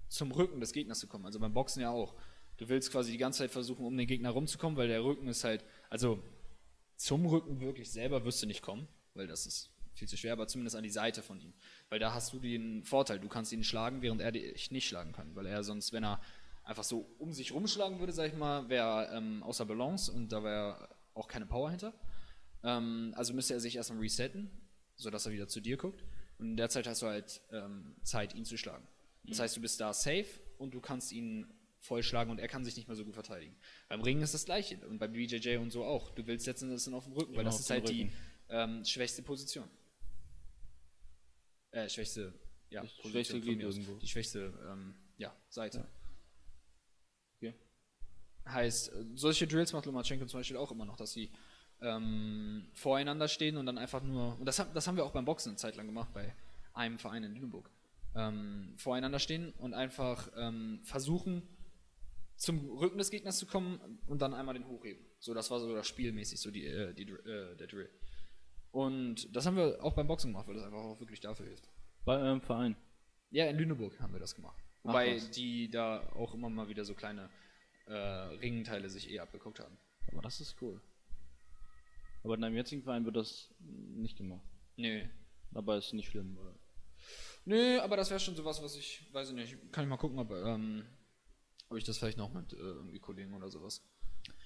zum 0.09 0.33
Rücken 0.33 0.61
des 0.61 0.73
Gegners 0.73 0.99
zu 0.99 1.07
kommen. 1.07 1.27
Also 1.27 1.41
beim 1.41 1.55
Boxen 1.55 1.81
ja 1.81 1.91
auch. 1.91 2.15
Du 2.57 2.69
willst 2.69 2.93
quasi 2.93 3.11
die 3.11 3.19
ganze 3.19 3.39
Zeit 3.41 3.51
versuchen, 3.51 3.85
um 3.85 3.97
den 3.97 4.07
Gegner 4.07 4.31
rumzukommen, 4.31 4.77
weil 4.77 4.87
der 4.87 5.03
Rücken 5.03 5.27
ist 5.27 5.43
halt, 5.43 5.65
also 5.91 6.23
zum 6.97 7.27
Rücken 7.27 7.61
wirklich 7.61 7.91
selber 7.91 8.25
wirst 8.25 8.43
du 8.43 8.47
nicht 8.47 8.63
kommen, 8.63 8.87
weil 9.15 9.27
das 9.27 9.47
ist 9.47 9.71
viel 9.95 10.07
zu 10.07 10.17
schwer, 10.17 10.33
aber 10.33 10.47
zumindest 10.47 10.77
an 10.77 10.85
die 10.85 10.91
Seite 10.91 11.23
von 11.23 11.41
ihm. 11.41 11.53
Weil 11.89 11.99
da 11.99 12.15
hast 12.15 12.33
du 12.33 12.39
den 12.39 12.85
Vorteil, 12.85 13.19
du 13.19 13.29
kannst 13.29 13.53
ihn 13.53 13.65
schlagen, 13.65 14.03
während 14.03 14.21
er 14.21 14.33
dich 14.33 14.71
nicht 14.71 14.87
schlagen 14.87 15.13
kann. 15.13 15.35
Weil 15.35 15.47
er 15.47 15.65
sonst, 15.65 15.93
wenn 15.93 16.05
er 16.05 16.21
einfach 16.63 16.85
so 16.85 17.15
um 17.19 17.33
sich 17.33 17.53
rumschlagen 17.53 17.99
würde, 17.99 18.13
sag 18.13 18.29
ich 18.29 18.37
mal, 18.37 18.69
wäre 18.69 19.07
er 19.07 19.17
ähm, 19.17 19.43
außer 19.43 19.67
Balance 19.67 20.11
und 20.13 20.31
da 20.31 20.43
wäre 20.43 20.89
auch 21.15 21.29
keine 21.29 21.47
Power 21.47 21.71
hinter. 21.71 21.93
Ähm, 22.63 23.13
also 23.17 23.35
müsste 23.35 23.55
er 23.55 23.61
sich 23.61 23.77
erstmal 23.77 24.01
resetten, 24.01 24.51
sodass 24.97 25.27
er 25.27 25.33
wieder 25.33 25.49
zu 25.49 25.61
dir 25.61 25.77
guckt. 25.77 26.05
Und 26.39 26.51
in 26.51 26.57
der 26.57 26.69
Zeit 26.69 26.87
hast 26.87 27.03
du 27.03 27.07
halt 27.07 27.41
ähm, 27.53 27.95
Zeit, 28.03 28.35
ihn 28.35 28.45
zu 28.45 28.57
schlagen. 28.57 28.87
Das 29.27 29.39
heißt, 29.39 29.57
du 29.57 29.61
bist 29.61 29.81
da 29.81 29.93
safe 29.95 30.27
und 30.59 30.75
du 30.75 30.81
kannst 30.81 31.13
ihn 31.13 31.47
voll 31.79 32.03
schlagen 32.03 32.31
und 32.31 32.39
er 32.39 32.49
kann 32.49 32.65
sich 32.65 32.77
nicht 32.77 32.89
mehr 32.89 32.97
so 32.97 33.05
gut 33.05 33.15
verteidigen. 33.15 33.57
Beim 33.89 34.01
Ringen 34.03 34.23
ist 34.23 34.35
das 34.35 34.45
gleiche 34.45 34.77
und 34.89 34.99
beim 34.99 35.13
BJJ 35.13 35.57
und 35.57 35.71
so 35.71 35.85
auch. 35.85 36.11
Du 36.11 36.27
willst 36.27 36.47
letzten 36.47 36.67
Endes 36.67 36.85
dann 36.85 36.95
auf 36.95 37.05
dem 37.05 37.13
Rücken, 37.15 37.37
weil 37.37 37.45
das 37.45 37.61
ist 37.61 37.71
halt 37.71 37.89
die 37.89 38.05
Rücken. 38.05 38.15
ähm, 38.49 38.85
schwächste 38.85 39.23
Position. 39.23 39.69
Äh, 41.71 41.89
schwächste, 41.89 42.33
ja, 42.71 42.83
Das 42.83 42.93
Position 42.95 43.43
schwächste. 43.43 43.99
Die 44.01 44.09
schwächste, 44.09 44.53
ähm, 44.71 44.95
ja, 45.17 45.35
Seite. 45.49 45.87
Okay. 47.37 47.55
Heißt, 48.47 48.93
äh, 48.93 49.05
solche 49.15 49.47
Drills 49.47 49.73
macht 49.73 49.87
Lomachenko 49.87 50.27
zum 50.27 50.41
Beispiel 50.41 50.57
auch 50.57 50.71
immer 50.71 50.85
noch, 50.85 50.97
dass 50.97 51.13
sie 51.13 51.31
ähm, 51.85 52.67
voreinander 52.73 53.29
stehen 53.29 53.57
und 53.57 53.67
dann 53.67 53.79
einfach 53.79 54.03
nur, 54.03 54.39
und 54.39 54.45
das, 54.47 54.59
haben- 54.59 54.73
das 54.75 54.87
haben 54.87 54.97
wir 54.97 55.05
auch 55.05 55.13
beim 55.13 55.25
Boxen 55.25 55.51
eine 55.51 55.57
Zeit 55.57 55.77
lang 55.77 55.87
gemacht, 55.87 56.09
bei 56.15 56.35
einem 56.73 56.99
Verein 56.99 57.23
in 57.25 57.35
Lüneburg, 57.35 57.71
ähm, 58.17 58.73
voreinander 58.77 59.19
stehen 59.19 59.53
und 59.59 59.75
einfach 59.75 60.31
ähm, 60.37 60.81
versuchen, 60.83 61.43
zum 62.37 62.69
Rücken 62.79 62.99
des 62.99 63.11
Gegners 63.11 63.39
zu 63.39 63.47
kommen 63.47 64.01
und 64.07 64.21
dann 64.23 64.35
einmal 64.35 64.55
den 64.55 64.67
hochheben. 64.67 65.05
So, 65.21 65.35
das 65.35 65.51
war 65.51 65.61
so 65.61 65.73
das 65.75 65.87
spielmäßig, 65.87 66.41
so 66.41 66.51
die, 66.51 66.67
äh, 66.67 66.93
die, 66.95 67.05
äh, 67.05 67.55
der 67.57 67.67
Drill. 67.69 67.89
Und 68.73 69.35
das 69.37 69.47
haben 69.47 69.57
wir 69.57 69.79
auch 69.85 69.93
beim 69.93 70.09
Boxen 70.09 70.33
gemacht, 70.33 70.49
weil 70.49 70.55
das 70.57 70.65
einfach 70.65 70.79
auch 70.79 70.99
wirklich 70.99 71.21
dafür 71.21 71.47
hilft. 71.47 71.69
Bei 72.05 72.19
eurem 72.19 72.41
Verein. 72.41 72.77
Ja, 73.31 73.47
in 73.47 73.57
Lüneburg 73.57 73.99
haben 74.01 74.13
wir 74.13 74.21
das 74.21 74.35
gemacht. 74.35 74.61
Wobei 74.83 75.15
was. 75.17 75.31
die 75.31 75.71
da 75.71 76.01
auch 76.15 76.35
immer 76.35 76.51
mal 76.51 76.69
wieder 76.69 76.85
so 76.85 76.95
kleine 76.95 77.31
äh, 77.87 77.93
Ringteile 77.95 78.91
sich 78.91 79.11
eh 79.11 79.21
abgeguckt 79.21 79.61
haben. 79.61 79.77
Aber 80.13 80.23
das 80.23 80.41
ist 80.41 80.57
cool. 80.61 80.81
Aber 82.25 82.35
in 82.35 82.41
deinem 82.41 82.57
jetzigen 82.57 82.83
Verein 82.83 83.05
wird 83.05 83.17
das 83.17 83.55
nicht 83.61 84.17
gemacht. 84.17 84.45
Nö. 84.77 85.05
Aber 85.53 85.77
ist 85.77 85.93
nicht 85.93 86.09
schlimm, 86.09 86.37
oder? 86.37 86.59
Nö, 87.45 87.79
aber 87.81 87.97
das 87.97 88.09
wäre 88.09 88.19
schon 88.19 88.35
sowas, 88.35 88.63
was 88.63 88.77
ich, 88.77 89.07
weiß 89.13 89.29
ich 89.29 89.35
nicht, 89.35 89.73
kann 89.73 89.85
ich 89.85 89.91
mal 89.91 89.99
gucken, 89.99 90.19
ob, 90.19 90.31
ähm, 90.31 90.85
ob 91.69 91.77
ich 91.77 91.85
das 91.85 91.99
vielleicht 91.99 92.17
noch 92.17 92.33
mit 92.33 92.55
äh, 92.55 92.57
irgendwie 92.57 92.99
Kollegen 92.99 93.35
oder 93.35 93.51
sowas 93.51 93.87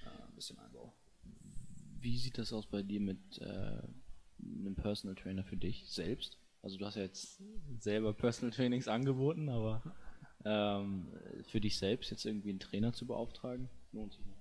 äh, 0.05 0.22
ein 0.26 0.35
bisschen 0.35 0.59
einbaue. 0.59 0.93
Wie 2.01 2.18
sieht 2.18 2.37
das 2.37 2.53
aus 2.53 2.66
bei 2.66 2.83
dir 2.83 3.01
mit 3.01 3.39
äh, 3.39 3.83
einem 4.41 4.74
Personal 4.74 5.14
Trainer 5.14 5.45
für 5.45 5.57
dich 5.57 5.89
selbst? 5.89 6.37
Also 6.62 6.76
du 6.76 6.85
hast 6.85 6.97
ja 6.97 7.03
jetzt 7.03 7.41
selber 7.79 8.12
Personal 8.12 8.53
Trainings 8.53 8.89
angeboten, 8.89 9.49
aber 9.49 9.83
ähm, 10.45 11.12
für 11.47 11.61
dich 11.61 11.79
selbst 11.79 12.11
jetzt 12.11 12.24
irgendwie 12.24 12.51
einen 12.51 12.61
Trainer 12.61 12.93
zu 12.93 13.07
beauftragen, 13.07 13.68
lohnt 13.93 14.12
sich 14.12 14.26
nicht. 14.26 14.38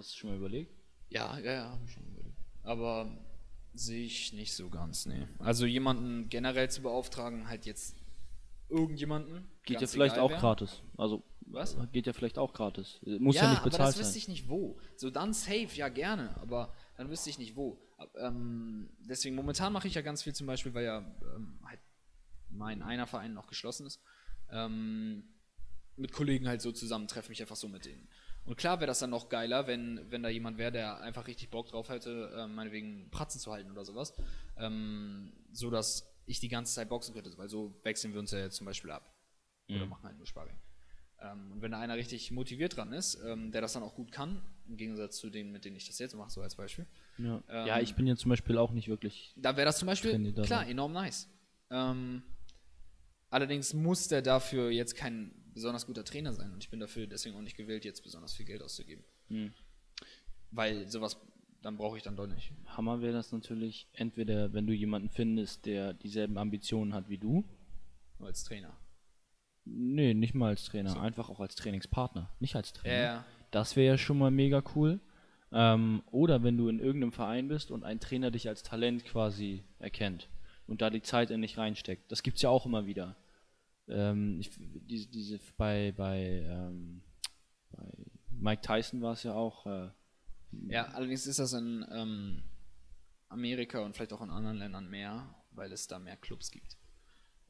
Hast 0.00 0.14
du 0.14 0.16
schon 0.16 0.30
mal 0.30 0.36
überlegt? 0.38 0.72
Ja, 1.10 1.38
ja, 1.40 1.52
ja, 1.52 1.70
habe 1.72 1.84
ich 1.84 1.92
schon 1.92 2.06
überlegt. 2.06 2.38
Aber 2.62 3.14
sehe 3.74 4.06
ich 4.06 4.32
nicht 4.32 4.54
so 4.54 4.70
ganz, 4.70 5.04
nee. 5.04 5.28
Also 5.38 5.66
jemanden 5.66 6.30
generell 6.30 6.70
zu 6.70 6.80
beauftragen, 6.80 7.48
halt 7.48 7.66
jetzt 7.66 7.96
irgendjemanden. 8.70 9.46
Geht 9.64 9.82
ja 9.82 9.86
vielleicht 9.86 10.16
auch 10.16 10.30
wer. 10.30 10.38
gratis. 10.38 10.80
Also 10.96 11.22
Was? 11.42 11.76
Geht 11.92 12.06
ja 12.06 12.14
vielleicht 12.14 12.38
auch 12.38 12.54
gratis. 12.54 12.98
Muss 13.02 13.36
ja, 13.36 13.42
ja, 13.42 13.50
nicht 13.50 13.58
aber 13.58 13.68
bezahlt 13.68 13.88
das 13.90 13.98
wüsste 13.98 14.12
sein. 14.14 14.18
ich 14.20 14.28
nicht 14.28 14.48
wo. 14.48 14.80
So 14.96 15.10
dann 15.10 15.34
safe, 15.34 15.68
ja 15.74 15.90
gerne, 15.90 16.34
aber 16.40 16.72
dann 16.96 17.10
wüsste 17.10 17.28
ich 17.28 17.38
nicht 17.38 17.54
wo. 17.54 17.78
Ähm, 18.16 18.88
deswegen 19.00 19.36
momentan 19.36 19.70
mache 19.70 19.86
ich 19.86 19.92
ja 19.92 20.00
ganz 20.00 20.22
viel 20.22 20.34
zum 20.34 20.46
Beispiel, 20.46 20.72
weil 20.72 20.86
ja 20.86 21.00
ähm, 21.36 21.60
halt 21.62 21.80
mein 22.48 22.80
einer 22.80 23.06
Verein 23.06 23.34
noch 23.34 23.48
geschlossen 23.48 23.86
ist. 23.86 24.00
Ähm, 24.50 25.24
mit 25.96 26.12
Kollegen 26.12 26.48
halt 26.48 26.62
so 26.62 26.72
zusammen, 26.72 27.06
treffe 27.06 27.28
mich 27.28 27.42
einfach 27.42 27.56
so 27.56 27.68
mit 27.68 27.84
denen. 27.84 28.08
Und 28.46 28.56
klar 28.56 28.80
wäre 28.80 28.86
das 28.86 28.98
dann 28.98 29.10
noch 29.10 29.28
geiler, 29.28 29.66
wenn, 29.66 30.10
wenn 30.10 30.22
da 30.22 30.28
jemand 30.28 30.58
wäre, 30.58 30.72
der 30.72 31.00
einfach 31.00 31.26
richtig 31.26 31.50
Bock 31.50 31.68
drauf 31.68 31.88
hätte, 31.88 32.32
äh, 32.36 32.46
meinetwegen 32.46 33.10
Pratzen 33.10 33.40
zu 33.40 33.52
halten 33.52 33.70
oder 33.70 33.84
sowas. 33.84 34.14
Ähm, 34.56 35.32
so 35.52 35.70
dass 35.70 36.10
ich 36.26 36.40
die 36.40 36.48
ganze 36.48 36.74
Zeit 36.74 36.88
boxen 36.88 37.14
könnte, 37.14 37.36
weil 37.36 37.48
so 37.48 37.74
wechseln 37.82 38.12
wir 38.12 38.20
uns 38.20 38.30
ja 38.30 38.38
jetzt 38.38 38.56
zum 38.56 38.64
Beispiel 38.66 38.90
ab. 38.90 39.14
Oder 39.68 39.86
machen 39.86 40.04
halt 40.04 40.16
nur 40.16 40.26
Sparring. 40.26 40.56
Ähm, 41.20 41.52
und 41.52 41.62
wenn 41.62 41.70
da 41.70 41.78
einer 41.78 41.96
richtig 41.96 42.30
motiviert 42.30 42.76
dran 42.76 42.92
ist, 42.92 43.20
ähm, 43.24 43.52
der 43.52 43.60
das 43.60 43.72
dann 43.72 43.82
auch 43.82 43.94
gut 43.94 44.10
kann, 44.10 44.42
im 44.66 44.76
Gegensatz 44.76 45.18
zu 45.18 45.30
denen, 45.30 45.52
mit 45.52 45.64
denen 45.64 45.76
ich 45.76 45.86
das 45.86 45.98
jetzt 45.98 46.14
mache, 46.14 46.30
so 46.30 46.40
als 46.40 46.54
Beispiel, 46.54 46.86
Ja. 47.18 47.42
Ähm, 47.48 47.66
ja, 47.66 47.80
ich 47.80 47.94
bin 47.94 48.06
jetzt 48.06 48.20
zum 48.20 48.30
Beispiel 48.30 48.56
auch 48.58 48.72
nicht 48.72 48.88
wirklich. 48.88 49.32
da 49.36 49.56
wäre 49.56 49.66
das 49.66 49.78
zum 49.78 49.86
Beispiel, 49.86 50.32
klar, 50.42 50.66
enorm 50.66 50.92
nice. 50.92 51.28
Ähm, 51.70 52.22
allerdings 53.28 53.74
muss 53.74 54.08
der 54.08 54.22
dafür 54.22 54.70
jetzt 54.70 54.96
kein 54.96 55.32
besonders 55.60 55.86
guter 55.86 56.04
Trainer 56.04 56.32
sein 56.32 56.50
und 56.52 56.62
ich 56.62 56.70
bin 56.70 56.80
dafür 56.80 57.06
deswegen 57.06 57.36
auch 57.36 57.42
nicht 57.42 57.56
gewillt, 57.56 57.84
jetzt 57.84 58.02
besonders 58.02 58.32
viel 58.34 58.46
Geld 58.46 58.62
auszugeben. 58.62 59.04
Hm. 59.28 59.52
Weil 60.50 60.88
sowas, 60.88 61.20
dann 61.60 61.76
brauche 61.76 61.98
ich 61.98 62.02
dann 62.02 62.16
doch 62.16 62.26
nicht. 62.26 62.52
Hammer 62.64 63.02
wäre 63.02 63.12
das 63.12 63.30
natürlich, 63.30 63.86
entweder 63.92 64.54
wenn 64.54 64.66
du 64.66 64.72
jemanden 64.72 65.10
findest, 65.10 65.66
der 65.66 65.92
dieselben 65.92 66.38
Ambitionen 66.38 66.94
hat 66.94 67.10
wie 67.10 67.18
du. 67.18 67.44
Nur 68.18 68.28
als 68.28 68.42
Trainer. 68.44 68.74
Nee, 69.66 70.14
nicht 70.14 70.34
mal 70.34 70.48
als 70.48 70.64
Trainer, 70.64 70.98
einfach 71.00 71.28
auch 71.28 71.40
als 71.40 71.54
Trainingspartner, 71.56 72.30
nicht 72.40 72.56
als 72.56 72.72
Trainer. 72.72 73.02
Ja. 73.02 73.24
Das 73.50 73.76
wäre 73.76 73.94
ja 73.94 73.98
schon 73.98 74.16
mal 74.16 74.30
mega 74.30 74.62
cool. 74.74 74.98
Ähm, 75.52 76.02
oder 76.10 76.42
wenn 76.42 76.56
du 76.56 76.68
in 76.68 76.78
irgendeinem 76.78 77.12
Verein 77.12 77.48
bist 77.48 77.70
und 77.70 77.84
ein 77.84 78.00
Trainer 78.00 78.30
dich 78.30 78.48
als 78.48 78.62
Talent 78.62 79.04
quasi 79.04 79.64
erkennt 79.78 80.28
und 80.66 80.80
da 80.80 80.88
die 80.88 81.02
Zeit 81.02 81.30
in 81.30 81.42
dich 81.42 81.58
reinsteckt. 81.58 82.10
Das 82.10 82.22
gibt's 82.22 82.40
ja 82.40 82.48
auch 82.48 82.64
immer 82.64 82.86
wieder. 82.86 83.16
Ähm, 83.90 84.40
ich, 84.40 84.50
diese, 84.86 85.08
diese 85.08 85.40
bei, 85.56 85.92
bei, 85.92 86.42
ähm, 86.46 87.02
bei 87.70 87.86
Mike 88.30 88.62
Tyson 88.62 89.02
war 89.02 89.12
es 89.12 89.22
ja 89.22 89.34
auch. 89.34 89.66
Äh, 89.66 89.90
Ja, 90.68 90.86
allerdings 90.88 91.26
ist 91.26 91.38
das 91.38 91.52
in 91.52 91.84
ähm, 91.92 92.42
Amerika 93.28 93.80
und 93.80 93.94
vielleicht 93.94 94.12
auch 94.12 94.22
in 94.22 94.30
anderen 94.30 94.58
Ländern 94.58 94.88
mehr, 94.88 95.34
weil 95.52 95.72
es 95.72 95.86
da 95.86 95.98
mehr 95.98 96.16
Clubs 96.16 96.50
gibt. 96.50 96.76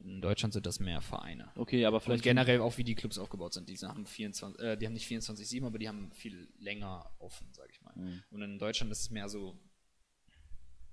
In 0.03 0.21
Deutschland 0.21 0.53
sind 0.53 0.65
das 0.65 0.79
mehr 0.79 1.01
Vereine. 1.01 1.51
okay, 1.55 1.85
aber 1.85 1.97
Und 1.97 2.01
vielleicht 2.01 2.23
generell 2.23 2.59
auch, 2.61 2.77
wie 2.77 2.83
die 2.83 2.95
Clubs 2.95 3.19
aufgebaut 3.19 3.53
sind. 3.53 3.69
Die 3.69 3.77
haben 3.77 4.05
24, 4.05 4.59
äh, 4.59 4.75
die 4.77 4.87
haben 4.87 4.93
nicht 4.93 5.07
24-7, 5.07 5.65
aber 5.65 5.77
die 5.77 5.87
haben 5.87 6.11
viel 6.11 6.51
länger 6.57 7.11
offen, 7.19 7.47
sag 7.53 7.69
ich 7.69 7.81
mal. 7.81 7.93
Mhm. 7.95 8.23
Und 8.31 8.41
in 8.41 8.57
Deutschland 8.57 8.91
ist 8.91 9.01
es 9.01 9.09
mehr 9.11 9.29
so, 9.29 9.59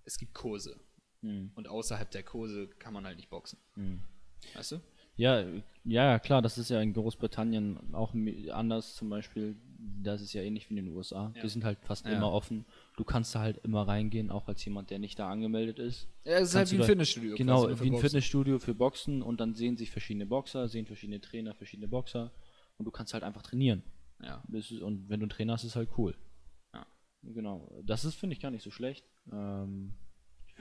es 0.04 0.18
gibt 0.18 0.34
Kurse. 0.34 0.78
Mhm. 1.22 1.52
Und 1.54 1.68
außerhalb 1.68 2.10
der 2.10 2.22
Kurse 2.22 2.68
kann 2.68 2.92
man 2.92 3.06
halt 3.06 3.16
nicht 3.16 3.30
boxen. 3.30 3.58
Mhm. 3.76 4.02
Weißt 4.54 4.72
du? 4.72 4.80
Ja, 5.18 5.44
ja, 5.84 6.18
klar, 6.18 6.42
das 6.42 6.58
ist 6.58 6.70
ja 6.70 6.80
in 6.80 6.92
Großbritannien 6.92 7.92
auch 7.92 8.14
anders 8.52 8.94
zum 8.94 9.10
Beispiel. 9.10 9.56
Das 10.02 10.22
ist 10.22 10.32
ja 10.32 10.42
ähnlich 10.42 10.70
wie 10.70 10.78
in 10.78 10.86
den 10.86 10.96
USA. 10.96 11.32
Ja. 11.34 11.42
Die 11.42 11.48
sind 11.48 11.64
halt 11.64 11.78
fast 11.82 12.06
Ja. 12.06 12.12
immer 12.12 12.32
offen. 12.32 12.64
Du 12.96 13.04
kannst 13.04 13.34
da 13.34 13.40
halt 13.40 13.58
immer 13.64 13.86
reingehen, 13.86 14.30
auch 14.30 14.48
als 14.48 14.64
jemand, 14.64 14.90
der 14.90 14.98
nicht 14.98 15.18
da 15.18 15.28
angemeldet 15.30 15.78
ist. 15.78 16.08
Ja, 16.24 16.34
es 16.38 16.48
ist 16.48 16.54
Kannst 16.54 16.54
halt 16.54 16.72
wie 16.72 16.82
ein 16.82 16.86
Fitnessstudio. 16.86 17.36
Genau, 17.36 17.66
wie 17.68 17.72
ein 17.72 17.76
Boxen. 17.92 18.00
Fitnessstudio 18.00 18.58
für 18.58 18.74
Boxen 18.74 19.22
und 19.22 19.40
dann 19.40 19.54
sehen 19.54 19.76
sich 19.76 19.90
verschiedene 19.90 20.26
Boxer, 20.26 20.68
sehen 20.68 20.86
verschiedene 20.86 21.20
Trainer, 21.20 21.54
verschiedene 21.54 21.88
Boxer 21.88 22.30
und 22.76 22.84
du 22.84 22.90
kannst 22.90 23.12
halt 23.14 23.24
einfach 23.24 23.42
trainieren. 23.42 23.82
Ja. 24.22 24.42
Und 24.48 25.08
wenn 25.08 25.20
du 25.20 25.24
einen 25.24 25.30
Trainer 25.30 25.54
hast, 25.54 25.64
ist 25.64 25.76
halt 25.76 25.90
cool. 25.98 26.14
Ja. 26.74 26.86
Genau. 27.22 27.70
Das 27.84 28.04
ist, 28.04 28.14
finde 28.14 28.34
ich, 28.34 28.40
gar 28.40 28.50
nicht 28.50 28.62
so 28.62 28.70
schlecht. 28.70 29.04
Ähm, 29.32 29.92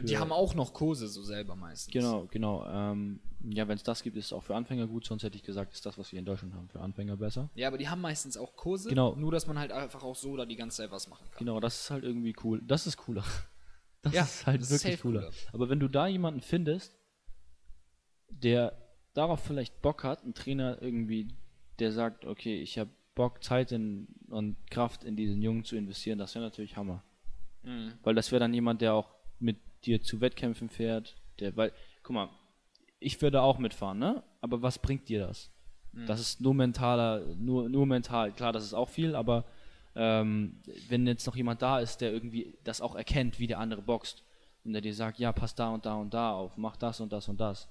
Die 0.03 0.17
haben 0.17 0.31
auch 0.31 0.53
noch 0.53 0.73
Kurse 0.73 1.07
so 1.07 1.23
selber 1.23 1.55
meistens. 1.55 1.91
Genau, 1.91 2.27
genau. 2.29 2.65
Ähm, 2.67 3.19
ja, 3.49 3.67
wenn 3.67 3.75
es 3.77 3.83
das 3.83 4.03
gibt, 4.03 4.15
ist 4.17 4.25
es 4.25 4.33
auch 4.33 4.43
für 4.43 4.55
Anfänger 4.55 4.87
gut, 4.87 5.05
sonst 5.05 5.23
hätte 5.23 5.35
ich 5.37 5.43
gesagt, 5.43 5.73
ist 5.73 5.85
das, 5.85 5.97
was 5.97 6.11
wir 6.11 6.19
in 6.19 6.25
Deutschland 6.25 6.53
haben, 6.53 6.69
für 6.69 6.81
Anfänger 6.81 7.17
besser. 7.17 7.49
Ja, 7.55 7.67
aber 7.67 7.77
die 7.77 7.89
haben 7.89 8.01
meistens 8.01 8.37
auch 8.37 8.55
Kurse. 8.55 8.89
Genau. 8.89 9.15
Nur, 9.15 9.31
dass 9.31 9.47
man 9.47 9.57
halt 9.57 9.71
einfach 9.71 10.03
auch 10.03 10.15
so 10.15 10.35
da 10.37 10.45
die 10.45 10.55
ganze 10.55 10.77
Zeit 10.77 10.91
was 10.91 11.09
machen 11.09 11.25
kann. 11.31 11.39
Genau, 11.39 11.59
das 11.59 11.81
ist 11.81 11.89
halt 11.89 12.03
irgendwie 12.03 12.35
cool. 12.43 12.61
Das 12.65 12.85
ist 12.87 12.97
cooler. 12.97 13.23
Das 14.03 14.13
Ja, 14.13 14.21
ist 14.23 14.45
halt 14.45 14.61
das 14.61 14.69
ist 14.69 14.83
wirklich 14.83 14.93
safe 14.99 15.01
cooler. 15.01 15.21
cooler. 15.21 15.33
Aber 15.53 15.69
wenn 15.69 15.79
du 15.79 15.87
da 15.87 16.05
jemanden 16.07 16.41
findest, 16.41 16.95
der 18.29 18.77
darauf 19.15 19.39
vielleicht 19.43 19.81
Bock 19.81 20.03
hat, 20.03 20.23
ein 20.23 20.35
Trainer 20.35 20.79
irgendwie, 20.81 21.29
der 21.79 21.91
sagt, 21.91 22.23
okay, 22.23 22.61
ich 22.61 22.77
habe 22.77 22.91
Bock, 23.15 23.43
Zeit 23.43 23.71
in, 23.71 24.07
und 24.29 24.55
Kraft 24.69 25.03
in 25.03 25.15
diesen 25.15 25.41
Jungen 25.41 25.63
zu 25.63 25.75
investieren, 25.75 26.19
das 26.19 26.35
wäre 26.35 26.45
natürlich 26.45 26.77
Hammer. 26.77 27.03
Mhm. 27.63 27.93
Weil 28.03 28.13
das 28.13 28.31
wäre 28.31 28.39
dann 28.39 28.53
jemand, 28.53 28.81
der 28.81 28.93
auch 28.93 29.15
mit 29.39 29.57
dir 29.85 30.01
zu 30.01 30.21
Wettkämpfen 30.21 30.69
fährt, 30.69 31.15
der, 31.39 31.55
weil, 31.55 31.71
guck 32.03 32.13
mal, 32.15 32.29
ich 32.99 33.21
würde 33.21 33.41
auch 33.41 33.57
mitfahren, 33.59 33.99
ne? 33.99 34.23
Aber 34.41 34.61
was 34.61 34.79
bringt 34.79 35.07
dir 35.09 35.27
das? 35.27 35.51
Das 36.05 36.19
ist 36.19 36.41
nur 36.41 36.53
mentaler, 36.53 37.25
nur, 37.37 37.69
nur 37.69 37.87
mental. 37.87 38.31
Klar, 38.31 38.53
das 38.53 38.63
ist 38.63 38.75
auch 38.75 38.89
viel, 38.89 39.15
aber 39.15 39.45
ähm, 39.95 40.61
wenn 40.89 41.07
jetzt 41.07 41.25
noch 41.25 41.35
jemand 41.35 41.63
da 41.63 41.79
ist, 41.79 42.01
der 42.01 42.11
irgendwie 42.11 42.55
das 42.63 42.81
auch 42.81 42.93
erkennt, 42.93 43.39
wie 43.39 43.47
der 43.47 43.57
andere 43.57 43.81
boxt 43.81 44.23
und 44.63 44.73
der 44.73 44.81
dir 44.81 44.93
sagt, 44.93 45.17
ja, 45.17 45.31
pass 45.31 45.55
da 45.55 45.69
und 45.69 45.87
da 45.87 45.95
und 45.95 46.13
da 46.13 46.33
auf, 46.33 46.55
mach 46.57 46.75
das 46.77 46.99
und 46.99 47.11
das 47.11 47.27
und 47.29 47.39
das 47.39 47.67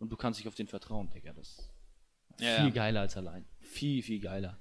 und 0.00 0.10
du 0.10 0.16
kannst 0.16 0.40
dich 0.40 0.48
auf 0.48 0.56
den 0.56 0.66
vertrauen, 0.66 1.08
Digga, 1.10 1.32
das 1.34 1.50
ist 1.50 1.70
Ja, 2.40 2.56
viel 2.56 2.64
ja. 2.64 2.70
geiler 2.70 3.00
als 3.02 3.16
allein. 3.16 3.44
Viel, 3.60 4.02
viel 4.02 4.18
geiler. 4.18 4.58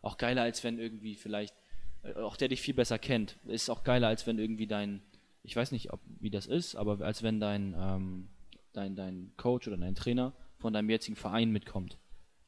Auch 0.00 0.16
geiler, 0.16 0.40
als 0.42 0.64
wenn 0.64 0.78
irgendwie 0.78 1.16
vielleicht, 1.16 1.54
äh, 2.02 2.14
auch 2.14 2.36
der 2.36 2.48
dich 2.48 2.62
viel 2.62 2.74
besser 2.74 2.98
kennt, 2.98 3.36
ist 3.44 3.68
auch 3.68 3.84
geiler, 3.84 4.08
als 4.08 4.26
wenn 4.26 4.38
irgendwie 4.38 4.66
dein, 4.66 5.02
ich 5.48 5.56
weiß 5.56 5.72
nicht, 5.72 5.94
ob, 5.94 6.00
wie 6.20 6.28
das 6.28 6.46
ist, 6.46 6.76
aber 6.76 7.00
als 7.00 7.22
wenn 7.22 7.40
dein, 7.40 7.74
ähm, 7.78 8.28
dein, 8.74 8.94
dein 8.94 9.32
Coach 9.38 9.66
oder 9.66 9.78
dein 9.78 9.94
Trainer 9.94 10.34
von 10.58 10.74
deinem 10.74 10.90
jetzigen 10.90 11.16
Verein 11.16 11.50
mitkommt. 11.50 11.98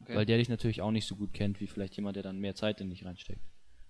Okay. 0.03 0.17
Weil 0.17 0.27
der 0.27 0.37
dich 0.37 0.51
natürlich 0.51 0.83
auch 0.83 0.91
nicht 0.91 1.07
so 1.07 1.17
gut 1.17 1.33
kennt, 1.33 1.61
wie 1.61 1.67
vielleicht 1.67 1.97
jemand, 1.97 2.17
der 2.17 2.23
dann 2.23 2.39
mehr 2.39 2.55
Zeit 2.55 2.79
in 2.83 2.91
dich 2.91 3.07
reinsteckt. 3.07 3.41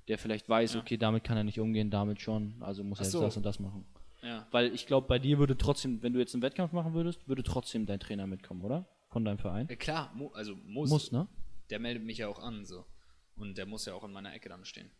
Der 0.07 0.17
vielleicht 0.17 0.49
weiß, 0.49 0.77
okay, 0.77 0.97
damit 0.97 1.25
kann 1.25 1.37
er 1.37 1.43
nicht 1.43 1.59
umgehen, 1.59 1.91
damit 1.91 2.21
schon, 2.21 2.55
also 2.61 2.85
muss 2.85 2.99
er 2.99 3.03
Ach 3.03 3.07
jetzt 3.07 3.13
so. 3.13 3.21
das 3.21 3.37
und 3.37 3.45
das 3.45 3.59
machen. 3.59 3.85
Ja. 4.23 4.47
Weil 4.53 4.73
ich 4.73 4.87
glaube, 4.87 5.09
bei 5.09 5.19
dir 5.19 5.39
würde 5.39 5.59
trotzdem, 5.59 6.01
wenn 6.05 6.13
du 6.13 6.21
jetzt 6.21 6.35
einen 6.35 6.43
Wettkampf 6.43 6.73
machen 6.73 6.95
würdest, 6.95 7.27
würde 7.27 7.43
trotzdem 7.43 7.87
dein 7.87 7.99
Trainer 7.99 8.29
mitkommen, 8.29 8.63
oder? 8.63 8.87
Von 9.09 9.25
deinem 9.25 9.39
Verein? 9.39 9.67
Ja, 9.69 9.75
klar, 9.75 10.13
mu 10.15 10.29
also 10.29 10.55
muss. 10.55 10.89
Muss, 10.89 11.11
ne? 11.11 11.27
Der 11.71 11.81
meldet 11.81 12.05
mich 12.05 12.19
ja 12.19 12.29
auch 12.29 12.39
an, 12.39 12.65
so. 12.65 12.87
Und 13.35 13.59
der 13.59 13.67
muss 13.67 13.87
ja 13.87 13.95
auch 13.95 14.05
in 14.05 14.13
meiner 14.13 14.33
Ecke 14.33 14.49
dann 14.49 14.65
stehen. 14.65 14.91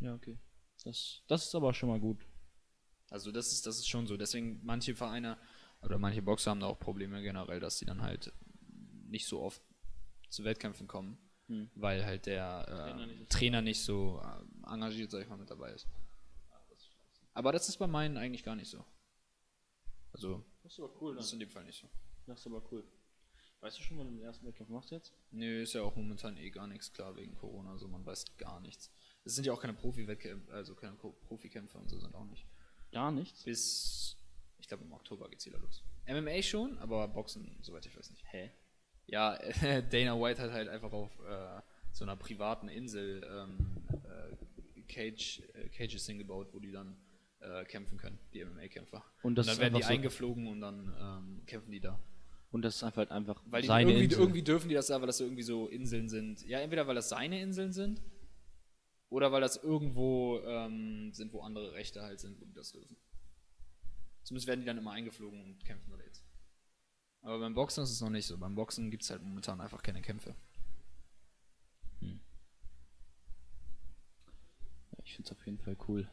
Ja, 0.00 0.14
okay. 0.14 0.36
Das, 0.84 1.22
das 1.26 1.46
ist 1.46 1.54
aber 1.54 1.72
schon 1.72 1.88
mal 1.88 2.00
gut. 2.00 2.18
Also 3.10 3.30
das 3.32 3.52
ist, 3.52 3.66
das 3.66 3.78
ist 3.78 3.88
schon 3.88 4.06
so. 4.06 4.16
Deswegen 4.16 4.60
manche 4.64 4.94
Vereine 4.94 5.38
oder 5.82 5.98
manche 5.98 6.22
Boxer 6.22 6.50
haben 6.50 6.60
da 6.60 6.66
auch 6.66 6.78
Probleme 6.78 7.22
generell, 7.22 7.60
dass 7.60 7.78
sie 7.78 7.84
dann 7.86 8.02
halt 8.02 8.32
nicht 9.08 9.26
so 9.26 9.40
oft 9.40 9.62
zu 10.28 10.44
Wettkämpfen 10.44 10.86
kommen, 10.88 11.18
Hm. 11.48 11.70
weil 11.76 12.04
halt 12.04 12.26
der 12.26 12.66
äh, 12.68 12.74
Trainer 12.74 13.06
nicht 13.06 13.18
so- 13.20 13.38
Trainer 13.38 13.62
nicht 13.62 13.82
so 13.82 14.22
äh, 14.66 14.72
engagiert, 14.72 15.10
sag 15.12 15.22
ich 15.22 15.28
mal, 15.28 15.36
mit 15.38 15.48
dabei 15.50 15.72
ist. 15.72 15.86
Aber 17.34 17.52
das 17.52 17.68
ist 17.68 17.76
bei 17.76 17.86
meinen 17.86 18.16
eigentlich 18.16 18.42
gar 18.42 18.56
nicht 18.56 18.70
so. 18.70 18.84
Also, 20.12 20.44
Das 20.62 20.72
ist 20.72 20.80
aber 20.80 20.90
cool, 21.00 21.14
das 21.14 21.26
ist 21.26 21.32
in 21.34 21.40
dem 21.40 21.50
Fall 21.50 21.64
nicht 21.64 21.78
so. 21.80 21.88
Das 22.26 22.40
ist 22.40 22.46
aber 22.46 22.62
cool. 22.72 22.82
Weißt 23.60 23.78
du 23.78 23.82
schon, 23.82 23.98
wann 23.98 24.06
du 24.08 24.14
den 24.14 24.22
ersten 24.22 24.46
Wettkampf 24.46 24.70
machst 24.70 24.90
jetzt? 24.90 25.12
Nö, 25.30 25.62
ist 25.62 25.72
ja 25.74 25.82
auch 25.82 25.94
momentan 25.96 26.36
eh 26.36 26.50
gar 26.50 26.66
nichts 26.66 26.92
klar 26.92 27.14
wegen 27.16 27.34
Corona, 27.34 27.70
also 27.72 27.86
man 27.88 28.04
weiß 28.04 28.36
gar 28.38 28.60
nichts. 28.60 28.90
Es 29.24 29.34
sind 29.34 29.44
ja 29.44 29.52
auch 29.52 29.60
keine 29.60 29.74
Profi-Wettkämpfe, 29.74 30.52
also 30.52 30.74
keine 30.74 30.94
Profikämpfe 30.96 31.78
und 31.78 31.88
so 31.88 31.98
sind 31.98 32.14
auch 32.14 32.24
nicht. 32.26 32.46
Gar 32.92 33.12
nichts. 33.12 33.44
Bis, 33.44 34.16
ich 34.58 34.68
glaube 34.68 34.84
im 34.84 34.92
Oktober 34.92 35.28
geht's 35.28 35.46
wieder 35.46 35.58
los. 35.58 35.82
MMA 36.08 36.42
schon, 36.42 36.78
aber 36.78 37.08
Boxen, 37.08 37.56
soweit 37.62 37.84
ich 37.86 37.96
weiß 37.96 38.10
nicht. 38.10 38.24
Hä? 38.30 38.50
Ja, 39.06 39.36
Dana 39.90 40.20
White 40.20 40.40
hat 40.42 40.52
halt 40.52 40.68
einfach 40.68 40.92
auf 40.92 41.10
äh, 41.20 41.60
so 41.92 42.04
einer 42.04 42.16
privaten 42.16 42.68
Insel 42.68 43.24
ähm, 43.28 43.76
äh, 44.04 44.82
Cage, 44.82 45.42
äh, 45.54 45.68
Cages 45.68 46.06
hingebaut, 46.06 46.48
wo 46.52 46.58
die 46.60 46.70
dann 46.72 46.96
äh, 47.40 47.64
kämpfen 47.64 47.98
können, 47.98 48.18
die 48.32 48.44
MMA-Kämpfer. 48.44 49.04
Und 49.22 49.36
das 49.36 49.46
dann 49.46 49.58
werden 49.58 49.74
die 49.74 49.82
so- 49.82 49.88
eingeflogen 49.88 50.46
und 50.46 50.60
dann 50.60 50.94
ähm, 51.00 51.42
kämpfen 51.46 51.70
die 51.72 51.80
da. 51.80 51.98
Und 52.52 52.62
das 52.62 52.76
ist 52.76 52.84
einfach 52.84 52.98
halt 52.98 53.10
einfach 53.10 53.42
Weil 53.46 53.62
die 53.62 53.68
seine 53.68 53.90
irgendwie, 53.90 54.04
Insel. 54.04 54.20
irgendwie 54.20 54.42
dürfen 54.42 54.68
die 54.68 54.74
das 54.76 54.86
da, 54.86 55.00
weil 55.00 55.06
das 55.08 55.18
so 55.18 55.24
irgendwie 55.24 55.42
so 55.42 55.66
Inseln 55.68 56.08
sind. 56.08 56.46
Ja, 56.46 56.60
entweder 56.60 56.86
weil 56.86 56.94
das 56.94 57.08
seine 57.08 57.40
Inseln 57.40 57.72
sind 57.72 58.00
oder 59.10 59.32
weil 59.32 59.40
das 59.40 59.56
irgendwo 59.62 60.40
ähm, 60.44 61.12
sind, 61.12 61.32
wo 61.32 61.40
andere 61.42 61.72
Rechte 61.72 62.02
halt 62.02 62.20
sind, 62.20 62.40
wo 62.40 62.44
die 62.44 62.52
das 62.54 62.72
dürfen. 62.72 62.96
Zumindest 64.24 64.48
werden 64.48 64.60
die 64.60 64.66
dann 64.66 64.78
immer 64.78 64.92
eingeflogen 64.92 65.40
und 65.42 65.64
kämpfen 65.64 65.90
da 65.90 65.98
jetzt. 66.04 66.24
Aber 67.22 67.38
beim 67.38 67.54
Boxen 67.54 67.82
ist 67.84 67.90
es 67.90 68.00
noch 68.00 68.10
nicht 68.10 68.26
so. 68.26 68.36
Beim 68.38 68.54
Boxen 68.54 68.90
gibt 68.90 69.02
es 69.04 69.10
halt 69.10 69.22
momentan 69.22 69.60
einfach 69.60 69.82
keine 69.82 70.02
Kämpfe. 70.02 70.34
Ich 75.04 75.14
finde 75.14 75.28
es 75.30 75.32
auf 75.32 75.46
jeden 75.46 75.58
Fall 75.58 75.76
cool, 75.88 76.08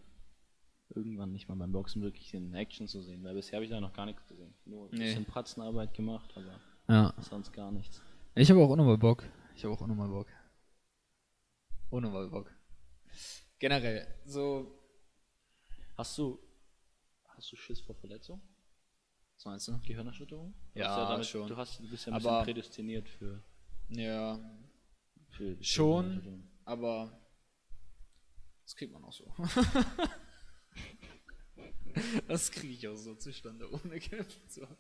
irgendwann 0.89 1.31
nicht 1.31 1.49
mal 1.49 1.55
beim 1.55 1.71
Boxen 1.71 2.03
wirklich 2.03 2.31
in 2.35 2.53
Action 2.53 2.87
zu 2.87 3.01
sehen, 3.01 3.23
weil 3.23 3.33
bisher 3.33 3.57
habe 3.57 3.65
ich 3.65 3.71
da 3.71 3.81
noch 3.81 3.93
gar 3.93 4.05
nichts 4.05 4.25
gesehen. 4.27 4.53
Nur 4.65 4.85
ein 4.87 4.91
Nee. 4.91 5.05
bisschen 5.05 5.25
Pratzenarbeit 5.25 5.93
gemacht, 5.95 6.31
aber 6.35 6.59
Ja. 6.87 7.13
sonst 7.21 7.51
gar 7.53 7.71
nichts. 7.71 8.01
Ich 8.35 8.49
habe 8.51 8.59
auch 8.61 8.69
unnormal 8.69 8.97
Bock. 8.99 9.23
Ich 9.55 9.63
habe 9.63 9.73
auch 9.73 9.81
unnormal 9.81 10.09
Bock. 10.09 10.27
Unnormal 11.89 12.29
Bock. 12.29 12.52
Generell, 13.59 14.07
so. 14.25 14.79
Hast 15.97 16.17
du 16.17 16.39
hast 17.27 17.51
du 17.51 17.55
Schiss 17.55 17.79
vor 17.81 17.95
Verletzung? 17.95 18.41
Was 19.35 19.45
meinst 19.45 19.67
du? 19.67 19.79
Gehirnerschütterung? 19.81 20.53
Du 20.73 20.79
Ja, 20.79 21.07
hast 21.17 21.27
schon. 21.29 21.47
Du, 21.47 21.57
hast, 21.57 21.79
du 21.79 21.89
bist 21.89 22.05
ja 22.05 22.11
ein 22.13 22.15
Aber- 22.15 22.29
bisschen 22.39 22.43
prädestiniert 22.45 23.09
für, 23.09 23.43
Ja, 23.89 24.39
für 25.31 25.61
Schon. 25.63 26.49
Aber. 26.65 27.19
Das 28.63 28.75
kriegt 28.75 28.93
man 28.93 29.03
auch 29.03 29.13
so. 29.13 29.31
das 32.27 32.51
kriege 32.51 32.73
ich 32.73 32.87
auch 32.87 32.95
so 32.95 33.15
zustande, 33.15 33.69
ohne 33.71 33.99
kämpfen 33.99 34.47
zu 34.49 34.63
haben. 34.63 34.77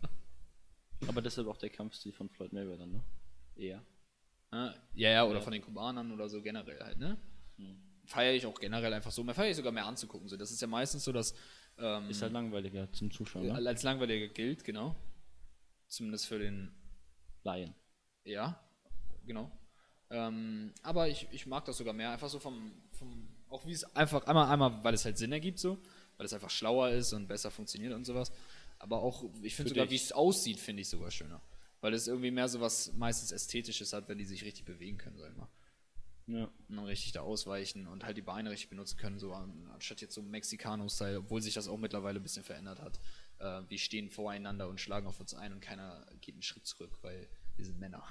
Aber 1.07 1.21
deshalb 1.21 1.47
auch 1.47 1.57
der 1.57 1.69
Kampfstil 1.69 2.13
von 2.13 2.29
Floyd 2.29 2.53
Mayweather, 2.53 2.87
ne? 2.87 3.03
Eher. 3.55 3.85
Ja, 4.51 4.73
ja, 4.93 5.25
oder 5.25 5.39
Ja. 5.39 5.41
von 5.41 5.53
den 5.53 5.61
Kubanern 5.61 6.11
oder 6.11 6.29
so 6.29 6.41
generell 6.41 6.79
halt, 6.79 6.97
ne? 6.97 7.17
Feiere 8.05 8.33
ich 8.33 8.45
auch 8.45 8.59
generell 8.59 8.93
einfach 8.93 9.11
so. 9.11 9.23
Mehr 9.23 9.35
feiere 9.35 9.51
ich 9.51 9.57
sogar 9.57 9.71
mehr 9.71 9.85
anzugucken. 9.85 10.27
So. 10.27 10.37
Das 10.37 10.51
ist 10.51 10.61
ja 10.61 10.67
meistens 10.67 11.03
so, 11.03 11.11
dass. 11.11 11.33
Ähm, 11.77 12.09
Ist 12.09 12.21
halt 12.21 12.33
langweiliger 12.33 12.91
zum 12.91 13.09
Zuschauen, 13.09 13.47
ne? 13.47 13.67
als 13.67 13.81
langweiliger 13.83 14.27
gilt, 14.27 14.63
genau. 14.63 14.95
Zumindest 15.87 16.27
für 16.27 16.37
den 16.37 16.71
Laien. 17.43 17.73
Ja, 18.25 18.59
genau. 19.25 19.51
Ähm, 20.09 20.73
aber 20.83 21.09
ich, 21.09 21.27
ich 21.31 21.47
mag 21.47 21.65
das 21.65 21.77
sogar 21.77 21.93
mehr, 21.93 22.11
einfach 22.11 22.29
so 22.29 22.39
vom, 22.39 22.71
vom 22.91 23.27
auch 23.49 23.65
wie 23.65 23.71
es 23.71 23.83
einfach, 23.95 24.25
einmal, 24.25 24.51
einmal, 24.51 24.83
weil 24.83 24.93
es 24.93 25.05
halt 25.05 25.17
Sinn 25.17 25.31
ergibt 25.31 25.59
so, 25.59 25.77
weil 26.17 26.25
es 26.25 26.33
einfach 26.33 26.49
schlauer 26.49 26.89
ist 26.89 27.13
und 27.13 27.27
besser 27.27 27.51
funktioniert 27.51 27.93
und 27.93 28.05
sowas. 28.05 28.31
Aber 28.79 29.01
auch, 29.01 29.23
ich 29.41 29.55
finde 29.55 29.69
sogar, 29.69 29.89
wie 29.89 29.95
es 29.95 30.11
aussieht, 30.11 30.59
finde 30.59 30.81
ich 30.81 30.89
sogar 30.89 31.09
schöner. 31.09 31.41
Weil 31.81 31.93
es 31.93 32.07
irgendwie 32.07 32.31
mehr 32.31 32.47
so 32.47 32.61
was 32.61 32.93
meistens 32.93 33.31
Ästhetisches 33.31 33.93
hat, 33.93 34.07
wenn 34.07 34.17
die 34.17 34.25
sich 34.25 34.43
richtig 34.43 34.65
bewegen 34.65 34.97
können, 34.97 35.17
sag 35.17 35.31
ich 35.31 35.37
mal. 35.37 35.49
Ja. 36.27 36.45
Und 36.69 36.75
dann 36.77 36.85
richtig 36.85 37.11
da 37.11 37.21
ausweichen 37.21 37.85
und 37.87 38.05
halt 38.05 38.15
die 38.17 38.21
Beine 38.21 38.49
richtig 38.49 38.69
benutzen 38.69 38.97
können, 38.97 39.19
so 39.19 39.33
an- 39.33 39.69
anstatt 39.73 39.99
jetzt 40.01 40.13
so 40.13 40.21
Mexicano-Style, 40.21 41.19
obwohl 41.19 41.41
sich 41.41 41.53
das 41.53 41.67
auch 41.67 41.77
mittlerweile 41.77 42.19
ein 42.19 42.23
bisschen 42.23 42.43
verändert 42.45 42.79
hat. 42.81 42.99
Äh, 43.39 43.61
wir 43.67 43.77
stehen 43.77 44.09
voreinander 44.09 44.69
und 44.69 44.79
schlagen 44.79 45.05
auf 45.07 45.19
uns 45.19 45.33
ein 45.33 45.51
und 45.53 45.59
keiner 45.59 46.05
geht 46.21 46.35
einen 46.35 46.41
Schritt 46.43 46.65
zurück, 46.65 46.97
weil 47.01 47.27
wir 47.57 47.65
sind 47.65 47.79
Männer. 47.79 48.03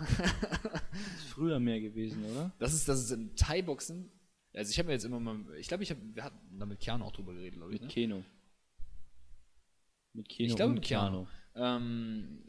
Ist 1.16 1.24
früher 1.28 1.58
mehr 1.58 1.80
gewesen, 1.80 2.24
oder? 2.26 2.52
Das 2.58 2.74
ist, 2.74 2.86
das 2.88 3.00
ist 3.00 3.10
im 3.12 3.34
Thai-Boxen. 3.34 4.10
Also 4.54 4.70
ich 4.70 4.78
habe 4.78 4.88
mir 4.88 4.92
jetzt 4.92 5.04
immer 5.04 5.18
mal, 5.18 5.54
ich 5.56 5.66
glaube, 5.68 5.82
ich 5.82 5.90
hab, 5.90 5.96
wir 6.14 6.22
hatten 6.24 6.58
da 6.58 6.66
mit 6.66 6.80
Keanu 6.80 7.06
auch 7.06 7.12
drüber 7.12 7.32
geredet, 7.32 7.54
glaube 7.58 7.72
ich. 7.74 7.80
Mit 7.80 7.88
Ne? 7.88 7.94
Keno. 7.94 8.24
Mit 10.12 10.28
Keno 10.28 10.50
Ich 10.50 10.56
glaube 10.56 10.74
mit 10.74 10.84
Keanu. 10.84 11.26
Ähm, 11.54 12.44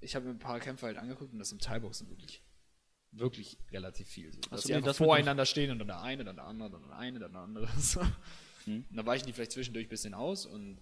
ich 0.00 0.14
habe 0.14 0.26
mir 0.26 0.32
ein 0.32 0.38
paar 0.38 0.60
Kämpfe 0.60 0.86
halt 0.86 0.98
angeguckt 0.98 1.32
und 1.32 1.38
das 1.38 1.50
im 1.52 1.58
Thai-Boxen 1.58 2.08
wirklich, 2.10 2.42
wirklich 3.12 3.58
relativ 3.70 4.08
viel. 4.08 4.32
So. 4.32 4.40
Dass 4.50 4.70
einfach 4.70 4.86
das 4.88 4.96
voreinander 4.98 5.46
stehen 5.46 5.70
und 5.70 5.78
dann 5.78 5.88
der 5.88 6.02
eine, 6.02 6.24
dann 6.24 6.36
der 6.36 6.46
andere, 6.46 6.70
dann 6.70 6.82
der 6.82 6.96
eine, 6.98 7.18
dann 7.18 7.32
der 7.32 7.42
andere. 7.42 7.68
Hm. 8.64 8.84
Und 8.88 8.96
dann 8.96 9.06
weichen 9.06 9.26
die 9.26 9.32
vielleicht 9.32 9.50
zwischendurch 9.50 9.86
ein 9.86 9.88
bisschen 9.88 10.14
aus 10.14 10.46
und 10.46 10.78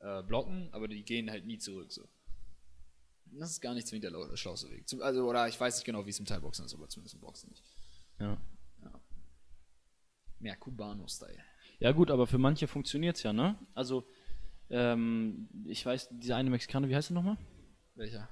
äh, 0.00 0.20
blocken, 0.24 0.68
aber 0.72 0.88
die 0.88 1.04
gehen 1.04 1.30
halt 1.30 1.46
nie 1.46 1.58
zurück. 1.58 1.92
So. 1.92 2.08
Das 3.26 3.50
ist 3.52 3.60
gar 3.60 3.72
nicht 3.72 3.86
zwingend 3.86 4.02
der 4.02 4.10
lau- 4.10 4.34
schlauste 4.34 4.68
Weg. 4.68 4.88
Zum, 4.88 5.00
also, 5.00 5.28
oder 5.28 5.46
ich 5.46 5.60
weiß 5.60 5.76
nicht 5.76 5.84
genau, 5.84 6.04
wie 6.04 6.10
es 6.10 6.18
im 6.18 6.26
Thai-Boxen 6.26 6.64
ist, 6.66 6.74
aber 6.74 6.88
zumindest 6.88 7.14
im 7.14 7.20
Boxen 7.20 7.50
nicht. 7.50 7.62
Ja. 8.18 8.36
Mehr 10.40 10.56
Cubano-Style. 10.56 11.38
Ja 11.78 11.92
gut, 11.92 12.10
aber 12.10 12.26
für 12.26 12.38
manche 12.38 12.66
funktioniert 12.66 13.16
es 13.16 13.22
ja, 13.22 13.32
ne? 13.32 13.58
Also, 13.74 14.06
ähm, 14.70 15.48
ich 15.66 15.86
weiß, 15.86 16.08
dieser 16.10 16.34
eine 16.36 16.50
Mexikaner, 16.50 16.88
wie 16.88 16.96
heißt 16.96 17.10
er 17.10 17.14
nochmal? 17.14 17.36
Welcher? 17.94 18.28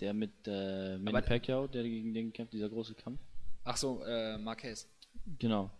Der 0.00 0.14
mit 0.14 0.30
äh, 0.46 0.98
Manny 0.98 1.22
Pacquiao, 1.22 1.66
der 1.66 1.82
gegen 1.82 2.14
den 2.14 2.32
kämpft, 2.32 2.52
dieser 2.52 2.68
große 2.68 2.94
Kampf. 2.94 3.20
Ach 3.64 3.76
so, 3.76 4.02
äh, 4.04 4.38
Marquez. 4.38 4.88
Genau. 5.38 5.70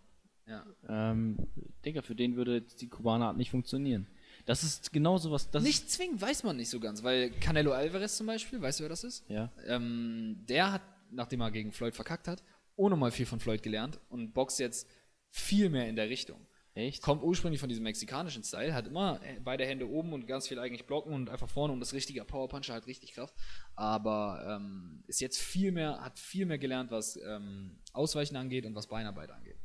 Ja. 0.45 0.65
Ähm, 0.87 1.37
Digga, 1.85 2.01
für 2.01 2.15
den 2.15 2.35
würde 2.35 2.55
jetzt 2.57 2.81
die 2.81 2.87
Kubaner 2.87 3.33
nicht 3.33 3.51
funktionieren. 3.51 4.07
Das 4.45 4.63
ist 4.63 4.91
genau 4.91 5.17
sowas, 5.17 5.49
das 5.51 5.63
Nicht 5.63 5.91
zwingend, 5.91 6.21
weiß 6.21 6.43
man 6.43 6.57
nicht 6.57 6.69
so 6.69 6.79
ganz, 6.79 7.03
weil 7.03 7.29
Canelo 7.29 7.71
Alvarez 7.71 8.17
zum 8.17 8.27
Beispiel, 8.27 8.59
weißt 8.59 8.79
du, 8.79 8.83
wer 8.83 8.89
das 8.89 9.03
ist? 9.03 9.23
Ja. 9.29 9.51
Ähm, 9.67 10.37
der 10.47 10.71
hat, 10.71 10.81
nachdem 11.11 11.41
er 11.41 11.51
gegen 11.51 11.71
Floyd 11.71 11.93
verkackt 11.93 12.27
hat, 12.27 12.43
ohne 12.75 12.95
mal 12.95 13.11
viel 13.11 13.25
von 13.25 13.39
Floyd 13.39 13.61
gelernt 13.61 13.99
und 14.09 14.33
boxt 14.33 14.59
jetzt 14.59 14.87
viel 15.29 15.69
mehr 15.69 15.87
in 15.87 15.95
der 15.95 16.09
Richtung. 16.09 16.39
Echt? 16.79 17.03
Kommt 17.03 17.23
ursprünglich 17.23 17.59
von 17.59 17.67
diesem 17.67 17.83
mexikanischen 17.83 18.41
Style, 18.41 18.73
hat 18.73 18.87
immer 18.87 19.21
äh, 19.21 19.39
beide 19.41 19.65
Hände 19.65 19.89
oben 19.89 20.13
und 20.13 20.27
ganz 20.27 20.47
viel 20.47 20.59
eigentlich 20.59 20.85
blocken 20.85 21.11
und 21.13 21.29
einfach 21.29 21.49
vorne 21.49 21.73
und 21.73 21.81
das 21.81 21.91
richtige 21.91 22.23
Powerpuncher 22.23 22.73
hat 22.73 22.87
richtig 22.87 23.11
Kraft. 23.11 23.35
Aber 23.75 24.45
ähm, 24.47 25.03
ist 25.07 25.19
jetzt 25.19 25.39
viel 25.39 25.73
mehr, 25.73 25.99
hat 25.99 26.17
viel 26.17 26.45
mehr 26.45 26.57
gelernt, 26.57 26.89
was 26.89 27.17
ähm, 27.17 27.81
Ausweichen 27.91 28.37
angeht 28.37 28.65
und 28.65 28.75
was 28.75 28.87
Beinarbeit 28.87 29.29
angeht. 29.29 29.59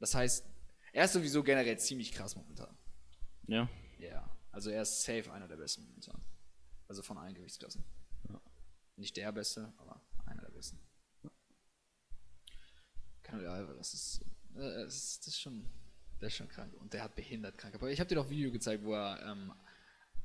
Das 0.00 0.14
heißt, 0.14 0.44
er 0.92 1.04
ist 1.04 1.12
sowieso 1.12 1.44
generell 1.44 1.78
ziemlich 1.78 2.10
krass 2.10 2.34
momentan. 2.34 2.76
Ja. 3.46 3.68
Ja, 3.98 4.36
also 4.50 4.70
er 4.70 4.82
ist 4.82 5.04
safe 5.04 5.32
einer 5.32 5.46
der 5.46 5.56
besten 5.56 5.84
momentan. 5.84 6.20
Also 6.88 7.02
von 7.02 7.16
allen 7.16 7.34
Gewichtsklassen. 7.34 7.84
Nicht 8.96 9.16
der 9.16 9.30
beste, 9.32 9.72
aber 9.76 10.04
einer 10.26 10.42
der 10.42 10.50
besten. 10.50 10.80
Ist, 13.22 13.42
äh, 13.42 13.76
das 13.76 13.94
ist, 13.94 14.24
das 14.54 15.18
ist 15.26 15.40
schon, 15.40 15.64
der 16.20 16.28
ist 16.28 16.36
schon 16.36 16.48
krank 16.48 16.72
und 16.80 16.92
der 16.92 17.02
hat 17.02 17.14
behindert 17.14 17.58
krank. 17.58 17.74
Aber 17.74 17.90
ich 17.90 18.00
habe 18.00 18.08
dir 18.08 18.16
doch 18.16 18.24
ein 18.24 18.30
Video 18.30 18.50
gezeigt, 18.50 18.84
wo 18.84 18.94
er 18.94 19.20
ähm, 19.26 19.52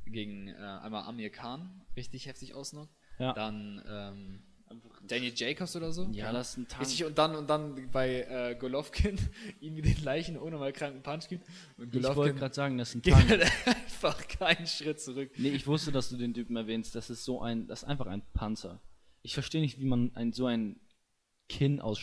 gegen 0.05 0.47
äh, 0.47 0.53
einmal 0.53 1.03
Amir 1.03 1.30
Khan 1.30 1.82
richtig 1.95 2.25
heftig 2.25 2.53
ausnockt. 2.53 2.93
Ja. 3.19 3.34
Dann 3.34 3.84
ähm, 3.88 4.43
Daniel 5.07 5.34
Jacobs 5.36 5.75
oder 5.75 5.91
so. 5.91 6.07
Ja, 6.11 6.32
das 6.32 6.51
ist 6.51 6.57
ein 6.57 6.67
Tank. 6.67 6.82
Richtig, 6.84 7.03
und 7.05 7.17
dann, 7.17 7.36
und 7.36 7.49
dann 7.49 7.89
bei 7.91 8.21
äh, 8.21 8.55
Golovkin 8.55 9.17
ihm 9.61 9.82
den 9.82 9.95
gleichen 9.95 10.38
ohne 10.38 10.57
mal 10.57 10.71
kranken 10.71 11.01
Punch 11.01 11.27
gibt. 11.27 11.47
Und 11.77 11.95
Ich 11.95 12.03
wollte 12.15 12.36
gerade 12.36 12.53
sagen, 12.53 12.77
das 12.77 12.89
ist 12.89 12.95
ein 12.95 13.01
geht 13.01 13.13
Tank. 13.13 13.30
halt 13.30 13.43
einfach 13.65 14.27
keinen 14.27 14.67
Schritt 14.67 15.01
zurück. 15.01 15.31
Nee, 15.38 15.49
ich 15.49 15.65
wusste, 15.65 15.91
dass 15.91 16.10
du 16.10 16.18
den 16.18 16.34
Typen 16.34 16.56
erwähnst. 16.56 16.93
Das 16.95 17.10
ist 17.10 17.26
so 17.26 17.41
ein, 17.41 17.68
das 17.68 17.84
ist 17.84 17.89
einfach 17.89 18.07
ein 18.07 18.22
Panzer. 18.34 18.80
Ich 19.22 19.34
verstehe 19.34 19.61
nicht, 19.61 19.80
wie 19.80 19.85
man 19.85 20.15
ein, 20.15 20.34
so 20.34 20.45
ein 20.45 20.80
Kinn 21.49 21.81
aus, 21.81 21.99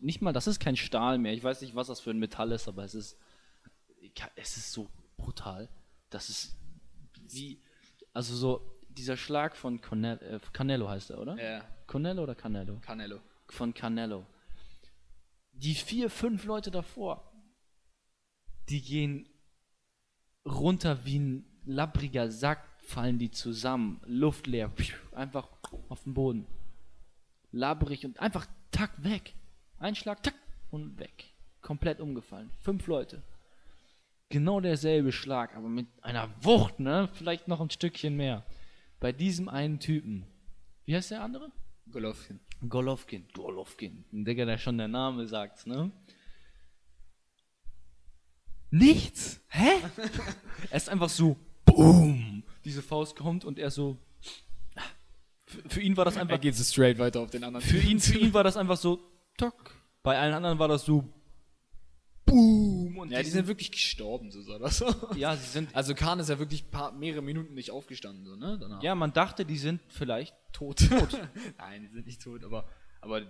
nicht 0.00 0.22
mal, 0.22 0.32
das 0.32 0.46
ist 0.46 0.60
kein 0.60 0.76
Stahl 0.76 1.18
mehr. 1.18 1.32
Ich 1.32 1.42
weiß 1.42 1.60
nicht, 1.62 1.74
was 1.74 1.86
das 1.88 2.00
für 2.00 2.10
ein 2.10 2.18
Metall 2.18 2.52
ist, 2.52 2.68
aber 2.68 2.84
es 2.84 2.94
ist, 2.94 3.18
es 4.36 4.56
ist 4.56 4.72
so 4.72 4.88
brutal. 5.16 5.68
Das 6.10 6.28
ist 6.28 6.56
wie, 7.28 7.60
also 8.12 8.34
so 8.34 8.80
dieser 8.88 9.16
Schlag 9.16 9.56
von 9.56 9.80
Cornel, 9.80 10.18
äh, 10.22 10.40
Canelo 10.52 10.88
heißt 10.88 11.10
er, 11.10 11.20
oder? 11.20 11.36
Ja, 11.42 11.64
Cornello 11.86 12.22
oder 12.22 12.34
Canelo? 12.34 12.78
Canelo. 12.80 13.20
von 13.48 13.74
Canelo. 13.74 14.26
Die 15.52 15.74
vier, 15.74 16.10
fünf 16.10 16.44
Leute 16.44 16.70
davor, 16.70 17.32
die 18.68 18.82
gehen 18.82 19.28
runter 20.44 21.04
wie 21.04 21.18
ein 21.18 21.44
labbriger 21.64 22.30
Sack, 22.30 22.64
fallen 22.82 23.18
die 23.18 23.30
zusammen, 23.30 24.00
luftleer, 24.06 24.72
einfach 25.12 25.48
auf 25.88 26.04
den 26.04 26.14
Boden. 26.14 26.46
Labbrig 27.52 28.04
und 28.06 28.20
einfach 28.20 28.46
tack 28.70 29.02
weg. 29.02 29.34
Ein 29.80 29.94
Schlag, 29.94 30.22
tack 30.22 30.34
und 30.70 30.98
weg. 31.00 31.24
Komplett 31.62 32.00
umgefallen. 32.00 32.50
Fünf 32.60 32.86
Leute. 32.86 33.22
Genau 34.28 34.60
derselbe 34.60 35.10
Schlag, 35.10 35.56
aber 35.56 35.68
mit 35.68 35.88
einer 36.02 36.30
Wucht, 36.42 36.78
ne? 36.78 37.08
Vielleicht 37.14 37.48
noch 37.48 37.60
ein 37.60 37.70
Stückchen 37.70 38.14
mehr. 38.16 38.44
Bei 39.00 39.10
diesem 39.10 39.48
einen 39.48 39.80
Typen. 39.80 40.26
Wie 40.84 40.94
heißt 40.94 41.10
der 41.10 41.22
andere? 41.22 41.50
Golovkin. 41.90 42.40
Golovkin. 42.68 43.26
Golovkin. 43.32 44.04
Ein 44.12 44.24
Digga, 44.26 44.44
der 44.44 44.58
schon 44.58 44.76
der 44.76 44.86
Name 44.88 45.26
sagt, 45.26 45.66
ne? 45.66 45.90
Nichts? 48.70 49.40
Hä? 49.48 49.80
er 50.70 50.76
ist 50.76 50.90
einfach 50.90 51.08
so, 51.08 51.36
boom. 51.64 52.44
Diese 52.66 52.82
Faust 52.82 53.16
kommt 53.16 53.46
und 53.46 53.58
er 53.58 53.70
so. 53.70 53.96
Für, 55.46 55.68
für 55.68 55.80
ihn 55.80 55.96
war 55.96 56.04
das 56.04 56.16
Er 56.16 56.22
einfach. 56.22 56.40
geht 56.40 56.54
so 56.54 56.62
straight 56.62 56.98
weiter 56.98 57.20
auf 57.20 57.30
den 57.30 57.42
anderen. 57.42 57.64
Für 57.64 57.78
ihn, 57.78 57.98
für 57.98 58.18
ihn 58.18 58.32
war 58.32 58.44
das 58.44 58.56
einfach 58.56 58.76
so, 58.76 59.09
tock. 59.40 59.74
Bei 60.02 60.18
allen 60.18 60.34
anderen 60.34 60.58
war 60.58 60.68
das 60.68 60.84
so, 60.84 61.04
boom. 62.26 62.98
Und 62.98 63.10
Ja, 63.10 63.22
die 63.22 63.30
sind 63.30 63.46
wirklich 63.46 63.72
gestorben, 63.72 64.30
so 64.30 64.40
sah 64.42 64.58
das 64.58 64.82
aus. 64.82 64.94
ja, 65.16 65.36
sie 65.36 65.46
sind. 65.46 65.74
Also 65.74 65.94
Khan 65.94 66.18
ist 66.20 66.28
ja 66.28 66.38
wirklich 66.38 66.70
paar, 66.70 66.92
mehrere 66.92 67.22
Minuten 67.22 67.54
nicht 67.54 67.70
aufgestanden, 67.70 68.24
so, 68.24 68.36
ne? 68.36 68.58
Danach. 68.60 68.82
Ja, 68.82 68.94
man 68.94 69.12
dachte, 69.12 69.44
die 69.44 69.58
sind 69.58 69.80
vielleicht 69.88 70.34
tot. 70.52 70.78
tot. 70.88 71.20
Nein, 71.58 71.82
die 71.82 71.88
sind 71.88 72.06
nicht 72.06 72.22
tot, 72.22 72.44
aber, 72.44 72.68
aber 73.00 73.22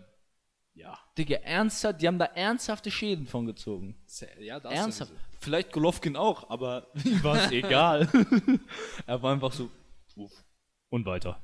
ja. 0.75 0.99
Digga, 1.19 1.37
ernsthaft, 1.39 2.01
die 2.01 2.07
haben 2.07 2.19
da 2.19 2.27
ernsthafte 2.27 2.91
Schäden 2.91 3.27
von 3.27 3.47
gezogen. 3.47 3.97
Ja, 4.41 4.61
das 4.61 4.73
Ernsthaft. 4.73 5.11
sowieso. 5.11 5.25
Vielleicht 5.41 5.73
Golovkin 5.73 6.17
auch, 6.17 6.51
aber 6.51 6.89
ihm 7.05 7.23
war 7.25 7.37
es 7.45 7.51
egal. 7.51 8.09
er 9.07 9.23
war 9.23 9.33
einfach 9.33 9.53
so. 9.53 9.71
Uff. 10.17 10.33
Und 10.91 11.07
weiter. 11.07 11.41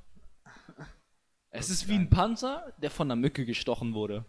Es 1.51 1.71
ist 1.71 1.89
wie 1.89 1.95
ein 1.95 2.11
Panzer, 2.11 2.75
der 2.83 2.91
von 2.91 3.07
einer 3.07 3.17
Mücke 3.17 3.47
gestochen 3.47 3.95
wurde. 3.95 4.27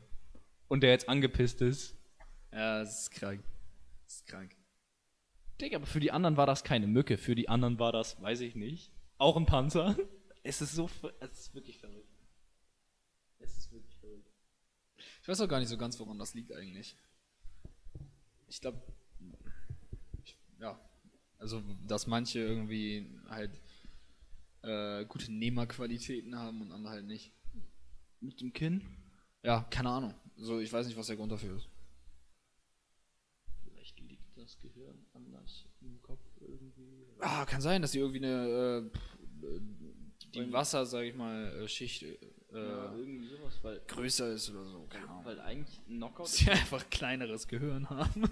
Und 0.68 0.82
der 0.82 0.92
jetzt 0.92 1.08
angepisst 1.08 1.62
ist. 1.62 1.96
Ja, 2.52 2.80
das 2.80 3.02
ist 3.02 3.12
krank. 3.12 3.44
Das 4.06 4.16
ist 4.16 4.28
krank. 4.28 4.56
Digga, 5.62 5.78
aber 5.78 5.86
für 5.86 6.00
die 6.00 6.12
anderen 6.12 6.38
war 6.38 6.46
das 6.46 6.64
keine 6.64 6.88
Mücke. 6.88 7.18
Für 7.18 7.36
die 7.36 7.50
anderen 7.50 7.80
war 7.80 7.92
das, 7.92 8.22
weiß 8.22 8.42
ich 8.42 8.56
nicht, 8.56 8.92
auch 9.18 9.38
ein 9.38 9.46
Panzer. 9.46 9.96
Es 10.44 10.62
ist 10.62 10.76
so, 10.76 10.90
es 11.20 11.32
ist 11.40 11.54
wirklich 11.56 11.78
verrückt. 11.78 12.24
Es 13.40 13.58
ist 13.58 13.70
wirklich 13.70 13.98
verrückt. 13.98 14.32
Ich 15.22 15.28
weiß 15.28 15.42
auch 15.42 15.50
gar 15.50 15.60
nicht 15.60 15.68
so 15.68 15.78
ganz, 15.78 16.00
woran 16.00 16.18
das 16.18 16.34
liegt 16.36 16.54
eigentlich. 16.54 16.96
Ich 18.48 18.62
glaube, 18.62 18.82
ja, 20.62 20.80
also 21.38 21.62
dass 21.86 22.08
manche 22.08 22.40
irgendwie 22.40 23.14
halt 23.28 23.60
äh, 24.62 25.06
gute 25.06 25.32
Nehmerqualitäten 25.32 26.38
haben 26.38 26.62
und 26.62 26.72
andere 26.72 26.94
halt 26.94 27.06
nicht. 27.06 27.34
Mit 28.22 28.40
dem 28.40 28.54
Kinn? 28.54 28.82
Ja, 29.44 29.68
keine 29.70 29.90
Ahnung. 29.90 30.14
So, 30.38 30.60
ich 30.60 30.72
weiß 30.72 30.88
nicht, 30.88 30.98
was 30.98 31.08
der 31.08 31.16
Grund 31.16 31.32
dafür 31.32 31.58
ist. 31.58 31.68
Vielleicht 33.64 34.00
liegt 34.02 34.38
das 34.38 34.58
Gehirn 34.60 35.06
anders 35.14 35.66
im 35.82 36.02
Kopf 36.02 36.22
irgendwie. 36.40 37.06
Ah, 37.20 37.46
kann 37.46 37.62
sein, 37.62 37.82
dass 37.82 37.92
die 37.92 38.00
irgendwie 38.00 38.24
eine 38.26 38.90
äh, 39.44 39.60
die 40.34 40.54
Wasser, 40.54 40.86
sag 40.86 41.04
ich 41.04 41.16
mal, 41.16 41.48
äh, 41.64 41.68
Schicht 41.68 42.04
äh, 42.04 42.18
Ja, 42.54 42.94
irgendwie 42.96 43.28
sowas, 43.28 43.60
weil, 43.62 43.82
größer 43.88 44.32
ist 44.32 44.50
oder 44.50 44.66
so. 44.66 44.88
Keine 44.90 45.08
Ahnung. 45.10 45.26
weil 45.26 45.40
eigentlich 45.40 45.80
ein 45.88 45.98
Knockout 45.98 46.28
sie 46.28 46.50
einfach 46.50 46.90
kleineres 46.90 47.48
Gehirn 47.48 47.90
haben. 47.90 48.24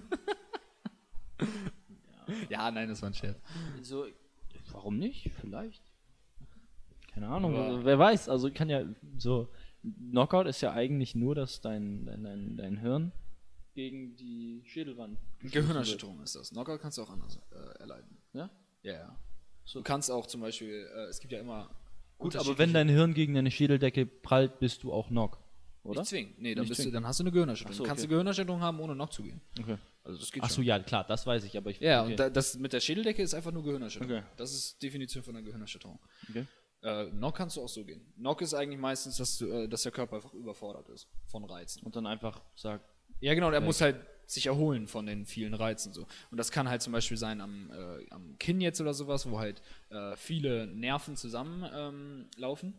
ja, 2.50 2.70
nein, 2.72 2.90
das 2.90 3.02
war 3.02 3.10
ein 3.10 3.14
Scherz. 3.14 3.40
So, 3.82 4.08
warum 4.72 4.98
nicht? 4.98 5.32
Vielleicht. 5.42 5.84
Keine 7.14 7.30
Ahnung, 7.30 7.56
also, 7.56 7.86
wer 7.86 7.98
weiß. 7.98 8.30
Also 8.30 8.52
kann 8.52 8.70
ja 8.70 8.84
so. 9.18 9.50
Knockout 10.10 10.48
ist 10.48 10.62
ja 10.62 10.74
eigentlich 10.74 11.16
nur, 11.16 11.36
dass 11.36 11.62
dein, 11.62 12.06
dein, 12.06 12.24
dein, 12.24 12.58
dein 12.58 12.78
Hirn 12.78 13.12
gegen 13.76 14.16
die 14.16 14.64
Schädelwand. 14.66 15.20
Gehirnerschütterung 15.42 16.22
ist 16.24 16.36
das. 16.36 16.50
Knockout 16.50 16.80
kannst 16.82 16.98
du 16.98 17.04
auch 17.04 17.10
anders 17.10 17.40
äh, 17.52 17.80
erleiden. 17.80 18.18
Ja? 18.34 18.50
Ja, 18.82 18.94
ja. 18.94 19.20
Du 19.72 19.84
kannst 19.84 20.10
auch 20.10 20.28
zum 20.28 20.42
Beispiel, 20.42 20.88
äh, 20.96 21.10
es 21.10 21.20
gibt 21.20 21.34
ja 21.34 21.40
immer. 21.40 21.70
Gut, 22.18 22.36
aber 22.38 22.58
wenn 22.58 22.74
dein 22.74 22.88
Hirn 22.88 23.14
gegen 23.14 23.34
deine 23.34 23.52
Schädeldecke 23.52 24.06
prallt, 24.06 24.60
bist 24.60 24.84
du 24.84 24.94
auch 24.94 25.10
Knock. 25.10 25.38
Oder? 25.84 26.00
Nicht 26.00 26.10
zwingen. 26.10 26.34
Nee, 26.38 26.56
dann, 26.56 26.68
bist 26.68 26.84
du, 26.84 26.90
dann 26.90 27.06
hast 27.06 27.20
du 27.20 27.24
eine 27.24 27.32
Gehirnerschütterung. 27.32 27.76
So, 27.76 27.84
Du 27.84 27.88
kannst 27.88 28.02
okay. 28.02 28.08
eine 28.08 28.16
Gehirnerschütterung 28.16 28.62
haben, 28.62 28.80
ohne 28.80 28.96
noch 28.96 29.10
zu 29.10 29.22
gehen. 29.22 29.42
Okay. 29.60 29.78
Also 30.04 30.20
das 30.20 30.32
geht 30.32 30.44
Achso, 30.44 30.62
ja, 30.62 30.80
klar, 30.80 31.04
das 31.04 31.28
weiß 31.28 31.44
ich, 31.44 31.58
aber 31.58 31.72
ich. 31.72 31.80
Ja, 31.80 32.04
okay. 32.04 32.12
und 32.12 32.20
da, 32.20 32.30
das 32.30 32.58
mit 32.58 32.74
der 32.74 32.80
Schädeldecke 32.80 33.22
ist 33.22 33.34
einfach 33.34 33.52
nur 33.52 33.64
Gehirnerschütterung. 33.64 34.18
Okay. 34.18 34.26
Das 34.38 34.54
ist 34.54 34.82
Definition 34.82 35.24
von 35.24 35.36
einer 35.36 35.46
Gehirnerschütterung. 35.46 36.00
okay. 36.30 36.46
Äh, 36.86 37.08
Knock 37.10 37.36
kannst 37.36 37.58
du 37.58 37.64
auch 37.64 37.70
so 37.70 37.84
gehen. 37.84 38.06
Knock 38.16 38.42
ist 38.42 38.54
eigentlich 38.54 38.80
meistens, 38.80 39.18
dass, 39.18 39.40
du, 39.40 39.48
äh, 39.48 39.68
dass 39.68 39.82
der 39.82 39.92
Körper 39.92 40.18
einfach 40.18 40.34
überfordert 40.36 40.88
ist 40.90 41.08
von 41.26 41.44
Reizen. 41.44 41.82
Und 41.84 41.96
dann 41.96 42.06
einfach 42.06 42.42
sagt, 42.56 42.86
Ja, 43.20 43.34
genau, 43.34 43.50
der 43.50 43.62
muss 43.62 43.82
halt 43.82 43.98
sich 44.28 44.46
erholen 44.46 44.88
von 44.88 45.08
den 45.08 45.26
vielen 45.26 45.56
Reizen 45.56 45.94
so. 45.94 46.06
Und 46.30 46.38
das 46.38 46.52
kann 46.52 46.70
halt 46.70 46.84
zum 46.84 46.94
Beispiel 46.94 47.18
sein 47.18 47.42
am, 47.42 47.72
äh, 47.72 48.08
am 48.12 48.38
Kinn 48.38 48.62
jetzt 48.62 48.80
oder 48.82 48.94
sowas, 48.94 49.30
wo 49.30 49.40
halt 49.40 49.64
äh, 49.90 50.16
viele 50.16 50.68
Nerven 50.68 51.16
zusammen 51.16 51.68
ähm. 51.74 52.74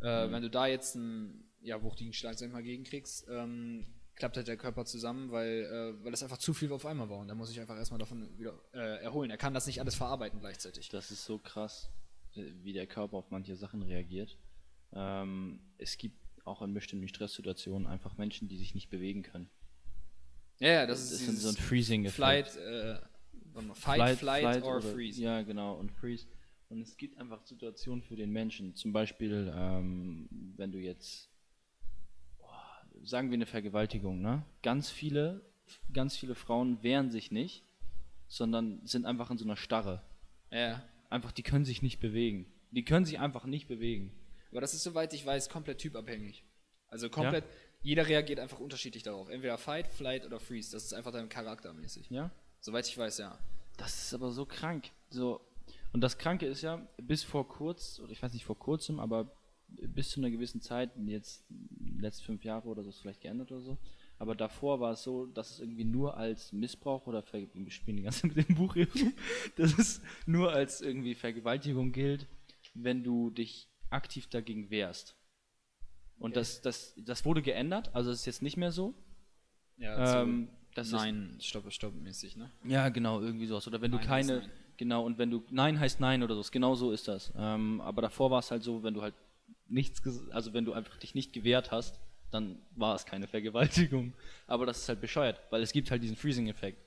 Äh, 0.00 0.30
Wenn 0.30 0.42
du 0.42 0.50
da 0.50 0.66
jetzt 0.66 0.96
einen 0.96 1.48
ja, 1.60 1.82
wuchtigen 1.82 2.12
Schlag, 2.12 2.34
sag 2.36 2.48
ich 2.48 2.52
mal, 2.52 2.62
gegenkriegst, 2.62 3.26
ähm, 3.30 3.86
klappt 4.16 4.36
halt 4.36 4.48
der 4.48 4.56
Körper 4.56 4.84
zusammen, 4.84 5.30
weil, 5.30 5.64
äh, 5.64 6.04
weil 6.04 6.10
das 6.10 6.22
einfach 6.22 6.38
zu 6.38 6.54
viel 6.54 6.72
auf 6.72 6.86
einmal 6.86 7.08
war. 7.08 7.18
Und 7.18 7.28
der 7.28 7.36
muss 7.36 7.48
sich 7.48 7.60
einfach 7.60 7.76
erstmal 7.76 7.98
davon 7.98 8.36
wieder 8.36 8.54
äh, 8.72 9.02
erholen. 9.02 9.30
Er 9.30 9.36
kann 9.36 9.54
das 9.54 9.66
nicht 9.66 9.80
alles 9.80 9.94
verarbeiten 9.94 10.40
gleichzeitig. 10.40 10.88
Das 10.88 11.10
ist 11.10 11.24
so 11.24 11.38
krass, 11.38 11.90
wie 12.36 12.72
der 12.72 12.86
Körper 12.86 13.16
auf 13.16 13.30
manche 13.30 13.56
Sachen 13.56 13.82
reagiert. 13.82 14.36
Ähm, 14.92 15.60
es 15.78 15.98
gibt 15.98 16.16
auch 16.44 16.62
in 16.62 16.74
bestimmten 16.74 17.08
Stresssituationen 17.08 17.86
einfach 17.86 18.16
Menschen, 18.16 18.48
die 18.48 18.56
sich 18.56 18.74
nicht 18.74 18.90
bewegen 18.90 19.22
können. 19.22 19.48
Ja, 20.60 20.68
ja, 20.68 20.86
das, 20.86 21.10
Das, 21.10 21.20
ist 21.20 21.42
so 21.42 21.48
ein 21.48 21.56
Freezing-Effekt. 21.56 22.14
Flight, 22.14 22.56
äh, 22.56 22.98
warte 23.52 23.68
mal, 23.68 23.74
Fight, 23.74 24.18
Flight, 24.18 24.62
or 24.62 24.76
oder- 24.78 24.92
Freeze. 24.92 25.20
Ja, 25.20 25.42
genau, 25.42 25.74
und 25.74 25.90
Freeze. 25.90 26.26
Und 26.68 26.80
es 26.82 26.96
gibt 26.96 27.18
einfach 27.18 27.42
Situationen 27.44 28.02
für 28.02 28.16
den 28.16 28.30
Menschen. 28.30 28.74
Zum 28.74 28.92
Beispiel, 28.92 29.52
ähm, 29.54 30.28
wenn 30.56 30.72
du 30.72 30.78
jetzt, 30.78 31.28
boah, 32.38 32.62
sagen 33.04 33.30
wir 33.30 33.34
eine 33.34 33.46
Vergewaltigung, 33.46 34.20
ne? 34.20 34.44
Ganz 34.62 34.90
viele, 34.90 35.44
ganz 35.92 36.16
viele 36.16 36.34
Frauen 36.34 36.82
wehren 36.82 37.10
sich 37.10 37.30
nicht, 37.30 37.64
sondern 38.28 38.84
sind 38.86 39.06
einfach 39.06 39.30
in 39.30 39.38
so 39.38 39.44
einer 39.44 39.56
Starre. 39.56 40.02
Ja. 40.50 40.82
Einfach, 41.14 41.30
die 41.30 41.44
können 41.44 41.64
sich 41.64 41.80
nicht 41.80 42.00
bewegen. 42.00 42.44
Die 42.72 42.84
können 42.84 43.06
sich 43.06 43.20
einfach 43.20 43.44
nicht 43.44 43.68
bewegen. 43.68 44.10
Aber 44.50 44.60
das 44.60 44.74
ist, 44.74 44.82
soweit 44.82 45.14
ich 45.14 45.24
weiß, 45.24 45.48
komplett 45.48 45.78
typabhängig. 45.78 46.42
Also 46.88 47.08
komplett, 47.08 47.44
jeder 47.82 48.08
reagiert 48.08 48.40
einfach 48.40 48.58
unterschiedlich 48.58 49.04
darauf. 49.04 49.28
Entweder 49.28 49.56
Fight, 49.56 49.86
Flight 49.86 50.26
oder 50.26 50.40
Freeze. 50.40 50.72
Das 50.72 50.82
ist 50.82 50.92
einfach 50.92 51.12
dein 51.12 51.28
charaktermäßig. 51.28 52.10
Ja? 52.10 52.32
Soweit 52.58 52.88
ich 52.88 52.98
weiß, 52.98 53.18
ja. 53.18 53.38
Das 53.76 53.94
ist 53.94 54.12
aber 54.12 54.32
so 54.32 54.44
krank. 54.44 54.90
So. 55.08 55.40
Und 55.92 56.00
das 56.00 56.18
Kranke 56.18 56.46
ist 56.46 56.62
ja, 56.62 56.84
bis 57.00 57.22
vor 57.22 57.46
kurz, 57.46 58.00
oder 58.00 58.10
ich 58.10 58.20
weiß 58.20 58.32
nicht 58.32 58.44
vor 58.44 58.58
kurzem, 58.58 58.98
aber 58.98 59.30
bis 59.68 60.10
zu 60.10 60.18
einer 60.18 60.30
gewissen 60.30 60.60
Zeit, 60.62 60.90
jetzt 61.06 61.44
letzte 61.96 62.24
fünf 62.24 62.42
Jahre 62.42 62.68
oder 62.68 62.82
so, 62.82 62.90
ist 62.90 62.98
vielleicht 62.98 63.20
geändert 63.20 63.52
oder 63.52 63.60
so. 63.60 63.78
Aber 64.24 64.34
davor 64.34 64.80
war 64.80 64.92
es 64.92 65.02
so, 65.02 65.26
dass 65.26 65.50
es 65.50 65.60
irgendwie 65.60 65.84
nur 65.84 66.16
als 66.16 66.50
Missbrauch 66.50 67.06
oder 67.06 67.22
Ver 67.22 67.42
wir 67.52 67.70
spielen 67.70 67.98
die 67.98 68.04
ganze 68.04 68.22
Zeit 68.22 68.34
mit 68.34 68.48
dem 68.48 68.54
Buch 68.54 68.72
hier, 68.72 68.88
dass 69.56 69.78
es 69.78 70.00
nur 70.24 70.50
als 70.50 70.80
irgendwie 70.80 71.14
Vergewaltigung 71.14 71.92
gilt, 71.92 72.26
wenn 72.72 73.04
du 73.04 73.28
dich 73.28 73.68
aktiv 73.90 74.26
dagegen 74.28 74.70
wehrst. 74.70 75.14
Und 76.18 76.36
das, 76.36 76.62
das, 76.62 76.94
das 76.96 77.26
wurde 77.26 77.42
geändert, 77.42 77.94
also 77.94 78.10
es 78.10 78.20
ist 78.20 78.24
jetzt 78.24 78.40
nicht 78.40 78.56
mehr 78.56 78.72
so. 78.72 78.94
Ja, 79.76 80.22
Ähm, 80.22 80.48
das 80.74 80.86
ist- 80.86 80.92
Nein, 80.94 81.36
stopp, 81.42 81.70
stopp 81.70 81.94
mäßig, 81.94 82.36
ne? 82.36 82.50
Ja, 82.64 82.88
genau, 82.88 83.20
irgendwie 83.20 83.44
sowas. 83.44 83.68
Oder 83.68 83.82
wenn 83.82 83.90
du 83.90 83.98
Nein 83.98 84.06
keine, 84.06 84.32
heißt 84.36 84.48
nein. 84.48 84.50
genau, 84.78 85.04
und 85.04 85.18
wenn 85.18 85.30
du 85.30 85.44
Nein 85.50 85.78
heißt 85.78 86.00
Nein 86.00 86.22
oder 86.22 86.34
so, 86.34 86.42
genau 86.50 86.76
so 86.76 86.92
ist 86.92 87.08
das. 87.08 87.30
Ähm, 87.36 87.82
aber 87.82 88.00
davor 88.00 88.30
war 88.30 88.38
es 88.38 88.50
halt 88.50 88.62
so, 88.62 88.82
wenn 88.82 88.94
du 88.94 89.02
halt 89.02 89.14
nichts, 89.68 90.00
also 90.30 90.54
wenn 90.54 90.64
du 90.64 90.72
einfach 90.72 90.96
dich 90.96 91.14
nicht 91.14 91.34
gewehrt 91.34 91.70
hast, 91.72 92.00
dann 92.34 92.60
war 92.76 92.94
es 92.94 93.06
keine 93.06 93.26
Vergewaltigung. 93.26 94.12
Aber 94.46 94.66
das 94.66 94.78
ist 94.80 94.88
halt 94.88 95.00
bescheuert, 95.00 95.40
weil 95.50 95.62
es 95.62 95.72
gibt 95.72 95.90
halt 95.90 96.02
diesen 96.02 96.16
Freezing-Effekt. 96.16 96.78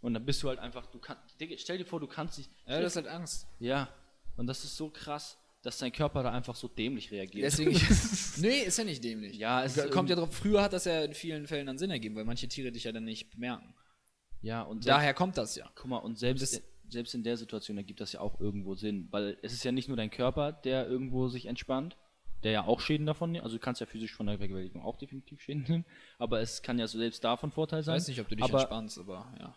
Und 0.00 0.14
dann 0.14 0.24
bist 0.24 0.42
du 0.42 0.48
halt 0.48 0.58
einfach, 0.60 0.86
du 0.86 0.98
kannst, 0.98 1.22
stell 1.56 1.78
dir 1.78 1.84
vor, 1.84 1.98
du 2.00 2.06
kannst 2.06 2.38
dich, 2.38 2.48
Ja, 2.66 2.80
das 2.80 2.92
ist 2.92 2.96
halt 2.96 3.08
Angst. 3.08 3.46
ja, 3.58 3.88
und 4.36 4.46
das 4.46 4.62
ist 4.64 4.76
so 4.76 4.88
krass, 4.90 5.36
dass 5.62 5.76
dein 5.78 5.90
Körper 5.90 6.22
da 6.22 6.30
einfach 6.30 6.54
so 6.54 6.68
dämlich 6.68 7.10
reagiert. 7.10 7.44
Deswegen, 7.44 7.72
nee, 8.40 8.60
ist 8.60 8.78
ja 8.78 8.84
nicht 8.84 9.02
dämlich. 9.02 9.36
Ja, 9.36 9.64
es 9.64 9.90
kommt 9.90 10.08
ja 10.08 10.14
drauf. 10.14 10.32
Früher 10.32 10.62
hat 10.62 10.72
das 10.72 10.84
ja 10.84 11.02
in 11.02 11.14
vielen 11.14 11.48
Fällen 11.48 11.66
dann 11.66 11.78
Sinn 11.78 11.90
ergeben, 11.90 12.14
weil 12.14 12.24
manche 12.24 12.46
Tiere 12.46 12.70
dich 12.70 12.84
ja 12.84 12.92
dann 12.92 13.04
nicht 13.04 13.30
bemerken. 13.32 13.74
ja, 14.40 14.62
und 14.62 14.84
selbst, 14.84 14.96
Daher 14.96 15.14
kommt 15.14 15.36
das 15.36 15.56
ja. 15.56 15.68
Guck 15.74 15.86
mal, 15.90 15.96
und 15.98 16.16
selbst, 16.16 16.42
Das- 16.54 16.62
selbst 16.90 17.14
in 17.16 17.24
der 17.24 17.36
Situation 17.36 17.76
ergibt 17.76 18.00
das 18.00 18.12
ja 18.12 18.20
auch 18.20 18.40
irgendwo 18.40 18.76
Sinn, 18.76 19.08
weil 19.10 19.36
es 19.42 19.52
ist 19.52 19.64
ja 19.64 19.72
nicht 19.72 19.88
nur 19.88 19.96
dein 19.96 20.10
Körper, 20.10 20.52
der 20.52 20.86
irgendwo 20.88 21.28
sich 21.28 21.46
entspannt, 21.46 21.96
der 22.44 22.52
ja 22.52 22.64
auch 22.64 22.80
Schäden 22.80 23.06
davon 23.06 23.32
nimmt, 23.32 23.44
also 23.44 23.56
du 23.56 23.60
kannst 23.60 23.80
ja 23.80 23.86
physisch 23.86 24.14
von 24.14 24.26
der 24.26 24.38
Vergewaltigung 24.38 24.82
auch 24.82 24.96
definitiv 24.96 25.40
Schäden 25.40 25.64
nehmen, 25.68 25.84
aber 26.18 26.40
es 26.40 26.62
kann 26.62 26.78
ja 26.78 26.86
so 26.86 26.98
selbst 26.98 27.24
davon 27.24 27.50
Vorteil 27.50 27.80
Ich 27.80 27.86
sein. 27.86 27.96
weiß 27.96 28.08
nicht, 28.08 28.20
ob 28.20 28.28
du 28.28 28.36
dich 28.36 28.44
aber, 28.44 28.60
entspannst, 28.60 28.98
aber 28.98 29.32
ja. 29.38 29.54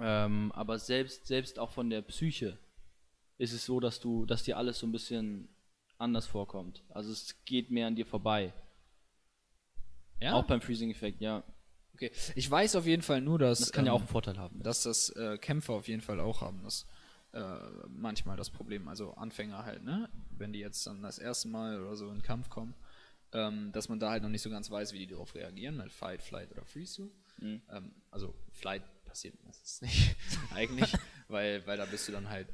ähm, 0.00 0.52
aber 0.52 0.78
selbst, 0.78 1.26
selbst 1.26 1.58
auch 1.58 1.70
von 1.70 1.90
der 1.90 2.02
Psyche 2.02 2.58
ist 3.38 3.52
es 3.52 3.64
so, 3.64 3.80
dass 3.80 4.00
du, 4.00 4.26
dass 4.26 4.42
dir 4.42 4.56
alles 4.56 4.78
so 4.78 4.86
ein 4.86 4.92
bisschen 4.92 5.48
anders 5.96 6.26
vorkommt. 6.26 6.82
Also 6.90 7.12
es 7.12 7.36
geht 7.44 7.70
mehr 7.70 7.86
an 7.86 7.96
dir 7.96 8.06
vorbei. 8.06 8.52
Ja? 10.20 10.34
Auch 10.34 10.44
beim 10.44 10.60
Freezing-Effekt, 10.60 11.20
ja. 11.20 11.44
okay. 11.94 12.10
Ich 12.34 12.50
weiß 12.50 12.76
auf 12.76 12.86
jeden 12.86 13.02
Fall 13.02 13.20
nur, 13.20 13.38
dass. 13.38 13.60
Das 13.60 13.72
kann 13.72 13.86
ja 13.86 13.92
ähm, 13.92 13.96
auch 13.96 14.00
einen 14.00 14.08
Vorteil 14.08 14.38
haben. 14.38 14.62
dass 14.62 14.82
das 14.82 15.10
äh, 15.10 15.38
Kämpfer 15.38 15.74
auf 15.74 15.88
jeden 15.88 16.02
Fall 16.02 16.20
auch 16.20 16.40
haben. 16.40 16.62
Das 16.64 16.86
äh, 17.38 17.86
manchmal 17.88 18.36
das 18.36 18.50
Problem, 18.50 18.88
also 18.88 19.14
Anfänger 19.14 19.64
halt, 19.64 19.84
ne? 19.84 20.08
Wenn 20.36 20.52
die 20.52 20.58
jetzt 20.58 20.86
dann 20.86 21.02
das 21.02 21.18
erste 21.18 21.48
Mal 21.48 21.80
oder 21.80 21.96
so 21.96 22.08
in 22.08 22.16
den 22.16 22.22
Kampf 22.22 22.48
kommen, 22.50 22.74
ähm, 23.32 23.70
dass 23.72 23.88
man 23.88 24.00
da 24.00 24.10
halt 24.10 24.22
noch 24.22 24.28
nicht 24.28 24.42
so 24.42 24.50
ganz 24.50 24.70
weiß, 24.70 24.92
wie 24.92 24.98
die 24.98 25.06
darauf 25.06 25.34
reagieren, 25.34 25.80
halt 25.80 25.92
Fight, 25.92 26.22
Flight 26.22 26.50
oder 26.50 26.64
Freeze. 26.64 27.10
Mhm. 27.40 27.62
Ähm, 27.70 27.92
also 28.10 28.34
Flight 28.52 28.82
passiert 29.04 29.42
meistens 29.44 29.82
nicht, 29.82 30.16
eigentlich, 30.54 30.92
weil, 31.28 31.64
weil 31.66 31.76
da 31.76 31.84
bist 31.84 32.08
du 32.08 32.12
dann 32.12 32.28
halt 32.28 32.48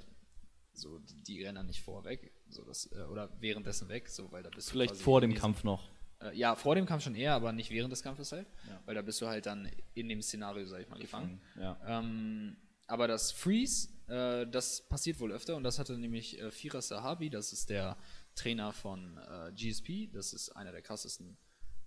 so, 0.73 0.99
die, 0.99 1.23
die 1.23 1.43
rennen 1.43 1.57
dann 1.57 1.67
nicht 1.67 1.81
vorweg, 1.81 2.33
so 2.49 2.63
das, 2.65 2.91
äh, 2.93 3.05
oder 3.05 3.31
währenddessen 3.41 3.89
weg, 3.89 4.09
so, 4.09 4.31
weil 4.33 4.43
da 4.43 4.51
bist 4.51 4.69
du 4.69 4.73
Vielleicht 4.73 4.97
vor 4.97 5.21
dem 5.21 5.35
Kampf 5.35 5.65
noch. 5.65 5.89
Äh, 6.21 6.37
ja, 6.37 6.57
vor 6.57 6.75
dem 6.75 6.85
Kampf 6.85 7.05
schon 7.05 7.15
eher, 7.15 7.35
aber 7.35 7.53
nicht 7.53 7.71
während 7.71 7.93
des 7.93 8.03
Kampfes 8.03 8.33
halt. 8.33 8.47
Ja. 8.69 8.81
Weil 8.85 8.95
da 8.95 9.03
bist 9.03 9.21
du 9.21 9.29
halt 9.29 9.47
dann 9.47 9.71
in 9.95 10.09
dem 10.09 10.21
Szenario, 10.21 10.67
sag 10.67 10.83
ich 10.83 10.89
mal, 10.89 10.99
gefangen. 10.99 11.41
Ja. 11.59 11.79
Ähm, 11.87 12.57
aber 12.87 13.09
das 13.09 13.33
Freeze, 13.33 13.89
äh, 14.09 14.47
das 14.47 14.87
passiert 14.89 15.19
wohl 15.21 15.33
öfter 15.33 15.57
und 15.57 15.65
das 15.65 15.79
hatte 15.79 15.97
nämlich 15.99 16.41
äh, 16.41 16.51
Firas 16.51 16.89
Sahabi, 16.89 17.31
das 17.31 17.53
ist 17.53 17.71
der 17.71 17.97
Trainer 18.35 18.73
von 18.73 19.19
äh, 19.19 19.53
GSP, 19.53 20.11
das 20.13 20.33
ist 20.33 20.51
einer 20.51 20.73
der 20.73 20.83
krassesten, 20.83 21.37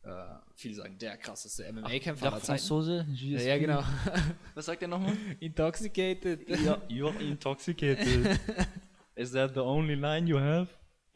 äh, 0.03 0.09
viele 0.55 0.73
sagen 0.73 0.97
der 0.97 1.17
krasseste 1.17 1.71
MMA-Kämpfer 1.71 2.27
aller 2.27 2.37
Zeiten. 2.37 2.59
Franzose, 2.59 3.05
Ja, 3.13 3.41
ja, 3.41 3.57
genau. 3.57 3.83
Was 4.55 4.65
sagt 4.65 4.81
er 4.81 4.87
nochmal? 4.87 5.15
Intoxicated. 5.39 6.47
you're 6.89 7.19
intoxicated. 7.19 8.39
Is 9.15 9.31
that 9.31 9.53
the 9.53 9.61
only 9.61 9.95
line 9.95 10.27
you 10.27 10.37
have? 10.37 10.69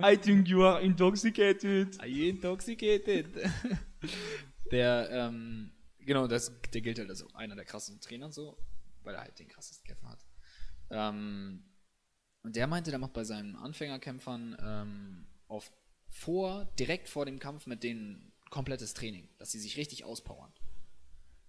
I 0.04 0.18
think 0.18 0.48
you 0.48 0.64
are 0.64 0.82
intoxicated. 0.82 2.00
Are 2.00 2.08
you 2.08 2.30
intoxicated? 2.30 3.28
der, 4.72 5.10
ähm, 5.12 5.72
genau, 6.00 6.28
das, 6.28 6.52
der 6.74 6.82
gilt 6.82 6.98
halt 6.98 7.10
als 7.10 7.24
einer 7.36 7.56
der 7.56 7.66
krassesten 7.66 8.02
Trainer 8.02 8.32
so, 8.32 8.58
weil 9.04 9.16
er 9.16 9.22
halt 9.22 9.38
den 9.38 9.48
krassesten 9.48 9.86
Kämpfer 9.86 10.10
hat. 10.10 10.26
Ähm, 10.92 11.64
und 12.44 12.56
der 12.56 12.68
meinte, 12.68 12.90
der 12.92 13.00
macht 13.00 13.14
bei 13.14 13.24
seinen 13.24 13.56
Anfängerkämpfern 13.56 14.58
ähm, 14.62 15.26
oft 15.48 15.72
vor, 16.10 16.66
direkt 16.80 17.08
vor 17.08 17.26
dem 17.26 17.40
Kampf 17.40 17.68
mit 17.68 17.84
denen 17.84 18.32
komplettes 18.50 18.94
Training, 18.94 19.28
dass 19.38 19.52
sie 19.52 19.60
sich 19.60 19.78
richtig 19.78 20.04
auspowern. 20.04 20.52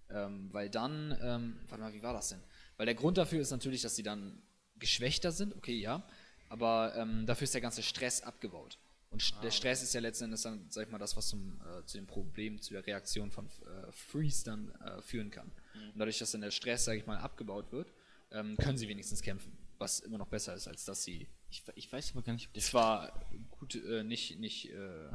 Ähm, 0.09 0.49
weil 0.53 0.69
dann, 0.69 1.17
ähm, 1.21 1.59
warte 1.67 1.83
mal, 1.83 1.93
wie 1.93 2.03
war 2.03 2.13
das 2.13 2.29
denn? 2.29 2.39
Weil 2.77 2.85
der 2.85 2.95
Grund 2.95 3.17
dafür 3.17 3.41
ist 3.41 3.51
natürlich, 3.51 3.81
dass 3.81 3.95
sie 3.95 4.03
dann 4.03 4.41
geschwächter 4.75 5.31
sind, 5.31 5.55
okay, 5.55 5.77
ja, 5.79 6.03
aber 6.49 6.93
ähm, 6.95 7.25
dafür 7.25 7.45
ist 7.45 7.53
der 7.53 7.61
ganze 7.61 7.81
Stress 7.83 8.21
abgebaut. 8.21 8.77
Und 9.09 9.21
sch- 9.21 9.39
der 9.41 9.51
Stress 9.51 9.81
ist 9.83 9.93
ja 9.93 10.01
letzten 10.01 10.25
Endes 10.25 10.41
dann, 10.43 10.65
sag 10.69 10.85
ich 10.85 10.91
mal, 10.91 10.97
das, 10.97 11.15
was 11.17 11.27
zum, 11.29 11.59
äh, 11.61 11.85
zu 11.85 11.97
dem 11.97 12.07
Problem, 12.07 12.61
zu 12.61 12.73
der 12.73 12.85
Reaktion 12.85 13.31
von 13.31 13.47
äh, 13.47 13.91
Freeze 13.91 14.43
dann 14.45 14.71
äh, 14.81 15.01
führen 15.01 15.29
kann. 15.31 15.51
Und 15.93 15.99
dadurch, 15.99 16.17
dass 16.19 16.31
dann 16.31 16.41
der 16.41 16.51
Stress, 16.51 16.85
sag 16.85 16.97
ich 16.97 17.05
mal, 17.05 17.17
abgebaut 17.17 17.71
wird, 17.71 17.91
ähm, 18.33 18.57
können 18.57 18.77
sie 18.77 18.87
wenigstens 18.87 19.21
kämpfen. 19.21 19.57
Was 19.77 19.99
immer 19.99 20.17
noch 20.17 20.27
besser 20.27 20.53
ist, 20.53 20.67
als 20.67 20.85
dass 20.85 21.03
sie 21.03 21.27
Ich, 21.49 21.63
ich 21.75 21.91
weiß 21.91 22.11
aber 22.11 22.23
gar 22.23 22.33
nicht, 22.33 22.47
ob 22.47 22.53
der 22.53 22.63
zwar 22.63 23.25
gut, 23.51 23.75
äh, 23.75 24.03
nicht, 24.03 24.39
nicht, 24.39 24.69
äh, 24.71 25.11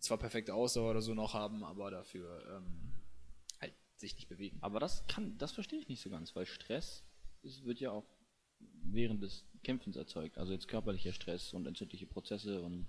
zwar 0.00 0.18
perfekte 0.18 0.54
Ausdauer 0.54 0.90
oder 0.90 1.02
so 1.02 1.14
noch 1.14 1.34
haben, 1.34 1.64
aber 1.64 1.90
dafür 1.90 2.44
ähm, 2.56 2.92
halt 3.60 3.74
sich 3.96 4.14
nicht 4.16 4.28
bewegen. 4.28 4.58
Aber 4.60 4.80
das 4.80 5.06
kann, 5.06 5.38
das 5.38 5.52
verstehe 5.52 5.78
ich 5.78 5.88
nicht 5.88 6.02
so 6.02 6.10
ganz, 6.10 6.34
weil 6.36 6.46
Stress 6.46 7.04
ist, 7.42 7.64
wird 7.64 7.80
ja 7.80 7.90
auch 7.90 8.04
während 8.82 9.22
des 9.22 9.44
Kämpfens 9.62 9.96
erzeugt. 9.96 10.38
Also 10.38 10.52
jetzt 10.52 10.68
körperlicher 10.68 11.12
Stress 11.12 11.52
und 11.52 11.66
entzündliche 11.66 12.06
Prozesse 12.06 12.62
und 12.62 12.86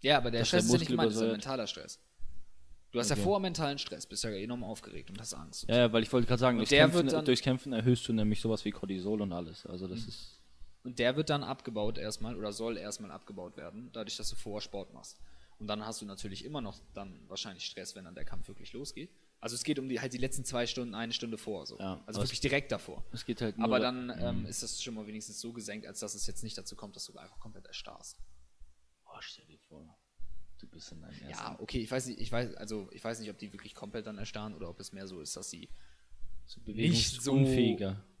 Ja, 0.00 0.18
aber 0.18 0.30
der 0.30 0.44
Stress 0.44 0.66
der 0.66 0.66
ist 0.66 0.72
ja 0.72 0.78
nicht 0.78 0.88
gemeint, 0.88 1.10
das 1.10 1.20
ist 1.20 1.30
mentaler 1.30 1.66
Stress. 1.66 2.00
Du 2.92 2.98
hast 3.00 3.08
ja 3.08 3.14
Okay. 3.16 3.22
vor 3.24 3.40
mentalen 3.40 3.78
Stress, 3.78 4.06
bist 4.06 4.22
ja 4.24 4.30
enorm 4.30 4.62
aufgeregt 4.64 5.10
und 5.10 5.18
hast 5.18 5.32
Angst. 5.34 5.64
ja, 5.68 5.76
ja, 5.76 5.92
weil 5.92 6.02
ich 6.02 6.12
wollte 6.12 6.26
gerade 6.28 6.40
sagen, 6.40 6.58
Und 6.58 6.70
durchs 6.70 6.70
Kämpfen, 6.70 7.24
durchs 7.24 7.42
Kämpfen 7.42 7.72
erhöhst 7.72 8.06
du 8.06 8.12
nämlich 8.12 8.40
sowas 8.40 8.64
wie 8.64 8.70
Cortisol 8.70 9.22
und 9.22 9.32
alles. 9.32 9.64
Also 9.66 9.88
das 9.88 10.06
ist 10.06 10.40
Und 10.84 10.98
der 10.98 11.16
wird 11.16 11.30
dann 11.30 11.42
abgebaut 11.42 11.96
erstmal 11.96 12.36
oder 12.36 12.52
soll 12.52 12.76
erstmal 12.76 13.10
abgebaut 13.10 13.56
werden, 13.56 13.90
dadurch, 13.92 14.16
dass 14.16 14.28
du 14.28 14.36
vorher 14.36 14.60
Sport 14.60 14.92
machst. 14.92 15.18
Und 15.58 15.68
dann 15.68 15.86
hast 15.86 16.02
du 16.02 16.06
natürlich 16.06 16.44
immer 16.44 16.60
noch 16.60 16.80
dann 16.92 17.20
wahrscheinlich 17.28 17.64
Stress, 17.64 17.94
wenn 17.94 18.04
dann 18.04 18.14
der 18.14 18.24
Kampf 18.24 18.48
wirklich 18.48 18.72
losgeht. 18.72 19.10
Also 19.40 19.54
es 19.54 19.64
geht 19.64 19.78
um 19.78 19.88
die 19.88 20.00
halt 20.00 20.12
die 20.12 20.18
letzten 20.18 20.44
zwei 20.44 20.66
Stunden, 20.66 20.94
eine 20.94 21.12
Stunde 21.12 21.38
vor. 21.38 21.66
So. 21.66 21.78
Ja, 21.78 22.02
also 22.06 22.20
wirklich 22.20 22.40
direkt 22.40 22.72
davor. 22.72 23.04
es 23.12 23.24
geht 23.24 23.40
halt 23.40 23.56
nur 23.56 23.64
Aber 23.66 23.78
da- 23.78 23.90
dann 23.90 24.12
ähm, 24.20 24.46
ist 24.46 24.62
das 24.62 24.82
schon 24.82 24.94
mal 24.94 25.06
wenigstens 25.06 25.40
so 25.40 25.52
gesenkt, 25.52 25.86
als 25.86 26.00
dass 26.00 26.14
es 26.14 26.26
jetzt 26.26 26.42
nicht 26.42 26.58
dazu 26.58 26.76
kommt, 26.76 26.94
dass 26.96 27.06
du 27.06 27.16
einfach 27.16 27.38
komplett 27.38 27.66
erstarrst. 27.66 28.18
Oh, 29.06 29.16
stell 29.20 29.46
dir 29.46 29.58
vor, 29.68 29.86
du 30.62 30.66
bist 30.68 30.90
in 30.92 31.00
deinem 31.02 31.12
ersten 31.12 31.28
Ja, 31.30 31.56
okay, 31.60 31.78
ich 31.80 31.90
weiß 31.90 32.06
nicht, 32.06 32.20
ich 32.20 32.30
weiß, 32.32 32.54
also 32.54 32.88
ich 32.92 33.02
weiß 33.04 33.20
nicht, 33.20 33.30
ob 33.30 33.38
die 33.38 33.52
wirklich 33.52 33.74
komplett 33.74 34.06
dann 34.06 34.18
erstarren 34.18 34.54
oder 34.54 34.68
ob 34.70 34.80
es 34.80 34.92
mehr 34.92 35.06
so 35.06 35.20
ist, 35.20 35.36
dass 35.36 35.50
sie 35.50 35.68
so 36.46 36.60
nicht 36.66 37.20
so 37.22 37.36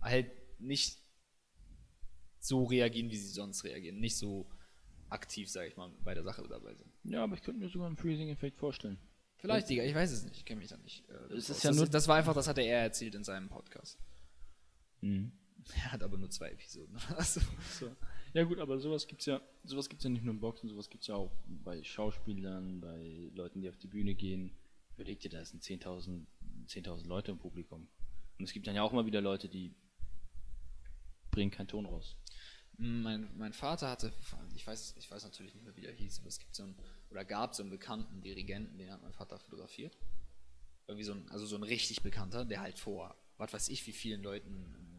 halt 0.00 0.30
nicht 0.60 0.98
so 2.38 2.64
reagieren, 2.64 3.10
wie 3.10 3.16
sie 3.16 3.28
sonst 3.28 3.64
reagieren, 3.64 4.00
nicht 4.00 4.16
so 4.16 4.48
aktiv, 5.08 5.48
sage 5.50 5.68
ich 5.68 5.76
mal, 5.76 5.90
bei 6.02 6.14
der 6.14 6.24
Sache 6.24 6.42
dabei 6.48 6.74
sind. 6.74 6.90
Ja, 7.04 7.22
aber 7.24 7.34
ich 7.34 7.42
könnte 7.42 7.60
mir 7.60 7.68
sogar 7.68 7.86
einen 7.86 7.96
Freezing-Effekt 7.96 8.58
vorstellen. 8.58 8.98
Vielleicht, 9.38 9.68
Digga, 9.68 9.82
ich 9.84 9.94
weiß 9.94 10.10
es 10.12 10.24
nicht, 10.24 10.36
ich 10.36 10.44
kenne 10.44 10.60
mich 10.60 10.68
da 10.68 10.76
nicht. 10.78 11.08
Äh, 11.08 11.34
Es 11.34 11.50
ist 11.50 11.62
ja 11.64 11.70
das, 11.70 11.76
nur- 11.76 11.88
das 11.88 12.08
war 12.08 12.16
einfach, 12.16 12.34
das 12.34 12.46
hat 12.48 12.58
er 12.58 12.82
erzählt 12.82 13.14
in 13.14 13.24
seinem 13.24 13.48
Podcast. 13.48 13.98
Mhm. 15.00 15.32
Er 15.76 15.92
hat 15.92 16.02
aber 16.02 16.16
nur 16.18 16.28
zwei 16.30 16.50
Episoden. 16.50 16.96
Also, 17.16 17.40
So. 17.78 17.94
Ja 18.34 18.44
gut, 18.44 18.58
aber 18.58 18.78
sowas 18.78 19.06
gibt's 19.06 19.26
ja, 19.26 19.40
sowas 19.64 19.88
gibt's 19.88 20.04
ja 20.04 20.10
nicht 20.10 20.24
nur 20.24 20.34
im 20.34 20.40
Boxen, 20.40 20.68
sowas 20.68 20.88
gibt's 20.88 21.06
ja 21.06 21.16
auch 21.16 21.32
bei 21.46 21.82
Schauspielern, 21.82 22.80
bei 22.80 23.30
Leuten, 23.34 23.60
die 23.60 23.68
auf 23.68 23.76
die 23.76 23.88
Bühne 23.88 24.14
gehen. 24.14 24.56
Überleg 24.94 25.20
dir, 25.20 25.30
da 25.30 25.44
sind 25.44 25.62
10.000 25.62 26.26
10.000 26.66 27.06
Leute 27.06 27.30
im 27.32 27.38
Publikum. 27.38 27.88
Und 28.38 28.44
es 28.44 28.52
gibt 28.52 28.66
dann 28.66 28.74
ja 28.74 28.82
auch 28.82 28.92
immer 28.92 29.06
wieder 29.06 29.20
Leute, 29.20 29.48
die 29.48 29.74
bringen 31.30 31.50
keinen 31.50 31.68
Ton 31.68 31.86
raus. 31.86 32.16
mein, 32.76 33.30
mein 33.36 33.52
Vater 33.52 33.90
hatte, 33.90 34.12
ich 34.54 34.66
weiß, 34.66 34.94
ich 34.98 35.10
weiß 35.10 35.24
natürlich 35.24 35.54
nicht 35.54 35.64
mehr, 35.64 35.76
wie 35.76 35.86
er 35.86 35.92
hieß, 35.92 36.20
aber 36.20 36.28
es 36.28 36.38
gibt 36.38 36.54
so 36.54 36.64
einen, 36.64 36.76
oder 37.10 37.24
gab 37.24 37.54
so 37.54 37.62
einen 37.62 37.70
bekannten 37.70 38.22
Dirigenten, 38.22 38.78
den 38.78 38.90
hat 38.90 39.02
mein 39.02 39.12
Vater 39.12 39.38
fotografiert. 39.38 39.96
Irgendwie 40.86 41.04
so 41.04 41.12
ein, 41.12 41.28
also 41.30 41.46
so 41.46 41.56
ein 41.56 41.62
richtig 41.62 42.02
bekannter, 42.02 42.44
der 42.44 42.60
halt 42.60 42.78
vor, 42.78 43.16
was 43.36 43.52
weiß 43.52 43.68
ich, 43.68 43.86
wie 43.86 43.92
vielen 43.92 44.22
Leuten 44.22 44.91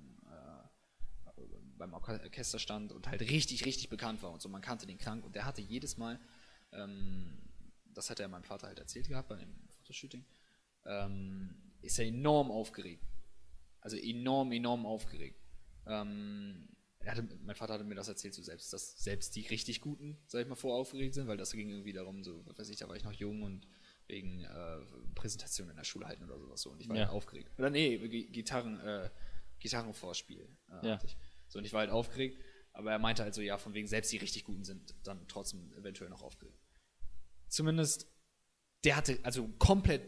beim 1.78 1.94
Orche- 1.94 2.22
Orchester 2.24 2.60
stand 2.60 2.92
und 2.92 3.08
halt 3.08 3.22
richtig, 3.22 3.66
richtig 3.66 3.90
bekannt 3.90 4.22
war 4.24 4.32
und 4.32 4.42
so. 4.42 4.50
Man 4.50 4.62
kannte 4.62 4.86
den 4.86 4.98
krank 4.98 5.26
und 5.26 5.36
der 5.36 5.46
hatte 5.46 5.62
jedes 5.62 5.98
Mal, 5.98 6.20
ähm, 6.72 7.38
das 7.94 8.10
hat 8.10 8.20
er 8.20 8.28
meinem 8.28 8.44
Vater 8.44 8.68
halt 8.68 8.80
erzählt 8.80 9.08
gehabt 9.08 9.30
bei 9.30 9.36
dem 9.38 9.54
Fotoshooting, 9.78 10.26
ähm, 10.86 11.56
ist 11.82 12.00
er 12.00 12.06
enorm 12.06 12.52
aufgeregt. 12.52 13.06
Also 13.82 13.98
enorm, 13.98 14.52
enorm 14.52 14.86
aufgeregt. 14.86 15.40
Ähm, 15.86 16.70
hatte, 17.06 17.28
mein 17.44 17.56
Vater 17.56 17.74
hatte 17.74 17.84
mir 17.84 17.96
das 17.96 18.08
erzählt, 18.08 18.34
so 18.34 18.42
selbst, 18.42 18.72
dass 18.72 19.04
selbst 19.04 19.36
die 19.36 19.42
richtig 19.48 19.82
Guten, 19.82 20.18
sag 20.28 20.42
ich 20.42 20.48
mal, 20.48 20.56
vor 20.56 20.76
aufgeregt 20.76 21.14
sind, 21.16 21.28
weil 21.28 21.36
das 21.36 21.52
ging 21.52 21.70
irgendwie 21.70 21.92
darum, 21.92 22.24
so, 22.24 22.46
was 22.46 22.58
weiß 22.58 22.70
ich, 22.70 22.78
da 22.78 22.88
war 22.88 22.96
ich 22.96 23.04
noch 23.04 23.12
jung 23.12 23.42
und 23.44 23.68
wegen 24.08 24.44
äh, 24.46 24.78
Präsentation 25.16 25.70
in 25.70 25.76
der 25.76 25.84
Schule 25.84 26.08
halten 26.08 26.24
oder 26.24 26.38
sowas 26.40 26.62
so 26.62 26.72
und 26.72 26.80
ich 26.82 26.88
war 26.88 26.96
Ja. 26.96 27.10
aufgeregt. 27.10 27.52
Oder 27.58 27.70
nee, 27.70 27.98
Gi- 28.08 28.28
Gitarren, 28.28 28.80
äh, 28.80 29.10
Gitarrenvorspiel. 29.60 30.48
Äh, 30.70 30.88
Ja. 30.88 31.00
So, 31.54 31.60
und 31.60 31.66
ich 31.66 31.74
war 31.74 31.82
halt 31.82 31.92
aufgeregt, 31.92 32.40
aber 32.72 32.92
er 32.92 32.98
meinte 32.98 33.22
halt 33.22 33.36
so, 33.36 33.42
ja, 33.42 33.60
von 33.60 33.76
wegen 33.76 33.88
selbst 33.88 34.12
die 34.12 34.18
richtig 34.18 34.44
Guten 34.44 34.64
sind 34.64 34.96
dann 35.04 35.28
trotzdem 35.28 35.72
eventuell 35.74 36.10
noch 36.10 36.24
aufgeregt. 36.24 36.58
Zumindest, 37.48 38.08
der 38.84 38.96
hatte 38.96 39.20
also 39.22 39.48
komplett 39.60 40.02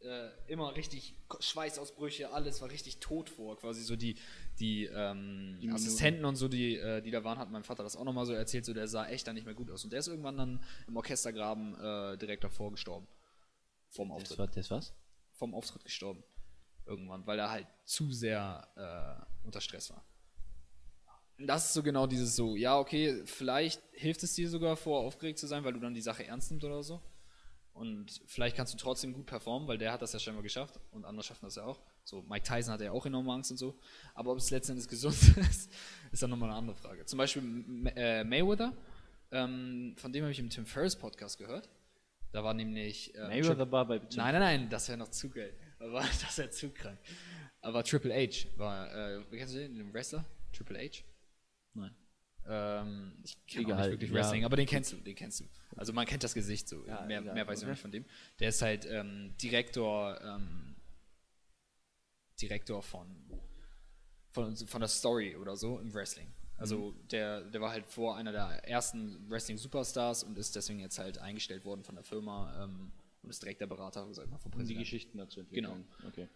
äh, 0.00 0.30
immer 0.48 0.74
richtig 0.74 1.14
Schweißausbrüche, 1.38 2.32
alles 2.32 2.60
war 2.60 2.70
richtig 2.70 2.98
tot 2.98 3.30
vor, 3.30 3.56
quasi 3.56 3.84
so 3.84 3.94
die, 3.94 4.16
die, 4.58 4.86
ähm, 4.86 5.58
Die. 5.62 5.70
Assistenten 5.70 6.24
und 6.24 6.34
so, 6.34 6.48
die, 6.48 6.74
äh, 6.74 7.00
die 7.02 7.12
da 7.12 7.22
waren, 7.22 7.38
hat 7.38 7.52
mein 7.52 7.62
Vater 7.62 7.84
das 7.84 7.94
auch 7.94 8.04
nochmal 8.04 8.26
so 8.26 8.32
erzählt, 8.32 8.64
so 8.64 8.74
der 8.74 8.88
sah 8.88 9.06
echt 9.06 9.28
dann 9.28 9.36
nicht 9.36 9.44
mehr 9.44 9.54
gut 9.54 9.70
aus. 9.70 9.84
Und 9.84 9.92
der 9.92 10.00
ist 10.00 10.08
irgendwann 10.08 10.38
dann 10.38 10.64
im 10.88 10.96
Orchestergraben 10.96 11.76
äh, 11.76 12.18
direkt 12.18 12.42
davor 12.42 12.72
gestorben. 12.72 13.06
Das 13.90 14.10
Auftritt. 14.10 14.38
war 14.38 14.48
das 14.48 14.70
was? 14.72 14.92
Vom 15.34 15.54
Auftritt 15.54 15.84
gestorben. 15.84 16.24
Irgendwann, 16.84 17.24
weil 17.28 17.38
er 17.38 17.52
halt 17.52 17.68
zu 17.84 18.10
sehr 18.10 18.66
äh, 18.74 19.46
unter 19.46 19.60
Stress 19.60 19.90
war. 19.90 20.04
Das 21.46 21.66
ist 21.66 21.74
so 21.74 21.82
genau 21.82 22.06
dieses 22.06 22.36
so, 22.36 22.56
ja, 22.56 22.78
okay, 22.78 23.22
vielleicht 23.24 23.82
hilft 23.92 24.22
es 24.22 24.34
dir 24.34 24.48
sogar 24.48 24.76
vor, 24.76 25.00
aufgeregt 25.00 25.38
zu 25.38 25.46
sein, 25.46 25.64
weil 25.64 25.72
du 25.72 25.80
dann 25.80 25.94
die 25.94 26.00
Sache 26.00 26.26
ernst 26.26 26.50
nimmst 26.50 26.64
oder 26.64 26.82
so. 26.82 27.00
Und 27.72 28.20
vielleicht 28.26 28.56
kannst 28.56 28.74
du 28.74 28.78
trotzdem 28.78 29.12
gut 29.14 29.26
performen, 29.26 29.68
weil 29.68 29.78
der 29.78 29.92
hat 29.92 30.02
das 30.02 30.12
ja 30.12 30.18
scheinbar 30.18 30.42
geschafft 30.42 30.78
und 30.90 31.04
andere 31.04 31.24
schaffen 31.24 31.46
das 31.46 31.56
ja 31.56 31.64
auch. 31.64 31.80
So, 32.04 32.22
Mike 32.22 32.44
Tyson 32.44 32.74
hat 32.74 32.80
ja 32.80 32.92
auch 32.92 33.06
enorme 33.06 33.32
Angst 33.32 33.50
und 33.50 33.56
so. 33.56 33.78
Aber 34.14 34.32
ob 34.32 34.38
es 34.38 34.50
letztendlich 34.50 34.88
gesund 34.88 35.14
ist, 35.38 35.70
ist 36.10 36.22
dann 36.22 36.30
nochmal 36.30 36.50
eine 36.50 36.58
andere 36.58 36.76
Frage. 36.76 37.06
Zum 37.06 37.16
Beispiel 37.18 37.42
äh, 37.96 38.24
Mayweather, 38.24 38.76
ähm, 39.30 39.94
von 39.96 40.12
dem 40.12 40.24
habe 40.24 40.32
ich 40.32 40.38
im 40.40 40.50
Tim 40.50 40.66
Ferriss 40.66 40.96
Podcast 40.96 41.38
gehört. 41.38 41.68
Da 42.32 42.44
war 42.44 42.54
nämlich. 42.54 43.14
Äh, 43.14 43.28
Mayweather 43.28 43.70
war 43.70 43.86
bei 43.86 43.98
Nein, 43.98 44.10
nein, 44.14 44.40
nein, 44.40 44.68
das 44.68 44.88
wäre 44.88 44.98
noch 44.98 45.08
zu 45.08 45.30
geil. 45.30 45.54
Aber 45.78 46.00
das 46.20 46.36
wäre 46.38 46.50
zu 46.50 46.70
krank. 46.70 46.98
Aber 47.62 47.84
Triple 47.84 48.14
H 48.14 48.48
war, 48.56 48.92
äh, 48.94 49.22
kennst 49.30 49.54
du 49.54 49.58
den, 49.58 49.76
den 49.76 49.92
Wrestler? 49.92 50.24
Triple 50.52 50.78
H? 50.78 51.02
Nein. 51.74 51.94
Ähm, 52.46 53.12
ich 53.22 53.46
kenne 53.46 53.74
auch 53.74 53.78
nicht 53.78 53.90
wirklich 53.90 54.10
ja. 54.10 54.16
Wrestling, 54.16 54.44
aber 54.44 54.56
den 54.56 54.66
kennst 54.66 54.92
du, 54.92 54.96
den 54.96 55.14
kennst 55.14 55.40
du. 55.40 55.44
Also 55.76 55.92
man 55.92 56.06
kennt 56.06 56.24
das 56.24 56.34
Gesicht 56.34 56.68
so. 56.68 56.86
Ja, 56.86 57.02
mehr, 57.02 57.20
mehr 57.20 57.46
weiß 57.46 57.58
ich 57.58 57.64
okay. 57.64 57.66
auch 57.66 57.74
nicht 57.74 57.82
von 57.82 57.92
dem. 57.92 58.04
Der 58.38 58.48
ist 58.48 58.62
halt 58.62 58.86
ähm, 58.86 59.34
Direktor, 59.40 60.20
ähm, 60.22 60.74
Direktor 62.40 62.82
von, 62.82 63.06
von, 64.32 64.56
von 64.56 64.80
der 64.80 64.88
Story 64.88 65.36
oder 65.36 65.56
so 65.56 65.78
im 65.78 65.92
Wrestling. 65.92 66.32
Also 66.56 66.92
Mhm. 66.92 67.08
der, 67.08 67.40
der 67.42 67.60
war 67.60 67.70
halt 67.70 67.86
vor 67.86 68.16
einer 68.16 68.32
der 68.32 68.68
ersten 68.68 69.30
Wrestling-Superstars 69.30 70.24
und 70.24 70.36
ist 70.36 70.54
deswegen 70.56 70.80
jetzt 70.80 70.98
halt 70.98 71.18
eingestellt 71.18 71.64
worden 71.64 71.84
von 71.84 71.94
der 71.94 72.04
Firma 72.04 72.64
ähm, 72.64 72.92
und 73.22 73.30
ist 73.30 73.42
direkt 73.42 73.60
der 73.60 73.66
Berater, 73.66 74.12
sag 74.12 74.24
ich 74.24 74.30
mal, 74.30 74.38
vom 74.38 74.52
Um 74.52 74.66
die. 74.66 74.74
Geschichten 74.74 75.18
dazu 75.18 75.40
entwickeln. 75.40 75.86
Okay. 76.06 76.28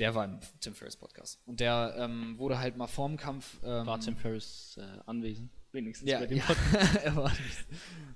Der 0.00 0.14
war 0.14 0.24
im 0.24 0.40
Tim 0.60 0.74
Ferriss 0.74 0.96
Podcast. 0.96 1.38
Und 1.44 1.60
der 1.60 1.94
ähm, 1.98 2.38
wurde 2.38 2.58
halt 2.58 2.76
mal 2.78 2.86
vorm 2.86 3.18
Kampf. 3.18 3.58
Ähm, 3.62 3.86
War 3.86 4.00
Tim 4.00 4.16
Ferriss 4.16 4.78
äh, 4.78 5.00
anwesend? 5.04 5.50
Wenigstens 5.72 6.10
ja, 6.10 6.20
bei 6.20 6.26
dem 6.26 6.38
ja 6.38 6.44
Podcast. 6.44 6.96
er 7.04 7.16
war 7.16 7.32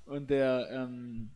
Und 0.06 0.30
der, 0.30 0.70
ähm, 0.72 1.30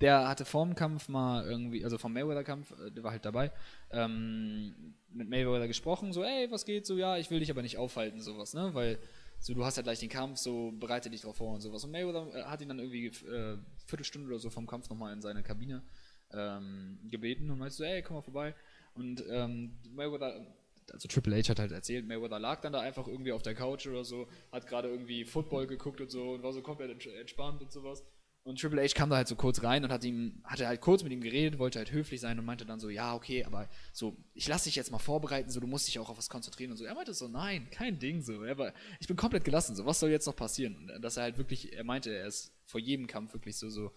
der 0.00 0.26
hatte 0.28 0.44
vorm 0.44 0.74
Kampf 0.74 1.08
mal 1.08 1.44
irgendwie, 1.44 1.84
also 1.84 1.96
vom 1.96 2.12
Mayweather-Kampf, 2.12 2.72
äh, 2.72 2.90
der 2.90 3.04
war 3.04 3.12
halt 3.12 3.24
dabei, 3.24 3.52
ähm, 3.92 4.96
mit 5.10 5.28
Mayweather 5.28 5.68
gesprochen, 5.68 6.12
so, 6.12 6.24
ey, 6.24 6.50
was 6.50 6.64
geht, 6.64 6.84
so, 6.84 6.96
ja, 6.96 7.16
ich 7.16 7.30
will 7.30 7.38
dich 7.38 7.50
aber 7.50 7.62
nicht 7.62 7.78
aufhalten, 7.78 8.20
sowas, 8.20 8.54
ne, 8.54 8.74
weil 8.74 8.98
so, 9.38 9.54
du 9.54 9.64
hast 9.64 9.76
ja 9.76 9.84
gleich 9.84 10.00
den 10.00 10.08
Kampf, 10.08 10.38
so, 10.38 10.72
bereite 10.72 11.08
dich 11.08 11.20
drauf 11.20 11.36
vor 11.36 11.54
und 11.54 11.60
sowas. 11.60 11.84
Und 11.84 11.92
Mayweather 11.92 12.34
äh, 12.34 12.42
hat 12.42 12.60
ihn 12.60 12.68
dann 12.68 12.80
irgendwie 12.80 13.06
äh, 13.06 13.56
Viertelstunde 13.86 14.26
oder 14.28 14.40
so 14.40 14.50
vom 14.50 14.66
Kampf 14.66 14.90
nochmal 14.90 15.12
in 15.12 15.22
seine 15.22 15.44
Kabine 15.44 15.84
ähm, 16.32 16.98
gebeten 17.04 17.48
und 17.50 17.58
meinte 17.58 17.74
so, 17.74 17.84
ey, 17.84 18.02
komm 18.02 18.16
mal 18.16 18.22
vorbei. 18.22 18.54
Und 18.98 19.24
ähm, 19.30 19.78
Mayweather, 19.92 20.44
also 20.92 21.08
Triple 21.08 21.36
H 21.36 21.48
hat 21.48 21.58
halt 21.58 21.72
erzählt, 21.72 22.06
Mayweather 22.06 22.38
lag 22.38 22.60
dann 22.60 22.72
da 22.72 22.80
einfach 22.80 23.06
irgendwie 23.06 23.32
auf 23.32 23.42
der 23.42 23.54
Couch 23.54 23.86
oder 23.86 24.04
so, 24.04 24.28
hat 24.50 24.66
gerade 24.66 24.88
irgendwie 24.88 25.24
Football 25.24 25.66
geguckt 25.66 26.00
und 26.00 26.10
so 26.10 26.32
und 26.32 26.42
war 26.42 26.52
so 26.52 26.62
komplett 26.62 26.90
entspannt 27.06 27.62
und 27.62 27.72
sowas. 27.72 28.04
Und 28.44 28.58
Triple 28.58 28.82
H 28.82 28.94
kam 28.94 29.10
da 29.10 29.16
halt 29.16 29.28
so 29.28 29.36
kurz 29.36 29.62
rein 29.62 29.84
und 29.84 29.92
hat 29.92 30.04
ihm, 30.04 30.40
hatte 30.42 30.66
halt 30.66 30.80
kurz 30.80 31.02
mit 31.02 31.12
ihm 31.12 31.20
geredet, 31.20 31.58
wollte 31.58 31.78
halt 31.80 31.92
höflich 31.92 32.18
sein 32.18 32.38
und 32.38 32.46
meinte 32.46 32.64
dann 32.64 32.80
so, 32.80 32.88
ja, 32.88 33.14
okay, 33.14 33.44
aber 33.44 33.68
so, 33.92 34.16
ich 34.32 34.48
lasse 34.48 34.64
dich 34.64 34.76
jetzt 34.76 34.90
mal 34.90 34.98
vorbereiten, 34.98 35.50
so, 35.50 35.60
du 35.60 35.66
musst 35.66 35.86
dich 35.86 35.98
auch 35.98 36.08
auf 36.08 36.16
was 36.16 36.30
konzentrieren 36.30 36.70
und 36.70 36.78
so. 36.78 36.86
Er 36.86 36.94
meinte 36.94 37.12
so, 37.12 37.28
nein, 37.28 37.68
kein 37.70 37.98
Ding, 37.98 38.22
so. 38.22 38.42
Er 38.42 38.56
war, 38.56 38.72
ich 39.00 39.06
bin 39.06 39.18
komplett 39.18 39.44
gelassen, 39.44 39.76
so, 39.76 39.84
was 39.84 40.00
soll 40.00 40.08
jetzt 40.08 40.26
noch 40.26 40.34
passieren? 40.36 40.76
Und 40.76 41.02
dass 41.02 41.18
er 41.18 41.24
halt 41.24 41.36
wirklich, 41.36 41.74
er 41.74 41.84
meinte, 41.84 42.10
er 42.10 42.26
ist 42.26 42.54
vor 42.64 42.80
jedem 42.80 43.06
Kampf 43.06 43.34
wirklich 43.34 43.58
so, 43.58 43.68
so, 43.68 43.92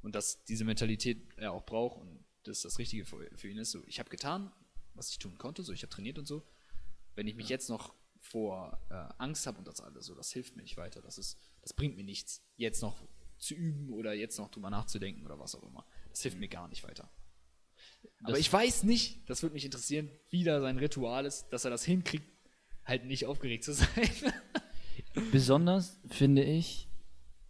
und 0.00 0.14
dass 0.14 0.44
diese 0.44 0.64
Mentalität 0.64 1.18
er 1.36 1.52
auch 1.52 1.66
braucht 1.66 2.00
und 2.00 2.23
das 2.44 2.62
das 2.62 2.78
Richtige 2.78 3.04
für, 3.04 3.28
für 3.36 3.48
ihn 3.48 3.58
ist, 3.58 3.70
so, 3.72 3.82
ich 3.86 3.98
habe 3.98 4.10
getan, 4.10 4.52
was 4.94 5.10
ich 5.10 5.18
tun 5.18 5.36
konnte, 5.38 5.62
so, 5.62 5.72
ich 5.72 5.82
habe 5.82 5.90
trainiert 5.90 6.18
und 6.18 6.26
so. 6.26 6.42
Wenn 7.14 7.26
ich 7.26 7.34
mich 7.36 7.48
jetzt 7.48 7.68
noch 7.68 7.94
vor 8.20 8.78
äh, 8.90 8.94
Angst 9.18 9.46
habe 9.46 9.58
und 9.58 9.66
das 9.68 9.80
alles, 9.80 10.06
so, 10.06 10.14
das 10.14 10.32
hilft 10.32 10.56
mir 10.56 10.62
nicht 10.62 10.76
weiter, 10.76 11.02
das 11.02 11.18
ist, 11.18 11.38
das 11.62 11.72
bringt 11.74 11.96
mir 11.96 12.04
nichts, 12.04 12.42
jetzt 12.56 12.80
noch 12.82 13.06
zu 13.38 13.54
üben 13.54 13.90
oder 13.92 14.14
jetzt 14.14 14.38
noch 14.38 14.50
drüber 14.50 14.70
nachzudenken 14.70 15.24
oder 15.24 15.38
was 15.38 15.54
auch 15.54 15.62
immer. 15.62 15.84
Das 16.10 16.22
hilft 16.22 16.38
mir 16.38 16.48
gar 16.48 16.68
nicht 16.68 16.84
weiter. 16.84 17.10
Aber 18.22 18.32
Das- 18.32 18.38
ich 18.40 18.52
weiß 18.52 18.84
nicht, 18.84 19.28
das 19.28 19.42
würde 19.42 19.52
mich 19.54 19.64
interessieren, 19.64 20.10
wie 20.30 20.44
da 20.44 20.60
sein 20.60 20.78
Ritual 20.78 21.26
ist, 21.26 21.48
dass 21.50 21.64
er 21.64 21.70
das 21.70 21.84
hinkriegt, 21.84 22.26
halt 22.84 23.04
nicht 23.04 23.26
aufgeregt 23.26 23.64
zu 23.64 23.74
sein. 23.74 23.88
Besonders 25.32 25.98
finde 26.08 26.42
ich, 26.44 26.88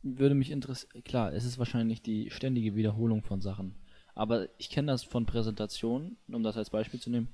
würde 0.03 0.35
mich 0.35 0.51
interessieren, 0.51 1.03
klar, 1.05 1.33
es 1.33 1.45
ist 1.45 1.59
wahrscheinlich 1.59 2.03
die 2.03 2.31
ständige 2.31 2.75
Wiederholung 2.75 3.23
von 3.23 3.41
Sachen. 3.41 3.75
Aber 4.15 4.49
ich 4.59 4.71
kenne 4.71 4.93
das 4.93 5.03
von 5.03 5.27
Präsentationen, 5.27 6.17
um 6.29 6.43
das 6.43 6.57
als 6.57 6.71
Beispiel 6.71 7.01
zu 7.01 7.11
nehmen. 7.11 7.29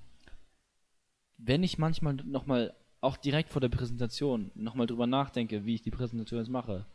Wenn 1.36 1.62
ich 1.62 1.78
manchmal 1.78 2.14
nochmal, 2.14 2.74
auch 3.00 3.16
direkt 3.16 3.50
vor 3.50 3.60
der 3.60 3.68
Präsentation, 3.68 4.50
nochmal 4.54 4.86
drüber 4.86 5.06
nachdenke, 5.06 5.64
wie 5.64 5.74
ich 5.74 5.82
die 5.82 5.90
Präsentation 5.90 6.40
jetzt 6.40 6.50
mache, 6.50 6.86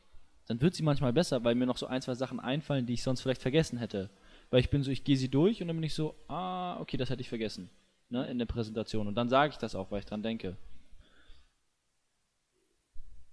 dann 0.47 0.61
wird 0.61 0.75
sie 0.75 0.83
manchmal 0.83 1.13
besser, 1.13 1.43
weil 1.43 1.55
mir 1.55 1.65
noch 1.65 1.77
so 1.77 1.87
ein, 1.87 2.01
zwei 2.01 2.13
Sachen 2.13 2.39
einfallen, 2.39 2.85
die 2.85 2.93
ich 2.93 3.03
sonst 3.03 3.21
vielleicht 3.21 3.41
vergessen 3.41 3.79
hätte. 3.79 4.11
Weil 4.51 4.59
ich 4.59 4.69
bin 4.69 4.83
so, 4.83 4.91
ich 4.91 5.03
gehe 5.03 5.17
sie 5.17 5.29
durch 5.29 5.61
und 5.61 5.67
dann 5.67 5.77
bin 5.77 5.83
ich 5.83 5.95
so, 5.95 6.15
ah, 6.27 6.79
okay, 6.79 6.97
das 6.97 7.09
hätte 7.09 7.21
ich 7.21 7.29
vergessen. 7.29 7.69
Ne, 8.09 8.27
in 8.27 8.37
der 8.37 8.45
Präsentation. 8.45 9.07
Und 9.07 9.15
dann 9.15 9.29
sage 9.29 9.51
ich 9.51 9.57
das 9.57 9.73
auch, 9.73 9.89
weil 9.89 9.99
ich 9.99 10.05
dran 10.05 10.21
denke. 10.21 10.55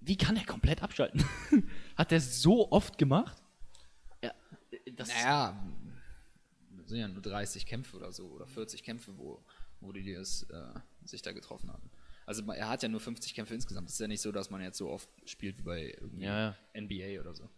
Wie 0.01 0.17
kann 0.17 0.37
er 0.37 0.47
komplett 0.47 0.83
abschalten? 0.83 1.23
Hat 1.97 2.11
er 2.11 2.21
so 2.21 2.73
oft 2.73 2.97
gemacht? 2.97 3.43
Ja, 4.23 4.33
das 4.97 5.09
naja, 5.09 5.53
das 5.53 5.82
sind 6.93 7.01
ja 7.01 7.09
nur 7.09 7.23
30 7.23 7.67
Kämpfe 7.67 7.97
oder 7.97 8.13
so, 8.13 8.27
oder 8.27 8.47
40 8.47 8.83
Kämpfe, 8.83 9.13
wo, 9.19 9.43
wo 9.81 9.93
die 9.93 10.13
es, 10.13 10.45
äh, 10.45 10.75
sich 11.05 11.23
da 11.23 11.33
getroffen 11.33 11.71
haben. 11.73 11.91
Also 12.25 12.43
er 12.53 12.69
hat 12.69 12.83
ja 12.83 12.89
nur 12.89 13.01
50 13.01 13.35
Kämpfe 13.35 13.55
insgesamt. 13.55 13.89
Es 13.89 13.95
ist 13.95 14.01
ja 14.01 14.07
nicht 14.07 14.21
so, 14.21 14.31
dass 14.31 14.49
man 14.51 14.63
jetzt 14.63 14.79
so 14.79 14.89
oft 14.89 15.09
spielt 15.25 15.59
wie 15.59 15.63
bei 15.63 15.83
irgendwie 16.01 16.25
Ja, 16.25 16.57
NBA 16.75 17.21
oder 17.21 17.35
so. 17.35 17.49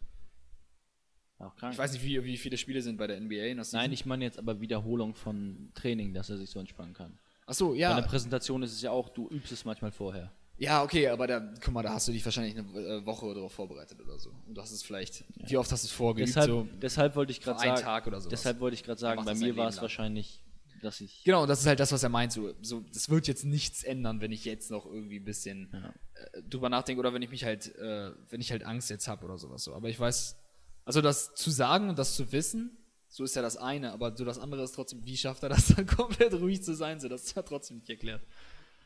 auch 1.39 1.55
krank. 1.57 1.75
Ich 1.75 1.79
weiß 1.79 1.93
nicht, 1.93 2.05
wie, 2.05 2.25
wie 2.25 2.39
viele 2.39 2.57
Spiele 2.57 2.81
sind 2.81 2.97
bei 2.97 3.07
der 3.07 3.21
NBA. 3.21 3.55
Nein, 3.73 3.93
ich 3.93 4.07
meine 4.07 4.25
jetzt 4.25 4.39
aber 4.39 4.61
Wiederholung 4.61 5.15
von 5.15 5.71
Training, 5.75 6.15
dass 6.15 6.31
er 6.31 6.39
sich 6.39 6.49
so 6.51 6.59
entspannen 6.61 6.95
kann. 6.95 7.19
Achso, 7.47 7.71
Bei 7.73 7.77
ja. 7.77 7.95
einer 7.97 8.07
Präsentation 8.07 8.63
ist 8.63 8.73
es 8.73 8.81
ja 8.81 8.91
auch, 8.91 9.11
du 9.11 9.29
übst 9.29 9.53
es 9.53 9.65
manchmal 9.67 9.93
vorher. 9.93 10.33
Ja, 10.57 10.83
okay, 10.85 11.09
aber 11.09 11.27
da, 11.27 11.41
guck 11.63 11.75
mal, 11.75 11.83
da 11.83 11.95
hast 11.95 12.07
du 12.07 12.13
dich 12.13 12.25
wahrscheinlich 12.25 12.57
eine 12.57 12.69
äh, 12.69 13.05
Woche 13.07 13.35
darauf 13.35 13.53
vorbereitet 13.53 14.01
oder 14.01 14.19
so. 14.19 14.31
Und 14.47 14.55
du 14.55 14.63
hast 14.63 14.71
es 14.71 14.83
vielleicht, 14.83 15.25
wie 15.49 15.57
oft 15.57 15.71
hast 15.73 15.83
du 15.83 15.87
es 15.87 15.93
vorgeübt? 15.93 16.29
Deshalb, 16.29 16.49
so? 16.49 16.69
deshalb 16.81 17.17
wollte 17.17 17.33
ich 17.33 17.41
gerade 17.41 17.59
sagen, 17.59 17.83
Tag 17.83 18.07
oder 18.07 18.21
sowas. 18.21 18.31
deshalb 18.31 18.61
wollte 18.61 18.75
ich 18.75 18.85
gerade 18.85 19.01
sagen, 19.01 19.25
bei 19.25 19.35
mir 19.35 19.57
war 19.57 19.69
es 19.69 19.81
wahrscheinlich, 19.81 20.45
dass 20.81 21.01
ich 21.01 21.25
Genau, 21.25 21.43
und 21.43 21.49
das 21.49 21.61
ist 21.61 21.67
halt 21.67 21.81
das, 21.81 21.91
was 21.91 22.03
er 22.05 22.09
meint. 22.09 22.33
So, 22.33 22.55
so, 22.63 22.81
das 22.93 23.09
wird 23.09 23.27
jetzt 23.27 23.45
nichts 23.45 23.83
ändern, 23.83 24.21
wenn 24.21 24.31
ich 24.31 24.45
jetzt 24.45 24.71
noch 24.71 24.87
irgendwie 24.87 25.19
ein 25.19 25.25
bisschen 25.25 25.71
Ja. 25.73 25.93
äh, 26.15 26.43
drüber 26.43 26.69
nachdenke 26.69 27.01
oder 27.01 27.13
wenn 27.13 27.23
ich 27.23 27.31
mich 27.31 27.45
halt, 27.45 27.75
äh, 27.77 28.13
wenn 28.31 28.41
ich 28.41 28.53
halt 28.53 28.65
Angst 28.65 28.91
jetzt 28.91 29.09
habe 29.09 29.25
oder 29.25 29.39
sowas 29.39 29.65
so. 29.65 29.75
Aber 29.75 29.89
ich 29.89 29.99
weiß, 29.99 30.37
also 30.85 31.01
das 31.01 31.35
zu 31.35 31.51
sagen 31.51 31.89
und 31.89 31.99
das 31.99 32.15
zu 32.15 32.31
wissen, 32.31 32.77
so 33.09 33.25
ist 33.25 33.35
ja 33.37 33.43
das 33.43 33.57
eine, 33.57 33.93
aber 33.93 34.17
so 34.17 34.25
das 34.25 34.39
andere 34.39 34.63
ist 34.63 34.73
trotzdem, 34.73 35.05
wie 35.05 35.17
schafft 35.17 35.43
er 35.43 35.49
das 35.49 35.69
dann 35.75 35.87
komplett 35.87 36.35
ruhig 36.35 36.63
zu 36.63 36.75
sein? 36.75 37.01
So, 37.01 37.09
das 37.09 37.25
ist 37.25 37.37
ja 37.37 37.43
trotzdem 37.43 37.79
nicht 37.79 37.89
erklärt. 37.91 38.23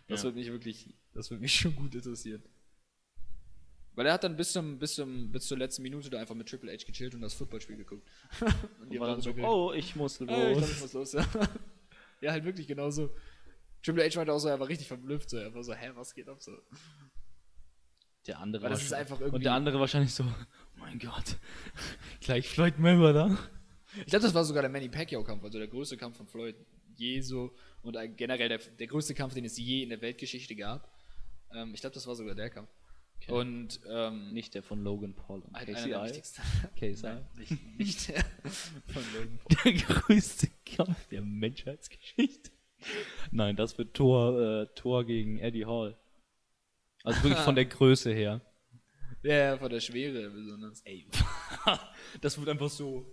Das 0.09 0.21
Ja. 0.21 0.25
wird 0.25 0.37
mich 0.37 0.51
wirklich, 0.51 0.95
das 1.15 1.31
wird 1.31 1.41
mich 1.41 1.55
schon 1.61 1.75
gut 1.77 1.95
interessieren. 1.95 2.43
Weil 3.95 4.07
er 4.07 4.13
hat 4.13 4.23
dann 4.25 4.37
bis 4.37 4.53
zum, 4.53 4.79
bis 4.79 4.95
zum, 4.95 5.31
bis 5.33 5.47
zur 5.47 5.59
letzten 5.59 5.83
Minute 5.83 6.09
da 6.09 6.21
einfach 6.21 6.35
mit 6.37 6.49
Triple 6.49 6.73
H 6.73 6.85
gechillt 6.87 7.15
und 7.15 7.21
das 7.21 7.35
Footballspiel 7.35 7.77
geguckt. 7.77 8.09
und 8.81 8.93
die 8.93 9.01
war 9.01 9.09
haben 9.09 9.15
dann 9.15 9.23
so, 9.23 9.31
geredet. 9.31 9.51
oh, 9.51 9.73
ich 9.73 9.97
muss 9.97 10.21
Ah, 10.21 10.25
ich 10.25 10.29
glaub, 10.29 10.55
los. 10.61 10.71
ich 10.71 10.81
muss 10.81 10.93
los, 10.93 11.13
ja. 11.15 11.27
ja, 12.21 12.31
halt 12.33 12.45
wirklich 12.45 12.67
genauso. 12.69 13.11
Triple 13.83 14.05
H 14.09 14.17
meinte 14.17 14.33
auch 14.33 14.39
so, 14.39 14.49
er 14.49 14.59
war 14.61 14.69
richtig 14.69 14.87
verblüfft, 14.89 15.31
so. 15.31 15.37
er 15.37 15.53
war 15.53 15.63
so, 15.65 15.73
hä, 15.75 15.91
was 15.95 16.15
geht 16.15 16.29
ab 16.29 16.41
so? 16.41 16.53
Der 18.27 18.39
andere 18.41 18.63
Weil 18.65 18.71
das 18.71 18.83
ist 18.83 18.93
einfach 18.93 19.19
irgendwie- 19.21 19.37
Und 19.37 19.45
der 19.45 19.55
andere 19.55 19.81
wahrscheinlich 19.81 20.13
so, 20.15 20.23
oh 20.25 20.79
mein 20.79 20.99
Gott, 20.99 21.37
gleich 22.21 22.49
Floyd 22.49 22.79
Mayweather. 22.79 23.37
Ich 23.97 24.07
glaube, 24.07 24.23
das 24.25 24.35
war 24.35 24.45
sogar 24.45 24.63
der 24.63 24.71
Manny 24.71 24.89
Pacquiao-Kampf, 24.89 25.43
also 25.43 25.59
der 25.59 25.67
größte 25.69 25.97
Kampf 25.97 26.19
von 26.19 26.27
Floyd 26.27 26.55
je 26.99 27.21
so 27.21 27.55
und 27.83 27.97
generell 28.17 28.49
der, 28.49 28.59
der 28.59 28.87
größte 28.87 29.15
Kampf, 29.15 29.35
den 29.35 29.45
es 29.45 29.57
je 29.57 29.83
in 29.83 29.89
der 29.89 30.01
Weltgeschichte 30.01 30.55
gab. 30.55 30.93
Ähm, 31.55 31.73
ich 31.75 31.81
glaube, 31.81 31.95
das 31.95 32.07
war 32.07 32.15
sogar 32.15 32.35
der 32.35 32.51
Kampf. 32.51 32.69
Okay. 33.23 33.33
Und 33.33 33.81
ähm, 33.89 34.33
Nicht 34.33 34.55
der 34.55 34.63
von 34.63 34.83
Logan 34.83 35.15
Paul 35.15 35.41
und 35.41 35.57
halt 35.57 35.69
KCI. 35.69 36.23
KCI. 36.77 37.03
Nein, 37.03 37.27
nicht, 37.37 37.79
nicht 37.79 38.09
der 38.09 38.25
von 38.87 39.03
Logan 39.15 39.39
Paul. 39.39 39.57
Der 39.65 39.73
größte 39.73 40.49
Kampf 40.65 41.07
der 41.09 41.23
Menschheitsgeschichte. 41.23 42.51
Nein, 43.33 43.57
das 43.57 43.77
wird 43.77 43.95
Thor, 43.95 44.41
äh, 44.41 44.67
Thor 44.75 45.05
gegen 45.05 45.39
Eddie 45.39 45.67
Hall. 45.67 45.99
Also 47.03 47.23
wirklich 47.25 47.43
von 47.43 47.57
der 47.57 47.65
Größe 47.67 48.13
her. 48.13 48.41
Ja, 49.23 49.59
von 49.59 49.71
der 49.71 49.81
Schwere 49.81 50.31
besonders. 50.31 50.81
Ey, 50.83 51.07
das 52.21 52.39
wird 52.39 52.49
einfach 52.49 52.71
so. 52.71 53.05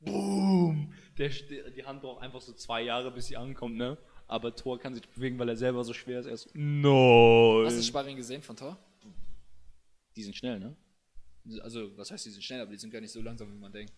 Boom! 0.00 0.94
Der, 1.18 1.28
die 1.70 1.84
Hand 1.84 2.00
braucht 2.02 2.22
einfach 2.22 2.40
so 2.40 2.52
zwei 2.52 2.82
Jahre, 2.82 3.10
bis 3.10 3.26
sie 3.26 3.36
ankommt, 3.36 3.76
ne? 3.76 3.98
Aber 4.26 4.54
Thor 4.54 4.78
kann 4.78 4.94
sich 4.94 5.08
bewegen, 5.08 5.38
weil 5.38 5.48
er 5.48 5.56
selber 5.56 5.82
so 5.84 5.92
schwer 5.92 6.20
ist. 6.20 6.26
Er 6.26 6.32
ist 6.34 6.50
Nein! 6.54 7.64
Hast 7.64 7.72
du 7.72 7.78
das 7.78 7.86
Sparring 7.86 8.16
gesehen 8.16 8.42
von 8.42 8.56
Thor? 8.56 8.78
Die 10.16 10.22
sind 10.22 10.36
schnell, 10.36 10.58
ne? 10.58 10.76
Also, 11.62 11.96
was 11.96 12.10
heißt, 12.10 12.26
die 12.26 12.30
sind 12.30 12.42
schnell, 12.44 12.60
aber 12.60 12.70
die 12.72 12.76
sind 12.78 12.90
gar 12.90 13.00
nicht 13.00 13.12
so 13.12 13.22
langsam, 13.22 13.50
wie 13.52 13.58
man 13.58 13.72
denkt. 13.72 13.92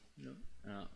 Ja. 0.64 0.88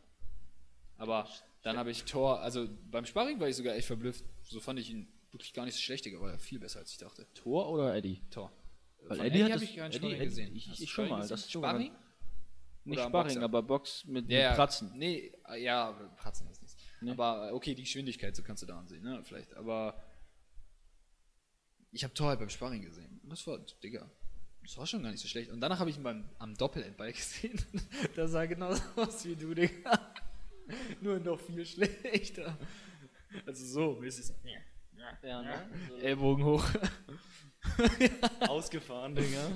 Aber 0.98 1.28
dann 1.62 1.76
habe 1.76 1.90
ich 1.90 2.04
Thor, 2.04 2.40
also 2.40 2.68
beim 2.90 3.04
Sparring 3.06 3.40
war 3.40 3.48
ich 3.48 3.56
sogar 3.56 3.74
echt 3.74 3.86
verblüfft. 3.86 4.24
So 4.42 4.60
fand 4.60 4.78
ich 4.78 4.90
ihn 4.90 5.08
wirklich 5.32 5.52
gar 5.52 5.64
nicht 5.64 5.74
so 5.74 5.80
schlecht, 5.80 6.06
aber 6.14 6.30
er 6.32 6.38
viel 6.38 6.60
besser, 6.60 6.78
als 6.80 6.92
ich 6.92 6.98
dachte. 6.98 7.26
Thor 7.34 7.68
oder 7.70 7.94
Eddie? 7.96 8.20
Thor. 8.30 8.52
Weil 9.08 9.20
Eddie 9.20 9.42
hat 9.44 9.50
hab 9.52 9.60
das- 9.60 9.68
ich 9.68 9.76
keinen 9.76 9.86
Eddie- 9.90 9.96
Sparring 9.98 10.16
Eddie- 10.16 10.24
gesehen. 10.26 10.56
ich- 10.56 10.80
ich 10.82 10.90
schon 10.90 11.08
mal, 11.08 11.16
gesehen? 11.22 11.30
das 11.36 11.50
Sparring? 11.50 11.92
Nicht 12.84 13.02
Sparring, 13.02 13.38
aber 13.42 13.62
Box 13.62 14.04
mit, 14.04 14.30
Ja, 14.30 14.50
mit 14.50 14.56
Pratzen. 14.56 14.92
Nee, 14.94 15.32
ja, 15.56 15.88
aber 15.88 16.08
Pratzen 16.16 16.48
ist 16.50 16.62
nichts. 16.62 16.76
Nee. 17.00 17.10
Aber 17.10 17.52
okay, 17.52 17.74
die 17.74 17.82
Geschwindigkeit, 17.82 18.34
so 18.34 18.42
kannst 18.42 18.62
du 18.62 18.66
da 18.66 18.78
ansehen, 18.78 19.02
ne? 19.02 19.22
Vielleicht. 19.24 19.54
Aber 19.54 20.02
ich 21.92 22.02
habe 22.02 22.14
Thor 22.14 22.28
halt 22.28 22.40
beim 22.40 22.48
Sparring 22.50 22.82
gesehen. 22.82 23.20
Das 23.24 23.46
war, 23.46 23.58
Digga, 23.82 24.10
das 24.62 24.76
war 24.78 24.86
schon 24.86 25.02
gar 25.02 25.10
nicht 25.10 25.20
so 25.20 25.28
schlecht. 25.28 25.50
Und 25.50 25.60
danach 25.60 25.78
habe 25.78 25.90
ich 25.90 25.96
ihn 25.96 26.02
beim, 26.02 26.28
am 26.38 26.54
Doppelendball 26.56 27.12
gesehen. 27.12 27.60
da 28.16 28.26
sah 28.26 28.46
genauso 28.46 28.82
aus 28.96 29.24
wie 29.24 29.36
du, 29.36 29.54
Digga. 29.54 30.14
Nur 31.00 31.20
noch 31.20 31.38
viel 31.38 31.64
schlechter. 31.66 32.56
Also 33.46 33.66
so, 33.66 34.00
mäßig 34.00 34.24
so. 34.26 34.34
Ja, 35.22 35.42
ne? 35.42 35.70
Ellbogen 36.00 36.44
hoch. 36.44 36.66
Ausgefahren, 38.48 39.14
Digga. 39.14 39.50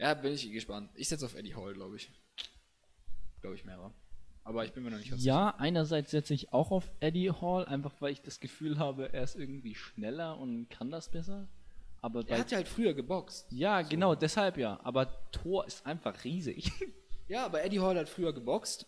Ja, 0.00 0.14
bin 0.14 0.32
ich 0.32 0.50
gespannt. 0.50 0.90
Ich 0.94 1.08
setze 1.08 1.26
auf 1.26 1.34
Eddie 1.34 1.54
Hall, 1.54 1.74
glaube 1.74 1.96
ich. 1.96 2.10
Glaube 3.40 3.56
ich 3.56 3.64
mehrere. 3.64 3.92
Aber 4.44 4.64
ich 4.64 4.72
bin 4.72 4.82
mir 4.82 4.90
noch 4.90 4.98
nicht 4.98 5.10
ganz 5.10 5.22
Ja, 5.22 5.54
einerseits 5.58 6.10
setze 6.10 6.32
ich 6.34 6.52
auch 6.52 6.70
auf 6.70 6.90
Eddie 7.00 7.30
Hall, 7.30 7.66
einfach 7.66 7.92
weil 8.00 8.12
ich 8.12 8.22
das 8.22 8.40
Gefühl 8.40 8.78
habe, 8.78 9.12
er 9.12 9.22
ist 9.22 9.36
irgendwie 9.36 9.74
schneller 9.74 10.38
und 10.38 10.68
kann 10.70 10.90
das 10.90 11.10
besser. 11.10 11.48
Aber 12.00 12.26
Er 12.26 12.38
hat 12.38 12.50
ja 12.50 12.56
halt 12.56 12.68
früher 12.68 12.94
geboxt. 12.94 13.46
ja, 13.52 13.82
genau, 13.82 14.14
deshalb 14.14 14.56
ja. 14.56 14.80
Aber 14.82 15.30
Thor 15.32 15.66
ist 15.66 15.84
einfach 15.86 16.24
riesig. 16.24 16.70
Ja, 17.28 17.44
aber 17.46 17.62
Eddie 17.62 17.78
Hall 17.78 17.96
hat 17.96 18.08
früher 18.08 18.32
geboxt. 18.32 18.86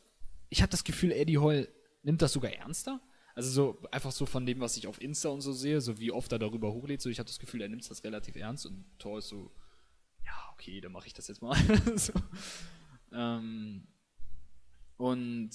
Ich 0.49 0.63
habe 0.63 0.71
das 0.71 0.83
Gefühl, 0.83 1.13
Eddie 1.13 1.39
Hall 1.39 1.69
nimmt 2.03 2.23
das 2.23 2.33
sogar 2.33 2.51
ernster. 2.53 3.01
Also 3.37 3.51
so 3.51 3.89
einfach 3.93 4.11
so 4.11 4.27
von 4.27 4.45
dem, 4.47 4.59
was 4.59 4.77
ich 4.77 4.89
auf 4.89 5.01
Insta 5.01 5.29
und 5.29 5.43
so 5.43 5.53
sehe, 5.53 5.81
so 5.81 6.01
wie 6.01 6.11
oft 6.11 6.33
er 6.33 6.41
darüber 6.41 6.73
hochlädt, 6.73 7.01
so 7.01 7.09
ich 7.09 7.21
habe 7.21 7.29
das 7.29 7.39
Gefühl, 7.39 7.61
er 7.63 7.69
nimmt 7.69 7.89
das 7.89 8.03
relativ 8.03 8.35
ernst 8.35 8.67
und 8.67 8.85
Thor 8.99 9.19
ist 9.19 9.29
so, 9.29 9.53
ja, 10.25 10.51
okay, 10.53 10.81
dann 10.81 10.93
mache 10.93 11.07
ich 11.07 11.15
das 11.15 11.29
jetzt 11.29 11.43
mal. 11.43 11.57
so. 11.97 12.13
ähm, 13.13 13.87
und 14.97 15.51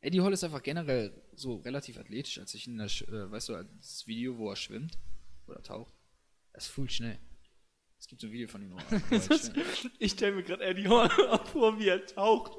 Eddie 0.00 0.20
Hall 0.20 0.32
ist 0.32 0.44
einfach 0.44 0.62
generell 0.62 1.12
so 1.34 1.56
relativ 1.56 1.96
athletisch, 1.98 2.38
als 2.38 2.54
ich 2.54 2.66
in 2.66 2.80
Sch- 2.82 3.08
äh, 3.08 3.30
weißt 3.30 3.50
du, 3.50 3.62
das 3.78 4.06
Video, 4.06 4.36
wo 4.36 4.50
er 4.50 4.56
schwimmt 4.56 4.98
oder 5.46 5.62
taucht, 5.62 5.92
er 6.52 6.58
ist 6.58 6.66
voll 6.66 6.90
schnell. 6.90 7.18
Es 7.98 8.08
gibt 8.08 8.20
so 8.20 8.26
ein 8.26 8.32
Video 8.32 8.48
von 8.48 8.62
ihm. 8.62 8.72
er- 8.76 9.02
er 9.12 9.54
Ich 10.00 10.12
stelle 10.12 10.34
mir 10.36 10.42
gerade 10.42 10.64
Eddie 10.64 10.88
Hall 10.88 11.08
vor, 11.52 11.78
wie 11.78 11.88
er 11.88 12.04
taucht. 12.04 12.52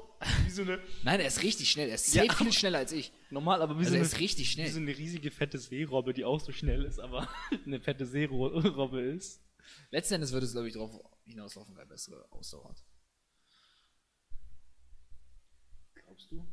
Wie 0.46 0.50
so 0.50 0.62
eine, 0.62 0.80
Nein, 1.02 1.20
er 1.20 1.26
ist 1.26 1.42
richtig 1.42 1.70
schnell. 1.70 1.88
Er 1.90 1.96
ist 1.96 2.14
Ja, 2.14 2.32
viel 2.32 2.50
schneller 2.50 2.78
als 2.78 2.92
ich. 2.92 3.12
normal, 3.30 3.60
aber 3.60 3.74
wie 3.74 3.80
Also 3.80 3.90
so 3.90 3.94
er 3.96 4.00
eine, 4.00 4.06
ist 4.06 4.18
richtig 4.20 4.46
wie 4.46 4.50
schnell. 4.52 4.70
so 4.70 4.80
eine 4.80 4.96
riesige 4.96 5.30
fette 5.30 5.58
Seerobbe, 5.58 6.14
die 6.14 6.24
auch 6.24 6.40
so 6.40 6.50
schnell 6.50 6.84
ist, 6.84 6.98
aber 6.98 7.28
eine 7.66 7.78
fette 7.78 8.06
Seerobbe 8.06 9.02
ist. 9.02 9.42
Letzten 9.90 10.14
Endes 10.14 10.32
würde 10.32 10.46
es, 10.46 10.52
glaube 10.52 10.68
ich, 10.68 10.74
darauf 10.74 11.00
hinauslaufen, 11.24 11.76
wer 11.76 11.86
bessere 11.86 12.30
Ausdauer 12.30 12.70
hat. 12.70 12.84
Glaubst 15.94 16.30
du? 16.30 16.46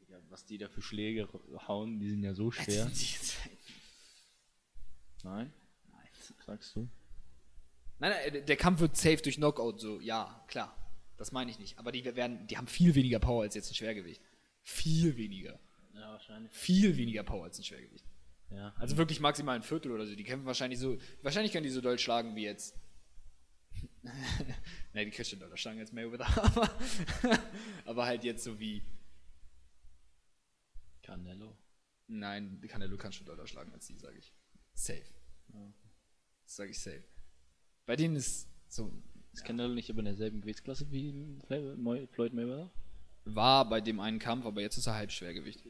Digga, 0.00 0.20
was 0.28 0.44
die 0.44 0.58
da 0.58 0.68
für 0.68 0.82
Schläge 0.82 1.28
hauen, 1.66 1.98
die 2.00 2.10
sind 2.10 2.22
ja 2.22 2.34
so 2.34 2.50
schwer. 2.50 2.86
Nein? 5.22 5.52
Nein. 5.90 6.08
Sagst 6.46 6.76
du? 6.76 6.88
Nein, 8.00 8.12
nein, 8.32 8.46
der 8.46 8.56
Kampf 8.56 8.80
wird 8.80 8.96
safe 8.96 9.16
durch 9.18 9.36
Knockout, 9.36 9.80
so, 9.80 10.00
ja, 10.00 10.44
klar. 10.46 10.74
Das 11.16 11.32
meine 11.32 11.50
ich 11.50 11.58
nicht. 11.58 11.78
Aber 11.78 11.90
die 11.90 12.04
werden, 12.04 12.46
die 12.46 12.56
haben 12.56 12.68
viel 12.68 12.94
weniger 12.94 13.18
Power 13.18 13.42
als 13.42 13.56
jetzt 13.56 13.70
ein 13.72 13.74
Schwergewicht. 13.74 14.22
Viel 14.62 15.16
weniger. 15.16 15.58
Ja, 15.94 16.12
wahrscheinlich. 16.12 16.52
Viel 16.52 16.96
weniger 16.96 17.24
Power 17.24 17.44
als 17.44 17.58
ein 17.58 17.64
Schwergewicht. 17.64 18.07
Ja. 18.50 18.74
Also 18.78 18.96
wirklich 18.96 19.20
maximal 19.20 19.56
ein 19.56 19.62
Viertel 19.62 19.92
oder 19.92 20.06
so. 20.06 20.14
Die 20.14 20.24
kämpfen 20.24 20.46
wahrscheinlich 20.46 20.78
so, 20.78 20.98
wahrscheinlich 21.22 21.52
können 21.52 21.64
die 21.64 21.70
so 21.70 21.80
doll 21.80 21.98
schlagen 21.98 22.34
wie 22.34 22.44
jetzt. 22.44 22.76
ne, 24.94 25.04
die 25.04 25.10
Christian 25.10 25.40
doller 25.40 25.56
schlagen 25.56 25.78
als 25.80 25.92
Mayweather, 25.92 26.26
aber, 26.42 26.70
aber 27.84 28.06
halt 28.06 28.24
jetzt 28.24 28.42
so 28.44 28.58
wie, 28.58 28.82
Canelo. 31.02 31.56
nein, 32.06 32.60
Canelo 32.68 32.96
kann 32.96 33.12
schon 33.12 33.26
doller 33.26 33.46
schlagen 33.46 33.72
als 33.72 33.86
die, 33.86 33.98
sage 33.98 34.18
ich. 34.18 34.32
Safe. 34.74 35.04
Das 36.44 36.56
sage 36.56 36.70
ich 36.70 36.80
safe. 36.80 37.04
Bei 37.86 37.96
denen 37.96 38.16
ist 38.16 38.48
so, 38.68 38.92
Ist 39.32 39.44
Canelo 39.44 39.74
nicht 39.74 39.90
aber 39.90 40.00
in 40.00 40.06
derselben 40.06 40.40
Gewichtsklasse 40.40 40.90
wie 40.90 41.38
Floyd 42.12 42.32
Mayweather? 42.32 42.70
war 43.24 43.68
bei 43.68 43.80
dem 43.80 44.00
einen 44.00 44.18
Kampf, 44.18 44.46
aber 44.46 44.62
jetzt 44.62 44.78
ist 44.78 44.86
er 44.86 44.94
Halbschwergewicht. 44.94 45.62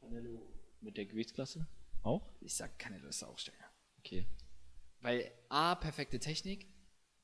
Canelo 0.00 0.51
mit 0.82 0.96
der 0.96 1.06
Gewichtsklasse? 1.06 1.66
Auch? 2.02 2.28
Ich 2.40 2.54
sag, 2.54 2.78
Canelo 2.78 3.08
ist 3.08 3.22
auch 3.22 3.38
stärker. 3.38 3.64
Okay. 3.98 4.26
Weil 5.00 5.30
A, 5.48 5.74
perfekte 5.74 6.18
Technik, 6.18 6.66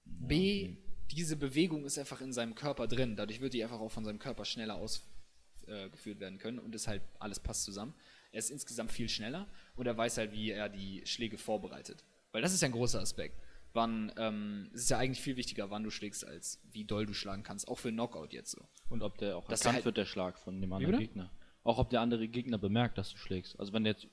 B, 0.04 0.76
diese 1.10 1.36
Bewegung 1.36 1.84
ist 1.84 1.98
einfach 1.98 2.20
in 2.20 2.32
seinem 2.32 2.54
Körper 2.54 2.86
drin. 2.86 3.16
Dadurch 3.16 3.40
wird 3.40 3.54
die 3.54 3.62
einfach 3.62 3.80
auch 3.80 3.90
von 3.90 4.04
seinem 4.04 4.18
Körper 4.18 4.44
schneller 4.44 4.76
ausgeführt 4.76 6.20
werden 6.20 6.38
können 6.38 6.58
und 6.58 6.74
ist 6.74 6.86
halt, 6.88 7.02
alles 7.18 7.40
passt 7.40 7.64
zusammen. 7.64 7.94
Er 8.30 8.38
ist 8.40 8.50
insgesamt 8.50 8.92
viel 8.92 9.08
schneller 9.08 9.48
und 9.76 9.86
er 9.86 9.96
weiß 9.96 10.18
halt, 10.18 10.32
wie 10.32 10.50
er 10.50 10.68
die 10.68 11.02
Schläge 11.06 11.38
vorbereitet. 11.38 12.04
Weil 12.32 12.42
das 12.42 12.52
ist 12.52 12.60
ja 12.62 12.68
ein 12.68 12.72
großer 12.72 13.00
Aspekt. 13.00 13.40
Wann, 13.74 14.12
ähm, 14.16 14.70
es 14.74 14.82
ist 14.82 14.90
ja 14.90 14.98
eigentlich 14.98 15.20
viel 15.20 15.36
wichtiger, 15.36 15.70
wann 15.70 15.82
du 15.82 15.90
schlägst, 15.90 16.24
als 16.26 16.60
wie 16.72 16.84
doll 16.84 17.06
du 17.06 17.12
schlagen 17.14 17.42
kannst. 17.42 17.68
Auch 17.68 17.78
für 17.78 17.88
einen 17.88 17.96
Knockout 17.98 18.32
jetzt 18.32 18.50
so. 18.52 18.66
Und 18.88 19.02
ob 19.02 19.18
der 19.18 19.36
auch 19.36 19.46
Dass 19.48 19.60
erkannt 19.60 19.72
er 19.72 19.76
halt- 19.76 19.84
wird, 19.84 19.96
der 19.98 20.04
Schlag 20.06 20.38
von 20.38 20.60
dem 20.60 20.72
anderen? 20.72 20.98
Gegner. 20.98 21.30
Auch 21.64 21.78
ob 21.78 21.90
der 21.90 22.00
andere 22.00 22.28
Gegner 22.28 22.58
bemerkt, 22.58 22.96
dass 22.98 23.10
du 23.10 23.16
schlägst. 23.18 23.58
Also 23.60 23.72
wenn 23.72 23.84
der 23.84 23.94
jetzt 23.94 24.06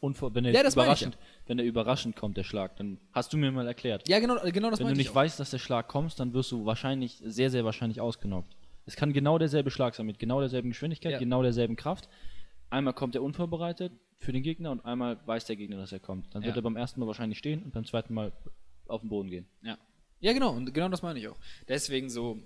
unvor, 0.00 0.34
wenn 0.34 0.44
der 0.44 0.52
Ja, 0.52 0.66
überraschend, 0.66 1.18
wenn 1.46 1.56
der 1.56 1.66
überraschend 1.66 2.16
kommt, 2.16 2.36
der 2.36 2.44
Schlag, 2.44 2.76
dann 2.76 2.98
hast 3.12 3.32
du 3.32 3.36
mir 3.36 3.50
mal 3.52 3.66
erklärt. 3.66 4.08
Ja, 4.08 4.20
genau, 4.20 4.36
genau 4.52 4.70
das 4.70 4.78
wenn 4.80 4.86
du 4.88 4.92
nicht 4.94 5.00
ich 5.06 5.10
auch. 5.10 5.14
weißt, 5.16 5.38
dass 5.40 5.50
der 5.50 5.58
Schlag 5.58 5.88
kommt, 5.88 6.18
dann 6.20 6.32
wirst 6.34 6.52
du 6.52 6.64
wahrscheinlich, 6.66 7.20
sehr, 7.24 7.50
sehr 7.50 7.64
wahrscheinlich 7.64 8.00
ausgenockt. 8.00 8.56
Es 8.86 8.96
kann 8.96 9.12
genau 9.12 9.38
derselbe 9.38 9.70
Schlag 9.70 9.94
sein, 9.94 10.06
mit 10.06 10.18
genau 10.18 10.40
derselben 10.40 10.68
Geschwindigkeit, 10.70 11.12
Ja. 11.12 11.18
genau 11.18 11.42
derselben 11.42 11.76
Kraft. 11.76 12.08
Einmal 12.70 12.92
kommt 12.94 13.14
er 13.14 13.22
unvorbereitet 13.22 13.92
für 14.18 14.32
den 14.32 14.42
Gegner 14.42 14.70
und 14.70 14.84
einmal 14.84 15.18
weiß 15.26 15.46
der 15.46 15.56
Gegner, 15.56 15.76
dass 15.76 15.92
er 15.92 16.00
kommt. 16.00 16.34
Dann 16.34 16.42
wird 16.42 16.54
Ja. 16.54 16.60
er 16.60 16.62
beim 16.62 16.76
ersten 16.76 17.00
Mal 17.00 17.06
wahrscheinlich 17.06 17.38
stehen 17.38 17.62
und 17.62 17.72
beim 17.72 17.84
zweiten 17.84 18.12
Mal 18.14 18.32
auf 18.86 19.00
den 19.00 19.08
Boden 19.10 19.30
gehen. 19.30 19.46
Ja. 19.62 19.78
Ja, 20.20 20.32
genau, 20.32 20.52
und 20.52 20.72
genau 20.72 20.88
das 20.88 21.02
meine 21.02 21.18
ich 21.18 21.28
auch. 21.28 21.38
Deswegen 21.68 22.08
so, 22.10 22.38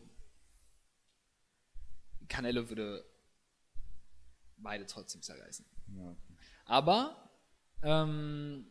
Canelo 2.28 2.68
würde 2.68 3.04
beide 4.62 4.86
trotzdem 4.86 5.22
zerreißen. 5.22 5.64
Aber, 6.64 7.30
ähm, 7.82 8.66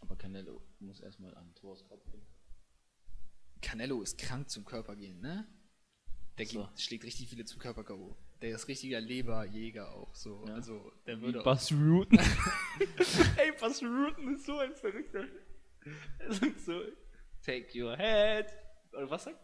Aber 0.00 0.16
Canelo 0.16 0.60
muss 0.80 1.00
erstmal 1.00 1.34
an 1.36 1.54
Thors 1.54 1.84
Kopf 1.84 2.04
gehen. 2.10 2.26
Canelo 3.62 4.02
ist 4.02 4.18
krank 4.18 4.48
zum 4.50 4.64
Körper 4.64 4.96
gehen, 4.96 5.20
ne? 5.20 5.46
Der 6.38 6.46
So. 6.46 6.66
geht, 6.66 6.80
schlägt 6.80 7.04
richtig 7.04 7.28
viele 7.28 7.44
zum 7.44 7.60
Körper 7.60 7.84
K.O. 7.84 8.16
Der 8.40 8.54
ist 8.54 8.68
richtiger 8.68 9.00
Leberjäger 9.00 9.92
auch 9.92 10.14
so. 10.14 10.44
Also, 10.44 10.92
der 11.06 11.20
würde 11.20 11.42
Buzz 11.42 11.70
Rutten. 11.72 12.18
Ey, 13.36 13.52
Buzz 13.60 13.82
Rutten 13.82 14.34
ist 14.34 14.46
so 14.46 14.56
ein 14.58 14.74
Verrückter. 14.74 15.26
Er 16.18 16.32
sagt 16.32 16.60
so, 16.60 16.80
take 17.42 17.78
your 17.78 17.96
head. 17.96 18.46
Oder 18.92 19.10
was 19.10 19.24
sagt 19.24 19.38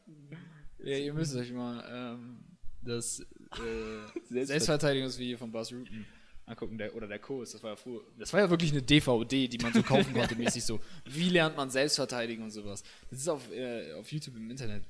Ja, 0.78 0.97
ihr 0.97 1.12
müsst 1.12 1.36
euch 1.36 1.52
mal 1.52 1.85
ähm, 1.90 2.44
das 2.82 3.24
äh, 3.59 4.33
Selbstvert- 4.33 4.47
Selbstverteidigungsvideo 4.47 5.39
von 5.39 5.53
Buzz 5.53 5.73
Rutten 5.73 6.07
angucken, 6.47 6.78
der, 6.78 6.95
oder 6.95 7.09
der 7.09 7.19
Kurs. 7.19 7.53
Das 7.53 7.62
war 7.62 7.70
ja 7.70 7.77
früher, 7.77 8.01
das 8.19 8.33
war 8.33 8.41
ja 8.41 8.51
wirklich 8.51 8.70
eine 8.70 8.83
DVD, 8.83 9.49
die 9.49 9.59
man 9.59 9.73
so 9.73 9.83
kaufen 9.83 10.15
konnte, 10.15 10.37
mäßig 10.37 10.65
so. 10.65 10.81
Wie 11.05 11.28
lernt 11.28 11.57
man 11.57 11.70
Selbstverteidigung 11.70 12.45
und 12.45 12.51
sowas. 12.53 12.83
Das 13.11 13.19
ist 13.19 13.28
auf, 13.28 13.51
äh, 13.53 13.93
auf 13.95 14.11
YouTube 14.12 14.37
im 14.37 14.51
Internet 14.51 14.85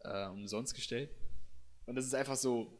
äh, 0.00 0.26
umsonst 0.28 0.74
gestellt. 0.74 1.10
Und 1.86 1.96
das 1.96 2.06
ist 2.06 2.14
einfach 2.14 2.36
so, 2.36 2.78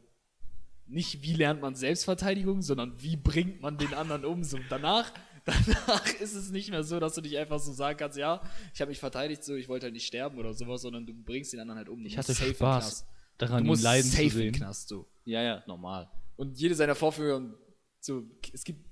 nicht 0.87 1.21
wie 1.23 1.33
lernt 1.33 1.61
man 1.61 1.75
Selbstverteidigung, 1.75 2.61
sondern 2.61 3.01
wie 3.01 3.15
bringt 3.15 3.61
man 3.61 3.77
den 3.77 3.93
anderen 3.93 4.25
um. 4.25 4.43
So 4.43 4.57
danach, 4.69 5.11
danach 5.45 6.07
ist 6.21 6.33
es 6.33 6.49
nicht 6.51 6.69
mehr 6.69 6.83
so, 6.83 6.99
dass 6.99 7.15
du 7.15 7.21
dich 7.21 7.37
einfach 7.37 7.59
so 7.59 7.73
sagen 7.73 7.97
kannst, 7.97 8.17
ja, 8.17 8.41
ich 8.73 8.81
habe 8.81 8.89
mich 8.89 8.99
verteidigt, 8.99 9.43
so 9.43 9.55
ich 9.55 9.67
wollte 9.67 9.85
halt 9.85 9.93
nicht 9.93 10.07
sterben 10.07 10.37
oder 10.37 10.53
sowas, 10.53 10.81
sondern 10.81 11.05
du 11.05 11.13
bringst 11.13 11.51
den 11.53 11.59
anderen 11.59 11.77
halt 11.77 11.89
um. 11.89 12.05
Ich 12.05 12.17
hatte 12.17 12.33
Spaß. 12.33 13.05
Daran, 13.45 13.63
Du 13.63 13.67
musst 13.69 13.83
leiden 13.83 14.03
zu 14.09 14.15
safe 14.15 14.23
im 14.23 14.29
sehen. 14.31 14.51
Knast 14.53 14.87
so. 14.89 15.07
Ja, 15.25 15.41
ja, 15.41 15.63
normal. 15.67 16.09
Und 16.35 16.57
jede 16.59 16.75
seiner 16.75 16.95
Vorführungen, 16.95 17.55
so, 17.99 18.23
es 18.53 18.63
gibt, 18.63 18.85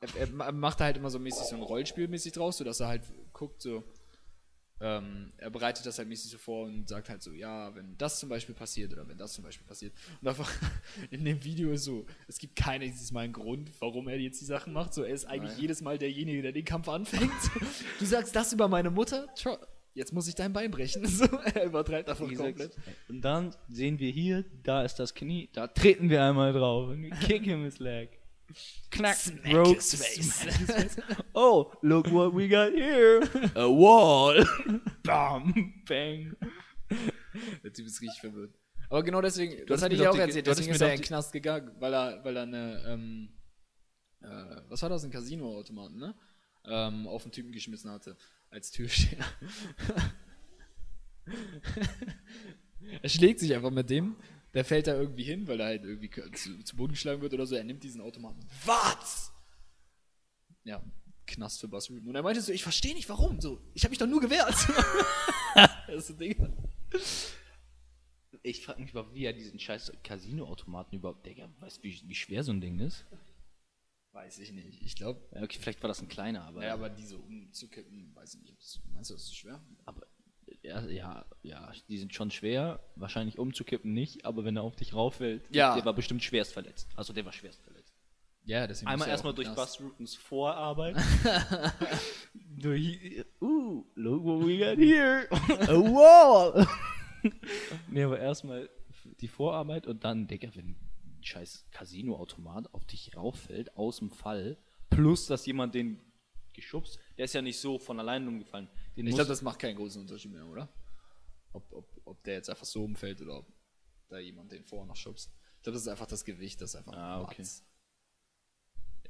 er, 0.00 0.16
er 0.16 0.30
ma- 0.30 0.52
macht 0.52 0.80
da 0.80 0.84
halt 0.84 0.96
immer 0.96 1.10
so 1.10 1.18
mäßig 1.18 1.44
so 1.46 1.56
ein 1.56 1.62
Rollenspiel 1.62 2.06
mäßig 2.08 2.32
draus, 2.32 2.58
so 2.58 2.64
dass 2.64 2.80
er 2.80 2.88
halt 2.88 3.02
guckt, 3.32 3.62
so, 3.62 3.82
ähm, 4.80 5.32
er 5.38 5.50
bereitet 5.50 5.84
das 5.86 5.98
halt 5.98 6.06
mäßig 6.08 6.30
so 6.30 6.38
vor 6.38 6.66
und 6.66 6.88
sagt 6.88 7.08
halt 7.08 7.20
so, 7.20 7.32
ja, 7.32 7.74
wenn 7.74 7.98
das 7.98 8.20
zum 8.20 8.28
Beispiel 8.28 8.54
passiert 8.54 8.92
oder 8.92 9.08
wenn 9.08 9.18
das 9.18 9.32
zum 9.32 9.42
Beispiel 9.42 9.66
passiert. 9.66 9.92
Und 10.20 10.28
einfach 10.28 10.48
in 11.10 11.24
dem 11.24 11.42
Video 11.42 11.72
ist 11.72 11.82
so, 11.82 12.06
es 12.28 12.38
gibt 12.38 12.54
keinen 12.54 12.82
dieses 12.82 13.10
Mal 13.10 13.22
einen 13.24 13.32
Grund, 13.32 13.72
warum 13.80 14.06
er 14.06 14.20
jetzt 14.20 14.40
die 14.40 14.44
Sachen 14.44 14.72
macht. 14.72 14.94
So, 14.94 15.02
er 15.02 15.12
ist 15.14 15.24
eigentlich 15.24 15.52
Nein. 15.52 15.60
jedes 15.62 15.80
Mal 15.80 15.98
derjenige, 15.98 16.42
der 16.42 16.52
den 16.52 16.64
Kampf 16.64 16.88
anfängt. 16.88 17.32
du 17.98 18.04
sagst 18.06 18.36
das 18.36 18.52
über 18.52 18.68
meine 18.68 18.90
Mutter? 18.90 19.26
Jetzt 19.98 20.12
muss 20.12 20.28
ich 20.28 20.36
dein 20.36 20.52
Bein 20.52 20.70
brechen. 20.70 21.04
So, 21.08 21.24
er 21.26 21.64
übertreibt 21.64 22.08
davon 22.08 22.32
komplett. 22.32 22.70
Und 23.08 23.20
dann 23.22 23.52
sehen 23.68 23.98
wir 23.98 24.10
hier, 24.12 24.44
da 24.62 24.82
ist 24.84 24.94
das 25.00 25.12
Knie, 25.12 25.48
da 25.52 25.66
treten 25.66 26.08
wir 26.08 26.22
einmal 26.22 26.52
drauf 26.52 26.88
und 26.90 27.10
kick 27.20 27.42
him 27.42 27.64
his 27.64 27.80
leg. 27.80 28.10
Knack, 28.90 29.16
Smack 29.16 29.42
broke, 29.50 29.74
his 29.74 29.94
face. 29.96 30.40
smack 30.40 30.54
his 30.54 30.70
face. 30.70 30.96
Oh, 31.34 31.72
look 31.82 32.10
what 32.12 32.32
we 32.32 32.48
got 32.48 32.72
here. 32.72 33.20
A 33.56 33.66
wall. 33.68 34.46
Bam, 35.02 35.74
bang. 35.86 36.36
Der 37.64 37.72
Typ 37.72 37.86
ist 37.86 38.00
richtig 38.00 38.20
verwirrt. 38.20 38.54
Aber 38.88 39.02
genau 39.02 39.20
deswegen, 39.20 39.66
das 39.66 39.82
hatte 39.82 39.96
ich 39.96 40.06
auch 40.06 40.14
die- 40.14 40.20
erzählt, 40.20 40.46
deswegen 40.46 40.70
ist 40.70 40.80
er 40.80 40.92
in 40.94 41.00
den 41.00 41.04
Knast 41.04 41.32
gegangen, 41.32 41.72
weil 41.80 41.92
er, 41.92 42.24
weil 42.24 42.36
er 42.36 42.42
eine, 42.44 42.82
ähm, 42.86 43.28
äh, 44.22 44.26
was 44.68 44.80
war 44.80 44.88
das, 44.90 45.04
ein 45.04 45.10
Casino-Automaten, 45.10 45.98
ne? 45.98 46.14
Ähm, 46.64 47.06
auf 47.08 47.24
den 47.24 47.32
Typen 47.32 47.50
geschmissen 47.52 47.90
hatte, 47.90 48.16
als 48.50 48.70
Türsteher. 48.70 49.24
er 53.02 53.08
schlägt 53.08 53.40
sich 53.40 53.54
einfach 53.54 53.70
mit 53.70 53.90
dem, 53.90 54.16
der 54.54 54.64
fällt 54.64 54.86
da 54.86 54.94
irgendwie 54.94 55.24
hin, 55.24 55.46
weil 55.46 55.60
er 55.60 55.66
halt 55.66 55.84
irgendwie 55.84 56.10
zu, 56.32 56.62
zu 56.64 56.76
Boden 56.76 56.92
geschlagen 56.92 57.20
wird 57.20 57.34
oder 57.34 57.46
so, 57.46 57.54
er 57.54 57.64
nimmt 57.64 57.82
diesen 57.82 58.00
Automaten. 58.00 58.40
Was? 58.64 59.32
Ja, 60.64 60.82
Knast 61.26 61.60
für 61.60 61.66
Rubin. 61.66 62.08
Und 62.08 62.14
er 62.14 62.22
meinte 62.22 62.40
so, 62.40 62.52
ich 62.52 62.62
verstehe 62.62 62.94
nicht, 62.94 63.08
warum, 63.08 63.40
so, 63.40 63.60
ich 63.74 63.84
habe 63.84 63.90
mich 63.90 63.98
doch 63.98 64.06
nur 64.06 64.20
gewehrt. 64.20 64.54
das 65.86 65.96
ist 65.96 66.06
so 66.08 66.14
Ding. 66.14 66.52
Ich 68.42 68.64
frage 68.64 68.80
mich 68.80 68.90
überhaupt, 68.90 69.14
wie 69.14 69.24
er 69.24 69.32
diesen 69.32 69.58
scheiß 69.58 69.92
Casino-Automaten 70.02 70.96
überhaupt, 70.96 71.26
Digga, 71.26 71.48
weißt 71.60 71.78
du, 71.78 71.82
wie, 71.82 72.02
wie 72.06 72.14
schwer 72.14 72.42
so 72.42 72.52
ein 72.52 72.60
Ding 72.60 72.80
ist? 72.80 73.04
Weiß 74.18 74.38
ich 74.40 74.52
nicht. 74.52 74.82
Ich 74.82 74.96
glaube, 74.96 75.20
Ja, 75.32 75.42
okay, 75.42 75.58
vielleicht 75.60 75.80
war 75.82 75.88
das 75.88 76.00
ein 76.02 76.08
kleiner, 76.08 76.42
aber. 76.44 76.64
Ja, 76.64 76.74
aber 76.74 76.90
die 76.90 77.04
so 77.06 77.18
umzukippen, 77.18 78.10
weiß 78.16 78.34
ich 78.34 78.42
nicht. 78.42 78.80
Meinst 78.92 79.10
du, 79.10 79.14
das 79.14 79.22
ist 79.24 79.36
schwer? 79.36 79.60
aber 79.86 80.06
ja, 80.62 80.84
ja, 80.88 81.24
ja, 81.42 81.72
die 81.88 81.98
sind 81.98 82.12
schon 82.14 82.30
schwer. 82.32 82.80
Wahrscheinlich 82.96 83.38
umzukippen 83.38 83.92
nicht, 83.92 84.24
aber 84.24 84.44
wenn 84.44 84.56
er 84.56 84.62
auf 84.64 84.74
dich 84.74 84.92
rauffällt, 84.94 85.44
Ja. 85.54 85.76
der 85.76 85.84
war 85.84 85.94
bestimmt 85.94 86.22
schwerst 86.24 86.52
verletzt. 86.52 86.88
Also 86.96 87.12
der 87.12 87.24
war 87.26 87.32
schwerst 87.32 87.62
verletzt. 87.62 87.94
Ja, 88.44 88.66
deswegen. 88.66 88.90
Einmal 88.90 89.08
erstmal 89.08 89.34
durch 89.34 89.48
Buzz 89.54 89.78
Rutens 89.80 90.14
Vorarbeit. 90.16 90.96
durch, 92.34 93.24
uh, 93.40 93.84
look 93.94 94.24
what 94.24 94.46
we 94.46 94.58
got 94.58 94.78
here. 94.84 95.28
A 95.30 95.74
wall. 95.78 96.66
nee, 97.88 98.02
aber 98.02 98.18
erstmal 98.18 98.68
die 99.20 99.28
Vorarbeit 99.28 99.86
und 99.86 100.02
dann, 100.04 100.26
Digga, 100.26 100.48
wenn 100.54 100.76
scheiß 101.22 101.66
Casino-Automat 101.70 102.72
auf 102.74 102.84
dich 102.84 103.16
rauffällt, 103.16 103.76
aus 103.76 103.98
dem 103.98 104.10
Fall, 104.10 104.58
plus, 104.90 105.26
dass 105.26 105.46
jemand 105.46 105.74
den 105.74 106.00
geschubst, 106.52 106.98
der 107.16 107.26
ist 107.26 107.34
ja 107.34 107.42
nicht 107.42 107.58
so 107.58 107.78
von 107.78 107.98
alleine 108.00 108.26
umgefallen. 108.28 108.68
Den 108.96 109.06
Ich 109.06 109.14
glaube, 109.14 109.28
das 109.28 109.42
macht 109.42 109.60
keinen 109.60 109.76
großen 109.76 110.00
Unterschied 110.00 110.32
mehr, 110.32 110.46
oder? 110.46 110.68
Ob, 111.52 111.72
ob, 111.72 112.00
ob 112.04 112.22
der 112.24 112.34
jetzt 112.34 112.50
einfach 112.50 112.66
so 112.66 112.84
umfällt 112.84 113.22
oder 113.22 113.38
ob 113.38 113.46
da 114.08 114.18
jemand 114.18 114.50
den 114.52 114.64
vorher 114.64 114.86
noch 114.86 114.96
schubst. 114.96 115.30
Ich 115.56 115.62
glaube, 115.62 115.74
das 115.74 115.82
ist 115.82 115.88
einfach 115.88 116.06
das 116.06 116.24
Gewicht, 116.24 116.60
das 116.60 116.74
einfach 116.74 116.92
Ah, 116.94 117.22
okay. 117.22 117.42
Watz. 117.42 117.64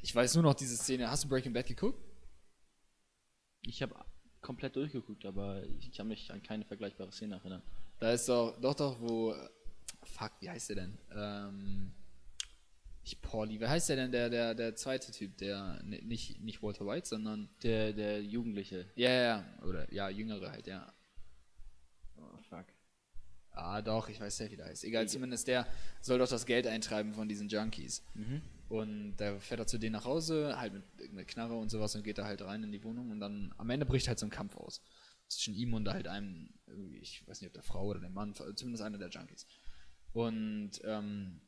Ich 0.00 0.14
weiß 0.14 0.34
nur 0.34 0.44
noch 0.44 0.54
diese 0.54 0.76
Szene. 0.76 1.10
Hast 1.10 1.24
du 1.24 1.28
Breaking 1.28 1.52
Bad 1.52 1.66
geguckt? 1.66 2.00
Ich 3.62 3.82
habe 3.82 3.94
komplett 4.40 4.76
durchgeguckt, 4.76 5.24
aber 5.24 5.64
ich 5.64 5.92
kann 5.92 6.08
mich 6.08 6.30
an 6.30 6.42
keine 6.42 6.64
vergleichbare 6.64 7.10
Szene 7.12 7.36
erinnern. 7.36 7.62
Da 7.98 8.12
ist 8.12 8.28
doch, 8.28 8.60
doch, 8.60 8.74
doch, 8.74 9.00
wo. 9.00 9.34
Fuck, 10.04 10.32
wie 10.40 10.50
heißt 10.50 10.70
der 10.70 10.76
denn? 10.76 10.98
Ähm. 11.14 11.92
Nicht 13.02 13.22
Pauli. 13.22 13.58
Wer 13.58 13.70
heißt 13.70 13.88
der 13.88 13.96
denn, 13.96 14.12
der, 14.12 14.28
der, 14.28 14.54
der 14.54 14.74
zweite 14.74 15.12
Typ, 15.12 15.38
der 15.38 15.80
ne- 15.82 16.02
nicht, 16.02 16.40
nicht 16.40 16.62
Walter 16.62 16.86
White, 16.86 17.08
sondern. 17.08 17.48
Der, 17.62 17.92
der 17.92 18.22
Jugendliche. 18.22 18.86
Ja, 18.96 19.10
ja, 19.10 19.22
ja. 19.22 19.62
Oder 19.62 19.92
ja, 19.92 20.08
jüngere 20.10 20.50
halt, 20.50 20.66
ja. 20.66 20.92
Oh, 22.16 22.36
fuck. 22.48 22.66
Ah, 23.52 23.80
doch, 23.82 24.08
ich 24.08 24.20
weiß 24.20 24.38
ja, 24.40 24.50
wie 24.50 24.56
der 24.56 24.66
heißt. 24.66 24.84
Egal, 24.84 25.08
zumindest 25.08 25.48
der 25.48 25.66
soll 26.00 26.18
doch 26.18 26.28
das 26.28 26.46
Geld 26.46 26.66
eintreiben 26.66 27.12
von 27.14 27.28
diesen 27.28 27.48
Junkies. 27.48 28.04
Und 28.68 29.16
da 29.16 29.38
fährt 29.40 29.60
er 29.60 29.66
zu 29.66 29.78
denen 29.78 29.94
nach 29.94 30.04
Hause, 30.04 30.58
halt 30.58 30.74
mit 30.74 30.84
irgendeiner 30.98 31.24
Knarre 31.26 31.56
und 31.56 31.70
sowas 31.70 31.94
und 31.96 32.02
geht 32.04 32.18
da 32.18 32.24
halt 32.26 32.42
rein 32.42 32.62
in 32.62 32.70
die 32.70 32.84
Wohnung 32.84 33.10
und 33.10 33.18
dann 33.20 33.52
am 33.56 33.70
Ende 33.70 33.86
bricht 33.86 34.06
halt 34.06 34.18
so 34.18 34.26
ein 34.26 34.30
Kampf 34.30 34.56
aus. 34.56 34.82
Zwischen 35.28 35.54
ihm 35.54 35.74
und 35.74 35.88
halt 35.88 36.06
einem, 36.06 36.50
ich 37.00 37.26
weiß 37.26 37.40
nicht, 37.40 37.48
ob 37.48 37.54
der 37.54 37.62
Frau 37.62 37.86
oder 37.86 38.00
der 38.00 38.10
Mann, 38.10 38.34
zumindest 38.54 38.82
einer 38.84 38.98
der 38.98 39.08
Junkies. 39.08 39.46
Und 40.18 40.80
ähm, 40.82 41.40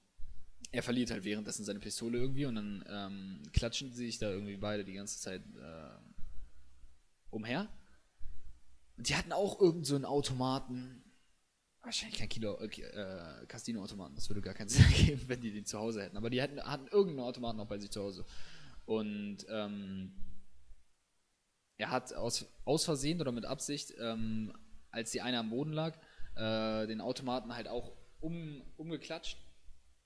er 0.70 0.84
verliert 0.84 1.10
halt 1.10 1.24
währenddessen 1.24 1.64
seine 1.64 1.80
Pistole 1.80 2.18
irgendwie 2.18 2.46
und 2.46 2.54
dann 2.54 2.84
ähm, 2.88 3.42
klatschen 3.52 3.92
sie 3.92 4.06
sich 4.06 4.18
da 4.18 4.30
irgendwie 4.30 4.56
beide 4.56 4.84
die 4.84 4.92
ganze 4.92 5.18
Zeit 5.18 5.42
äh, 5.56 5.98
umher. 7.30 7.68
Und 8.96 9.08
die 9.08 9.16
hatten 9.16 9.32
auch 9.32 9.60
irgend 9.60 9.86
so 9.86 9.96
einen 9.96 10.04
Automaten. 10.04 11.02
Wahrscheinlich 11.82 12.20
kein 12.20 12.28
Kilo, 12.28 12.60
äh, 12.60 12.66
äh, 12.66 13.46
Casino-Automaten. 13.46 14.14
Das 14.14 14.28
würde 14.30 14.40
gar 14.40 14.54
keinen 14.54 14.68
Sinn 14.68 14.84
ergeben, 14.84 15.22
wenn 15.26 15.40
die 15.40 15.52
den 15.52 15.66
zu 15.66 15.76
Hause 15.80 16.04
hätten. 16.04 16.16
Aber 16.16 16.30
die 16.30 16.40
hatten, 16.40 16.60
hatten 16.62 16.86
irgendeinen 16.86 17.26
Automaten 17.26 17.58
noch 17.58 17.66
bei 17.66 17.78
sich 17.78 17.90
zu 17.90 18.02
Hause. 18.02 18.24
Und 18.84 19.38
ähm, 19.48 20.12
er 21.76 21.90
hat 21.90 22.14
aus, 22.14 22.46
aus 22.64 22.84
Versehen 22.84 23.20
oder 23.20 23.32
mit 23.32 23.46
Absicht, 23.46 23.94
ähm, 23.98 24.56
als 24.92 25.10
die 25.10 25.22
eine 25.22 25.40
am 25.40 25.50
Boden 25.50 25.72
lag, 25.72 25.98
äh, 26.36 26.86
den 26.86 27.00
Automaten 27.00 27.52
halt 27.52 27.66
auch 27.66 27.99
um, 28.20 28.62
umgeklatscht. 28.76 29.38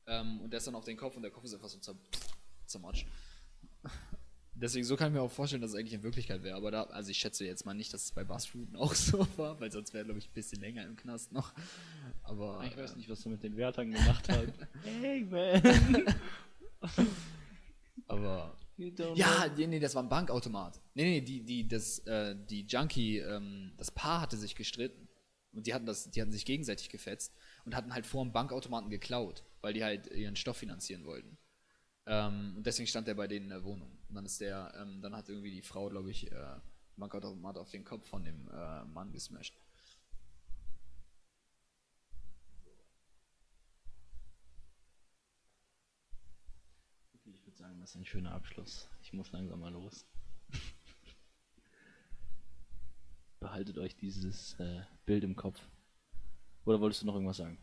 Ähm, 0.06 0.40
und 0.40 0.50
der 0.50 0.58
ist 0.58 0.66
dann 0.66 0.74
auf 0.74 0.84
den 0.84 0.96
Kopf 0.96 1.16
und 1.16 1.22
der 1.22 1.30
Kopf 1.30 1.44
ist 1.44 1.54
einfach 1.54 1.68
so 1.68 1.78
zer, 1.78 1.94
zermatscht. 2.66 3.06
Deswegen, 4.56 4.84
so 4.84 4.96
kann 4.96 5.08
ich 5.08 5.14
mir 5.14 5.22
auch 5.22 5.30
vorstellen, 5.30 5.62
dass 5.62 5.72
es 5.72 5.76
eigentlich 5.76 5.94
in 5.94 6.04
Wirklichkeit 6.04 6.44
wäre. 6.44 6.56
Aber 6.56 6.70
da, 6.70 6.84
also 6.84 7.10
ich 7.10 7.18
schätze 7.18 7.44
jetzt 7.44 7.66
mal 7.66 7.74
nicht, 7.74 7.92
dass 7.92 8.04
es 8.04 8.12
bei 8.12 8.22
Buzzfruit 8.22 8.74
auch 8.76 8.94
so 8.94 9.26
war, 9.36 9.58
weil 9.60 9.72
sonst 9.72 9.92
wäre, 9.92 10.04
glaube 10.04 10.18
ich, 10.18 10.28
ein 10.28 10.32
bisschen 10.32 10.60
länger 10.60 10.84
im 10.84 10.96
Knast 10.96 11.32
noch. 11.32 11.52
Aber 12.22 12.62
Ich 12.64 12.76
weiß 12.76 12.94
nicht, 12.96 13.08
was 13.08 13.24
er 13.24 13.32
mit 13.32 13.42
den 13.42 13.56
Wärtern 13.56 13.90
gemacht 13.90 14.28
hat. 14.28 14.52
hey, 14.84 15.24
man. 15.24 16.14
Aber. 18.06 18.56
Ja, 18.76 19.46
nee, 19.56 19.68
nee, 19.68 19.78
das 19.78 19.94
war 19.94 20.02
ein 20.02 20.08
Bankautomat. 20.08 20.80
Nee, 20.94 21.04
nee, 21.04 21.20
die, 21.20 21.44
die, 21.44 21.68
das, 21.68 22.00
äh, 22.00 22.34
die 22.50 22.62
Junkie, 22.62 23.18
ähm, 23.18 23.72
das 23.76 23.92
Paar 23.92 24.20
hatte 24.20 24.36
sich 24.36 24.56
gestritten. 24.56 25.08
Und 25.52 25.66
die 25.66 25.74
hatten 25.74 25.86
das, 25.86 26.10
die 26.10 26.20
hatten 26.20 26.32
sich 26.32 26.44
gegenseitig 26.44 26.88
gefetzt 26.88 27.32
und 27.64 27.74
hatten 27.74 27.94
halt 27.94 28.06
vor 28.06 28.24
dem 28.24 28.32
Bankautomaten 28.32 28.90
geklaut, 28.90 29.42
weil 29.60 29.74
die 29.74 29.84
halt 29.84 30.06
ihren 30.08 30.36
Stoff 30.36 30.58
finanzieren 30.58 31.04
wollten. 31.04 31.38
Ähm, 32.06 32.54
und 32.56 32.66
deswegen 32.66 32.86
stand 32.86 33.08
der 33.08 33.14
bei 33.14 33.26
denen 33.26 33.44
in 33.44 33.50
der 33.50 33.64
Wohnung. 33.64 33.90
Und 34.08 34.14
dann 34.14 34.26
ist 34.26 34.40
der, 34.40 34.74
ähm, 34.76 35.00
dann 35.00 35.16
hat 35.16 35.28
irgendwie 35.28 35.50
die 35.50 35.62
Frau, 35.62 35.88
glaube 35.88 36.10
ich, 36.10 36.30
äh, 36.30 36.56
Bankautomat 36.96 37.56
auf 37.56 37.70
den 37.70 37.84
Kopf 37.84 38.06
von 38.06 38.24
dem 38.24 38.48
äh, 38.48 38.84
Mann 38.84 39.12
gesmasht. 39.12 39.56
Ich 47.24 47.44
würde 47.46 47.56
sagen, 47.56 47.80
das 47.80 47.90
ist 47.90 47.96
ein 47.96 48.04
schöner 48.04 48.32
Abschluss. 48.32 48.88
Ich 49.02 49.12
muss 49.12 49.32
langsam 49.32 49.60
mal 49.60 49.72
los. 49.72 50.06
Behaltet 53.40 53.78
euch 53.78 53.96
dieses 53.96 54.54
äh, 54.60 54.82
Bild 55.04 55.24
im 55.24 55.36
Kopf. 55.36 55.60
Oder 56.64 56.80
wolltest 56.80 57.02
du 57.02 57.06
noch 57.06 57.14
irgendwas 57.14 57.36
sagen? 57.36 57.58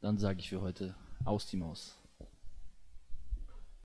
Dann 0.00 0.18
sage 0.18 0.40
ich 0.40 0.48
für 0.48 0.60
heute 0.60 0.94
aus 1.24 1.46
die 1.46 1.56
Maus. 1.56 2.01